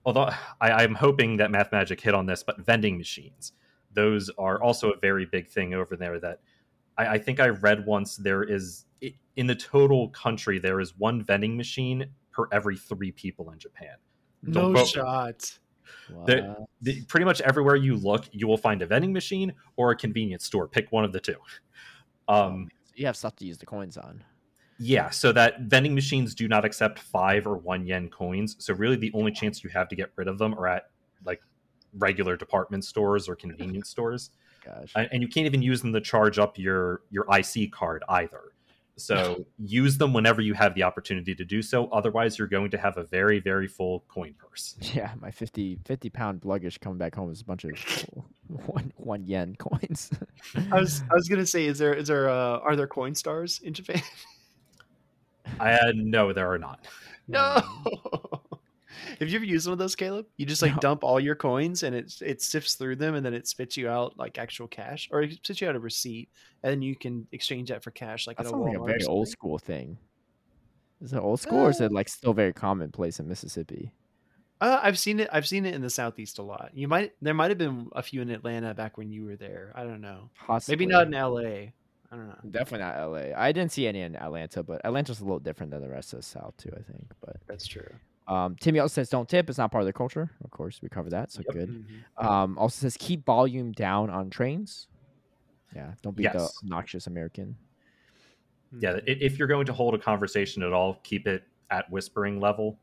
although 0.05 0.29
I, 0.61 0.71
I'm 0.83 0.95
hoping 0.95 1.39
that 1.39 1.51
Math 1.51 1.73
Magic 1.73 1.99
hit 2.01 2.15
on 2.15 2.27
this, 2.27 2.43
but 2.43 2.61
vending 2.61 2.99
machines, 2.99 3.53
those 3.95 4.29
are 4.37 4.63
also 4.63 4.91
a 4.91 4.99
very 4.99 5.25
big 5.25 5.49
thing 5.49 5.73
over 5.73 5.97
there. 5.97 6.21
That 6.21 6.41
I, 6.99 7.07
I 7.15 7.19
think 7.19 7.41
I 7.41 7.49
read 7.49 7.87
once 7.87 8.17
there 8.17 8.43
is 8.45 8.85
in 9.37 9.47
the 9.47 9.55
total 9.55 10.11
country 10.11 10.59
there 10.59 10.81
is 10.81 10.97
one 10.99 11.23
vending 11.23 11.57
machine 11.57 12.07
per 12.31 12.47
every 12.53 12.77
three 12.77 13.11
people 13.13 13.51
in 13.51 13.59
Japan. 13.59 13.97
No 14.47 14.53
Don't 14.63 14.73
quote 14.75 14.85
me. 14.87 14.91
shot. 14.91 15.59
There- 16.27 16.57
The, 16.83 17.03
pretty 17.05 17.25
much 17.25 17.41
everywhere 17.41 17.77
you 17.77 17.97
look, 17.97 18.25
you 18.33 18.47
will 18.47 18.57
find 18.59 18.83
a 18.83 18.87
vending 18.87 19.13
machine 19.13 19.53
or 19.77 19.91
a 19.91 19.97
convenience 19.97 20.45
store. 20.45 20.69
Pick 20.69 20.93
one 20.93 21.05
of 21.05 21.13
the 21.13 21.21
two. 21.21 21.37
Um, 22.29 22.69
you 22.95 23.07
have 23.07 23.17
stuff 23.17 23.37
to 23.37 23.47
use 23.47 23.59
the 23.59 23.67
coins 23.67 23.97
on. 23.97 24.23
Yeah, 24.79 25.11
so 25.11 25.33
that 25.33 25.61
vending 25.63 25.95
machines 25.95 26.35
do 26.35 26.49
not 26.49 26.65
accept 26.65 26.99
five 26.99 27.47
or 27.47 27.57
one 27.57 27.87
yen 27.87 28.09
coins. 28.09 28.57
So 28.59 28.75
really, 28.75 28.97
the 28.97 29.13
only 29.15 29.31
chance 29.33 29.63
you 29.63 29.71
have 29.71 29.89
to 29.89 29.97
get 29.97 30.11
rid 30.17 30.27
of 30.29 30.37
them 30.39 30.53
are 30.55 30.67
at 30.67 30.91
like 31.25 31.41
regular 31.97 32.37
department 32.37 32.85
stores 32.85 33.29
or 33.29 33.37
convenience 33.37 33.89
stores, 33.95 34.31
Gosh. 34.65 34.93
and 34.97 35.09
and 35.13 35.23
you 35.23 35.29
can't 35.29 35.47
even 35.47 35.63
use 35.63 35.81
them 35.81 35.93
to 35.93 36.01
charge 36.01 36.39
up 36.41 36.59
your 36.59 37.03
your 37.11 37.25
IC 37.33 37.71
card 37.73 38.03
either. 38.09 38.41
So 38.97 39.45
use 39.59 39.99
them 39.99 40.13
whenever 40.13 40.41
you 40.41 40.55
have 40.55 40.75
the 40.75 40.85
opportunity 40.85 41.35
to 41.35 41.45
do 41.45 41.63
so. 41.63 41.89
Otherwise, 41.89 42.39
you're 42.39 42.49
going 42.49 42.71
to 42.71 42.79
have 42.79 42.97
a 42.97 43.05
very 43.05 43.41
very 43.41 43.67
full 43.67 44.05
coin 44.09 44.35
purse. 44.39 44.77
Yeah, 44.95 45.13
my 45.21 45.31
50, 45.31 45.81
50 45.85 46.11
pound 46.11 46.45
luggage 46.45 46.79
coming 46.79 46.99
back 46.99 47.15
home 47.15 47.31
is 47.31 47.41
a 47.41 47.45
bunch 47.45 47.65
of 47.65 47.73
one 48.67 48.93
one 48.97 49.25
yen 49.25 49.57
coins. 49.57 50.11
I 50.71 50.81
was 50.81 51.03
I 51.11 51.15
was 51.15 51.29
gonna 51.31 51.47
say, 51.47 51.67
is 51.67 51.79
there 51.79 51.95
is 51.95 52.09
there 52.09 52.29
uh, 52.29 52.59
are 52.59 52.77
there 52.77 52.89
Coinstars 52.89 53.63
in 53.63 53.75
Japan? 53.75 54.03
I 55.59 55.73
uh, 55.75 55.93
no, 55.95 56.33
there 56.33 56.51
are 56.53 56.59
not. 56.59 56.87
no. 57.27 57.63
Have 59.21 59.29
you 59.29 59.37
ever 59.37 59.45
used 59.45 59.67
one 59.67 59.73
of 59.73 59.79
those, 59.79 59.95
Caleb? 59.95 60.27
You 60.37 60.47
just 60.47 60.63
like 60.63 60.75
No. 60.75 60.81
dump 60.81 61.05
all 61.05 61.19
your 61.21 61.35
coins 61.35 61.83
and 61.83 61.95
it 61.95 62.15
it 62.21 62.43
sifts 62.43 62.75
through 62.75 62.97
them 62.97 63.15
and 63.15 63.25
then 63.25 63.35
it 63.35 63.47
spits 63.49 63.77
you 63.77 63.89
out 63.89 64.17
like 64.19 64.39
actual 64.39 64.69
cash, 64.69 65.09
or 65.13 65.23
it 65.23 65.33
spits 65.45 65.61
you 65.61 65.69
out 65.69 65.77
a 65.77 65.81
receipt, 65.81 66.29
and 66.63 66.71
then 66.71 66.83
you 66.83 66.97
can 66.97 67.27
exchange 67.33 67.69
that 67.71 67.83
for 67.83 67.91
cash 67.91 68.27
like 68.27 68.37
That 68.39 68.47
at 68.47 68.53
a 68.53 68.57
like 68.57 68.77
a 68.77 68.85
very 68.85 69.05
old 69.05 69.29
school 69.29 69.59
thing. 69.59 69.99
Is 71.01 71.13
it 71.13 71.19
old 71.19 71.41
school 71.41 71.59
or 71.61 71.71
is 71.71 71.81
Uh, 71.81 71.85
it 71.85 71.93
like 71.93 72.09
still 72.09 72.33
very 72.33 72.53
commonplace 72.53 73.19
in 73.21 73.29
Mississippi? 73.29 73.93
Uh, 74.61 74.81
I've 74.83 74.99
seen 74.99 75.21
it. 75.21 75.29
I've 75.33 75.47
seen 75.47 75.67
it 75.67 75.75
in 75.75 75.83
the 75.83 75.91
southeast 75.91 76.39
a 76.39 76.43
lot. 76.43 76.71
You 76.73 76.89
might 76.89 77.13
there 77.21 77.35
might 77.35 77.51
have 77.51 77.59
been 77.59 77.89
a 77.93 78.03
few 78.03 78.23
in 78.23 78.31
Atlanta 78.31 78.73
back 78.73 78.97
when 78.97 79.11
you 79.11 79.25
were 79.27 79.37
there. 79.37 79.73
I 79.75 79.83
don't 79.83 80.01
know. 80.01 80.31
Possibly. 80.47 80.77
Maybe 80.77 80.87
not 80.87 81.07
in 81.09 81.15
L.A. 81.15 81.75
I 82.13 82.17
don't 82.17 82.29
know. 82.29 82.39
Definitely 82.49 82.87
not 82.87 83.11
LA. 83.11 83.37
I 83.37 83.51
didn't 83.51 83.73
see 83.73 83.89
any 83.89 84.01
in 84.03 84.15
Atlanta, 84.15 84.63
but 84.63 84.81
Atlanta's 84.85 85.19
a 85.21 85.25
little 85.25 85.41
different 85.41 85.73
than 85.73 85.83
the 85.83 85.89
rest 85.89 86.13
of 86.13 86.21
the 86.21 86.23
South 86.23 86.57
too. 86.57 86.71
I 86.73 86.81
think. 86.83 87.13
But 87.21 87.39
That's 87.49 87.67
true. 87.67 87.89
Um, 88.27 88.57
Timmy 88.57 88.79
also 88.79 88.95
says 88.95 89.09
don't 89.11 89.29
tip. 89.29 89.49
It's 89.49 89.59
not 89.59 89.71
part 89.71 89.83
of 89.83 89.87
the 89.87 89.93
culture. 89.93 90.31
Of 90.43 90.51
course, 90.51 90.81
we 90.83 90.89
cover 90.89 91.11
that. 91.11 91.31
So 91.33 91.43
Yep. 91.47 91.53
good. 91.55 91.69
Mhm. 91.69 92.25
Um, 92.25 92.59
also 92.59 92.81
says 92.81 92.97
keep 92.99 93.25
volume 93.25 93.73
down 93.73 94.11
on 94.11 94.31
trains. 94.31 94.89
Yeah, 95.75 95.95
don't 96.03 96.17
be 96.17 96.23
the 96.25 96.33
Yes. 96.39 96.59
obnoxious 96.63 97.07
American. 97.07 97.57
yeah 98.81 98.99
if 99.07 99.39
you're 99.39 99.47
going 99.47 99.67
to 99.67 99.73
hold 99.73 99.95
a 99.95 99.99
conversation 99.99 100.61
at 100.63 100.73
all 100.73 100.95
keep 101.05 101.29
it 101.29 101.45
at 101.71 101.89
whispering 101.91 102.41
level 102.41 102.77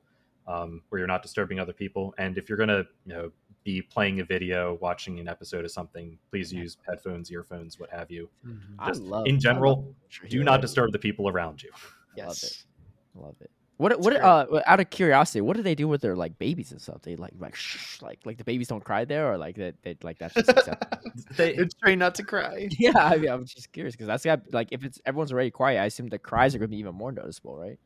um, 0.47 0.81
where 0.87 0.99
you're 0.99 1.07
not 1.07 1.21
disturbing 1.21 1.59
other 1.59 1.73
people 1.73 2.13
and 2.17 2.37
if 2.37 2.47
you're 2.47 2.57
going 2.57 2.69
to 2.69 2.87
you 3.05 3.13
know 3.13 3.29
be 3.65 3.81
playing 3.81 4.21
a 4.21 4.23
video 4.23 4.75
watching 4.75 5.19
an 5.19 5.27
episode 5.27 5.65
of 5.65 5.71
something 5.71 6.17
please 6.29 6.51
use 6.53 6.77
headphones 6.87 7.29
earphones 7.29 7.77
what 7.77 7.89
have 7.89 8.09
you 8.09 8.29
Mhm. 8.45 8.75
I 8.79 8.91
love 8.91 9.27
in 9.27 9.37
general, 9.37 9.93
love 10.21 10.29
do 10.29 10.43
not 10.45 10.61
disturb 10.61 10.93
the 10.93 10.99
people 10.99 11.27
around 11.27 11.61
you 11.61 11.71
Yes. 12.15 12.65
Love 13.13 13.35
it. 13.41 13.51
What 13.82 13.99
what 13.99 14.15
uh 14.21 14.45
out 14.67 14.79
of 14.79 14.91
curiosity, 14.91 15.41
what 15.41 15.57
do 15.57 15.63
they 15.63 15.73
do 15.73 15.88
with 15.88 16.01
their 16.01 16.15
like 16.15 16.38
babies 16.38 16.71
and 16.71 16.79
stuff? 16.79 17.01
They 17.01 17.15
like 17.15 17.34
like 17.39 17.55
shh, 17.55 17.99
like 18.03 18.19
like 18.25 18.38
the 18.38 18.43
babies 18.43 18.67
don't 18.67 18.84
cry 18.84 19.05
there, 19.05 19.34
or 19.34 19.39
like 19.39 19.55
they, 19.55 19.73
they 19.82 19.97
like 20.03 20.19
that's 20.19 20.36
just 20.36 20.51
acceptable. 20.53 20.99
they, 21.36 21.55
it's 21.55 21.73
trained 21.73 21.97
not 21.97 22.13
to 22.15 22.23
cry. 22.23 22.69
yeah, 22.77 22.91
I 22.95 23.17
mean, 23.17 23.32
I'm 23.32 23.43
just 23.43 23.71
curious 23.71 23.95
because 23.95 24.05
that's 24.05 24.23
got 24.23 24.41
like 24.53 24.67
if 24.71 24.84
it's 24.84 25.01
everyone's 25.03 25.32
already 25.34 25.49
quiet, 25.49 25.79
I 25.82 25.86
assume 25.86 26.09
the 26.09 26.19
cries 26.19 26.53
are 26.53 26.59
gonna 26.59 26.67
be 26.67 26.77
even 26.77 26.93
more 26.93 27.11
noticeable, 27.11 27.57
right? 27.57 27.79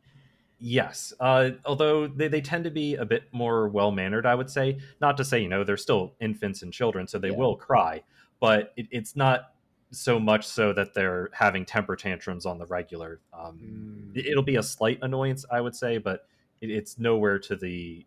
yes 0.60 1.14
uh, 1.20 1.50
although 1.66 2.08
they, 2.08 2.28
they 2.30 2.42
tend 2.42 2.64
to 2.64 2.72
be 2.72 2.96
a 2.96 3.06
bit 3.06 3.24
more 3.34 3.68
well 3.68 3.92
mannered 3.92 4.26
i 4.26 4.34
would 4.34 4.50
say 4.50 4.78
not 5.02 5.18
to 5.18 5.26
say 5.26 5.42
you 5.42 5.50
know 5.50 5.66
they're 5.66 5.76
still 5.76 6.16
infants 6.22 6.62
and 6.64 6.72
children 6.72 7.08
so 7.08 7.20
they 7.20 7.32
Yeah. 7.32 7.38
will 7.38 7.58
cry 7.58 8.02
but 8.40 8.72
it, 8.78 8.88
it's 8.92 9.16
not 9.18 9.55
so 9.92 10.20
much 10.20 10.46
so 10.46 10.74
that 10.74 10.94
they're 10.94 11.30
having 11.34 11.66
temper 11.66 11.96
tantrums 11.96 12.46
on 12.46 12.58
the 12.58 12.66
regular 12.66 13.20
um, 13.34 13.60
Mm. 13.64 14.18
it- 14.18 14.26
it'll 14.28 14.44
be 14.44 14.56
a 14.58 14.64
slight 14.64 15.00
annoyance 15.02 15.46
i 15.52 15.62
would 15.62 15.76
say 15.76 15.98
but 15.98 16.28
it, 16.62 16.70
it's 16.70 16.98
nowhere 16.98 17.38
to 17.40 17.56
the, 17.56 18.06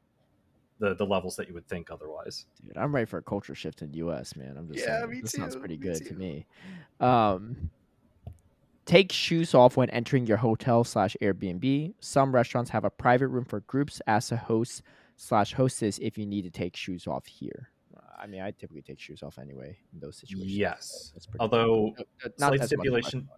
the 0.80 0.94
the 0.94 1.04
levels 1.06 1.36
that 1.36 1.48
you 1.48 1.54
would 1.54 1.66
think 1.68 1.90
otherwise 1.90 2.46
Dude, 2.66 2.76
I'm 2.76 2.94
ready 2.94 3.04
for 3.06 3.18
a 3.18 3.22
culture 3.22 3.54
shift 3.54 3.82
in 3.82 3.90
the 3.90 3.98
U.S. 3.98 4.36
Man, 4.36 4.56
I'm 4.58 4.68
just 4.68 4.80
Yeah, 4.86 4.98
saying. 5.00 5.10
me 5.10 5.20
this 5.20 5.32
sounds 5.32 5.54
too, 5.54 5.60
pretty 5.60 5.76
me 5.76 5.82
good 5.82 6.04
to 6.06 6.14
me. 6.14 6.46
Um, 7.00 7.70
take 8.84 9.12
shoes 9.12 9.54
off 9.54 9.76
when 9.76 9.90
entering 9.90 10.26
your 10.26 10.38
hotel 10.38 10.82
slash 10.84 11.16
Airbnb. 11.22 11.94
Some 12.00 12.34
restaurants 12.34 12.70
have 12.70 12.84
a 12.84 12.90
private 12.90 13.28
room 13.28 13.44
for 13.44 13.60
groups. 13.60 14.00
Ask 14.06 14.30
the 14.30 14.36
host 14.36 14.82
slash 15.16 15.52
hostess 15.54 15.98
if 15.98 16.16
you 16.18 16.26
need 16.26 16.42
to 16.42 16.50
take 16.50 16.76
shoes 16.76 17.06
off 17.06 17.26
here. 17.26 17.70
I 18.20 18.26
mean, 18.26 18.40
I 18.40 18.50
typically 18.50 18.82
take 18.82 18.98
shoes 19.00 19.22
off 19.22 19.38
anyway 19.38 19.78
in 19.92 20.00
those 20.00 20.16
situations. 20.16 20.52
yes 20.56 21.10
that's 21.14 21.28
although 21.40 21.94
slight 21.96 22.00
as 22.24 22.40
much 22.40 22.52
as 22.54 22.60
my 22.60 22.66
stipulation- 22.66 23.28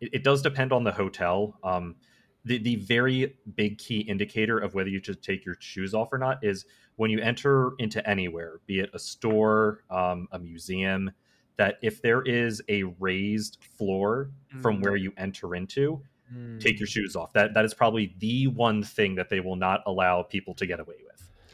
it, 0.00 0.10
it 0.12 0.22
does 0.24 0.42
depend 0.42 0.72
on 0.72 0.84
the 0.84 0.92
hotel. 0.92 1.58
Um, 1.64 1.96
the 2.44 2.58
the 2.58 2.76
very 2.76 3.36
big 3.56 3.78
key 3.78 3.98
indicator 4.00 4.56
of 4.58 4.74
whether 4.74 4.88
you 4.88 5.02
should 5.02 5.20
take 5.22 5.44
your 5.44 5.56
shoes 5.60 5.92
off 5.92 6.12
or 6.12 6.18
not 6.18 6.42
is 6.44 6.66
when 6.96 7.10
you 7.10 7.18
enter 7.20 7.72
into 7.78 8.06
anywhere, 8.08 8.60
be 8.66 8.78
it 8.80 8.90
a 8.94 8.98
store, 8.98 9.82
um, 9.90 10.28
a 10.32 10.38
museum, 10.38 11.10
that 11.56 11.78
if 11.82 12.00
there 12.00 12.22
is 12.22 12.62
a 12.68 12.84
raised 13.00 13.58
floor 13.76 14.30
from 14.62 14.78
Mm. 14.78 14.82
where 14.84 14.96
you 14.96 15.12
enter 15.16 15.54
into, 15.56 16.00
Mm, 16.32 16.60
take 16.60 16.78
your 16.78 16.86
shoes 16.86 17.16
off. 17.16 17.32
That 17.32 17.54
that 17.54 17.64
is 17.64 17.72
probably 17.74 18.14
the 18.18 18.46
one 18.48 18.82
thing 18.84 19.14
that 19.16 19.28
they 19.30 19.40
will 19.40 19.56
not 19.56 19.82
allow 19.86 20.22
people 20.22 20.54
to 20.54 20.66
get 20.66 20.78
away 20.78 20.96
with. 21.02 21.07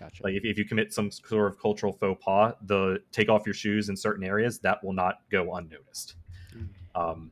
Gotcha. 0.05 0.23
Like 0.23 0.35
if, 0.35 0.45
if 0.45 0.59
you 0.59 0.65
commit 0.65 0.93
some 0.93 1.11
sort 1.11 1.51
of 1.51 1.59
cultural 1.59 1.93
faux 1.93 2.23
pas, 2.25 2.55
the 2.67 2.99
take 3.13 3.29
off 3.29 3.47
your 3.47 3.55
shoes 3.55 3.89
in 3.89 3.97
certain 3.97 4.25
areas, 4.25 4.59
that 4.61 4.83
will 4.85 4.93
not 4.93 5.21
go 5.31 5.55
unnoticed. 5.55 6.15
Mm. 6.55 6.69
Um, 6.95 7.31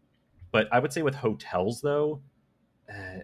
but 0.50 0.68
I 0.72 0.78
would 0.78 0.92
say 0.92 1.02
with 1.02 1.14
hotels 1.14 1.80
though, 1.80 2.20
uh, 2.88 3.20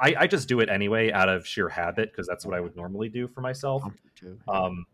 I, 0.00 0.14
I 0.20 0.26
just 0.26 0.48
do 0.48 0.60
it 0.60 0.68
anyway 0.68 1.10
out 1.10 1.28
of 1.28 1.46
sheer 1.46 1.68
habit 1.68 2.12
because 2.12 2.26
that's 2.26 2.46
what 2.46 2.54
I 2.54 2.60
would 2.60 2.76
normally 2.76 3.08
do 3.08 3.26
for 3.26 3.40
myself. 3.40 3.82
Um, 4.46 4.86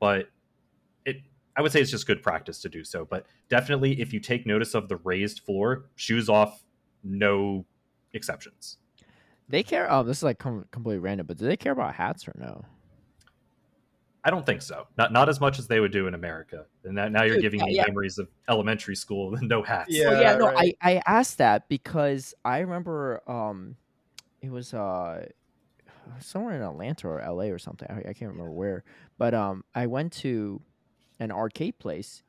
but 0.00 0.30
it, 1.04 1.16
I 1.56 1.62
would 1.62 1.70
say 1.72 1.80
it's 1.80 1.90
just 1.90 2.06
good 2.06 2.22
practice 2.22 2.60
to 2.62 2.68
do 2.68 2.82
so. 2.84 3.04
But 3.04 3.26
definitely, 3.48 4.00
if 4.00 4.12
you 4.12 4.20
take 4.20 4.46
notice 4.46 4.74
of 4.74 4.88
the 4.88 4.96
raised 4.96 5.40
floor, 5.40 5.86
shoes 5.94 6.28
off, 6.28 6.64
no 7.04 7.64
exceptions. 8.14 8.78
they 9.48 9.62
care. 9.62 9.90
Oh, 9.90 10.02
this 10.02 10.18
is 10.18 10.22
like 10.24 10.38
com- 10.38 10.66
completely 10.72 10.98
random, 10.98 11.26
but 11.26 11.36
do 11.36 11.46
they 11.46 11.56
care 11.56 11.72
about 11.72 11.94
hats 11.94 12.26
or 12.26 12.34
no? 12.38 12.64
I 14.24 14.30
don't 14.30 14.44
think 14.44 14.62
so. 14.62 14.86
Not 14.96 15.12
not 15.12 15.28
as 15.28 15.40
much 15.40 15.58
as 15.58 15.66
they 15.66 15.80
would 15.80 15.92
do 15.92 16.06
in 16.06 16.14
America. 16.14 16.66
And 16.84 16.94
now, 16.94 17.08
now 17.08 17.22
you're 17.22 17.36
Dude, 17.36 17.42
giving 17.42 17.60
yeah, 17.60 17.66
me 17.66 17.76
yeah. 17.76 17.84
memories 17.86 18.18
of 18.18 18.28
elementary 18.48 18.96
school 18.96 19.34
and 19.34 19.48
no 19.48 19.62
hats. 19.62 19.90
Yeah. 19.90 20.10
well, 20.10 20.22
yeah, 20.22 20.36
no, 20.36 20.46
right. 20.46 20.76
I, 20.82 20.96
I 20.96 21.02
asked 21.06 21.38
that 21.38 21.68
because 21.68 22.34
I 22.44 22.58
remember 22.58 23.22
um, 23.26 23.76
it 24.42 24.50
was 24.50 24.74
uh, 24.74 25.26
somewhere 26.20 26.56
in 26.56 26.62
Atlanta 26.62 27.08
or 27.08 27.24
LA 27.26 27.44
or 27.44 27.58
something. 27.58 27.88
I, 27.90 28.10
I 28.10 28.12
can't 28.12 28.30
remember 28.30 28.50
where, 28.50 28.84
but 29.18 29.34
um, 29.34 29.64
I 29.74 29.86
went 29.86 30.12
to 30.14 30.60
an 31.20 31.30
arcade 31.30 31.78
place, 31.78 32.22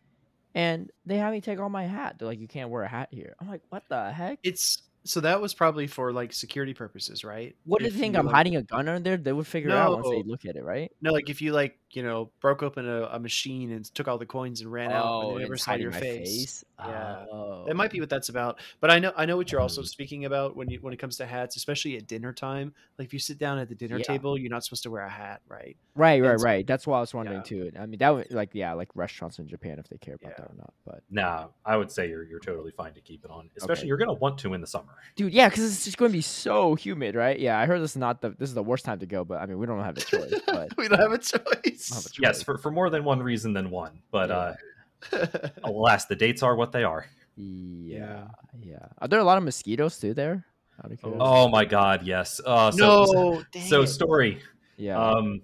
and 0.53 0.91
they 1.05 1.17
had 1.17 1.31
me 1.31 1.41
take 1.41 1.59
off 1.59 1.71
my 1.71 1.85
hat. 1.85 2.15
They're 2.17 2.27
like, 2.27 2.39
"You 2.39 2.47
can't 2.47 2.69
wear 2.69 2.83
a 2.83 2.87
hat 2.87 3.09
here." 3.11 3.35
I'm 3.39 3.47
like, 3.47 3.61
"What 3.69 3.83
the 3.89 4.11
heck?" 4.11 4.39
It's 4.43 4.83
so 5.09 5.21
that 5.21 5.41
was 5.41 5.53
probably 5.53 5.87
for 5.87 6.13
like 6.13 6.31
security 6.33 6.73
purposes, 6.73 7.23
right? 7.23 7.55
What 7.65 7.79
do 7.79 7.85
you 7.85 7.91
think? 7.91 8.13
you, 8.13 8.19
I'm 8.19 8.25
like- 8.27 8.35
hiding 8.35 8.55
a 8.55 8.61
gun 8.61 8.87
under 8.87 8.99
there? 8.99 9.17
They 9.17 9.33
would 9.33 9.47
figure 9.47 9.69
it 9.71 9.75
out 9.75 9.93
once 9.95 10.09
they 10.09 10.23
look 10.23 10.45
at 10.45 10.55
it, 10.55 10.63
right? 10.63 10.91
No, 11.01 11.11
like 11.11 11.29
if 11.29 11.41
you 11.41 11.51
like, 11.51 11.77
you 11.91 12.03
know, 12.03 12.29
broke 12.39 12.61
open 12.61 12.87
a, 12.87 13.03
a 13.05 13.19
machine 13.19 13.71
and 13.71 13.83
took 13.95 14.07
all 14.07 14.19
the 14.19 14.25
coins 14.27 14.61
and 14.61 14.71
ran 14.71 14.91
out, 14.91 15.05
Oh, 15.05 15.29
and 15.31 15.37
they 15.39 15.43
never 15.43 15.57
saw 15.57 15.73
your 15.73 15.89
my 15.91 15.99
face. 15.99 16.63
Yeah. 16.79 17.25
Oh. 17.31 17.65
That 17.67 17.75
might 17.75 17.89
be 17.91 17.99
what 17.99 18.09
that's 18.09 18.29
about. 18.29 18.59
But 18.79 18.91
I 18.91 18.99
know 18.99 19.11
I 19.17 19.25
know 19.25 19.35
what 19.37 19.51
you're 19.51 19.59
also 19.61 19.81
Mm. 19.81 19.87
speaking 19.87 20.25
about 20.25 20.55
when 20.55 20.69
you 20.69 20.79
when 20.81 20.93
it 20.93 20.97
comes 20.97 21.17
to 21.17 21.25
hats, 21.25 21.55
especially 21.55 21.97
at 21.97 22.05
dinner 22.07 22.31
time. 22.31 22.73
Like 22.99 23.07
if 23.07 23.13
you 23.13 23.19
sit 23.19 23.39
down 23.39 23.57
at 23.57 23.69
the 23.69 23.75
dinner 23.75 23.97
Yeah. 23.97 24.03
table, 24.03 24.37
you're 24.37 24.51
not 24.51 24.63
supposed 24.63 24.83
to 24.83 24.91
wear 24.91 25.01
a 25.03 25.09
hat, 25.09 25.41
right? 25.47 25.75
Right, 25.95 26.21
right, 26.21 26.39
so- 26.39 26.45
right. 26.45 26.67
That's 26.67 26.85
why 26.85 26.97
I 26.97 27.01
was 27.01 27.13
wondering 27.13 27.39
Yeah. 27.39 27.43
too. 27.43 27.71
I 27.79 27.85
mean, 27.87 27.97
that 27.97 28.09
would 28.13 28.31
like 28.31 28.51
yeah, 28.53 28.73
like 28.73 28.89
restaurants 28.95 29.39
in 29.39 29.47
Japan 29.47 29.79
if 29.79 29.87
they 29.89 29.97
care 29.97 30.13
about 30.15 30.33
Yeah. 30.37 30.43
that 30.43 30.51
or 30.51 30.55
not. 30.57 30.73
But 30.85 31.01
Nah, 31.09 31.47
I 31.65 31.75
would 31.77 31.91
say 31.91 32.07
you're 32.07 32.23
you're 32.23 32.39
totally 32.39 32.71
fine 32.71 32.93
to 32.93 33.01
keep 33.01 33.25
it 33.25 33.31
on, 33.31 33.49
especially 33.57 33.81
Okay. 33.81 33.87
you're 33.87 33.97
gonna 33.97 34.13
want 34.13 34.37
to 34.39 34.53
in 34.53 34.61
the 34.61 34.67
summer. 34.67 34.93
Dude, 35.15 35.33
yeah, 35.33 35.49
because 35.49 35.63
it's 35.65 35.85
just 35.85 35.97
going 35.97 36.11
to 36.11 36.17
be 36.17 36.21
so 36.21 36.75
humid, 36.75 37.15
right? 37.15 37.39
Yeah, 37.39 37.59
I 37.59 37.65
heard 37.65 37.81
this 37.81 37.91
is 37.91 37.97
not 37.97 38.21
the 38.21 38.29
this 38.31 38.49
is 38.49 38.55
the 38.55 38.63
worst 38.63 38.85
time 38.85 38.99
to 38.99 39.05
go, 39.05 39.23
but 39.25 39.39
I 39.41 39.45
mean, 39.45 39.57
we 39.59 39.65
don't 39.65 39.83
have 39.83 39.97
a 39.97 40.01
choice. 40.01 40.33
But 40.45 40.75
we 40.77 40.87
don't 40.87 40.99
have 40.99 41.11
a 41.11 41.17
don't 41.17 41.47
have 41.47 41.63
a 41.65 41.69
choice. 41.69 41.89
choice. 41.89 42.13
Yes, 42.21 42.41
for, 42.43 42.57
for 42.57 42.71
more 42.71 42.89
than 42.89 43.03
one 43.03 43.21
reason 43.21 43.53
than 43.53 43.69
one. 43.69 43.99
But 44.11 44.29
Yeah. 44.29 44.55
uh, 45.11 45.27
alas, 45.63 46.05
the 46.05 46.15
dates 46.15 46.43
are 46.43 46.55
what 46.55 46.71
they 46.71 46.83
are. 46.83 47.05
yeah, 47.35 48.27
yeah. 48.61 48.85
Are 48.99 49.07
there 49.07 49.19
a 49.19 49.23
lot 49.23 49.37
of 49.37 49.43
mosquitoes 49.43 49.97
too 49.99 50.13
there? 50.13 50.45
Out 50.83 50.91
of 50.91 50.99
curiosity? 50.99 51.23
Oh 51.25 51.47
my 51.49 51.65
god, 51.65 52.05
yes. 52.05 52.39
Uh, 52.45 52.71
so, 52.71 53.05
no, 53.11 53.43
dang 53.51 53.61
so 53.63 53.85
story. 53.85 54.39
yeah. 54.77 54.97
Um, 54.99 55.41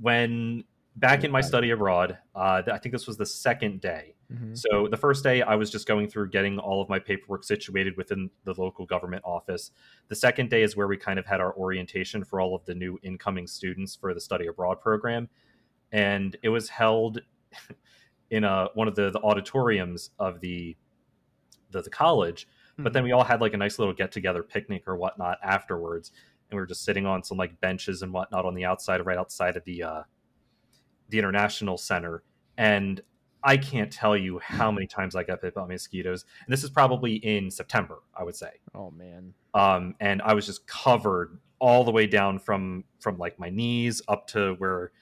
when 0.00 0.64
back 0.96 1.24
in 1.24 1.30
my 1.30 1.40
study 1.40 1.70
abroad, 1.70 2.18
uh, 2.34 2.62
I 2.70 2.78
think 2.78 2.92
this 2.92 3.06
was 3.06 3.16
the 3.16 3.26
second 3.26 3.80
day. 3.80 4.13
Mhm. 4.32 4.56
So 4.56 4.88
the 4.88 4.96
first 4.96 5.22
day, 5.22 5.42
I 5.42 5.54
was 5.54 5.70
just 5.70 5.86
going 5.86 6.08
through 6.08 6.30
getting 6.30 6.58
all 6.58 6.80
of 6.80 6.88
my 6.88 6.98
paperwork 6.98 7.44
situated 7.44 7.96
within 7.96 8.30
the 8.44 8.54
local 8.56 8.86
government 8.86 9.22
office. 9.24 9.70
The 10.08 10.14
second 10.16 10.50
day 10.50 10.62
is 10.62 10.76
where 10.76 10.88
we 10.88 10.96
kind 10.96 11.18
of 11.18 11.26
had 11.26 11.40
our 11.40 11.54
orientation 11.56 12.24
for 12.24 12.40
all 12.40 12.54
of 12.54 12.64
the 12.64 12.74
new 12.74 12.98
incoming 13.02 13.46
students 13.46 13.94
for 13.94 14.14
the 14.14 14.20
study 14.20 14.46
abroad 14.46 14.80
program, 14.80 15.28
and 15.92 16.36
it 16.42 16.48
was 16.48 16.68
held 16.68 17.20
in 18.30 18.44
a 18.44 18.68
one 18.74 18.88
of 18.88 18.94
the, 18.94 19.10
the 19.10 19.20
auditoriums 19.20 20.10
of 20.18 20.40
the, 20.40 20.76
the 21.70 21.82
the 21.82 21.90
college. 21.90 22.48
But 22.76 22.92
then 22.92 23.04
we 23.04 23.12
all 23.12 23.22
had 23.22 23.40
like 23.40 23.54
a 23.54 23.56
nice 23.56 23.78
little 23.78 23.94
get 23.94 24.10
together 24.10 24.42
picnic 24.42 24.88
or 24.88 24.96
whatnot 24.96 25.38
afterwards, 25.44 26.10
and 26.50 26.56
we 26.56 26.60
were 26.60 26.66
just 26.66 26.84
sitting 26.84 27.06
on 27.06 27.22
some 27.22 27.38
like 27.38 27.60
benches 27.60 28.02
and 28.02 28.12
whatnot 28.12 28.44
on 28.44 28.54
the 28.54 28.64
outside, 28.64 29.04
right 29.06 29.16
outside 29.18 29.56
of 29.56 29.64
the 29.64 29.82
uh, 29.84 30.02
the 31.08 31.18
international 31.18 31.76
center. 31.78 32.24
And 32.56 33.00
I 33.44 33.58
can't 33.58 33.92
tell 33.92 34.16
you 34.16 34.40
how 34.42 34.70
many 34.72 34.86
times 34.86 35.14
I 35.14 35.22
got 35.22 35.42
bit 35.42 35.54
by 35.54 35.66
mosquitoes. 35.66 36.24
And 36.46 36.52
this 36.52 36.64
is 36.64 36.70
probably 36.70 37.16
in 37.16 37.50
September, 37.50 37.98
I 38.18 38.24
would 38.24 38.34
say. 38.34 38.52
oh 38.74 38.90
man. 38.90 39.34
Um, 39.52 39.94
and 40.00 40.22
I 40.22 40.32
was 40.34 40.46
just 40.46 40.66
covered 40.66 41.38
all 41.60 41.84
the 41.84 41.92
way 41.92 42.06
down 42.06 42.38
from 42.38 42.84
from 43.00 43.18
like 43.18 43.38
my 43.38 43.50
knees 43.50 44.02
up 44.08 44.26
to 44.28 44.54
where 44.54 44.92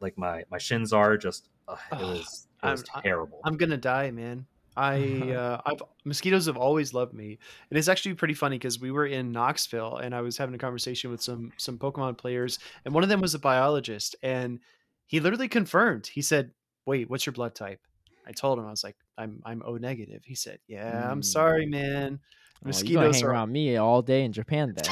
like 0.00 0.16
my 0.18 0.44
my 0.50 0.58
shins 0.58 0.92
are. 0.92 1.16
Just 1.16 1.48
uh, 1.66 1.76
it 1.92 1.98
was 1.98 2.46
it 2.62 2.66
was 2.66 2.84
I'm- 2.94 3.02
terrible. 3.02 3.40
I'm 3.44 3.56
gonna 3.56 3.76
die, 3.78 4.10
man. 4.10 4.46
I 4.76 5.32
uh, 5.36 5.60
I've 5.66 5.82
mosquitoes 6.04 6.46
have 6.46 6.56
always 6.56 6.94
loved 6.94 7.14
me, 7.14 7.38
and 7.70 7.78
it's 7.78 7.88
actually 7.88 8.14
pretty 8.14 8.34
funny 8.34 8.56
because 8.58 8.80
we 8.80 8.90
were 8.90 9.06
in 9.06 9.32
Knoxville 9.32 9.96
and 9.96 10.14
I 10.14 10.20
was 10.20 10.36
having 10.36 10.54
a 10.54 10.58
conversation 10.58 11.10
with 11.10 11.22
some 11.22 11.52
some 11.56 11.78
Pokemon 11.78 12.18
players, 12.18 12.58
and 12.84 12.94
one 12.94 13.02
of 13.02 13.08
them 13.08 13.20
was 13.20 13.34
a 13.34 13.38
biologist, 13.38 14.14
and 14.22 14.60
he 15.06 15.18
literally 15.18 15.48
confirmed. 15.48 16.06
He 16.06 16.22
said, 16.22 16.52
"Wait, 16.90 17.08
what's 17.10 17.24
your 17.26 17.32
blood 17.32 17.54
type?" 17.54 17.80
I 18.26 18.32
told 18.32 18.58
him 18.58 18.66
I 18.66 18.70
was 18.70 18.84
like, 18.84 18.96
"I'm 19.16 19.40
I'm 19.44 19.62
O 19.64 19.76
negative." 19.76 20.22
He 20.24 20.34
said, 20.34 20.58
"Yeah, 20.68 21.10
I'm 21.10 21.20
Mm. 21.20 21.24
sorry, 21.24 21.66
man. 21.66 22.20
Oh, 22.62 22.66
Mosquitoes 22.68 23.16
hang 23.16 23.24
are 23.24 23.30
around 23.30 23.50
me 23.52 23.76
all 23.78 24.02
day 24.02 24.22
in 24.26 24.32
Japan 24.32 24.74
then. 24.76 24.84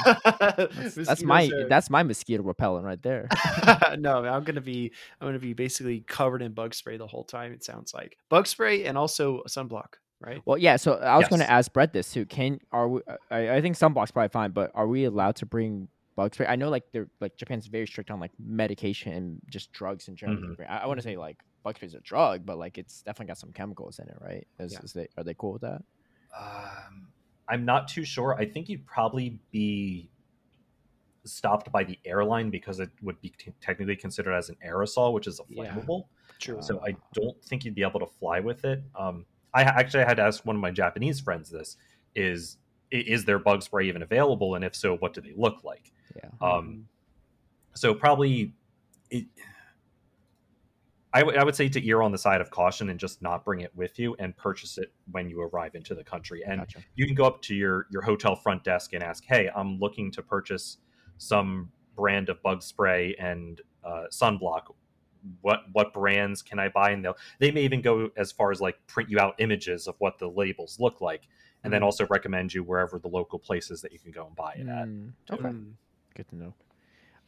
That's, 0.48 0.94
that's 1.10 1.22
my 1.22 1.42
are- 1.52 1.68
that's 1.68 1.90
my 1.90 2.02
mosquito 2.02 2.42
repellent 2.42 2.84
right 2.86 3.02
there. 3.02 3.28
no, 3.98 4.22
man, 4.22 4.32
I'm 4.32 4.44
gonna 4.44 4.62
be 4.62 4.90
I'm 5.20 5.28
gonna 5.28 5.38
be 5.38 5.52
basically 5.52 6.00
covered 6.00 6.40
in 6.40 6.52
bug 6.52 6.72
spray 6.74 6.96
the 6.96 7.06
whole 7.06 7.24
time. 7.24 7.52
It 7.52 7.62
sounds 7.64 7.92
like 7.92 8.16
bug 8.30 8.46
spray 8.46 8.84
and 8.86 8.96
also 8.96 9.42
sunblock, 9.46 9.90
right? 10.20 10.40
Well, 10.46 10.56
yeah. 10.58 10.76
So 10.76 10.94
I 10.94 11.18
was 11.18 11.28
gonna 11.28 11.44
ask 11.44 11.70
Brett 11.72 11.92
this 11.92 12.10
too. 12.12 12.24
Can 12.24 12.58
are 12.72 12.88
we? 12.88 13.00
I, 13.30 13.56
I 13.56 13.60
think 13.60 13.76
sunblock's 13.76 14.12
probably 14.12 14.30
fine, 14.30 14.52
but 14.52 14.70
are 14.74 14.86
we 14.88 15.04
allowed 15.04 15.36
to 15.36 15.46
bring 15.46 15.88
bug 16.16 16.32
spray? 16.34 16.46
I 16.46 16.56
know 16.56 16.70
like 16.70 16.84
they're 16.92 17.08
like 17.20 17.36
Japan's 17.36 17.66
very 17.66 17.86
strict 17.86 18.10
on 18.10 18.18
like 18.18 18.32
medication 18.38 19.12
and 19.12 19.40
just 19.50 19.72
drugs 19.72 20.08
in 20.08 20.16
general. 20.16 20.40
Mhm. 20.56 20.70
I, 20.70 20.78
I 20.78 20.86
want 20.86 20.98
to 21.00 21.04
say 21.04 21.16
like 21.18 21.36
bug 21.68 21.76
spray's 21.76 21.94
a 21.94 22.00
drug, 22.00 22.46
but 22.46 22.58
like 22.58 22.78
it's 22.78 23.02
definitely 23.02 23.26
got 23.26 23.38
some 23.38 23.52
chemicals 23.52 23.98
in 23.98 24.08
it, 24.08 24.16
right? 24.20 24.46
Is, 24.58 24.72
Yeah. 24.72 24.78
is 24.82 24.92
they 24.94 25.08
are 25.18 25.24
they 25.24 25.34
cool 25.34 25.52
with 25.52 25.62
that? 25.62 25.82
Um, 26.38 27.08
I'm 27.48 27.64
not 27.64 27.88
too 27.88 28.04
sure. 28.04 28.34
I 28.38 28.46
think 28.46 28.68
you'd 28.68 28.86
probably 28.86 29.38
be 29.50 30.10
stopped 31.24 31.70
by 31.70 31.84
the 31.84 31.98
airline 32.06 32.48
because 32.48 32.80
it 32.80 32.90
would 33.02 33.20
be 33.20 33.34
t- 33.38 33.52
technically 33.60 33.96
considered 33.96 34.32
as 34.32 34.48
an 34.48 34.56
aerosol, 34.66 35.12
which 35.12 35.26
is 35.26 35.40
a 35.40 35.42
Yeah. 35.48 35.74
flammable. 35.74 36.06
True. 36.38 36.62
So 36.62 36.80
I 36.86 36.96
don't 37.12 37.42
think 37.44 37.64
you'd 37.64 37.74
be 37.74 37.82
able 37.82 38.00
to 38.00 38.06
fly 38.06 38.40
with 38.40 38.64
it. 38.64 38.82
Um, 38.94 39.26
I 39.52 39.64
ha- 39.64 39.74
actually 39.76 40.04
had 40.04 40.16
to 40.16 40.22
ask 40.22 40.44
one 40.46 40.56
of 40.56 40.62
my 40.62 40.70
Japanese 40.70 41.20
friends 41.20 41.50
this: 41.50 41.76
is 42.14 42.56
is 42.90 43.26
there 43.26 43.38
bug 43.38 43.62
spray 43.62 43.86
even 43.88 44.00
available, 44.02 44.54
and 44.54 44.64
if 44.64 44.74
so, 44.74 44.96
what 44.96 45.12
do 45.12 45.20
they 45.20 45.34
look 45.36 45.62
like? 45.64 45.92
Yeah. 46.16 46.30
Um, 46.40 46.88
so 47.74 47.94
probably 47.94 48.54
it. 49.10 49.26
I 51.22 51.44
would- 51.44 51.54
say 51.56 51.68
to 51.68 51.88
err 51.88 52.02
on 52.02 52.12
the 52.12 52.18
side 52.18 52.40
of 52.40 52.50
caution 52.50 52.88
and 52.90 52.98
just 53.00 53.22
not 53.22 53.44
bring 53.44 53.60
it 53.60 53.74
with 53.74 53.98
you 53.98 54.14
and 54.18 54.36
purchase 54.36 54.78
it 54.78 54.92
when 55.10 55.28
you 55.28 55.40
arrive 55.42 55.74
into 55.74 55.94
the 55.94 56.04
country. 56.04 56.42
And 56.44 56.60
gotcha. 56.60 56.80
you 56.94 57.06
can 57.06 57.14
go 57.14 57.24
up 57.24 57.42
to 57.42 57.54
your 57.54 57.86
your 57.90 58.02
hotel 58.02 58.36
front 58.36 58.64
desk 58.64 58.92
and 58.92 59.02
ask, 59.02 59.24
"Hey, 59.24 59.50
I'm 59.54 59.78
looking 59.78 60.10
to 60.12 60.22
purchase 60.22 60.78
some 61.16 61.72
brand 61.96 62.28
of 62.28 62.40
bug 62.42 62.62
spray 62.62 63.14
and 63.18 63.60
uh, 63.84 64.04
sunblock. 64.10 64.74
What 65.40 65.60
what 65.72 65.92
brands 65.92 66.42
can 66.42 66.58
I 66.58 66.68
buy?" 66.68 66.90
And 66.90 67.04
they'll 67.04 67.16
they 67.38 67.50
may 67.50 67.62
even 67.62 67.80
go 67.82 68.10
as 68.16 68.30
far 68.32 68.50
as 68.52 68.60
like 68.60 68.76
print 68.86 69.10
you 69.10 69.18
out 69.18 69.34
images 69.38 69.88
of 69.88 69.94
what 69.98 70.18
the 70.18 70.28
labels 70.28 70.78
look 70.78 71.00
like, 71.00 71.26
and 71.64 71.72
then 71.72 71.80
Mhm. 71.80 71.84
also 71.86 72.06
recommend 72.06 72.54
you 72.54 72.62
wherever 72.62 72.98
the 72.98 73.08
local 73.08 73.38
places 73.38 73.80
that 73.82 73.92
you 73.92 73.98
can 73.98 74.10
go 74.12 74.26
and 74.26 74.36
buy 74.36 74.52
it 74.54 74.68
at. 74.68 74.86
Mm, 74.86 75.12
okay. 75.30 75.42
Mm. 75.42 75.72
Good 76.14 76.28
to 76.28 76.36
know. 76.36 76.54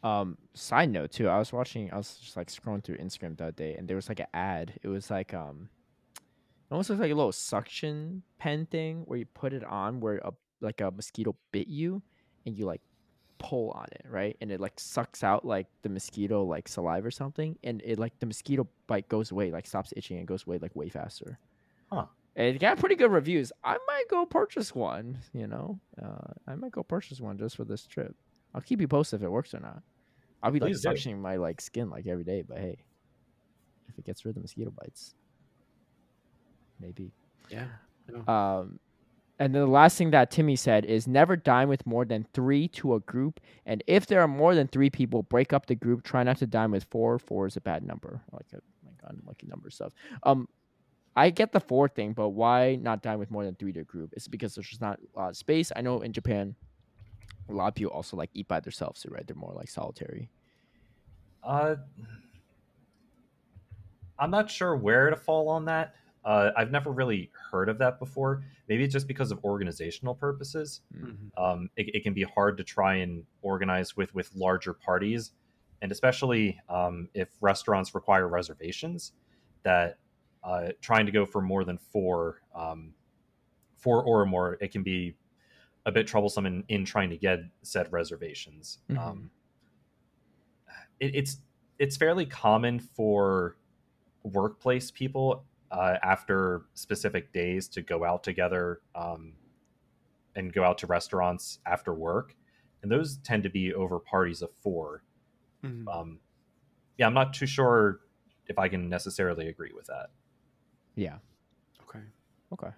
Um, 0.02 0.38
side 0.54 0.90
note 0.90 1.10
too, 1.10 1.28
I 1.28 1.38
was 1.38 1.52
watching, 1.52 1.92
I 1.92 1.96
was 1.96 2.14
just 2.14 2.36
like 2.36 2.48
scrolling 2.48 2.82
through 2.82 2.96
Instagram 2.96 3.36
that 3.38 3.56
day, 3.56 3.74
and 3.74 3.86
there 3.86 3.96
was 3.96 4.08
like 4.08 4.20
an 4.20 4.26
ad. 4.32 4.72
It 4.82 4.88
was 4.88 5.10
like 5.10 5.34
um, 5.34 5.68
it 6.16 6.72
almost 6.72 6.88
looks 6.88 7.00
like 7.00 7.10
a 7.10 7.14
little 7.14 7.32
suction 7.32 8.22
pen 8.38 8.66
thing 8.66 9.02
where 9.06 9.18
you 9.18 9.26
put 9.26 9.52
it 9.52 9.64
on 9.64 10.00
where 10.00 10.16
a 10.24 10.32
like 10.60 10.80
a 10.80 10.90
mosquito 10.90 11.34
bit 11.52 11.68
you, 11.68 12.02
and 12.46 12.56
you 12.56 12.64
like 12.64 12.80
pull 13.38 13.70
on 13.72 13.86
it, 13.92 14.06
right? 14.08 14.36
And 14.40 14.52
it 14.52 14.60
like 14.60 14.78
sucks 14.78 15.24
out 15.24 15.44
like 15.44 15.66
the 15.82 15.88
mosquito 15.88 16.44
like 16.44 16.68
saliva 16.68 17.08
or 17.08 17.10
something, 17.10 17.58
and 17.64 17.82
it 17.84 17.98
like 17.98 18.18
the 18.20 18.26
mosquito 18.26 18.68
bite 18.86 19.08
goes 19.08 19.30
away, 19.32 19.50
like 19.50 19.66
stops 19.66 19.92
itching 19.96 20.18
and 20.18 20.26
goes 20.26 20.46
away 20.46 20.58
like 20.58 20.74
way 20.76 20.88
faster. 20.88 21.38
Huh. 21.90 22.06
And 22.36 22.54
it 22.54 22.58
got 22.60 22.78
pretty 22.78 22.94
good 22.94 23.10
reviews. 23.10 23.52
I 23.64 23.76
might 23.88 24.04
go 24.08 24.24
purchase 24.24 24.74
one. 24.74 25.18
You 25.32 25.46
know, 25.46 25.80
uh, 26.00 26.32
I 26.46 26.54
might 26.54 26.72
go 26.72 26.82
purchase 26.82 27.20
one 27.20 27.36
just 27.36 27.56
for 27.56 27.64
this 27.64 27.86
trip. 27.86 28.14
I'll 28.54 28.60
keep 28.60 28.80
you 28.80 28.88
posted 28.88 29.20
if 29.20 29.24
it 29.24 29.30
works 29.30 29.54
or 29.54 29.60
not. 29.60 29.82
I'll 30.42 30.50
be 30.50 30.60
like 30.60 30.70
Please 30.70 30.82
do. 30.82 30.88
suctioning 30.88 31.18
my 31.20 31.36
like 31.36 31.60
skin 31.60 31.90
like 31.90 32.06
every 32.06 32.24
day, 32.24 32.42
but 32.42 32.58
hey, 32.58 32.78
if 33.88 33.98
it 33.98 34.04
gets 34.04 34.24
rid 34.24 34.36
of 34.36 34.42
mosquito 34.42 34.70
bites, 34.70 35.14
maybe. 36.80 37.12
Yeah. 37.50 37.66
Um, 38.26 38.78
and 39.38 39.54
then 39.54 39.62
the 39.62 39.68
last 39.68 39.96
thing 39.96 40.10
that 40.10 40.30
Timmy 40.30 40.56
said 40.56 40.84
is 40.84 41.06
never 41.06 41.34
dine 41.36 41.68
with 41.68 41.86
more 41.86 42.04
than 42.04 42.26
three 42.34 42.68
to 42.68 42.94
a 42.94 43.00
group, 43.00 43.40
and 43.66 43.82
if 43.86 44.06
there 44.06 44.20
are 44.20 44.28
more 44.28 44.54
than 44.54 44.68
three 44.68 44.90
people, 44.90 45.22
break 45.22 45.52
up 45.52 45.66
the 45.66 45.74
group. 45.74 46.02
Try 46.02 46.22
not 46.22 46.38
to 46.38 46.46
dine 46.46 46.70
with 46.70 46.84
four. 46.84 47.18
Four 47.18 47.46
is 47.46 47.56
a 47.56 47.60
bad 47.60 47.82
number. 47.82 48.20
Like 48.32 48.46
a 48.52 48.60
my 48.84 48.92
god, 49.00 49.18
lucky 49.26 49.46
number 49.46 49.70
stuff. 49.70 49.92
Um, 50.22 50.48
I 51.16 51.30
get 51.30 51.52
the 51.52 51.60
four 51.60 51.88
thing, 51.88 52.12
but 52.12 52.30
why 52.30 52.76
not 52.76 53.02
dine 53.02 53.18
with 53.18 53.30
more 53.30 53.44
than 53.44 53.54
three 53.56 53.72
to 53.72 53.80
a 53.80 53.84
group? 53.84 54.12
It's 54.12 54.28
because 54.28 54.54
there's 54.54 54.68
just 54.68 54.80
not 54.80 54.98
a 55.14 55.18
lot 55.18 55.30
of 55.30 55.36
space. 55.36 55.72
I 55.74 55.80
know 55.80 56.00
in 56.00 56.12
Japan, 56.12 56.54
a 57.50 57.54
lot 57.56 57.68
of 57.68 57.74
people 57.74 57.92
also 57.92 58.16
like 58.16 58.30
eat 58.34 58.48
by 58.48 58.60
themselves, 58.60 59.04
right? 59.08 59.26
They're 59.26 59.36
more 59.36 59.52
like 59.54 59.68
solitary. 59.68 60.30
Uh, 61.42 61.76
I'm 64.18 64.30
not 64.30 64.50
sure 64.50 64.76
where 64.76 65.10
to 65.10 65.16
fall 65.16 65.48
on 65.48 65.64
that. 65.66 65.94
Uh, 66.24 66.50
I've 66.56 66.70
never 66.70 66.90
really 66.90 67.30
heard 67.50 67.68
of 67.70 67.78
that 67.78 67.98
before. 67.98 68.42
Maybe 68.68 68.84
it's 68.84 68.92
just 68.92 69.08
because 69.08 69.32
of 69.32 69.42
organizational 69.42 70.14
purposes. 70.14 70.82
Mhm. 70.94 71.30
Um, 71.38 71.70
it, 71.76 71.94
it 71.94 72.02
can 72.02 72.12
be 72.12 72.24
hard 72.24 72.58
to 72.58 72.64
try 72.64 72.96
and 72.96 73.24
organize 73.40 73.96
with 73.96 74.14
with 74.14 74.30
larger 74.34 74.74
parties, 74.74 75.32
and 75.80 75.90
especially 75.90 76.60
um, 76.68 77.08
if 77.14 77.30
restaurants 77.40 77.94
require 77.94 78.28
reservations. 78.28 79.12
That 79.62 79.98
uh, 80.42 80.68
trying 80.80 81.06
to 81.06 81.12
go 81.12 81.26
for 81.26 81.42
more 81.42 81.64
than 81.64 81.76
four, 81.78 82.40
um, 82.54 82.94
four 83.76 84.02
or 84.02 84.24
more, 84.24 84.56
it 84.60 84.72
can 84.72 84.82
be 84.82 85.14
a 85.86 85.92
bit 85.92 86.06
troublesome 86.06 86.46
in, 86.46 86.64
in 86.68 86.84
trying 86.84 87.10
to 87.10 87.16
get 87.16 87.40
said 87.62 87.90
reservations. 87.92 88.78
Mhm. 88.90 88.98
Um, 88.98 89.30
it, 90.98 91.14
it's 91.14 91.38
it's 91.78 91.96
fairly 91.96 92.26
common 92.26 92.78
for 92.78 93.56
workplace 94.22 94.90
people 94.90 95.44
uh, 95.70 95.96
after 96.02 96.66
specific 96.74 97.32
days 97.32 97.68
to 97.68 97.80
go 97.80 98.04
out 98.04 98.22
together 98.22 98.80
um, 98.94 99.32
and 100.36 100.52
go 100.52 100.62
out 100.62 100.76
to 100.78 100.86
restaurants 100.86 101.58
after 101.64 101.94
work, 101.94 102.36
and 102.82 102.92
those 102.92 103.16
tend 103.18 103.42
to 103.44 103.48
be 103.50 103.72
over 103.72 103.98
parties 103.98 104.42
of 104.42 104.50
four. 104.62 105.02
Mhm. 105.64 105.86
Um, 105.88 106.20
yeah, 106.98 107.06
I'm 107.06 107.14
not 107.14 107.32
too 107.32 107.46
sure 107.46 108.00
if 108.46 108.58
I 108.58 108.68
can 108.68 108.88
necessarily 108.90 109.48
agree 109.48 109.72
with 109.74 109.86
that. 109.86 110.10
Yeah. 110.96 111.18
Okay. 111.88 112.00
Okay. 112.52 112.70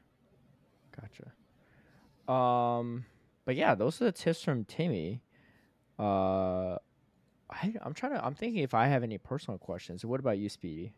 Gotcha. 1.00 1.32
Um, 2.28 3.04
but 3.44 3.56
yeah, 3.56 3.74
those 3.74 4.00
are 4.00 4.06
the 4.06 4.12
tips 4.12 4.42
from 4.42 4.64
Timmy. 4.64 5.22
Uh, 5.98 6.76
I, 7.50 7.74
I'm 7.82 7.94
trying 7.94 8.12
to. 8.12 8.24
I'm 8.24 8.34
thinking 8.34 8.62
if 8.62 8.74
I 8.74 8.86
have 8.86 9.02
any 9.02 9.18
personal 9.18 9.58
questions. 9.58 10.04
What 10.04 10.20
about 10.20 10.38
you, 10.38 10.48
Speedy? 10.48 10.92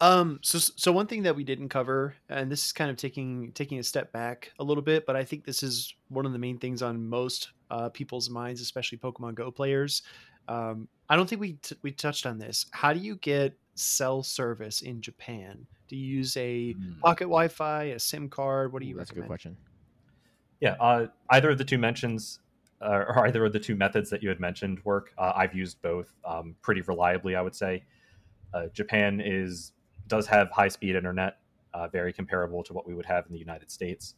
Um, 0.00 0.38
so 0.42 0.58
so 0.58 0.92
one 0.92 1.06
thing 1.06 1.24
that 1.24 1.36
we 1.36 1.44
didn't 1.44 1.68
cover, 1.68 2.14
and 2.28 2.50
this 2.50 2.64
is 2.64 2.72
kind 2.72 2.90
of 2.90 2.96
taking 2.96 3.52
taking 3.52 3.78
a 3.78 3.82
step 3.82 4.12
back 4.12 4.52
a 4.58 4.64
little 4.64 4.82
bit, 4.82 5.04
but 5.06 5.14
I 5.16 5.24
think 5.24 5.44
this 5.44 5.62
is 5.62 5.94
one 6.08 6.24
of 6.24 6.32
the 6.32 6.38
main 6.38 6.58
things 6.58 6.80
on 6.82 7.06
most 7.06 7.50
uh, 7.70 7.90
people's 7.90 8.30
minds, 8.30 8.60
especially 8.62 8.98
Pokemon 8.98 9.34
Go 9.34 9.50
players. 9.50 10.02
Um, 10.48 10.88
I 11.10 11.16
don't 11.16 11.28
think 11.28 11.40
we 11.40 11.54
t- 11.54 11.76
we 11.82 11.90
touched 11.92 12.24
on 12.24 12.38
this. 12.38 12.64
How 12.70 12.92
do 12.94 12.98
you 12.98 13.16
get 13.16 13.58
cell 13.74 14.22
service 14.22 14.80
in 14.80 15.02
Japan? 15.02 15.66
Do 15.88 15.96
you 15.96 16.16
use 16.18 16.36
a 16.36 16.72
Hmm. 16.72 17.00
pocket 17.00 17.24
Wi-Fi, 17.24 17.84
a 17.84 17.98
SIM 17.98 18.28
card? 18.30 18.72
What 18.72 18.80
do 18.80 18.88
you 18.88 18.94
Ooh, 18.94 18.98
That's 18.98 19.10
a 19.10 19.14
good 19.14 19.26
question. 19.26 19.56
Yeah, 20.60 20.76
uh, 20.80 21.06
either 21.30 21.50
of 21.50 21.58
the 21.58 21.64
two 21.64 21.78
mentions, 21.78 22.40
uh, 22.82 23.04
or 23.08 23.26
either 23.26 23.44
of 23.44 23.52
the 23.52 23.60
two 23.60 23.74
methods 23.74 24.10
that 24.10 24.22
you 24.22 24.28
had 24.28 24.40
mentioned 24.40 24.80
work. 24.84 25.12
Uh, 25.18 25.32
I've 25.34 25.54
used 25.54 25.80
both 25.82 26.12
um, 26.24 26.54
pretty 26.62 26.82
reliably, 26.82 27.34
I 27.34 27.42
would 27.42 27.54
say. 27.54 27.82
Uh, 28.52 28.66
Japan 28.72 29.20
is 29.24 29.72
does 30.06 30.26
have 30.26 30.50
high 30.50 30.68
speed 30.68 30.96
internet, 30.96 31.38
uh, 31.72 31.88
very 31.88 32.12
comparable 32.12 32.62
to 32.64 32.72
what 32.72 32.86
we 32.86 32.94
would 32.94 33.06
have 33.06 33.26
in 33.26 33.32
the 33.32 33.38
United 33.38 33.70
States. 33.70 34.14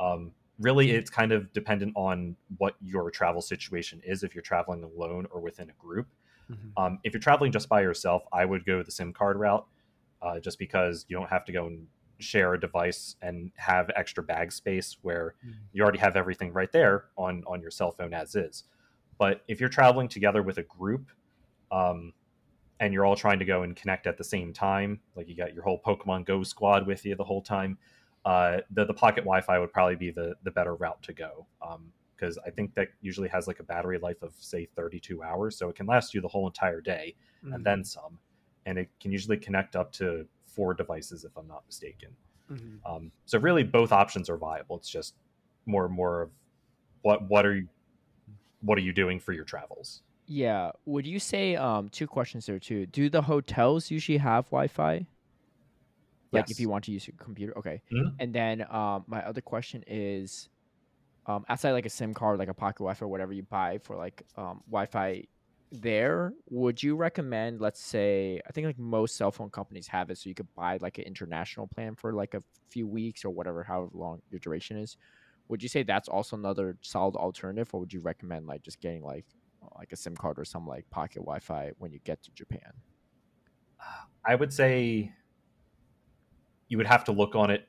Um, 0.00 0.32
really, 0.58 0.90
it's 0.90 1.08
kind 1.10 1.32
of 1.32 1.50
dependent 1.52 1.92
on 1.96 2.36
what 2.58 2.74
your 2.82 3.10
travel 3.10 3.40
situation 3.40 4.00
is. 4.04 4.22
If 4.22 4.34
you're 4.34 4.42
traveling 4.42 4.84
alone 4.84 5.26
or 5.30 5.40
within 5.40 5.70
a 5.70 5.72
group, 5.74 6.08
Mhm. 6.50 6.72
um, 6.76 6.98
if 7.04 7.14
you're 7.14 7.20
traveling 7.20 7.52
just 7.52 7.68
by 7.68 7.80
yourself, 7.80 8.24
I 8.32 8.44
would 8.44 8.66
go 8.66 8.82
the 8.82 8.90
SIM 8.90 9.12
card 9.12 9.38
route, 9.38 9.66
uh, 10.20 10.40
just 10.40 10.58
because 10.58 11.06
you 11.08 11.16
don't 11.16 11.30
have 11.30 11.44
to 11.46 11.52
go 11.52 11.66
and 11.66 11.86
share 12.20 12.54
a 12.54 12.60
device 12.60 13.16
and 13.22 13.52
have 13.56 13.90
extra 13.96 14.22
bag 14.22 14.52
space 14.52 14.98
where 15.02 15.34
Mhm. 15.42 15.70
you 15.72 15.82
already 15.82 15.98
have 15.98 16.16
everything 16.16 16.52
right 16.52 16.72
there 16.72 17.06
on 17.16 17.44
on 17.46 17.60
your 17.62 17.70
cell 17.70 17.92
phone 17.92 18.14
as 18.14 18.34
is. 18.36 18.64
But 19.18 19.42
if 19.48 19.60
you're 19.60 19.68
traveling 19.68 20.08
together 20.08 20.42
with 20.42 20.58
a 20.58 20.62
group, 20.64 21.10
um, 21.70 22.14
and 22.80 22.94
you're 22.94 23.04
all 23.04 23.16
trying 23.16 23.38
to 23.38 23.44
go 23.44 23.62
and 23.62 23.76
connect 23.76 24.06
at 24.06 24.16
the 24.18 24.24
same 24.24 24.52
time, 24.52 25.00
like 25.14 25.28
you 25.28 25.36
got 25.36 25.54
your 25.54 25.62
whole 25.64 25.80
Pokemon 25.82 26.24
Go 26.26 26.42
squad 26.42 26.86
with 26.86 27.04
you 27.04 27.14
the 27.14 27.24
whole 27.24 27.42
time, 27.42 27.78
uh, 28.24 28.58
the 28.70 28.84
the 28.86 28.94
pocket 28.94 29.22
Wi-Fi 29.22 29.58
would 29.58 29.72
probably 29.72 29.96
be 29.96 30.10
the 30.10 30.36
the 30.44 30.50
better 30.50 30.74
route 30.74 31.02
to 31.04 31.12
go. 31.12 31.46
because 32.16 32.38
I 32.46 32.50
think 32.50 32.74
that 32.74 32.88
usually 33.00 33.28
has 33.28 33.46
like 33.48 33.60
a 33.60 33.64
battery 33.64 33.98
life 33.98 34.22
of 34.22 34.34
say 34.34 34.66
32 34.66 35.22
hours, 35.22 35.56
so 35.56 35.68
it 35.70 35.76
can 35.76 35.86
last 35.86 36.12
you 36.14 36.20
the 36.20 36.28
whole 36.28 36.46
entire 36.46 36.80
day 36.82 37.16
Mhm. 37.42 37.54
and 37.54 37.64
then 37.64 37.82
some, 37.84 38.18
and 38.66 38.78
it 38.78 38.90
can 39.00 39.10
usually 39.12 39.38
connect 39.38 39.74
up 39.76 39.90
to 39.92 40.28
four 40.54 40.74
devices 40.74 41.24
if 41.24 41.36
I'm 41.36 41.46
not 41.48 41.64
mistaken. 41.66 42.10
Mhm. 42.50 42.80
Um, 42.84 43.12
so 43.26 43.38
really, 43.38 43.62
both 43.62 43.92
options 43.92 44.28
are 44.28 44.36
viable. 44.36 44.76
It's 44.76 44.88
just 44.90 45.14
more 45.66 45.84
and 45.86 45.94
more 45.94 46.22
of 46.22 46.30
what 47.02 47.22
what 47.28 47.46
are 47.46 47.54
you 47.54 47.68
what 48.62 48.76
are 48.76 48.82
you 48.82 48.92
doing 48.92 49.18
for 49.20 49.32
your 49.32 49.44
travels? 49.44 50.02
Yeah. 50.26 50.72
Would 50.84 51.06
you 51.06 51.18
say 51.18 51.56
um 51.56 51.88
two 51.88 52.06
questions 52.06 52.46
there 52.46 52.58
too? 52.58 52.86
Do 52.86 53.08
the 53.10 53.22
hotels 53.22 53.90
usually 53.90 54.18
have 54.18 54.46
Wi-Fi? 54.46 55.06
Like 56.32 56.50
if 56.50 56.60
you 56.60 56.68
want 56.68 56.84
to 56.84 56.92
use 56.92 57.06
your 57.08 57.16
computer, 57.18 57.56
okay. 57.58 57.82
Mhm. 57.92 58.14
And 58.18 58.32
then 58.34 58.66
um 58.70 59.04
my 59.06 59.24
other 59.26 59.40
question 59.40 59.82
is, 59.86 60.48
um 61.26 61.44
outside 61.48 61.72
like 61.72 61.86
a 61.86 61.90
SIM 61.90 62.14
card, 62.14 62.38
like 62.38 62.48
a 62.48 62.54
pocket 62.54 62.78
Wi-Fi, 62.80 63.04
or 63.04 63.08
whatever 63.08 63.32
you 63.32 63.42
buy 63.44 63.78
for 63.78 63.96
like 63.96 64.22
um 64.36 64.62
Wi-Fi, 64.66 65.26
there 65.72 66.32
would 66.48 66.82
you 66.82 66.96
recommend? 66.96 67.60
Let's 67.60 67.82
say 67.82 68.40
I 68.46 68.52
think 68.52 68.66
like 68.66 68.78
most 68.78 69.16
cell 69.16 69.30
phone 69.30 69.50
companies 69.50 69.86
have 69.88 70.10
it, 70.10 70.18
so 70.18 70.28
you 70.28 70.34
could 70.34 70.52
buy 70.54 70.78
like 70.80 70.98
an 70.98 71.04
international 71.04 71.66
plan 71.66 71.94
for 71.94 72.12
like 72.12 72.34
a 72.34 72.42
few 72.70 72.86
weeks 72.88 73.24
or 73.24 73.30
whatever, 73.30 73.62
however 73.62 73.90
long 73.92 74.20
your 74.30 74.40
duration 74.40 74.76
is. 74.76 74.96
Would 75.48 75.62
you 75.62 75.68
say 75.68 75.82
that's 75.82 76.08
also 76.08 76.36
another 76.36 76.76
solid 76.82 77.16
alternative, 77.16 77.70
or 77.72 77.80
would 77.80 77.92
you 77.92 78.00
recommend 78.00 78.46
like 78.46 78.62
just 78.62 78.80
getting 78.80 79.02
like 79.02 79.26
like 79.76 79.92
a 79.92 79.96
SIM 79.96 80.16
card 80.16 80.38
or 80.38 80.44
some 80.44 80.66
like 80.66 80.88
pocket 80.90 81.20
Wi-Fi 81.20 81.72
when 81.78 81.92
you 81.92 82.00
get 82.04 82.22
to 82.22 82.30
Japan? 82.32 82.72
I 84.24 84.34
would 84.34 84.52
say 84.52 85.12
you 86.68 86.76
would 86.76 86.86
have 86.86 87.04
to 87.04 87.12
look 87.12 87.34
on 87.34 87.50
it 87.50 87.68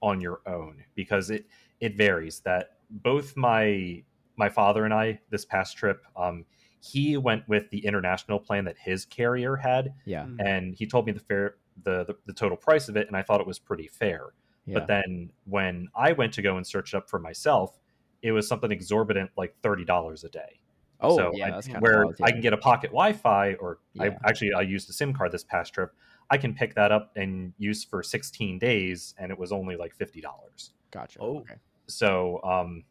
on 0.00 0.20
your 0.20 0.40
own 0.46 0.84
because 0.94 1.30
it 1.30 1.46
it 1.80 1.96
varies. 1.96 2.40
That 2.40 2.78
both 2.90 3.36
my 3.36 4.02
my 4.36 4.48
father 4.48 4.84
and 4.84 4.94
I 4.94 5.20
this 5.30 5.44
past 5.44 5.76
trip, 5.76 6.04
um, 6.16 6.44
he 6.82 7.16
went 7.16 7.48
with 7.48 7.70
the 7.70 7.84
international 7.86 8.38
plan 8.40 8.64
that 8.64 8.76
his 8.78 9.04
carrier 9.06 9.56
had, 9.56 9.94
Yeah, 10.04 10.24
Mhm. 10.26 10.36
and 10.44 10.74
he 10.74 10.86
told 10.86 11.06
me 11.06 11.12
the 11.12 11.20
fair 11.20 11.54
the, 11.84 12.04
the 12.04 12.16
the 12.26 12.32
total 12.34 12.56
price 12.56 12.88
of 12.88 12.96
it, 12.96 13.06
and 13.06 13.16
I 13.16 13.22
thought 13.22 13.40
it 13.40 13.46
was 13.46 13.58
pretty 13.58 13.86
fair. 13.88 14.34
yeah, 14.66 14.74
But 14.80 14.88
then 14.88 15.30
when 15.44 15.88
I 15.94 16.12
went 16.12 16.34
to 16.34 16.42
go 16.42 16.56
and 16.58 16.66
search 16.66 16.92
it 16.92 16.96
up 16.98 17.08
for 17.08 17.18
myself, 17.18 17.78
it 18.20 18.32
was 18.32 18.46
something 18.46 18.70
exorbitant 18.70 19.30
like 19.36 19.56
thirty 19.62 19.84
dollars 19.84 20.22
a 20.24 20.28
day. 20.28 20.60
oh 21.00 21.16
so 21.16 21.32
yeah, 21.34 21.46
I- 21.46 21.50
that's 21.52 21.66
kind 21.66 21.76
of 21.78 21.82
where 21.82 22.04
wild, 22.04 22.16
I 22.22 22.30
can 22.30 22.40
get 22.42 22.52
a 22.52 22.56
pocket 22.58 22.88
Wi-Fi, 22.90 23.54
or 23.54 23.78
Yeah. 23.94 24.02
I 24.04 24.28
actually 24.28 24.52
I 24.52 24.60
used 24.62 24.88
a 24.90 24.92
SIM 24.92 25.12
card 25.14 25.32
this 25.32 25.44
past 25.44 25.72
trip. 25.74 25.92
I 26.30 26.36
can 26.38 26.54
pick 26.54 26.74
that 26.74 26.92
up 26.92 27.12
and 27.16 27.52
use 27.58 27.82
for 27.84 28.02
16 28.02 28.58
days, 28.58 29.14
and 29.18 29.32
it 29.32 29.38
was 29.38 29.50
only 29.52 29.76
like 29.76 29.94
fifty 29.94 30.20
dollars. 30.20 30.72
Gotcha. 30.90 31.18
Oh. 31.20 31.38
okay. 31.38 31.54
So 31.86 32.40
um, 32.44 32.84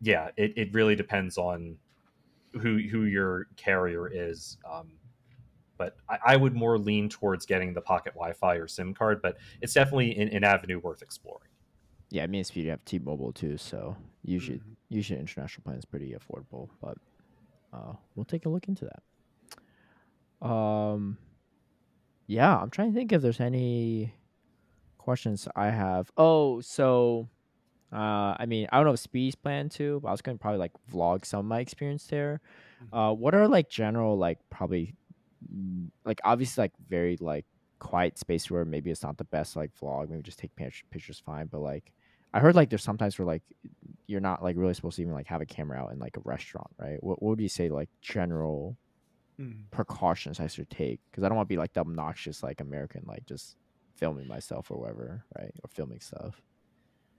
yeah, 0.00 0.30
it, 0.36 0.52
it 0.56 0.72
really 0.72 0.94
depends 0.96 1.36
on 1.38 1.76
who 2.58 2.78
who 2.78 3.04
your 3.04 3.46
carrier 3.56 4.08
is. 4.12 4.58
Um, 4.70 4.92
but 5.76 5.96
I, 6.08 6.18
I 6.26 6.36
would 6.36 6.54
more 6.54 6.78
lean 6.78 7.08
towards 7.08 7.46
getting 7.46 7.72
the 7.72 7.80
pocket 7.80 8.14
Wi-Fi 8.14 8.56
or 8.56 8.66
SIM 8.66 8.94
card, 8.94 9.22
but 9.22 9.36
it's 9.60 9.74
definitely 9.74 10.16
an, 10.16 10.28
an 10.28 10.44
avenue 10.44 10.80
worth 10.80 11.02
exploring. 11.02 11.50
Yeah, 12.10 12.26
me 12.26 12.38
and 12.38 12.46
Speedy 12.46 12.68
have 12.68 12.84
T-Mobile 12.84 13.32
too, 13.32 13.56
so 13.58 13.96
usually 14.22 14.58
Mhm. 14.58 14.76
usually 14.88 15.20
international 15.20 15.62
plan 15.62 15.76
is 15.78 15.84
pretty 15.84 16.14
affordable, 16.14 16.70
but 16.80 16.98
uh, 17.72 17.92
we'll 18.14 18.24
take 18.24 18.46
a 18.46 18.48
look 18.48 18.66
into 18.66 18.88
that. 20.40 20.46
Um, 20.46 21.18
yeah, 22.26 22.56
I'm 22.56 22.70
trying 22.70 22.92
to 22.92 22.98
think 22.98 23.12
if 23.12 23.22
there's 23.22 23.40
any 23.40 24.14
questions 24.98 25.48
I 25.56 25.70
have. 25.70 26.10
Oh, 26.16 26.60
so 26.60 27.28
uh, 27.92 28.36
I 28.38 28.46
mean, 28.46 28.68
I 28.72 28.76
don't 28.76 28.86
know 28.86 28.92
if 28.92 29.00
Speedy's 29.00 29.34
plan 29.34 29.68
to, 29.70 30.00
but 30.00 30.08
I 30.08 30.12
was 30.12 30.22
gonna 30.22 30.38
probably 30.38 30.58
like 30.58 30.72
vlog 30.90 31.24
some 31.24 31.40
of 31.40 31.46
my 31.46 31.60
experience 31.60 32.06
there. 32.06 32.40
Uh, 32.92 33.14
what 33.14 33.34
are 33.34 33.48
like 33.48 33.68
general 33.70 34.16
like 34.18 34.38
probably 34.50 34.94
mm, 35.52 35.90
like 36.04 36.20
obviously 36.24 36.62
like 36.62 36.72
very 36.88 37.16
like 37.20 37.46
quiet 37.80 38.18
space 38.18 38.50
where 38.50 38.64
maybe 38.64 38.90
it's 38.90 39.02
not 39.02 39.18
the 39.18 39.24
best 39.24 39.56
like 39.56 39.72
vlog, 39.74 40.08
maybe 40.10 40.22
just 40.22 40.38
take 40.38 40.54
pictures, 40.56 40.84
pictures 40.90 41.20
fine, 41.20 41.46
but 41.46 41.60
like 41.60 41.92
I 42.34 42.40
heard 42.40 42.54
like 42.56 42.70
there's 42.70 42.82
sometimes 42.84 43.18
where 43.18 43.26
like 43.26 43.42
you're 44.06 44.20
not 44.20 44.42
like 44.42 44.56
really 44.56 44.74
supposed 44.74 44.96
to 44.96 45.02
even 45.02 45.14
like 45.14 45.26
have 45.28 45.40
a 45.40 45.46
camera 45.46 45.78
out 45.78 45.92
in 45.92 45.98
like 45.98 46.16
a 46.16 46.20
restaurant, 46.24 46.68
right? 46.78 47.02
What, 47.02 47.22
what 47.22 47.30
would 47.30 47.40
you 47.40 47.48
say 47.48 47.68
like 47.70 47.90
general 48.02 48.78
Mhm. 49.38 49.68
precautions 49.70 50.40
I 50.40 50.46
should 50.48 50.70
take? 50.70 51.00
Because 51.10 51.24
I 51.24 51.28
don't 51.28 51.36
want 51.36 51.48
to 51.48 51.54
be 51.54 51.58
like 51.58 51.74
the 51.74 51.80
obnoxious 51.80 52.42
like 52.42 52.60
American 52.60 53.04
like 53.06 53.26
just 53.26 53.56
filming 53.96 54.26
myself 54.28 54.70
or 54.70 54.78
whatever, 54.78 55.24
right? 55.38 55.52
Or 55.64 55.68
filming 55.74 56.00
stuff. 56.00 56.42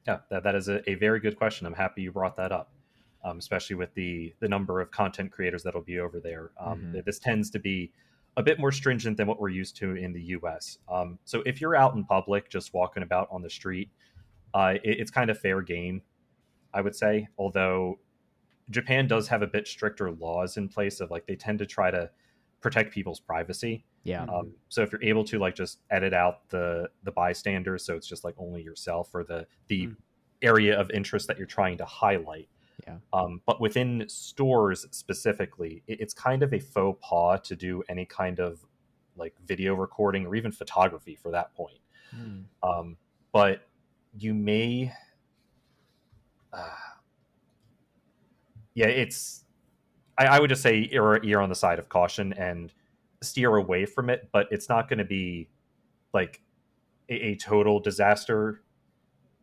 Yeah, 0.08 0.20
that, 0.30 0.44
that 0.44 0.56
is 0.56 0.68
a, 0.70 0.88
a 0.90 0.96
very 0.96 1.20
good 1.20 1.38
question. 1.38 1.68
I'm 1.68 1.74
happy 1.74 2.02
you 2.02 2.12
brought 2.12 2.36
that 2.38 2.52
up, 2.52 2.72
um, 3.24 3.38
especially 3.38 3.76
with 3.76 3.94
the 3.94 4.34
the 4.40 4.48
number 4.48 4.82
of 4.82 4.92
content 4.92 5.32
creators 5.32 5.64
that'll 5.64 5.82
be 5.82 6.00
over 6.00 6.20
there. 6.20 6.52
Um, 6.60 6.92
Mhm. 6.94 7.06
This 7.06 7.20
tends 7.20 7.50
to 7.52 7.60
be 7.60 7.92
a 8.38 8.44
bit 8.44 8.60
more 8.60 8.72
stringent 8.72 9.18
than 9.18 9.28
what 9.28 9.40
we're 9.40 9.50
used 9.50 9.76
to 9.78 9.96
in 9.96 10.14
the 10.14 10.22
U.S. 10.38 10.78
Um, 10.88 11.20
so 11.26 11.42
if 11.46 11.60
you're 11.60 11.76
out 11.76 11.96
in 11.96 12.06
public, 12.06 12.50
just 12.50 12.74
walking 12.74 13.04
about 13.04 13.28
on 13.32 13.42
the 13.42 13.50
street, 13.50 13.90
uh, 14.54 14.76
it, 14.84 15.00
it's 15.00 15.12
kind 15.12 15.30
of 15.30 15.38
fair 15.40 15.62
game, 15.62 16.02
I 16.74 16.82
would 16.82 16.96
say. 16.96 17.28
Although 17.38 18.00
Japan 18.70 19.08
does 19.08 19.28
have 19.28 19.42
a 19.42 19.48
bit 19.48 19.68
stricter 19.68 20.12
laws 20.12 20.58
in 20.58 20.70
place 20.70 21.02
of 21.02 21.12
like 21.12 21.26
they 21.28 21.36
tend 21.36 21.60
to 21.60 21.66
try 21.66 21.92
to 21.92 22.10
protect 22.62 22.94
people's 22.94 23.20
privacy. 23.20 23.84
Yeah. 24.04 24.24
Um, 24.24 24.54
so 24.70 24.82
if 24.82 24.92
you're 24.92 25.04
able 25.04 25.24
to 25.26 25.40
like 25.40 25.56
just 25.56 25.80
edit 25.90 26.14
out 26.14 26.48
the 26.50 26.90
the 27.04 27.12
bystanders, 27.12 27.84
so 27.86 27.96
it's 27.96 28.08
just 28.08 28.24
like 28.24 28.36
only 28.38 28.62
yourself 28.62 29.14
or 29.14 29.24
the 29.24 29.46
the 29.68 29.88
Mm. 29.88 29.96
area 30.42 30.80
of 30.80 30.90
interest 30.92 31.28
that 31.28 31.38
you're 31.38 31.46
trying 31.48 31.78
to 31.78 31.86
highlight. 31.86 32.48
Yeah. 32.88 32.96
Um, 33.12 33.42
but 33.46 33.60
within 33.60 34.06
stores 34.08 34.88
specifically, 34.92 35.84
it, 35.86 36.00
it's 36.00 36.14
kind 36.14 36.44
of 36.44 36.54
a 36.54 36.60
faux 36.60 36.98
pas 37.08 37.42
to 37.50 37.56
do 37.56 37.84
any 37.90 38.06
kind 38.06 38.40
of 38.40 38.66
like 39.18 39.36
video 39.46 39.74
recording 39.76 40.26
or 40.26 40.34
even 40.36 40.52
photography 40.52 41.16
for 41.16 41.30
that 41.32 41.54
point. 41.54 41.80
Mm. 42.16 42.46
Um, 42.64 42.98
but 43.34 43.68
you 44.18 44.34
may, 44.34 44.94
uh, 46.54 46.70
yeah, 48.74 48.88
it's. 48.88 49.44
I, 50.18 50.26
I 50.26 50.40
would 50.40 50.50
just 50.50 50.62
say 50.62 50.90
err, 50.92 51.24
err 51.24 51.42
on 51.42 51.50
the 51.50 51.56
side 51.56 51.80
of 51.80 51.90
caution 51.90 52.34
and 52.34 52.74
steer 53.22 53.56
away 53.56 53.86
from 53.86 54.10
it, 54.10 54.30
but 54.32 54.48
it's 54.52 54.70
not 54.70 54.88
going 54.90 55.00
to 55.00 55.06
be 55.06 55.50
like 56.14 56.42
a, 57.10 57.14
a 57.32 57.36
total 57.36 57.80
disaster 57.80 58.64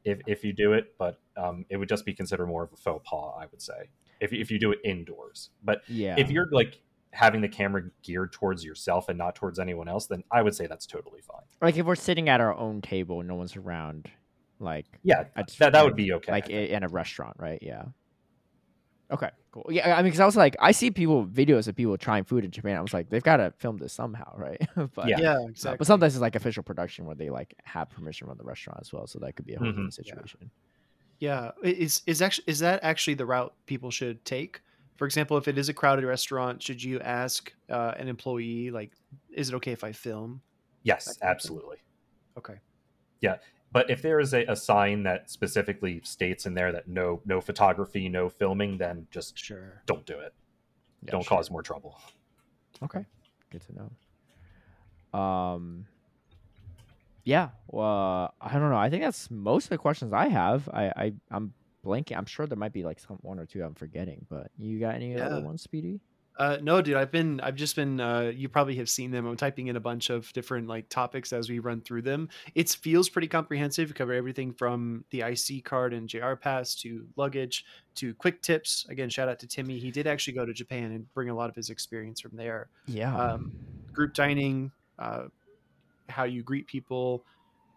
if 0.05 0.21
if 0.27 0.45
you 0.45 0.53
do 0.53 0.73
it. 0.73 0.95
But 0.99 1.21
um, 1.37 1.65
it 1.69 1.77
would 1.77 1.89
just 1.89 2.05
be 2.05 2.15
considered 2.15 2.47
more 2.47 2.65
of 2.65 2.73
a 2.73 2.77
faux 2.77 3.07
pas, 3.09 3.35
I 3.39 3.47
would 3.51 3.61
say, 3.63 3.91
if 4.21 4.33
if 4.33 4.51
you 4.51 4.59
do 4.59 4.73
it 4.73 4.79
indoors. 4.85 5.51
But 5.63 5.83
Yeah. 5.89 6.15
if 6.19 6.31
you're 6.31 6.49
like 6.53 6.81
having 7.13 7.41
the 7.41 7.49
camera 7.49 7.83
geared 8.03 8.33
towards 8.33 8.65
yourself 8.65 9.09
and 9.09 9.17
not 9.17 9.35
towards 9.35 9.59
anyone 9.59 9.89
else, 9.89 10.07
then 10.07 10.23
I 10.31 10.43
would 10.43 10.55
say 10.55 10.67
that's 10.67 10.87
totally 10.87 11.21
fine. 11.23 11.43
like 11.63 11.77
if 11.77 11.87
we're 11.87 11.95
sitting 11.95 12.29
at 12.29 12.41
our 12.41 12.55
own 12.55 12.83
table, 12.83 13.21
and 13.21 13.29
no 13.29 13.35
one's 13.37 13.57
around, 13.57 14.11
Like 14.59 14.87
Yeah, 15.03 15.25
that 15.35 15.73
that 15.73 15.85
would 15.85 15.97
be 15.97 16.13
okay. 16.15 16.33
like 16.33 16.45
I 16.45 16.47
think. 16.49 16.71
i- 16.73 16.75
in 16.77 16.83
a 16.83 16.89
restaurant, 16.89 17.37
right? 17.39 17.59
Yeah. 17.63 17.85
Okay, 19.13 19.31
cool. 19.53 19.65
Yeah, 19.71 19.95
I 19.95 19.99
mean, 19.99 20.07
because 20.07 20.19
I 20.21 20.27
was 20.27 20.37
like, 20.37 20.57
I 20.59 20.73
see 20.73 20.91
people 20.91 21.25
videos 21.27 21.69
of 21.69 21.77
people 21.77 21.97
trying 21.97 22.25
food 22.25 22.45
in 22.45 22.51
Japan. 22.51 22.77
I 22.77 22.81
was 22.81 22.93
like, 22.93 23.09
they've 23.09 23.23
got 23.23 23.37
to 23.37 23.53
film 23.59 23.77
this 23.77 23.93
somehow, 23.93 24.35
right? 24.37 24.61
but 24.95 25.09
Yeah. 25.09 25.21
Yeah, 25.21 25.37
exactly. 25.49 25.77
but 25.79 25.87
sometimes 25.87 26.15
it's 26.15 26.21
like 26.21 26.35
official 26.35 26.63
production 26.65 27.05
where 27.07 27.15
they 27.15 27.31
like 27.31 27.55
have 27.65 27.89
permission 27.91 28.27
from 28.27 28.37
the 28.37 28.45
restaurant 28.45 28.81
as 28.81 28.93
well, 28.93 29.07
so 29.07 29.19
that 29.21 29.37
could 29.37 29.47
be 29.47 29.55
a 29.55 29.59
whole 29.59 29.69
different 29.69 29.91
Mhm. 29.91 29.95
Situation. 29.95 30.51
Yeah, 31.21 31.53
i- 31.65 31.69
is 31.69 32.03
is 32.07 32.21
actually 32.21 32.45
is 32.49 32.59
that 32.61 32.81
actually 32.83 33.15
the 33.15 33.27
route 33.27 33.55
people 33.67 33.91
should 33.91 34.25
take? 34.25 34.61
For 34.97 35.07
example, 35.07 35.37
if 35.37 35.47
it 35.49 35.59
is 35.59 35.69
a 35.69 35.75
crowded 35.75 36.05
restaurant, 36.05 36.63
should 36.63 36.83
you 36.83 37.01
ask 37.01 37.53
uh, 37.71 37.93
an 37.99 38.09
employee 38.09 38.71
like, 38.71 38.93
"Is 39.31 39.49
it 39.51 39.55
okay 39.57 39.73
if 39.73 39.85
I 39.85 39.93
film?" 39.93 40.43
yes, 40.83 41.05
that 41.07 41.21
kind 41.21 41.33
of 41.35 41.43
thing. 41.43 41.61
absolutely. 41.61 41.77
Okay. 42.39 42.57
But 43.73 43.91
if 43.91 44.01
there 44.01 44.21
is 44.21 44.33
a, 44.33 44.45
a 44.47 44.57
sign 44.57 45.03
that 45.03 45.31
specifically 45.31 46.01
states 46.05 46.47
in 46.47 46.55
there 46.55 46.73
that 46.73 46.89
no 46.89 47.21
no 47.27 47.41
photography, 47.41 48.09
no 48.09 48.29
filming, 48.29 48.79
then 48.79 49.07
just 49.11 49.39
Sure. 49.39 49.83
don't 49.87 50.07
do 50.07 50.19
it. 50.19 50.33
Yeah, 51.03 51.11
don't 51.13 51.23
sure. 51.25 51.37
cause 51.37 51.51
more 51.51 51.63
trouble. 51.63 51.99
Okay, 52.83 53.05
good 53.51 53.63
to 53.63 53.75
know. 55.13 55.19
Um, 55.19 55.87
yeah. 57.25 57.51
Well, 57.69 58.35
I 58.41 58.53
don't 58.55 58.71
know. 58.71 58.77
I 58.77 58.89
think 58.91 59.03
that's 59.03 59.31
most 59.31 59.65
of 59.65 59.71
the 59.71 59.79
questions 59.79 60.13
I 60.13 60.29
have. 60.29 60.69
I, 60.73 60.85
I 60.97 61.13
I'm 61.31 61.53
blanking. 61.85 62.17
I'm 62.17 62.27
sure 62.27 62.47
there 62.47 62.57
might 62.57 62.73
be 62.73 62.83
like 62.85 62.99
some 63.01 63.19
one 63.23 63.39
or 63.39 63.47
two 63.47 63.63
I'm 63.63 63.75
forgetting, 63.75 64.27
but 64.29 64.51
you 64.59 64.79
got 64.79 64.95
any 64.95 65.13
Yeah. 65.15 65.27
other 65.27 65.43
ones, 65.43 65.63
Speedy? 65.63 66.01
Uh, 66.37 66.59
no, 66.63 66.83
dude, 66.83 66.97
I've 66.97 67.11
been, 67.11 67.41
I've 67.41 67.55
just 67.55 67.77
been, 67.77 68.01
uh, 68.01 68.33
you 68.35 68.49
probably 68.49 68.77
have 68.77 68.91
seen 68.91 69.11
them. 69.11 69.27
I'm 69.27 69.37
typing 69.37 69.69
in 69.69 69.77
a 69.77 69.81
bunch 69.81 70.11
of 70.11 70.31
different 70.33 70.69
like 70.69 70.89
topics 70.89 71.33
as 71.33 71.49
we 71.49 71.59
run 71.59 71.81
through 71.81 72.03
them. 72.03 72.29
It 72.55 72.69
feels 72.69 73.09
pretty 73.09 73.29
comprehensive. 73.29 73.89
We 73.89 73.95
cover 73.95 74.13
everything 74.13 74.53
from 74.53 75.05
the 75.11 75.23
IC 75.23 75.65
card 75.65 75.95
and 75.95 76.09
JR 76.09 76.35
Pass 76.35 76.75
to 76.77 77.07
luggage 77.17 77.65
to 77.97 78.15
quick 78.15 78.43
tips. 78.43 78.87
Again, 78.91 79.09
shout 79.09 79.29
out 79.29 79.39
to 79.41 79.47
Timmy. 79.47 79.79
He 79.79 79.91
did 79.91 80.07
actually 80.07 80.35
go 80.35 80.45
to 80.45 80.53
Japan 80.53 80.93
and 80.93 81.13
bring 81.15 81.31
a 81.31 81.35
lot 81.35 81.49
of 81.49 81.57
his 81.57 81.71
experience 81.71 82.21
from 82.21 82.37
there. 82.37 82.69
Yeah. 82.87 83.17
Um, 83.17 83.53
Group 83.93 84.13
dining, 84.13 84.73
uh, 84.99 85.25
how 86.11 86.25
you 86.25 86.43
greet 86.43 86.67
people, 86.67 87.25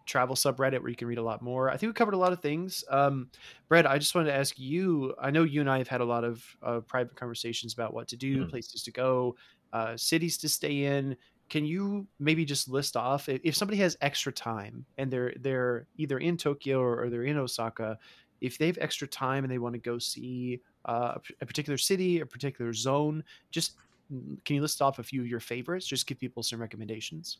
travel 0.10 0.36
subreddit 0.36 0.82
where 0.82 0.90
you 0.90 0.96
can 0.96 1.08
read 1.08 1.20
a 1.20 1.24
lot 1.24 1.42
more. 1.42 1.70
I 1.70 1.78
think 1.78 1.90
we 1.90 1.94
covered 1.94 2.16
a 2.16 2.18
lot 2.18 2.34
of 2.34 2.42
things. 2.42 2.84
Um, 2.90 3.30
Brett, 3.70 3.86
I 3.86 3.98
just 4.00 4.16
wanted 4.16 4.28
to 4.32 4.36
ask 4.36 4.58
you. 4.60 5.14
I 5.22 5.30
know 5.32 5.44
you 5.44 5.62
and 5.62 5.70
I 5.70 5.78
have 5.78 5.88
had 5.88 6.02
a 6.02 6.06
lot 6.06 6.24
of 6.24 6.44
uh, 6.64 6.80
private 6.82 7.16
conversations 7.16 7.74
about 7.74 7.94
what 7.94 8.08
to 8.10 8.18
do, 8.18 8.44
Mhm. 8.44 8.50
places 8.50 8.84
to 8.84 8.92
go, 8.92 9.38
uh, 9.72 9.96
cities 9.96 10.38
to 10.40 10.50
stay 10.50 10.86
in. 10.86 11.16
Can 11.50 11.66
you 11.66 12.08
maybe 12.20 12.46
just 12.46 12.68
list 12.70 12.96
off 12.98 13.30
if 13.30 13.56
somebody 13.56 13.78
has 13.80 13.98
extra 14.02 14.32
time 14.32 14.86
and 14.98 15.12
they're 15.12 15.34
they're 15.40 15.88
either 15.96 16.20
in 16.20 16.38
Tokyo 16.38 16.80
or, 16.80 17.04
or 17.04 17.10
they're 17.10 17.24
in 17.24 17.38
Osaka, 17.38 17.98
if 18.42 18.58
they 18.58 18.68
have 18.68 18.78
extra 18.80 19.08
time 19.08 19.44
and 19.44 19.52
they 19.52 19.58
want 19.60 19.74
to 19.74 19.80
go 19.80 19.98
see 20.00 20.62
uh, 20.86 21.18
a 21.42 21.46
particular 21.46 21.78
city, 21.78 22.20
a 22.20 22.26
particular 22.26 22.74
zone, 22.74 23.24
just 23.52 23.78
mm, 24.12 24.44
can 24.46 24.56
you 24.56 24.62
list 24.62 24.82
off 24.82 25.00
a 25.00 25.04
few 25.04 25.22
of 25.22 25.28
your 25.28 25.40
favorites? 25.40 25.88
Just 25.88 26.08
give 26.08 26.20
people 26.20 26.44
some 26.44 26.62
recommendations. 26.62 27.40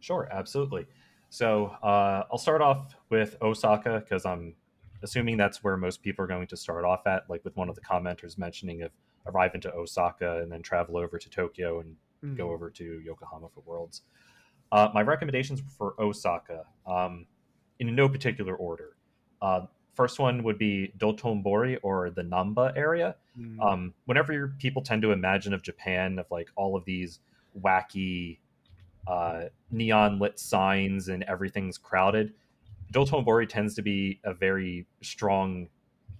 Sure, 0.00 0.28
absolutely. 0.32 0.86
So 1.30 1.76
uh, 1.82 2.24
I'll 2.30 2.38
start 2.38 2.60
off 2.60 2.94
with 3.08 3.36
Osaka 3.40 4.00
because 4.00 4.26
I'm 4.26 4.54
assuming 5.02 5.36
that's 5.36 5.64
where 5.64 5.76
most 5.76 6.02
people 6.02 6.24
are 6.24 6.28
going 6.28 6.48
to 6.48 6.56
start 6.56 6.84
off 6.84 7.06
at, 7.06 7.30
like 7.30 7.42
with 7.44 7.56
one 7.56 7.68
of 7.68 7.74
the 7.74 7.80
commenters 7.80 8.36
mentioning 8.36 8.82
of 8.82 8.90
arriving 9.26 9.62
to 9.62 9.72
Osaka 9.72 10.42
and 10.42 10.52
then 10.52 10.60
travel 10.62 10.98
over 10.98 11.18
to 11.18 11.30
Tokyo 11.30 11.80
and 11.80 11.96
Mm-hmm. 12.24 12.36
go 12.36 12.50
over 12.50 12.68
to 12.70 13.00
Yokohama 13.00 13.48
for 13.54 13.62
Worlds. 13.64 14.02
Uh, 14.72 14.88
my 14.92 15.00
recommendations 15.00 15.62
for 15.78 15.94
Osaka, 15.98 16.64
um, 16.86 17.26
in 17.78 17.94
no 17.94 18.10
particular 18.10 18.54
order. 18.54 18.96
Uh, 19.40 19.62
first 19.94 20.18
one 20.18 20.42
would 20.42 20.58
be 20.58 20.92
Dotonbori 20.98 21.78
or 21.82 22.10
the 22.10 22.22
Namba 22.22 22.76
area. 22.76 23.16
Mm. 23.38 23.58
Um, 23.58 23.94
whenever 24.04 24.48
people 24.58 24.82
tend 24.82 25.00
to 25.00 25.12
imagine 25.12 25.54
of 25.54 25.62
Japan, 25.62 26.18
of 26.18 26.26
like 26.30 26.50
all 26.56 26.76
of 26.76 26.84
these 26.84 27.20
wacky 27.58 28.36
uh, 29.06 29.44
neon 29.70 30.18
lit 30.18 30.38
signs 30.38 31.08
and 31.08 31.22
everything's 31.24 31.78
crowded, 31.78 32.34
Dotonbori 32.92 33.48
tends 33.48 33.74
to 33.76 33.82
be 33.82 34.20
a 34.24 34.34
very 34.34 34.86
strong 35.02 35.68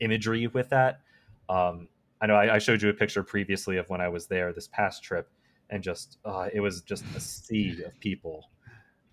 imagery 0.00 0.46
with 0.46 0.68
that. 0.70 1.00
Um, 1.48 1.88
I 2.20 2.26
know 2.26 2.34
I, 2.34 2.56
I 2.56 2.58
showed 2.58 2.82
you 2.82 2.88
a 2.88 2.94
picture 2.94 3.22
previously 3.22 3.76
of 3.76 3.88
when 3.88 4.00
I 4.00 4.08
was 4.08 4.26
there 4.26 4.52
this 4.52 4.68
past 4.68 5.02
trip, 5.02 5.28
and 5.70 5.82
just 5.82 6.18
uh, 6.24 6.48
it 6.52 6.60
was 6.60 6.82
just 6.82 7.04
a 7.16 7.20
sea 7.20 7.82
of 7.84 7.98
people. 8.00 8.50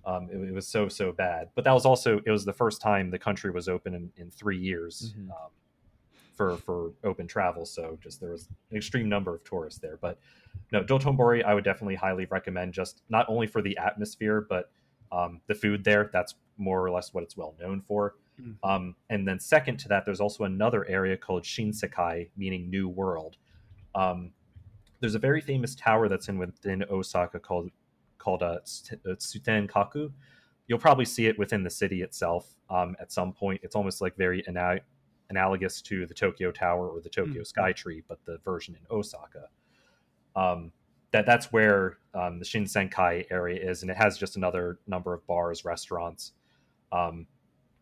Um, 0.05 0.29
it, 0.31 0.37
it 0.37 0.53
was 0.53 0.67
so 0.67 0.87
so 0.87 1.11
bad, 1.11 1.49
but 1.55 1.63
that 1.63 1.73
was 1.73 1.85
also 1.85 2.21
it 2.25 2.31
was 2.31 2.45
the 2.45 2.53
first 2.53 2.81
time 2.81 3.09
the 3.09 3.19
country 3.19 3.51
was 3.51 3.67
open 3.67 3.93
in, 3.93 4.11
in 4.17 4.31
three 4.31 4.57
years 4.57 5.13
Mhm. 5.17 5.29
um, 5.31 5.51
for 6.37 6.55
for 6.57 6.91
open 7.03 7.27
travel. 7.27 7.65
So 7.65 7.97
just 8.01 8.21
there 8.21 8.31
was 8.31 8.47
an 8.71 8.77
extreme 8.77 9.09
number 9.09 9.35
of 9.35 9.43
tourists 9.43 9.79
there. 9.79 9.97
But 9.99 10.19
no, 10.71 10.83
Dotonbori 10.83 11.43
I 11.43 11.53
would 11.53 11.63
definitely 11.63 11.95
highly 11.95 12.25
recommend. 12.25 12.73
Just 12.73 13.01
not 13.09 13.25
only 13.27 13.47
for 13.47 13.61
the 13.61 13.77
atmosphere, 13.77 14.45
but 14.47 14.71
um, 15.11 15.41
the 15.47 15.55
food 15.55 15.83
there. 15.83 16.09
That's 16.13 16.35
more 16.57 16.83
or 16.85 16.91
less 16.91 17.13
what 17.13 17.23
it's 17.23 17.35
well 17.35 17.55
known 17.59 17.81
for. 17.81 18.15
Mhm. 18.39 18.55
Um, 18.63 18.95
and 19.09 19.27
then 19.27 19.39
second 19.39 19.77
to 19.79 19.87
that, 19.89 20.05
there's 20.05 20.21
also 20.21 20.43
another 20.43 20.85
area 20.85 21.17
called 21.17 21.43
Shinsekai, 21.43 22.29
meaning 22.37 22.69
New 22.69 22.87
World. 22.87 23.37
Um, 23.95 24.31
there's 24.99 25.15
a 25.15 25.19
very 25.19 25.41
famous 25.41 25.75
tower 25.75 26.07
that's 26.07 26.27
in 26.29 26.37
within 26.37 26.83
Osaka 26.89 27.39
called 27.39 27.71
called 28.19 28.43
uh, 28.43 28.59
Tsu- 28.63 28.97
uh, 29.05 29.15
Tsutenkaku. 29.15 30.11
You'll 30.67 30.79
probably 30.79 31.05
see 31.05 31.27
it 31.27 31.39
within 31.39 31.63
the 31.63 31.69
city 31.69 32.01
itself 32.01 32.53
um, 32.69 32.95
at 32.99 33.11
some 33.11 33.31
point. 33.31 33.61
It's 33.63 33.75
almost 33.75 34.01
like 34.01 34.17
very 34.17 34.45
ana- 34.47 34.81
analogous 35.29 35.81
to 35.83 36.05
the 36.05 36.13
Tokyo 36.13 36.51
Tower 36.51 36.89
or 36.89 37.01
the 37.01 37.09
Tokyo 37.09 37.41
Mhm. 37.41 37.47
Sky 37.47 37.71
Tree, 37.73 38.03
but 38.07 38.23
the 38.25 38.37
version 38.39 38.75
in 38.75 38.81
Osaka. 38.89 39.49
Um, 40.35 40.71
that 41.11 41.25
that's 41.25 41.51
where 41.51 41.97
um, 42.13 42.39
the 42.39 42.45
Shinsekai 42.45 43.25
area 43.31 43.69
is, 43.69 43.81
and 43.81 43.89
it 43.91 43.97
has 43.97 44.17
just 44.17 44.35
another 44.37 44.79
number 44.87 45.13
of 45.13 45.25
bars, 45.27 45.63
restaurants, 45.65 46.33
um, 46.91 47.27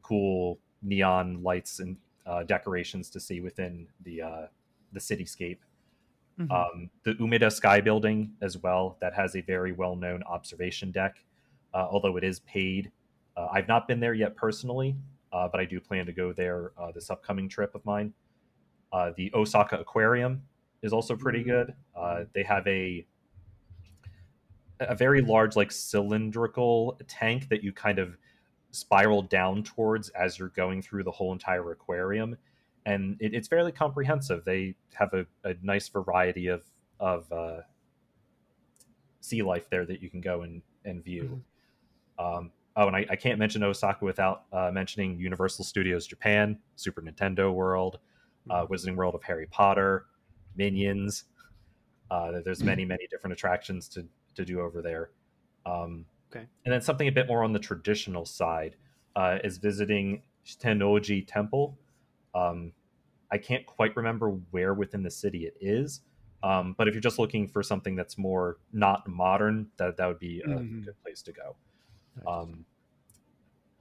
cool 0.02 0.60
neon 0.82 1.42
lights 1.42 1.80
and 1.80 1.98
uh, 2.26 2.44
decorations 2.44 3.10
to 3.12 3.20
see 3.20 3.40
within 3.42 3.88
the 4.04 4.22
uh, 4.22 4.48
the 4.94 5.00
cityscape. 5.00 5.60
Mhm. 6.40 6.52
Um, 6.52 6.90
the 7.04 7.14
Umeda 7.16 7.52
Sky 7.52 7.80
Building 7.82 8.36
as 8.42 8.58
well 8.58 8.98
that 9.00 9.14
has 9.14 9.36
a 9.36 9.42
very 9.42 9.72
well 9.72 9.96
known 9.96 10.22
observation 10.24 10.92
deck, 10.92 11.24
uh, 11.74 11.88
although 11.90 12.18
it 12.18 12.24
is 12.24 12.40
paid. 12.42 12.92
Uh, 13.38 13.48
I've 13.52 13.68
not 13.68 13.88
been 13.88 14.00
there 14.00 14.14
yet 14.14 14.36
personally, 14.36 14.96
uh, 15.36 15.50
but 15.52 15.60
I 15.60 15.66
do 15.66 15.80
plan 15.82 16.06
to 16.06 16.14
go 16.14 16.32
there 16.32 16.72
uh, 16.78 16.92
this 16.94 17.10
upcoming 17.10 17.50
trip 17.50 17.76
of 17.76 17.84
mine. 17.86 18.14
Uh, 18.94 19.12
the 19.18 19.30
Osaka 19.34 19.78
Aquarium 19.78 20.42
is 20.82 20.94
also 20.94 21.16
pretty 21.18 21.42
Mhm. 21.44 21.46
good. 21.48 21.76
Uh, 21.94 22.26
they 22.34 22.44
have 22.44 22.66
a 22.68 23.06
a 24.82 24.96
very 24.96 25.22
large, 25.22 25.56
like 25.56 25.72
cylindrical 25.72 27.00
tank 27.08 27.48
that 27.50 27.64
you 27.64 27.72
kind 27.72 27.98
of 27.98 28.18
spiral 28.72 29.22
down 29.22 29.64
towards 29.64 30.10
as 30.10 30.38
you're 30.38 30.50
going 30.50 30.82
through 30.82 31.02
the 31.04 31.12
whole 31.12 31.32
entire 31.32 31.72
aquarium, 31.72 32.38
and 32.86 33.16
it, 33.22 33.34
it's 33.34 33.48
fairly 33.48 33.72
comprehensive. 33.72 34.44
They 34.44 34.76
have 34.94 35.14
a, 35.14 35.26
a 35.44 35.56
nice 35.62 35.88
variety 35.90 36.48
of 36.48 36.64
of 37.00 37.32
uh, 37.32 37.62
sea 39.22 39.42
life 39.42 39.70
there 39.70 39.86
that 39.86 40.02
you 40.02 40.10
can 40.10 40.22
go 40.22 40.42
and 40.42 40.62
and 40.84 41.04
view. 41.04 41.42
Um, 42.20 42.52
oh, 42.76 42.88
and 42.88 42.96
I, 42.96 43.06
I 43.10 43.16
can't 43.16 43.40
mention 43.40 43.64
Osaka 43.64 44.04
without 44.06 44.44
uh, 44.52 44.72
mentioning 44.72 45.20
Universal 45.20 45.66
Studios 45.66 46.06
Japan, 46.08 46.60
Super 46.76 47.02
Nintendo 47.02 47.54
World, 47.54 48.00
uh, 48.50 48.66
Wizarding 48.68 48.96
World 48.96 49.16
of 49.16 49.24
Harry 49.24 49.48
Potter, 49.48 50.08
Minions. 50.56 51.26
Uh, 52.12 52.42
there's 52.44 52.64
many 52.64 52.86
many 52.94 53.08
different 53.08 53.34
attractions 53.34 53.88
to 53.90 54.08
to 54.36 54.46
do 54.46 54.60
over 54.62 54.82
there. 54.82 55.12
Um, 55.66 56.06
Okay. 56.36 56.48
And 56.66 56.74
then 56.74 56.82
something 56.82 57.08
a 57.08 57.12
bit 57.14 57.28
more 57.28 57.44
on 57.46 57.54
the 57.54 57.60
traditional 57.60 58.26
side 58.26 58.76
uh, 59.16 59.38
is 59.44 59.58
visiting 59.58 60.24
Shitennoji 60.46 61.26
Temple. 61.26 61.78
Um, 62.34 62.74
I 63.32 63.38
can't 63.38 63.66
quite 63.66 63.96
remember 63.96 64.32
where 64.52 64.74
within 64.74 65.02
the 65.02 65.12
city 65.12 65.46
it 65.46 65.56
is, 65.62 66.02
um, 66.44 66.76
but 66.78 66.90
if 66.90 66.94
you're 66.94 67.00
just 67.02 67.20
looking 67.20 67.48
for 67.48 67.64
something 67.64 67.96
that's 67.96 68.18
more 68.18 68.58
not 68.74 69.08
modern, 69.08 69.68
that 69.78 69.96
that 69.96 70.08
would 70.08 70.20
be 70.20 70.42
a 70.42 70.48
Mhm. 70.48 70.84
good 70.84 71.02
place 71.04 71.22
to 71.22 71.32
go. 71.32 71.56
Nice. 72.16 72.26
Um, 72.28 72.66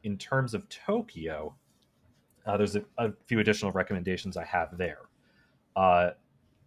in 0.02 0.18
terms 0.18 0.54
of 0.54 0.68
Tokyo, 0.68 1.54
uh, 2.46 2.56
there's 2.56 2.76
a, 2.76 2.84
a 2.98 3.12
few 3.26 3.40
additional 3.40 3.72
recommendations 3.72 4.36
I 4.36 4.44
have 4.44 4.76
there. 4.76 5.08
Uh, 5.76 6.10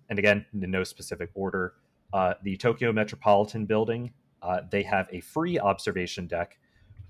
and 0.09 0.17
again, 0.19 0.45
in 0.53 0.71
no 0.71 0.83
specific 0.83 1.29
order, 1.33 1.73
uh, 2.13 2.33
the 2.43 2.57
Tokyo 2.57 2.91
Metropolitan 2.91 3.65
Building, 3.65 4.11
uh, 4.41 4.61
they 4.69 4.83
have 4.83 5.07
a 5.11 5.19
free 5.19 5.59
observation 5.59 6.25
deck 6.27 6.57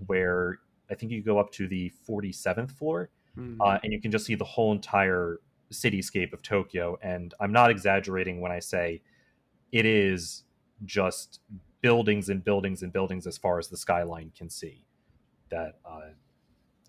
where 0.08 0.60
I 0.90 0.96
think 0.96 1.12
you 1.12 1.22
go 1.22 1.38
up 1.38 1.52
to 1.54 1.68
the 1.68 1.92
47th 2.08 2.72
floor 2.72 3.10
Mhm. 3.38 3.58
uh, 3.60 3.80
and 3.84 3.94
you 3.94 4.02
can 4.02 4.12
just 4.12 4.26
see 4.26 4.36
the 4.36 4.46
whole 4.46 4.72
entire 4.72 5.40
cityscape 5.72 6.34
of 6.34 6.42
Tokyo. 6.42 6.98
And 7.02 7.34
I'm 7.40 7.52
not 7.52 7.70
exaggerating 7.70 8.42
when 8.42 8.52
I 8.52 8.60
say 8.60 9.02
it 9.72 9.86
is 9.86 10.44
just 10.86 11.40
buildings 11.88 12.28
and 12.28 12.44
buildings 12.44 12.84
and 12.84 12.92
buildings 12.92 13.26
as 13.26 13.38
far 13.38 13.60
as 13.60 13.70
the 13.70 13.78
skyline 13.78 14.30
can 14.38 14.50
see. 14.50 14.84
That 15.50 15.76
uh, 15.86 16.10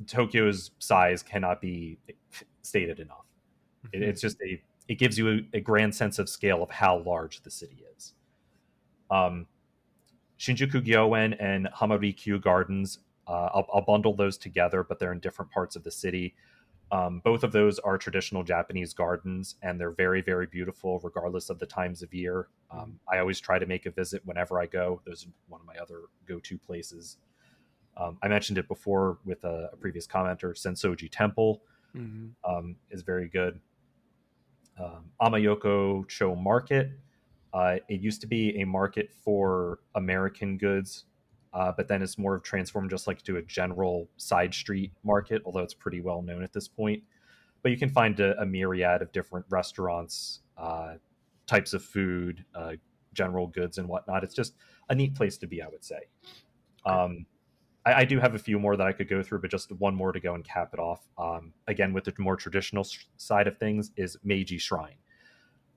Tokyo's 0.07 0.73
size 0.81 1.23
cannot 1.23 1.61
be 1.61 1.99
stated 2.63 2.99
enough. 2.99 3.25
Mm-hmm. 3.87 4.03
it's 4.03 4.21
just 4.21 4.39
a 4.43 4.61
it 4.89 4.99
gives 4.99 5.17
you 5.17 5.29
a, 5.29 5.59
a 5.59 5.61
grand 5.61 5.95
sense 5.95 6.19
of 6.19 6.29
scale 6.29 6.65
of 6.65 6.71
how 6.71 6.99
large 6.99 7.45
the 7.45 7.51
city 7.51 7.85
is. 7.97 8.15
Um, 9.09 9.47
Shinjuku 10.37 10.85
Gyoen 10.85 11.37
and 11.39 11.69
Hamarikyu 11.77 12.43
Gardens, 12.43 12.99
uh, 13.29 13.51
I'll, 13.55 13.69
I'll 13.73 13.83
bundle 13.83 14.17
those 14.17 14.37
together, 14.37 14.83
but 14.83 14.99
they're 14.99 15.13
in 15.13 15.21
different 15.21 15.53
parts 15.53 15.77
of 15.77 15.85
the 15.85 15.93
city. 15.93 16.35
Um, 16.91 17.21
both 17.23 17.45
of 17.45 17.53
those 17.53 17.79
are 17.81 17.99
traditional 17.99 18.43
Japanese 18.43 18.95
gardens, 18.95 19.57
and 19.63 19.79
they're 19.79 19.91
very, 19.91 20.23
very 20.23 20.47
beautiful, 20.47 20.99
regardless 21.01 21.51
of 21.51 21.59
the 21.59 21.67
times 21.67 22.03
of 22.03 22.15
year. 22.15 22.49
Um, 22.71 22.99
I 23.13 23.19
always 23.19 23.41
try 23.41 23.59
to 23.59 23.67
make 23.67 23.85
a 23.87 23.91
visit 23.91 24.23
whenever 24.25 24.59
I 24.61 24.67
go. 24.67 25.03
Those 25.05 25.27
are 25.27 25.31
one 25.49 25.61
of 25.61 25.67
my 25.67 25.77
other 25.77 26.03
go-to 26.27 26.57
places. 26.57 27.19
Um, 27.97 28.17
I 28.23 28.29
mentioned 28.29 28.59
it 28.59 28.69
before 28.69 29.19
with 29.25 29.45
a, 29.45 29.71
a 29.73 29.77
previous 29.77 30.07
commenter. 30.07 30.55
Sensoji 30.55 31.09
Temple 31.11 31.63
Mhm. 31.95 32.33
um, 32.45 32.77
is 32.91 33.03
very 33.03 33.29
good. 33.29 33.61
Um, 34.79 35.11
Ameyoko 35.21 36.07
Cho 36.09 36.35
Market. 36.37 36.93
Uh, 37.53 37.79
it 37.89 38.01
used 38.01 38.21
to 38.21 38.27
be 38.27 38.61
a 38.61 38.65
market 38.65 39.11
for 39.11 39.81
American 39.95 40.59
goods, 40.59 41.07
uh, 41.53 41.73
but 41.77 41.89
then 41.89 42.03
it's 42.03 42.19
more 42.19 42.35
of 42.35 42.43
transformed 42.43 42.91
just 42.91 43.07
like 43.07 43.23
to 43.23 43.37
a 43.37 43.43
general 43.43 44.09
side 44.17 44.55
street 44.55 44.93
market, 45.05 45.43
although 45.45 45.63
it's 45.63 45.75
pretty 45.75 46.01
well 46.01 46.23
known 46.23 46.43
at 46.43 46.53
this 46.53 46.69
point. 46.69 47.03
But 47.63 47.73
you 47.73 47.79
can 47.79 47.89
find 47.89 48.19
a, 48.21 48.41
a 48.41 48.47
myriad 48.47 49.03
of 49.03 49.11
different 49.13 49.47
restaurants, 49.49 50.41
uh, 50.57 50.95
types 51.47 51.73
of 51.73 51.83
food, 51.83 52.45
uh, 52.55 52.73
general 53.15 53.47
goods, 53.49 53.79
and 53.79 53.89
whatnot. 53.89 54.23
It's 54.23 54.35
just 54.35 54.55
a 54.89 54.95
neat 54.95 55.15
place 55.15 55.39
to 55.39 55.47
be, 55.47 55.63
I 55.63 55.69
would 55.69 55.85
say. 55.85 56.01
Um, 56.85 57.27
I, 57.85 57.95
I 57.95 58.05
do 58.05 58.21
have 58.21 58.35
a 58.35 58.39
few 58.39 58.59
more 58.59 58.77
that 58.77 58.87
I 58.87 58.93
could 58.93 59.09
go 59.09 59.23
through, 59.23 59.41
but 59.41 59.51
just 59.51 59.73
one 59.73 59.95
more 59.95 60.13
to 60.13 60.21
go 60.21 60.35
and 60.35 60.45
cap 60.45 60.71
it 60.73 60.79
off. 60.79 61.09
Um, 61.17 61.53
again, 61.67 61.93
with 61.93 62.05
the 62.05 62.15
more 62.19 62.37
traditional 62.37 62.85
s- 62.85 63.07
side 63.17 63.47
of 63.47 63.59
things, 63.59 63.91
is 63.97 64.17
Meiji 64.23 64.59
Shrine. 64.59 64.97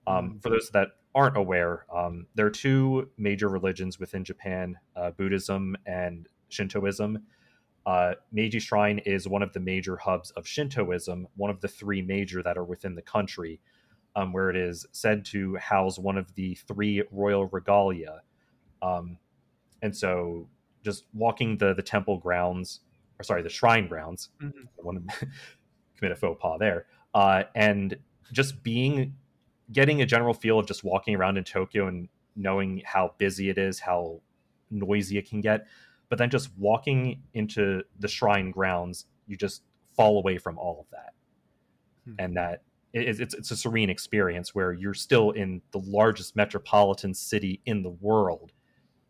Um, 0.08 0.40
For 0.42 0.50
those 0.50 0.70
that 0.72 0.90
aren't 1.14 1.38
aware, 1.38 1.86
um, 1.94 2.28
there 2.36 2.46
are 2.46 2.52
two 2.52 3.10
major 3.18 3.50
religions 3.50 4.00
within 4.00 4.24
Japan: 4.24 4.78
uh, 4.96 5.12
Buddhism 5.12 5.76
and 5.86 6.28
Shintoism. 6.50 7.20
Uh, 7.86 8.14
Meiji 8.32 8.60
Shrine 8.60 9.00
is 9.00 9.28
one 9.28 9.42
of 9.42 9.54
the 9.54 9.60
major 9.60 9.98
hubs 9.98 10.32
of 10.32 10.46
Shintoism, 10.48 11.28
one 11.36 11.50
of 11.50 11.62
the 11.62 11.68
three 11.68 12.02
major 12.02 12.44
that 12.44 12.58
are 12.58 12.64
within 12.64 12.94
the 12.96 13.02
country, 13.02 13.60
um, 14.16 14.32
where 14.34 14.50
it 14.52 14.56
is 14.56 14.86
said 14.92 15.26
to 15.26 15.56
house 15.56 15.98
one 15.98 16.18
of 16.18 16.34
the 16.36 16.56
three 16.68 17.04
royal 17.12 17.48
regalia. 17.48 18.22
Um, 18.82 19.18
and 19.82 19.96
so, 19.98 20.48
just 20.84 21.06
walking 21.14 21.58
the 21.58 21.74
the 21.74 21.82
temple 21.82 22.20
grounds, 22.20 22.82
or 23.20 23.24
sorry, 23.24 23.42
the 23.42 23.50
shrine 23.50 23.88
grounds, 23.88 24.30
Mhm. 24.40 24.68
I 24.80 24.82
want 24.84 25.10
to 25.10 25.28
commit 25.98 26.12
a 26.12 26.16
faux 26.16 26.40
pas 26.42 26.60
there, 26.60 26.86
uh, 27.16 27.44
and 27.56 27.98
just 28.32 28.64
being, 28.64 29.16
getting 29.72 30.02
a 30.02 30.06
general 30.06 30.34
feel 30.34 30.60
of 30.60 30.68
just 30.68 30.84
walking 30.84 31.16
around 31.16 31.38
in 31.38 31.44
Tokyo 31.44 31.88
and 31.88 32.10
knowing 32.36 32.82
how 32.86 33.14
busy 33.18 33.50
it 33.50 33.58
is, 33.58 33.80
how 33.80 34.22
noisy 34.70 35.18
it 35.18 35.30
can 35.30 35.42
get, 35.42 35.68
but 36.10 36.18
then 36.18 36.30
just 36.30 36.50
walking 36.58 37.22
into 37.34 37.82
the 38.00 38.08
shrine 38.08 38.52
grounds, 38.52 39.06
you 39.28 39.36
just 39.38 39.64
fall 39.96 40.18
away 40.18 40.38
from 40.38 40.58
all 40.58 40.80
of 40.80 40.90
that, 40.92 41.14
Hmm. 42.06 42.16
and 42.20 42.38
that 42.38 42.64
it- 42.94 43.20
it's 43.22 43.34
it's 43.34 43.52
a 43.52 43.56
serene 43.56 43.90
experience 43.90 44.54
where 44.54 44.74
you're 44.74 44.94
still 44.94 45.32
in 45.32 45.62
the 45.72 45.80
largest 45.80 46.36
metropolitan 46.36 47.14
city 47.14 47.62
in 47.66 47.84
the 47.84 47.90
world, 47.90 48.52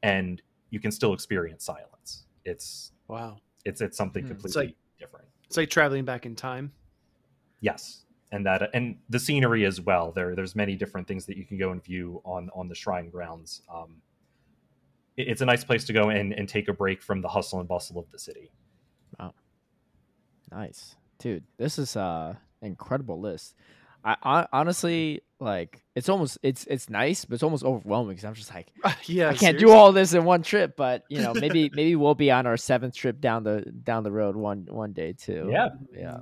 and 0.03 0.41
you 0.69 0.79
can 0.79 0.91
still 0.91 1.13
experience 1.13 1.63
silence. 1.65 2.25
It's 2.45 2.91
Wow. 3.07 3.39
it's 3.65 3.81
it's 3.81 3.97
something 3.97 4.23
Hmm. 4.25 4.31
It's 4.33 4.41
completely 4.43 4.67
like- 4.67 4.77
different. 4.99 5.27
It's 5.45 5.57
like 5.57 5.69
traveling 5.71 6.05
back 6.05 6.25
in 6.27 6.35
time. 6.35 6.71
Yes, 7.59 8.05
and 8.32 8.45
that 8.45 8.70
and 8.74 8.98
the 9.10 9.20
scenery 9.20 9.66
as 9.66 9.82
well. 9.82 10.12
There 10.12 10.36
there's 10.36 10.56
many 10.56 10.76
different 10.76 11.08
things 11.08 11.26
that 11.26 11.38
you 11.38 11.45
can 11.45 11.58
go 11.58 11.72
and 11.72 11.84
view 11.84 12.22
on 12.26 12.49
on 12.56 12.68
the 12.68 12.76
shrine 12.76 13.10
grounds. 13.10 13.62
Um, 13.74 14.02
it- 15.18 15.28
it's 15.28 15.41
a 15.41 15.45
nice 15.45 15.64
place 15.64 15.84
to 15.86 15.94
go 15.94 16.10
and 16.10 16.34
and 16.34 16.48
take 16.48 16.68
a 16.68 16.74
break 16.74 17.02
from 17.02 17.22
the 17.22 17.28
hustle 17.28 17.60
and 17.60 17.68
bustle 17.68 17.99
of 17.99 18.10
the 18.12 18.20
city. 18.20 18.52
Nice, 20.52 20.95
dude. 21.20 21.44
This 21.58 21.80
is 21.80 21.95
uh 21.95 22.36
incredible 22.62 23.20
list. 23.22 23.56
I, 24.03 24.16
I 24.24 24.48
honestly 24.52 25.22
like 25.40 25.82
it's 25.95 26.10
almost 26.10 26.40
it's 26.44 26.66
it's 26.68 26.90
nice, 26.90 27.24
but 27.24 27.36
it's 27.36 27.44
almost 27.44 27.64
overwhelming 27.64 28.10
because 28.16 28.26
I'm 28.26 28.34
just 28.34 28.53
like 28.53 28.68
yeah. 29.06 29.30
I 29.30 29.34
can't 29.34 29.58
do 29.58 29.72
all 29.72 29.91
this 29.94 30.14
in 30.14 30.26
one 30.26 30.41
trip. 30.44 30.76
But 30.76 31.03
you 31.10 31.22
know, 31.22 31.34
maybe 31.34 31.70
maybe 31.74 31.95
we'll 31.95 32.16
be 32.16 32.32
on 32.32 32.48
our 32.48 32.58
seventh 32.58 32.95
trip 32.95 33.22
down 33.22 33.44
the 33.44 33.62
down 33.62 34.03
the 34.03 34.12
road 34.12 34.36
one 34.36 34.68
one 34.70 34.91
day 34.91 35.14
too. 35.14 35.49
Yeah. 35.52 35.70
yeah. 35.95 36.18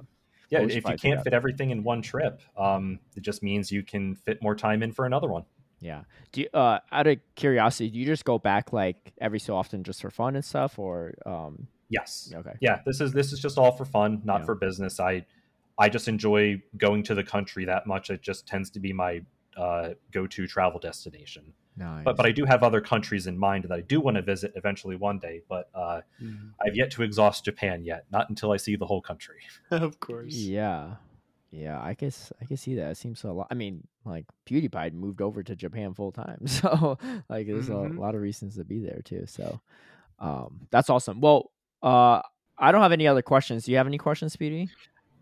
Yeah, 0.49 0.59
Well, 0.59 0.67
we 0.67 0.73
should 0.73 0.85
if 0.85 0.89
you 0.89 0.97
can't 0.97 1.23
fit 1.23 1.33
everything 1.33 1.69
in 1.69 1.83
one 1.83 2.01
trip, 2.01 2.41
um, 2.57 2.99
it 3.15 3.21
just 3.21 3.43
means 3.43 3.71
you 3.71 3.83
can 3.83 4.15
fit 4.15 4.41
more 4.41 4.55
time 4.55 4.81
in 4.81 4.91
for 4.91 5.05
another 5.05 5.27
one. 5.27 5.43
Yeah. 5.81 6.03
Do 6.33 6.41
you, 6.41 6.47
uh 6.53 6.79
out 6.91 7.07
of 7.07 7.19
curiosity, 7.35 7.89
do 7.89 7.99
you 7.99 8.05
just 8.05 8.25
go 8.25 8.37
back 8.37 8.73
like 8.73 9.13
every 9.21 9.39
so 9.39 9.55
often 9.55 9.83
just 9.83 10.01
for 10.01 10.09
fun 10.09 10.35
and 10.35 10.43
stuff, 10.43 10.77
or 10.77 11.13
um? 11.25 11.67
Yes. 11.89 12.31
Okay. 12.35 12.53
Yeah, 12.59 12.81
this 12.85 12.99
is 12.99 13.13
this 13.13 13.31
is 13.31 13.39
just 13.39 13.57
all 13.57 13.71
for 13.71 13.85
fun, 13.85 14.21
not 14.25 14.41
Yeah. 14.41 14.45
for 14.45 14.55
business. 14.55 14.99
I 14.99 15.25
I 15.77 15.87
just 15.87 16.07
enjoy 16.09 16.61
going 16.77 17.03
to 17.03 17.15
the 17.15 17.23
country 17.23 17.63
that 17.65 17.87
much. 17.87 18.09
It 18.09 18.21
just 18.21 18.45
tends 18.47 18.69
to 18.71 18.79
be 18.81 18.91
my 18.91 19.21
uh, 19.59 19.93
go-to 20.11 20.47
travel 20.47 20.79
destination. 20.79 21.53
Nice. 21.77 22.03
But 22.05 22.17
but 22.17 22.25
I 22.25 22.31
do 22.31 22.45
have 22.45 22.63
other 22.63 22.81
countries 22.81 23.27
in 23.27 23.37
mind 23.37 23.63
that 23.65 23.71
I 23.71 23.81
do 23.81 24.01
want 24.01 24.15
to 24.15 24.21
visit 24.21 24.51
eventually 24.55 24.95
one 24.95 25.19
day. 25.19 25.41
But 25.47 25.69
uh, 25.73 26.01
Mhm. 26.21 26.51
I've 26.65 26.75
yet 26.75 26.91
to 26.91 27.03
exhaust 27.03 27.45
Japan 27.45 27.83
yet. 27.83 28.05
Not 28.11 28.29
until 28.29 28.51
I 28.51 28.57
see 28.57 28.75
the 28.75 28.85
whole 28.85 29.01
country. 29.01 29.39
of 29.71 29.99
course. 29.99 30.33
Yeah. 30.33 30.95
Yeah, 31.51 31.81
I 31.81 31.93
guess 31.95 32.31
I 32.41 32.45
can 32.45 32.57
see 32.57 32.75
that. 32.75 32.91
It 32.91 32.97
seems 32.97 33.19
so 33.19 33.31
a 33.31 33.33
lot. 33.33 33.47
I 33.49 33.55
mean, 33.55 33.87
like 34.05 34.25
PewDiePie 34.45 34.93
moved 34.93 35.19
over 35.21 35.41
to 35.41 35.55
Japan 35.55 35.93
full 35.95 36.11
time, 36.11 36.45
so 36.59 36.97
like 37.27 37.47
there's 37.47 37.69
Mhm. 37.69 37.97
a 37.97 37.99
lot 37.99 38.13
of 38.15 38.21
reasons 38.21 38.55
to 38.57 38.63
be 38.63 38.79
there 38.79 39.01
too. 39.03 39.23
So, 39.25 39.59
um, 40.19 40.67
that's 40.69 40.89
awesome. 40.91 41.21
Well, 41.21 41.51
uh, 41.81 42.21
I 42.57 42.71
don't 42.71 42.81
have 42.83 42.91
any 42.91 43.07
other 43.07 43.23
questions. 43.23 43.65
Do 43.65 43.71
you 43.71 43.77
have 43.77 43.87
any 43.87 43.97
questions, 43.97 44.33
Speedy? 44.33 44.69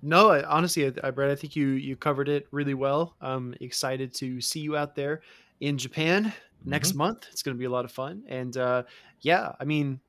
No, 0.02 0.30
I, 0.30 0.44
honestly, 0.44 0.88
I, 0.88 0.94
I, 1.04 1.12
Brett, 1.12 1.32
I 1.32 1.36
think 1.36 1.56
you 1.56 1.70
you 1.70 1.96
covered 1.96 2.30
it 2.30 2.48
really 2.52 2.74
well. 2.74 3.16
I'm 3.22 3.56
excited 3.62 4.14
to 4.16 4.40
see 4.42 4.60
you 4.60 4.78
out 4.78 4.96
there 4.96 5.22
in 5.60 5.78
Japan 5.78 6.34
next 6.66 6.90
Mm-hmm. 6.90 6.98
month. 7.00 7.28
It's 7.32 7.42
going 7.42 7.56
to 7.56 7.60
be 7.60 7.66
a 7.66 7.70
lot 7.70 7.86
of 7.86 7.92
fun, 7.92 8.24
and 8.28 8.56
uh, 8.58 8.84
yeah, 9.22 9.54
I 9.60 9.66
mean, 9.66 10.00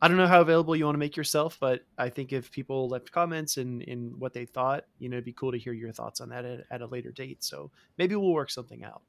I 0.00 0.08
don't 0.08 0.16
know 0.16 0.26
how 0.26 0.40
available 0.40 0.76
you 0.76 0.84
want 0.84 0.94
to 0.94 1.00
make 1.00 1.16
yourself, 1.16 1.56
but 1.60 1.80
I 1.98 2.08
think 2.10 2.32
if 2.32 2.50
people 2.52 2.88
left 2.88 3.10
comments 3.10 3.56
and 3.56 3.82
in 3.82 4.14
what 4.18 4.32
they 4.32 4.44
thought, 4.44 4.84
you 4.98 5.08
know, 5.08 5.16
it'd 5.16 5.24
be 5.24 5.32
cool 5.32 5.52
to 5.52 5.58
hear 5.58 5.72
your 5.72 5.90
thoughts 5.92 6.20
on 6.20 6.28
that 6.28 6.44
at, 6.44 6.60
at 6.70 6.82
a 6.82 6.86
later 6.86 7.10
date. 7.10 7.42
So 7.42 7.70
maybe 7.98 8.14
we'll 8.14 8.32
work 8.32 8.50
something 8.50 8.84
out. 8.84 9.02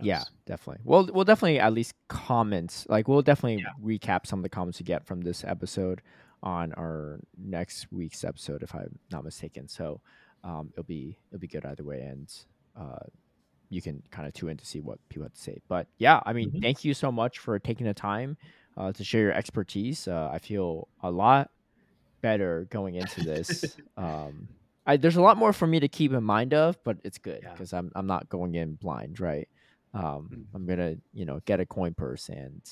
Yeah, 0.00 0.22
definitely. 0.46 0.80
We'll 0.84 1.10
we'll 1.12 1.24
definitely 1.24 1.58
at 1.60 1.72
least 1.72 1.94
comment. 2.08 2.86
Like 2.88 3.08
we'll 3.08 3.22
definitely 3.22 3.64
recap 3.82 4.26
some 4.26 4.38
of 4.38 4.42
the 4.42 4.48
comments 4.48 4.80
we 4.80 4.84
get 4.84 5.04
from 5.04 5.20
this 5.20 5.44
episode 5.44 6.00
on 6.42 6.72
our 6.74 7.20
next 7.38 7.86
week's 7.92 8.24
episode, 8.24 8.62
if 8.62 8.74
I'm 8.74 8.98
not 9.10 9.24
mistaken. 9.24 9.68
So 9.68 10.00
um, 10.44 10.70
it'll 10.72 10.84
be 10.84 11.18
it'll 11.30 11.40
be 11.40 11.48
good 11.48 11.64
either 11.66 11.84
way, 11.84 12.00
and 12.02 12.32
uh, 12.76 13.04
you 13.70 13.80
can 13.82 14.02
kind 14.10 14.26
of 14.26 14.34
tune 14.34 14.50
in 14.50 14.56
to 14.58 14.66
see 14.66 14.80
what 14.80 14.98
people 15.08 15.24
have 15.24 15.32
to 15.34 15.40
say. 15.40 15.58
But 15.68 15.86
yeah, 15.98 16.20
I 16.26 16.32
mean, 16.32 16.50
Mhm. 16.50 16.62
thank 16.62 16.84
you 16.84 16.94
so 16.94 17.10
much 17.12 17.38
for 17.38 17.58
taking 17.58 17.86
the 17.86 17.94
time 17.94 18.36
uh, 18.76 18.92
to 18.92 19.04
share 19.04 19.22
your 19.22 19.32
expertise. 19.32 20.06
Uh, 20.08 20.28
I 20.32 20.38
feel 20.38 20.88
a 21.02 21.10
lot 21.10 21.50
better 22.22 22.66
going 22.70 22.94
into 22.96 23.22
this. 23.22 23.78
um, 23.96 24.48
I, 24.86 24.96
there's 24.96 25.16
a 25.16 25.22
lot 25.22 25.36
more 25.36 25.52
for 25.52 25.66
me 25.66 25.78
to 25.80 25.88
keep 25.88 26.12
in 26.12 26.24
mind 26.24 26.54
of, 26.54 26.76
but 26.84 26.98
it's 27.04 27.18
good 27.18 27.40
Yeah. 27.42 27.52
because 27.52 27.72
I'm 27.72 27.90
I'm 27.94 28.06
not 28.06 28.28
going 28.28 28.54
in 28.54 28.74
blind, 28.74 29.20
right? 29.20 29.48
Um, 29.94 30.28
Mm. 30.32 30.44
I'm 30.54 30.66
gonna 30.66 30.96
you 31.12 31.24
know 31.24 31.40
get 31.46 31.60
a 31.60 31.66
coin 31.66 31.94
purse 31.94 32.28
and 32.28 32.62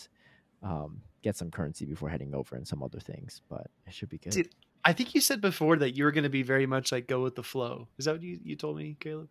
um, 0.63 1.03
get 1.23 1.37
some 1.37 1.51
currency 1.51 1.85
before 1.85 2.09
heading 2.09 2.35
over 2.35 2.57
and 2.57 2.67
some 2.67 2.83
other 2.83 3.01
things, 3.01 3.43
but 3.49 3.67
it 3.87 3.93
should 3.95 4.09
be 4.09 4.19
good. 4.19 4.33
Did- 4.33 4.55
I 4.83 4.95
think 4.95 5.15
you 5.15 5.21
said 5.21 5.43
before 5.43 5.77
that 5.77 5.95
you 5.95 6.05
were 6.05 6.11
going 6.13 6.25
to 6.25 6.31
be 6.31 6.43
very 6.43 6.65
much 6.67 6.91
like 6.91 7.07
go 7.07 7.23
with 7.23 7.35
the 7.35 7.43
flow. 7.43 7.87
Is 7.99 8.07
that 8.07 8.13
what 8.13 8.23
you, 8.23 8.41
you 8.43 8.57
told 8.57 8.79
me, 8.79 8.97
Caleb? 8.99 9.29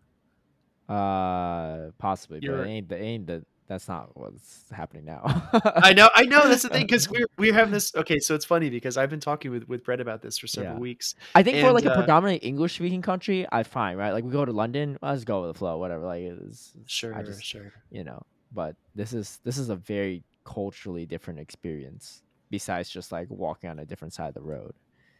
Uh, 0.87 1.91
possibly, 1.97 2.39
but 2.39 2.43
You're- 2.43 2.61
it 2.61 2.67
ain't 2.71 2.89
the 2.89 2.97
ain't 3.01 3.27
the 3.27 3.45
that's 3.67 3.87
not 3.87 4.09
what's 4.17 4.63
happening 4.71 5.05
now. 5.05 5.21
I 5.75 5.93
know, 5.93 6.09
I 6.15 6.23
know. 6.23 6.47
That's 6.49 6.63
the 6.63 6.69
thing 6.69 6.81
because 6.87 7.07
we're 7.07 7.27
we're 7.37 7.53
having 7.53 7.71
this. 7.71 7.93
Okay, 7.95 8.17
so 8.17 8.33
it's 8.33 8.45
funny 8.45 8.71
because 8.71 8.97
I've 8.97 9.11
been 9.11 9.19
talking 9.19 9.51
with 9.51 9.67
with 9.67 9.83
Brett 9.83 9.99
about 10.01 10.23
this 10.23 10.39
for 10.39 10.47
several 10.47 10.73
Yeah. 10.75 10.79
weeks. 10.79 11.13
I 11.35 11.43
think 11.43 11.57
for 11.59 11.65
And, 11.67 11.75
like 11.75 11.85
a 11.85 11.91
uh, 11.91 11.95
predominantly 11.95 12.47
English 12.47 12.73
speaking 12.75 13.03
country, 13.03 13.45
I 13.51 13.61
fine, 13.61 13.97
right? 13.97 14.11
Like 14.11 14.23
we 14.23 14.31
go 14.31 14.43
to 14.43 14.51
London, 14.51 14.97
let's 15.03 15.23
go 15.23 15.41
with 15.43 15.53
the 15.53 15.59
flow, 15.59 15.77
whatever. 15.77 16.05
Like 16.07 16.23
it's- 16.23 16.73
Sure, 16.87 17.13
I 17.13 17.21
just 17.21 17.43
sure. 17.43 17.71
you 17.91 18.03
know, 18.03 18.23
but 18.51 18.75
this 18.95 19.13
is 19.13 19.39
this 19.43 19.59
is 19.59 19.69
a 19.69 19.75
very 19.75 20.23
culturally 20.53 21.05
different 21.05 21.39
experience 21.39 22.23
besides 22.49 22.89
just 22.89 23.11
like 23.11 23.27
walking 23.29 23.69
on 23.69 23.79
a 23.79 23.85
different 23.85 24.13
side 24.13 24.29
of 24.29 24.33
the 24.33 24.41
road. 24.41 24.73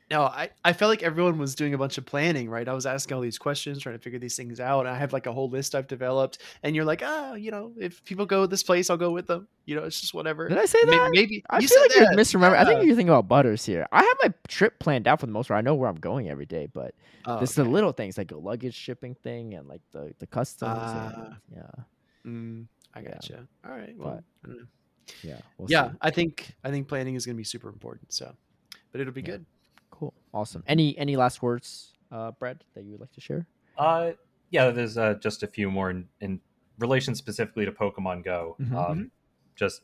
No, 0.09 0.23
I, 0.23 0.49
I 0.65 0.73
felt 0.73 0.89
like 0.89 1.03
everyone 1.03 1.37
was 1.37 1.53
doing 1.53 1.75
a 1.75 1.77
bunch 1.77 1.99
of 1.99 2.05
planning, 2.07 2.49
right? 2.49 2.67
I 2.67 2.73
was 2.73 2.87
asking 2.87 3.13
all 3.15 3.21
these 3.21 3.37
questions, 3.37 3.77
trying 3.79 3.93
to 3.95 4.01
figure 4.01 4.17
these 4.17 4.35
things 4.35 4.59
out. 4.59 4.87
I 4.87 4.97
have 4.97 5.13
like 5.13 5.27
a 5.27 5.31
whole 5.31 5.51
list 5.51 5.75
I've 5.75 5.85
developed, 5.85 6.39
and 6.63 6.75
you're 6.75 6.83
like, 6.83 7.03
ah, 7.05 7.35
you 7.35 7.51
know, 7.51 7.73
if 7.77 8.03
people 8.05 8.25
go 8.25 8.47
this 8.47 8.63
place, 8.63 8.89
I'll 8.89 8.97
go 8.97 9.11
with 9.11 9.27
them. 9.27 9.47
You 9.67 9.75
know, 9.75 9.83
it's 9.83 10.01
just 10.01 10.15
whatever. 10.15 10.49
Did 10.49 10.57
I 10.57 10.65
say 10.65 10.79
Maybe, 10.85 10.97
that? 10.97 11.11
maybe 11.13 11.43
I 11.51 11.59
you 11.59 11.67
feel 11.67 11.79
like 11.81 11.91
said 11.91 11.99
you're 11.99 12.09
that. 12.09 12.17
misremembering. 12.17 12.57
I 12.57 12.65
think 12.65 12.85
you're 12.85 12.95
thinking 12.95 13.09
about 13.09 13.27
Butters 13.27 13.63
here. 13.63 13.85
I 13.91 14.01
have 14.03 14.17
my 14.23 14.33
trip 14.47 14.79
planned 14.79 15.07
out 15.07 15.19
for 15.19 15.27
the 15.27 15.31
most 15.31 15.49
part. 15.49 15.59
I 15.59 15.61
know 15.61 15.75
where 15.75 15.87
I'm 15.87 15.95
going 15.99 16.27
every 16.27 16.47
day, 16.47 16.67
but 16.73 16.95
Oh, 17.25 17.37
it's 17.43 17.53
the 17.53 17.63
little 17.63 17.91
things 17.91 18.17
like 18.17 18.29
the 18.29 18.37
luggage 18.39 18.73
shipping 18.73 19.13
thing 19.13 19.53
and 19.53 19.67
like 19.67 19.81
the 19.91 20.15
the 20.17 20.25
customs. 20.25 20.71
Ah. 20.75 21.11
and, 21.13 21.35
yeah, 21.55 21.83
Mm, 22.25 22.67
I 22.95 23.01
Yeah. 23.01 23.11
gotcha. 23.11 23.47
All 23.63 23.71
right. 23.77 23.93
Well, 23.95 24.23
know. 24.47 24.55
Yeah, 25.23 25.39
we'll 25.57 25.69
yeah, 25.69 25.91
see. 25.91 25.97
I 26.01 26.09
think 26.11 26.55
I 26.63 26.69
think 26.71 26.87
planning 26.87 27.15
is 27.15 27.25
going 27.25 27.35
to 27.35 27.37
be 27.37 27.43
super 27.43 27.69
important. 27.69 28.13
So, 28.13 28.33
but 28.91 29.01
it'll 29.01 29.13
be 29.13 29.21
Yeah. 29.21 29.27
good. 29.27 29.45
Cool, 29.91 30.13
awesome. 30.33 30.63
Any 30.67 30.97
any 30.97 31.15
last 31.17 31.41
words, 31.41 31.93
uh, 32.11 32.31
Brett, 32.31 32.63
that 32.75 32.83
you 32.83 32.91
would 32.91 33.01
like 33.01 33.11
to 33.13 33.21
share? 33.21 33.45
Uh, 33.77 34.11
yeah, 34.49 34.69
there's 34.71 34.97
uh, 34.97 35.15
just 35.15 35.43
a 35.43 35.47
few 35.47 35.69
more 35.69 35.89
in, 35.89 36.07
in 36.21 36.39
relation 36.79 37.15
specifically 37.15 37.65
to 37.65 37.71
Pokemon 37.71 38.23
Go. 38.23 38.55
Mhm. 38.59 38.75
Um, 38.75 39.11
just 39.55 39.81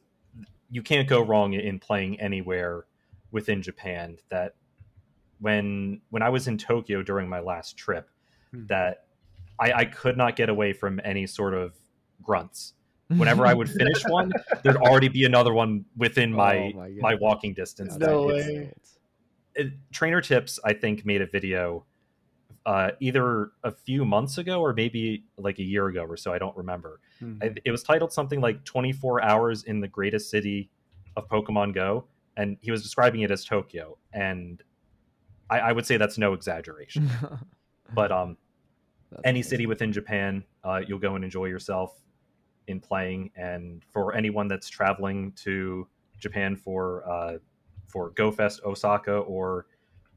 you 0.72 0.82
can't 0.82 1.08
go 1.08 1.22
wrong 1.22 1.54
in 1.54 1.80
playing 1.80 2.20
anywhere 2.20 2.86
within 3.32 3.62
Japan. 3.62 4.18
That 4.30 4.56
when 5.40 6.02
when 6.10 6.22
I 6.22 6.30
was 6.30 6.48
in 6.48 6.58
Tokyo 6.58 7.04
during 7.04 7.28
my 7.30 7.40
last 7.40 7.78
trip, 7.78 8.10
Hmm. 8.52 8.66
that 8.68 9.06
I, 9.60 9.72
I 9.74 9.86
could 9.86 10.18
not 10.18 10.36
get 10.36 10.50
away 10.50 10.72
from 10.74 11.00
any 11.04 11.26
sort 11.28 11.54
of 11.54 11.74
grunts. 12.22 12.74
Whenever 13.08 13.46
I 13.46 13.54
would 13.54 13.70
finish 13.70 14.04
one, 14.08 14.32
there'd 14.64 14.78
already 14.78 15.08
be 15.10 15.26
another 15.26 15.54
one 15.54 15.86
within 15.96 16.32
my 16.34 16.72
Oh 16.74 16.78
my 16.78 16.90
my, 17.00 17.16
walking 17.16 17.54
distance. 17.54 17.96
No 17.98 18.30
it's- 18.32 18.48
way. 18.48 18.74
it, 19.56 19.74
Trainer 19.94 20.22
Tips, 20.22 20.60
I 20.64 20.74
think, 20.74 21.06
made 21.06 21.22
a 21.22 21.28
video 21.28 21.86
uh, 22.66 22.92
either 23.00 23.52
a 23.64 23.72
few 23.72 24.06
months 24.06 24.40
ago 24.40 24.60
or 24.60 24.74
maybe 24.74 25.24
like 25.38 25.60
a 25.60 25.64
year 25.64 25.86
ago 25.88 26.04
or 26.04 26.18
so. 26.18 26.34
I 26.34 26.40
don't 26.40 26.58
remember. 26.58 27.00
Mhm. 27.22 27.44
I, 27.44 27.56
it 27.64 27.70
was 27.72 27.84
titled 27.84 28.12
something 28.12 28.42
like 28.42 28.64
24 28.64 29.22
Hours 29.24 29.64
in 29.66 29.82
the 29.82 29.88
Greatest 29.88 30.32
City 30.32 30.72
of 31.16 31.30
Pokemon 31.30 31.76
Go. 31.76 32.06
And 32.38 32.58
he 32.62 32.72
was 32.72 32.82
describing 32.82 33.22
it 33.22 33.30
as 33.32 33.46
Tokyo. 33.46 33.98
And 34.12 34.62
I, 35.50 35.60
I 35.60 35.72
would 35.74 35.86
say 35.86 35.98
that's 35.98 36.18
no 36.18 36.34
exaggeration. 36.34 37.10
But 37.94 38.12
um, 38.12 38.36
That's 39.12 39.22
any 39.26 39.40
amazing. 39.42 39.50
city 39.52 39.66
within 39.68 39.94
Japan, 39.94 40.44
uh, 40.64 40.82
you'll 40.88 40.98
go 40.98 41.14
and 41.14 41.24
enjoy 41.24 41.46
yourself 41.46 41.94
in 42.68 42.80
playing. 42.80 43.32
And 43.36 43.84
for 43.92 44.16
anyone 44.16 44.48
that's 44.48 44.70
traveling 44.70 45.32
to 45.44 45.88
Japan 46.20 46.56
for 46.56 47.08
uh, 47.10 47.38
for 47.88 48.10
Go 48.12 48.32
Fest 48.32 48.62
Osaka 48.66 49.18
or 49.18 49.68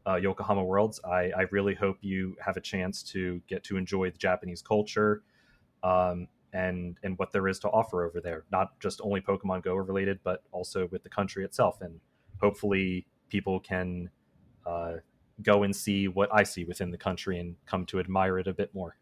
uh, 0.07 0.17
Yokohama 0.17 0.65
Worlds, 0.65 1.01
I, 1.05 1.31
I 1.37 1.43
really 1.51 1.75
hope 1.75 1.99
you 2.01 2.37
have 2.45 2.57
a 2.57 2.61
chance 2.61 3.03
to 3.05 3.41
get 3.47 3.63
to 3.65 3.77
enjoy 3.77 4.11
the 4.11 4.19
Japanese 4.19 4.63
culture 4.63 5.23
um, 5.83 6.29
and 6.53 6.97
and 7.03 7.19
what 7.19 7.33
there 7.33 7.47
is 7.49 7.59
to 7.61 7.69
offer 7.69 8.05
over 8.05 8.21
there. 8.21 8.45
Not 8.51 8.79
just 8.81 9.01
only 9.03 9.21
Pokemon 9.21 9.63
Go 9.63 9.75
related, 9.75 10.21
but 10.25 10.43
also 10.51 10.89
with 10.91 11.03
the 11.03 11.11
country 11.11 11.45
itself. 11.45 11.81
And 11.81 12.01
hopefully, 12.41 13.07
people 13.29 13.61
can 13.61 14.11
uh, 14.67 14.95
go 15.43 15.63
and 15.63 15.75
see 15.75 16.09
what 16.09 16.31
I 16.33 16.43
see 16.43 16.65
within 16.65 16.91
the 16.91 16.99
country 16.99 17.39
and 17.39 17.57
come 17.67 17.85
to 17.87 18.01
admire 18.01 18.39
it 18.39 18.47
a 18.47 18.53
bit 18.53 18.75
more. 18.75 18.97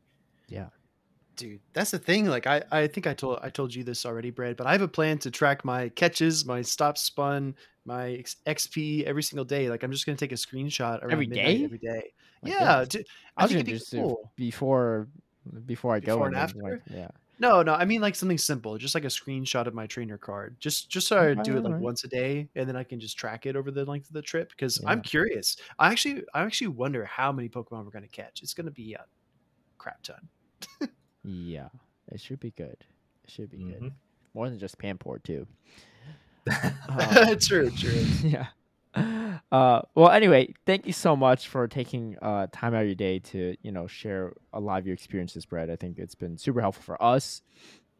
Dude 1.37 1.61
that's 1.73 1.91
the 1.91 1.99
thing 1.99 2.27
like 2.27 2.47
i 2.47 2.63
i 2.73 2.87
think 2.87 3.07
i 3.07 3.15
told 3.15 3.39
i 3.43 3.49
told 3.51 3.75
you 3.75 3.85
this 3.85 4.05
already 4.07 4.31
brad 4.31 4.57
but 4.57 4.67
i 4.67 4.73
have 4.73 4.83
a 4.83 4.89
plan 4.89 5.19
to 5.19 5.31
track 5.31 5.65
my 5.65 5.89
catches 5.91 6.45
my 6.45 6.63
stop 6.63 6.97
spun 6.99 7.55
my 7.85 8.23
xp 8.47 9.05
every 9.05 9.23
single 9.23 9.45
day 9.45 9.69
like 9.69 9.83
i'm 9.83 9.93
just 9.93 10.07
going 10.07 10.17
to 10.17 10.25
take 10.25 10.33
a 10.33 10.35
screenshot 10.35 11.01
around 11.03 11.13
Every 11.13 11.27
day? 11.27 11.63
every 11.65 11.79
day. 11.79 12.13
My 12.43 12.51
yeah 12.51 12.57
I 12.59 12.67
i, 12.67 12.79
was 12.81 12.89
think 12.89 13.05
gonna 13.37 13.55
it'd 13.55 13.67
be 13.67 13.73
just 13.73 13.91
do 13.91 13.99
cool. 13.99 14.33
before 14.37 15.09
before 15.65 15.95
I 15.95 16.01
go 16.01 16.15
Before 16.17 16.27
and 16.27 16.37
and 16.37 16.51
then, 16.51 16.63
like, 16.63 16.83
yeah. 16.91 17.09
no 17.39 17.63
no 17.63 17.75
i 17.75 17.85
mean 17.85 18.01
like 18.01 18.17
something 18.17 18.39
simple 18.39 18.77
just 18.79 18.95
like 18.97 19.05
a 19.05 19.09
screenshot 19.09 19.67
of 19.67 19.75
my 19.75 19.87
trainer 19.87 20.19
card 20.19 20.57
just 20.59 20.91
just 20.91 21.07
so 21.07 21.21
i 21.21 21.35
do 21.35 21.57
it 21.57 21.63
like 21.63 21.81
once 21.81 22.03
a 22.03 22.09
day 22.09 22.49
and 22.57 22.69
then 22.69 22.75
i 22.77 22.83
can 22.83 22.99
just 22.99 23.17
track 23.17 23.47
it 23.47 23.55
over 23.55 23.71
the 23.71 23.85
length 23.85 24.09
of 24.09 24.15
the 24.15 24.23
trip 24.23 24.49
because 24.51 24.83
i'm 24.87 25.01
curious. 25.03 25.57
I 25.79 25.91
actually 25.93 26.25
i 26.35 26.43
actually 26.43 26.69
wonder 26.69 27.05
how 27.05 27.31
many 27.31 27.49
pokemon 27.49 27.85
we're 27.85 27.91
going 27.93 28.03
to 28.03 28.09
catch. 28.09 28.43
It's 28.43 28.55
going 28.55 28.65
to 28.67 28.73
be 28.73 28.95
a 28.95 29.05
crap 29.79 30.03
ton 30.03 30.29
Yeah, 31.27 31.69
it 32.13 32.21
should 32.21 32.41
be 32.41 32.53
good. 32.53 32.77
It 33.25 33.31
should 33.31 33.51
be 33.51 33.59
good. 33.59 33.83
Mhm. 33.83 33.93
More 34.35 34.49
than 34.49 34.59
just 34.59 34.79
Pamport 34.79 35.25
too. 35.25 35.47
Uh, 36.89 37.35
true 37.41 37.71
true 37.71 38.05
yeah. 38.23 38.47
Uh, 39.53 39.83
well, 39.95 40.11
anyway, 40.11 40.55
thank 40.65 40.87
you 40.87 40.93
so 40.93 41.15
much 41.17 41.49
for 41.49 41.67
taking 41.69 42.17
uh, 42.23 42.47
time 42.53 42.75
out 42.75 42.83
of 42.83 42.87
your 42.87 42.95
day 42.95 43.19
to 43.19 43.57
you 43.63 43.73
know 43.73 43.87
share 43.87 44.33
a 44.53 44.61
lot 44.61 44.79
of 44.79 44.87
your 44.87 44.95
experiences, 44.95 45.45
Brett. 45.45 45.69
I 45.71 45.77
think 45.77 45.99
it's 45.99 46.15
been 46.15 46.39
super 46.39 46.61
helpful 46.61 46.83
for 46.83 47.03
us. 47.03 47.43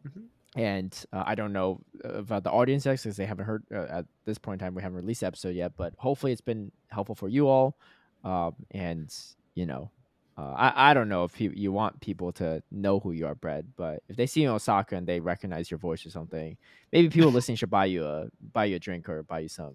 Mhm. 0.07 0.25
And 0.55 1.05
uh, 1.13 1.25
I 1.27 1.35
don't 1.35 1.53
know 1.53 1.81
about 2.05 2.45
the 2.45 2.51
audience 2.51 2.85
because 2.85 3.17
they 3.17 3.27
haven't 3.27 3.45
heard 3.45 3.65
uh, 3.75 3.87
at 3.91 4.07
this 4.25 4.39
point 4.39 4.63
in 4.63 4.65
time. 4.67 4.75
We 4.75 4.81
haven't 4.83 4.97
released 4.97 5.21
the 5.21 5.27
episode 5.27 5.55
yet, 5.55 5.73
but 5.77 5.93
hopefully 5.99 6.33
it's 6.33 6.41
been 6.41 6.73
helpful 6.89 7.15
for 7.15 7.29
you 7.29 7.47
all. 7.49 7.77
Um, 8.25 8.55
and 8.71 9.13
you 9.55 9.67
know, 9.67 9.91
uh, 10.39 10.53
I 10.57 10.91
I 10.91 10.95
don't 10.95 11.09
know 11.09 11.25
if 11.25 11.41
you, 11.41 11.51
you 11.55 11.73
want 11.73 12.01
people 12.01 12.31
to 12.33 12.63
know 12.71 13.01
who 13.01 13.13
you 13.13 13.27
are, 13.27 13.35
Brett, 13.35 13.65
but 13.77 14.03
if 14.09 14.17
they 14.17 14.27
see 14.27 14.43
you 14.43 14.49
in 14.51 14.55
Osaka 14.55 14.97
and 14.97 15.07
they 15.07 15.19
recognize 15.21 15.71
your 15.71 15.79
voice 15.79 16.05
or 16.05 16.11
something, 16.11 16.57
maybe 16.93 17.09
people 17.09 17.31
listening 17.31 17.57
should 17.57 17.71
buy 17.71 17.87
you 17.87 18.05
a 18.05 18.27
buy 18.53 18.67
you 18.67 18.77
a 18.77 18.79
drink 18.79 19.09
or 19.09 19.23
buy 19.23 19.39
you 19.41 19.49
some 19.49 19.75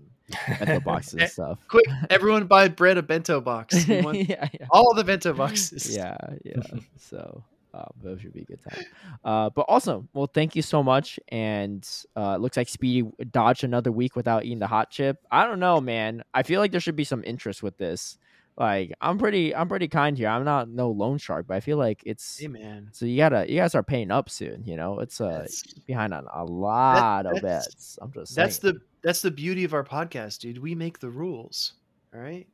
bento 0.60 0.80
boxes 0.86 1.16
Eh, 1.16 1.24
and 1.24 1.32
stuff. 1.32 1.60
quick 1.68 1.86
everyone 2.10 2.46
buy 2.46 2.68
bread 2.68 2.98
a 2.98 3.02
bento 3.04 3.42
box 3.42 3.88
yeah, 3.90 4.06
yeah, 4.14 4.48
all 4.70 4.94
the 4.94 5.04
bento 5.04 5.34
boxes 5.34 5.96
yeah, 5.96 6.16
yeah. 6.46 6.62
So 6.98 7.44
uh, 7.74 7.86
that 8.04 8.20
should 8.22 8.34
be 8.34 8.42
a 8.42 8.46
good 8.46 8.60
time. 8.62 8.84
Uh, 9.24 9.50
but 9.50 9.66
awesome. 9.70 10.10
Well, 10.14 10.28
thank 10.28 10.58
you 10.58 10.62
so 10.62 10.84
much. 10.84 11.18
And 11.30 11.88
uh, 12.18 12.34
it 12.36 12.42
looks 12.42 12.58
like 12.58 12.68
Speedy 12.68 13.10
dodged 13.32 13.64
another 13.64 13.94
week 13.94 14.18
without 14.18 14.44
eating 14.44 14.60
the 14.60 14.68
hot 14.68 14.90
chip. 14.92 15.18
I 15.32 15.46
don't 15.48 15.60
know, 15.62 15.80
man. 15.80 16.22
I 16.34 16.44
feel 16.44 16.60
like 16.60 16.72
there 16.72 16.82
should 16.82 16.98
be 16.98 17.06
some 17.06 17.24
interest 17.24 17.64
with 17.64 17.78
this. 17.78 18.18
Like 18.62 18.94
I'm 19.02 19.18
pretty, 19.18 19.56
I'm 19.56 19.68
pretty 19.68 19.88
kind 19.88 20.16
here. 20.18 20.28
I'm 20.30 20.46
not 20.46 20.70
no 20.70 20.92
loan 20.92 21.18
shark, 21.18 21.48
but 21.48 21.56
I 21.56 21.60
feel 21.62 21.78
like 21.78 22.04
it's 22.06 22.38
hey 22.38 22.48
man 22.48 22.90
so 22.92 23.06
you 23.06 23.18
gotta, 23.18 23.50
you 23.50 23.58
gotta 23.58 23.70
start 23.70 23.88
paying 23.88 24.12
up 24.12 24.30
soon. 24.30 24.64
You 24.66 24.78
know, 24.78 25.00
it's 25.00 25.20
uh 25.20 25.30
That's- 25.30 25.64
behind 25.88 26.14
on 26.14 26.28
a 26.32 26.44
lot 26.46 27.26
of 27.26 27.42
that's- 27.42 27.66
bets. 27.66 28.00
I'm 28.02 28.12
just 28.14 28.36
that's 28.36 28.58
saying. 28.58 28.76
the 28.76 28.82
that's 29.02 29.22
the 29.24 29.32
beauty 29.32 29.64
of 29.64 29.74
our 29.74 29.84
podcast 29.84 30.40
dude 30.40 30.60
we 30.60 30.76
make 30.76 31.00
the 31.00 31.10
rules 31.10 31.74
all 32.14 32.20
right 32.22 32.46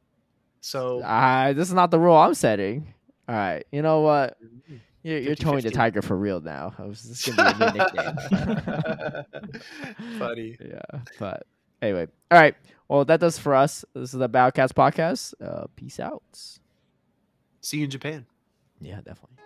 so 0.61 1.01
Uh, 1.01 1.51
this 1.53 1.67
is 1.67 1.73
not 1.73 1.91
the 1.91 1.99
rule 1.99 2.15
I'm 2.15 2.33
setting. 2.33 2.93
All 3.29 3.35
right, 3.35 3.65
you 3.73 3.81
know 3.81 3.99
what? 4.01 4.37
You're, 5.03 5.19
you're 5.19 5.35
Tony 5.35 5.61
the 5.61 5.71
Tiger 5.71 6.01
for 6.01 6.15
real 6.17 6.39
now. 6.41 6.73
I 6.79 6.83
was 6.85 7.03
this 7.03 7.27
is 7.27 7.35
gonna 7.35 7.53
be 7.57 7.65
a 7.65 7.71
new 7.73 7.77
nickname. 7.79 9.23
Funny. 10.19 10.57
Yeah, 10.65 11.01
but 11.19 11.43
anyway, 11.81 12.07
all 12.31 12.39
right. 12.39 12.55
Well, 12.87 13.03
that 13.05 13.19
does 13.19 13.37
for 13.37 13.53
us. 13.53 13.83
This 13.93 14.13
is 14.13 14.19
the 14.19 14.29
Battle 14.29 14.51
Catz 14.51 14.71
podcast. 14.71 15.33
Uh, 15.41 15.65
peace 15.75 15.99
out. 15.99 16.23
see 17.61 17.77
you 17.77 17.83
in 17.85 17.89
japan 17.89 18.25
Yeah, 18.79 19.01
definitely. 19.01 19.37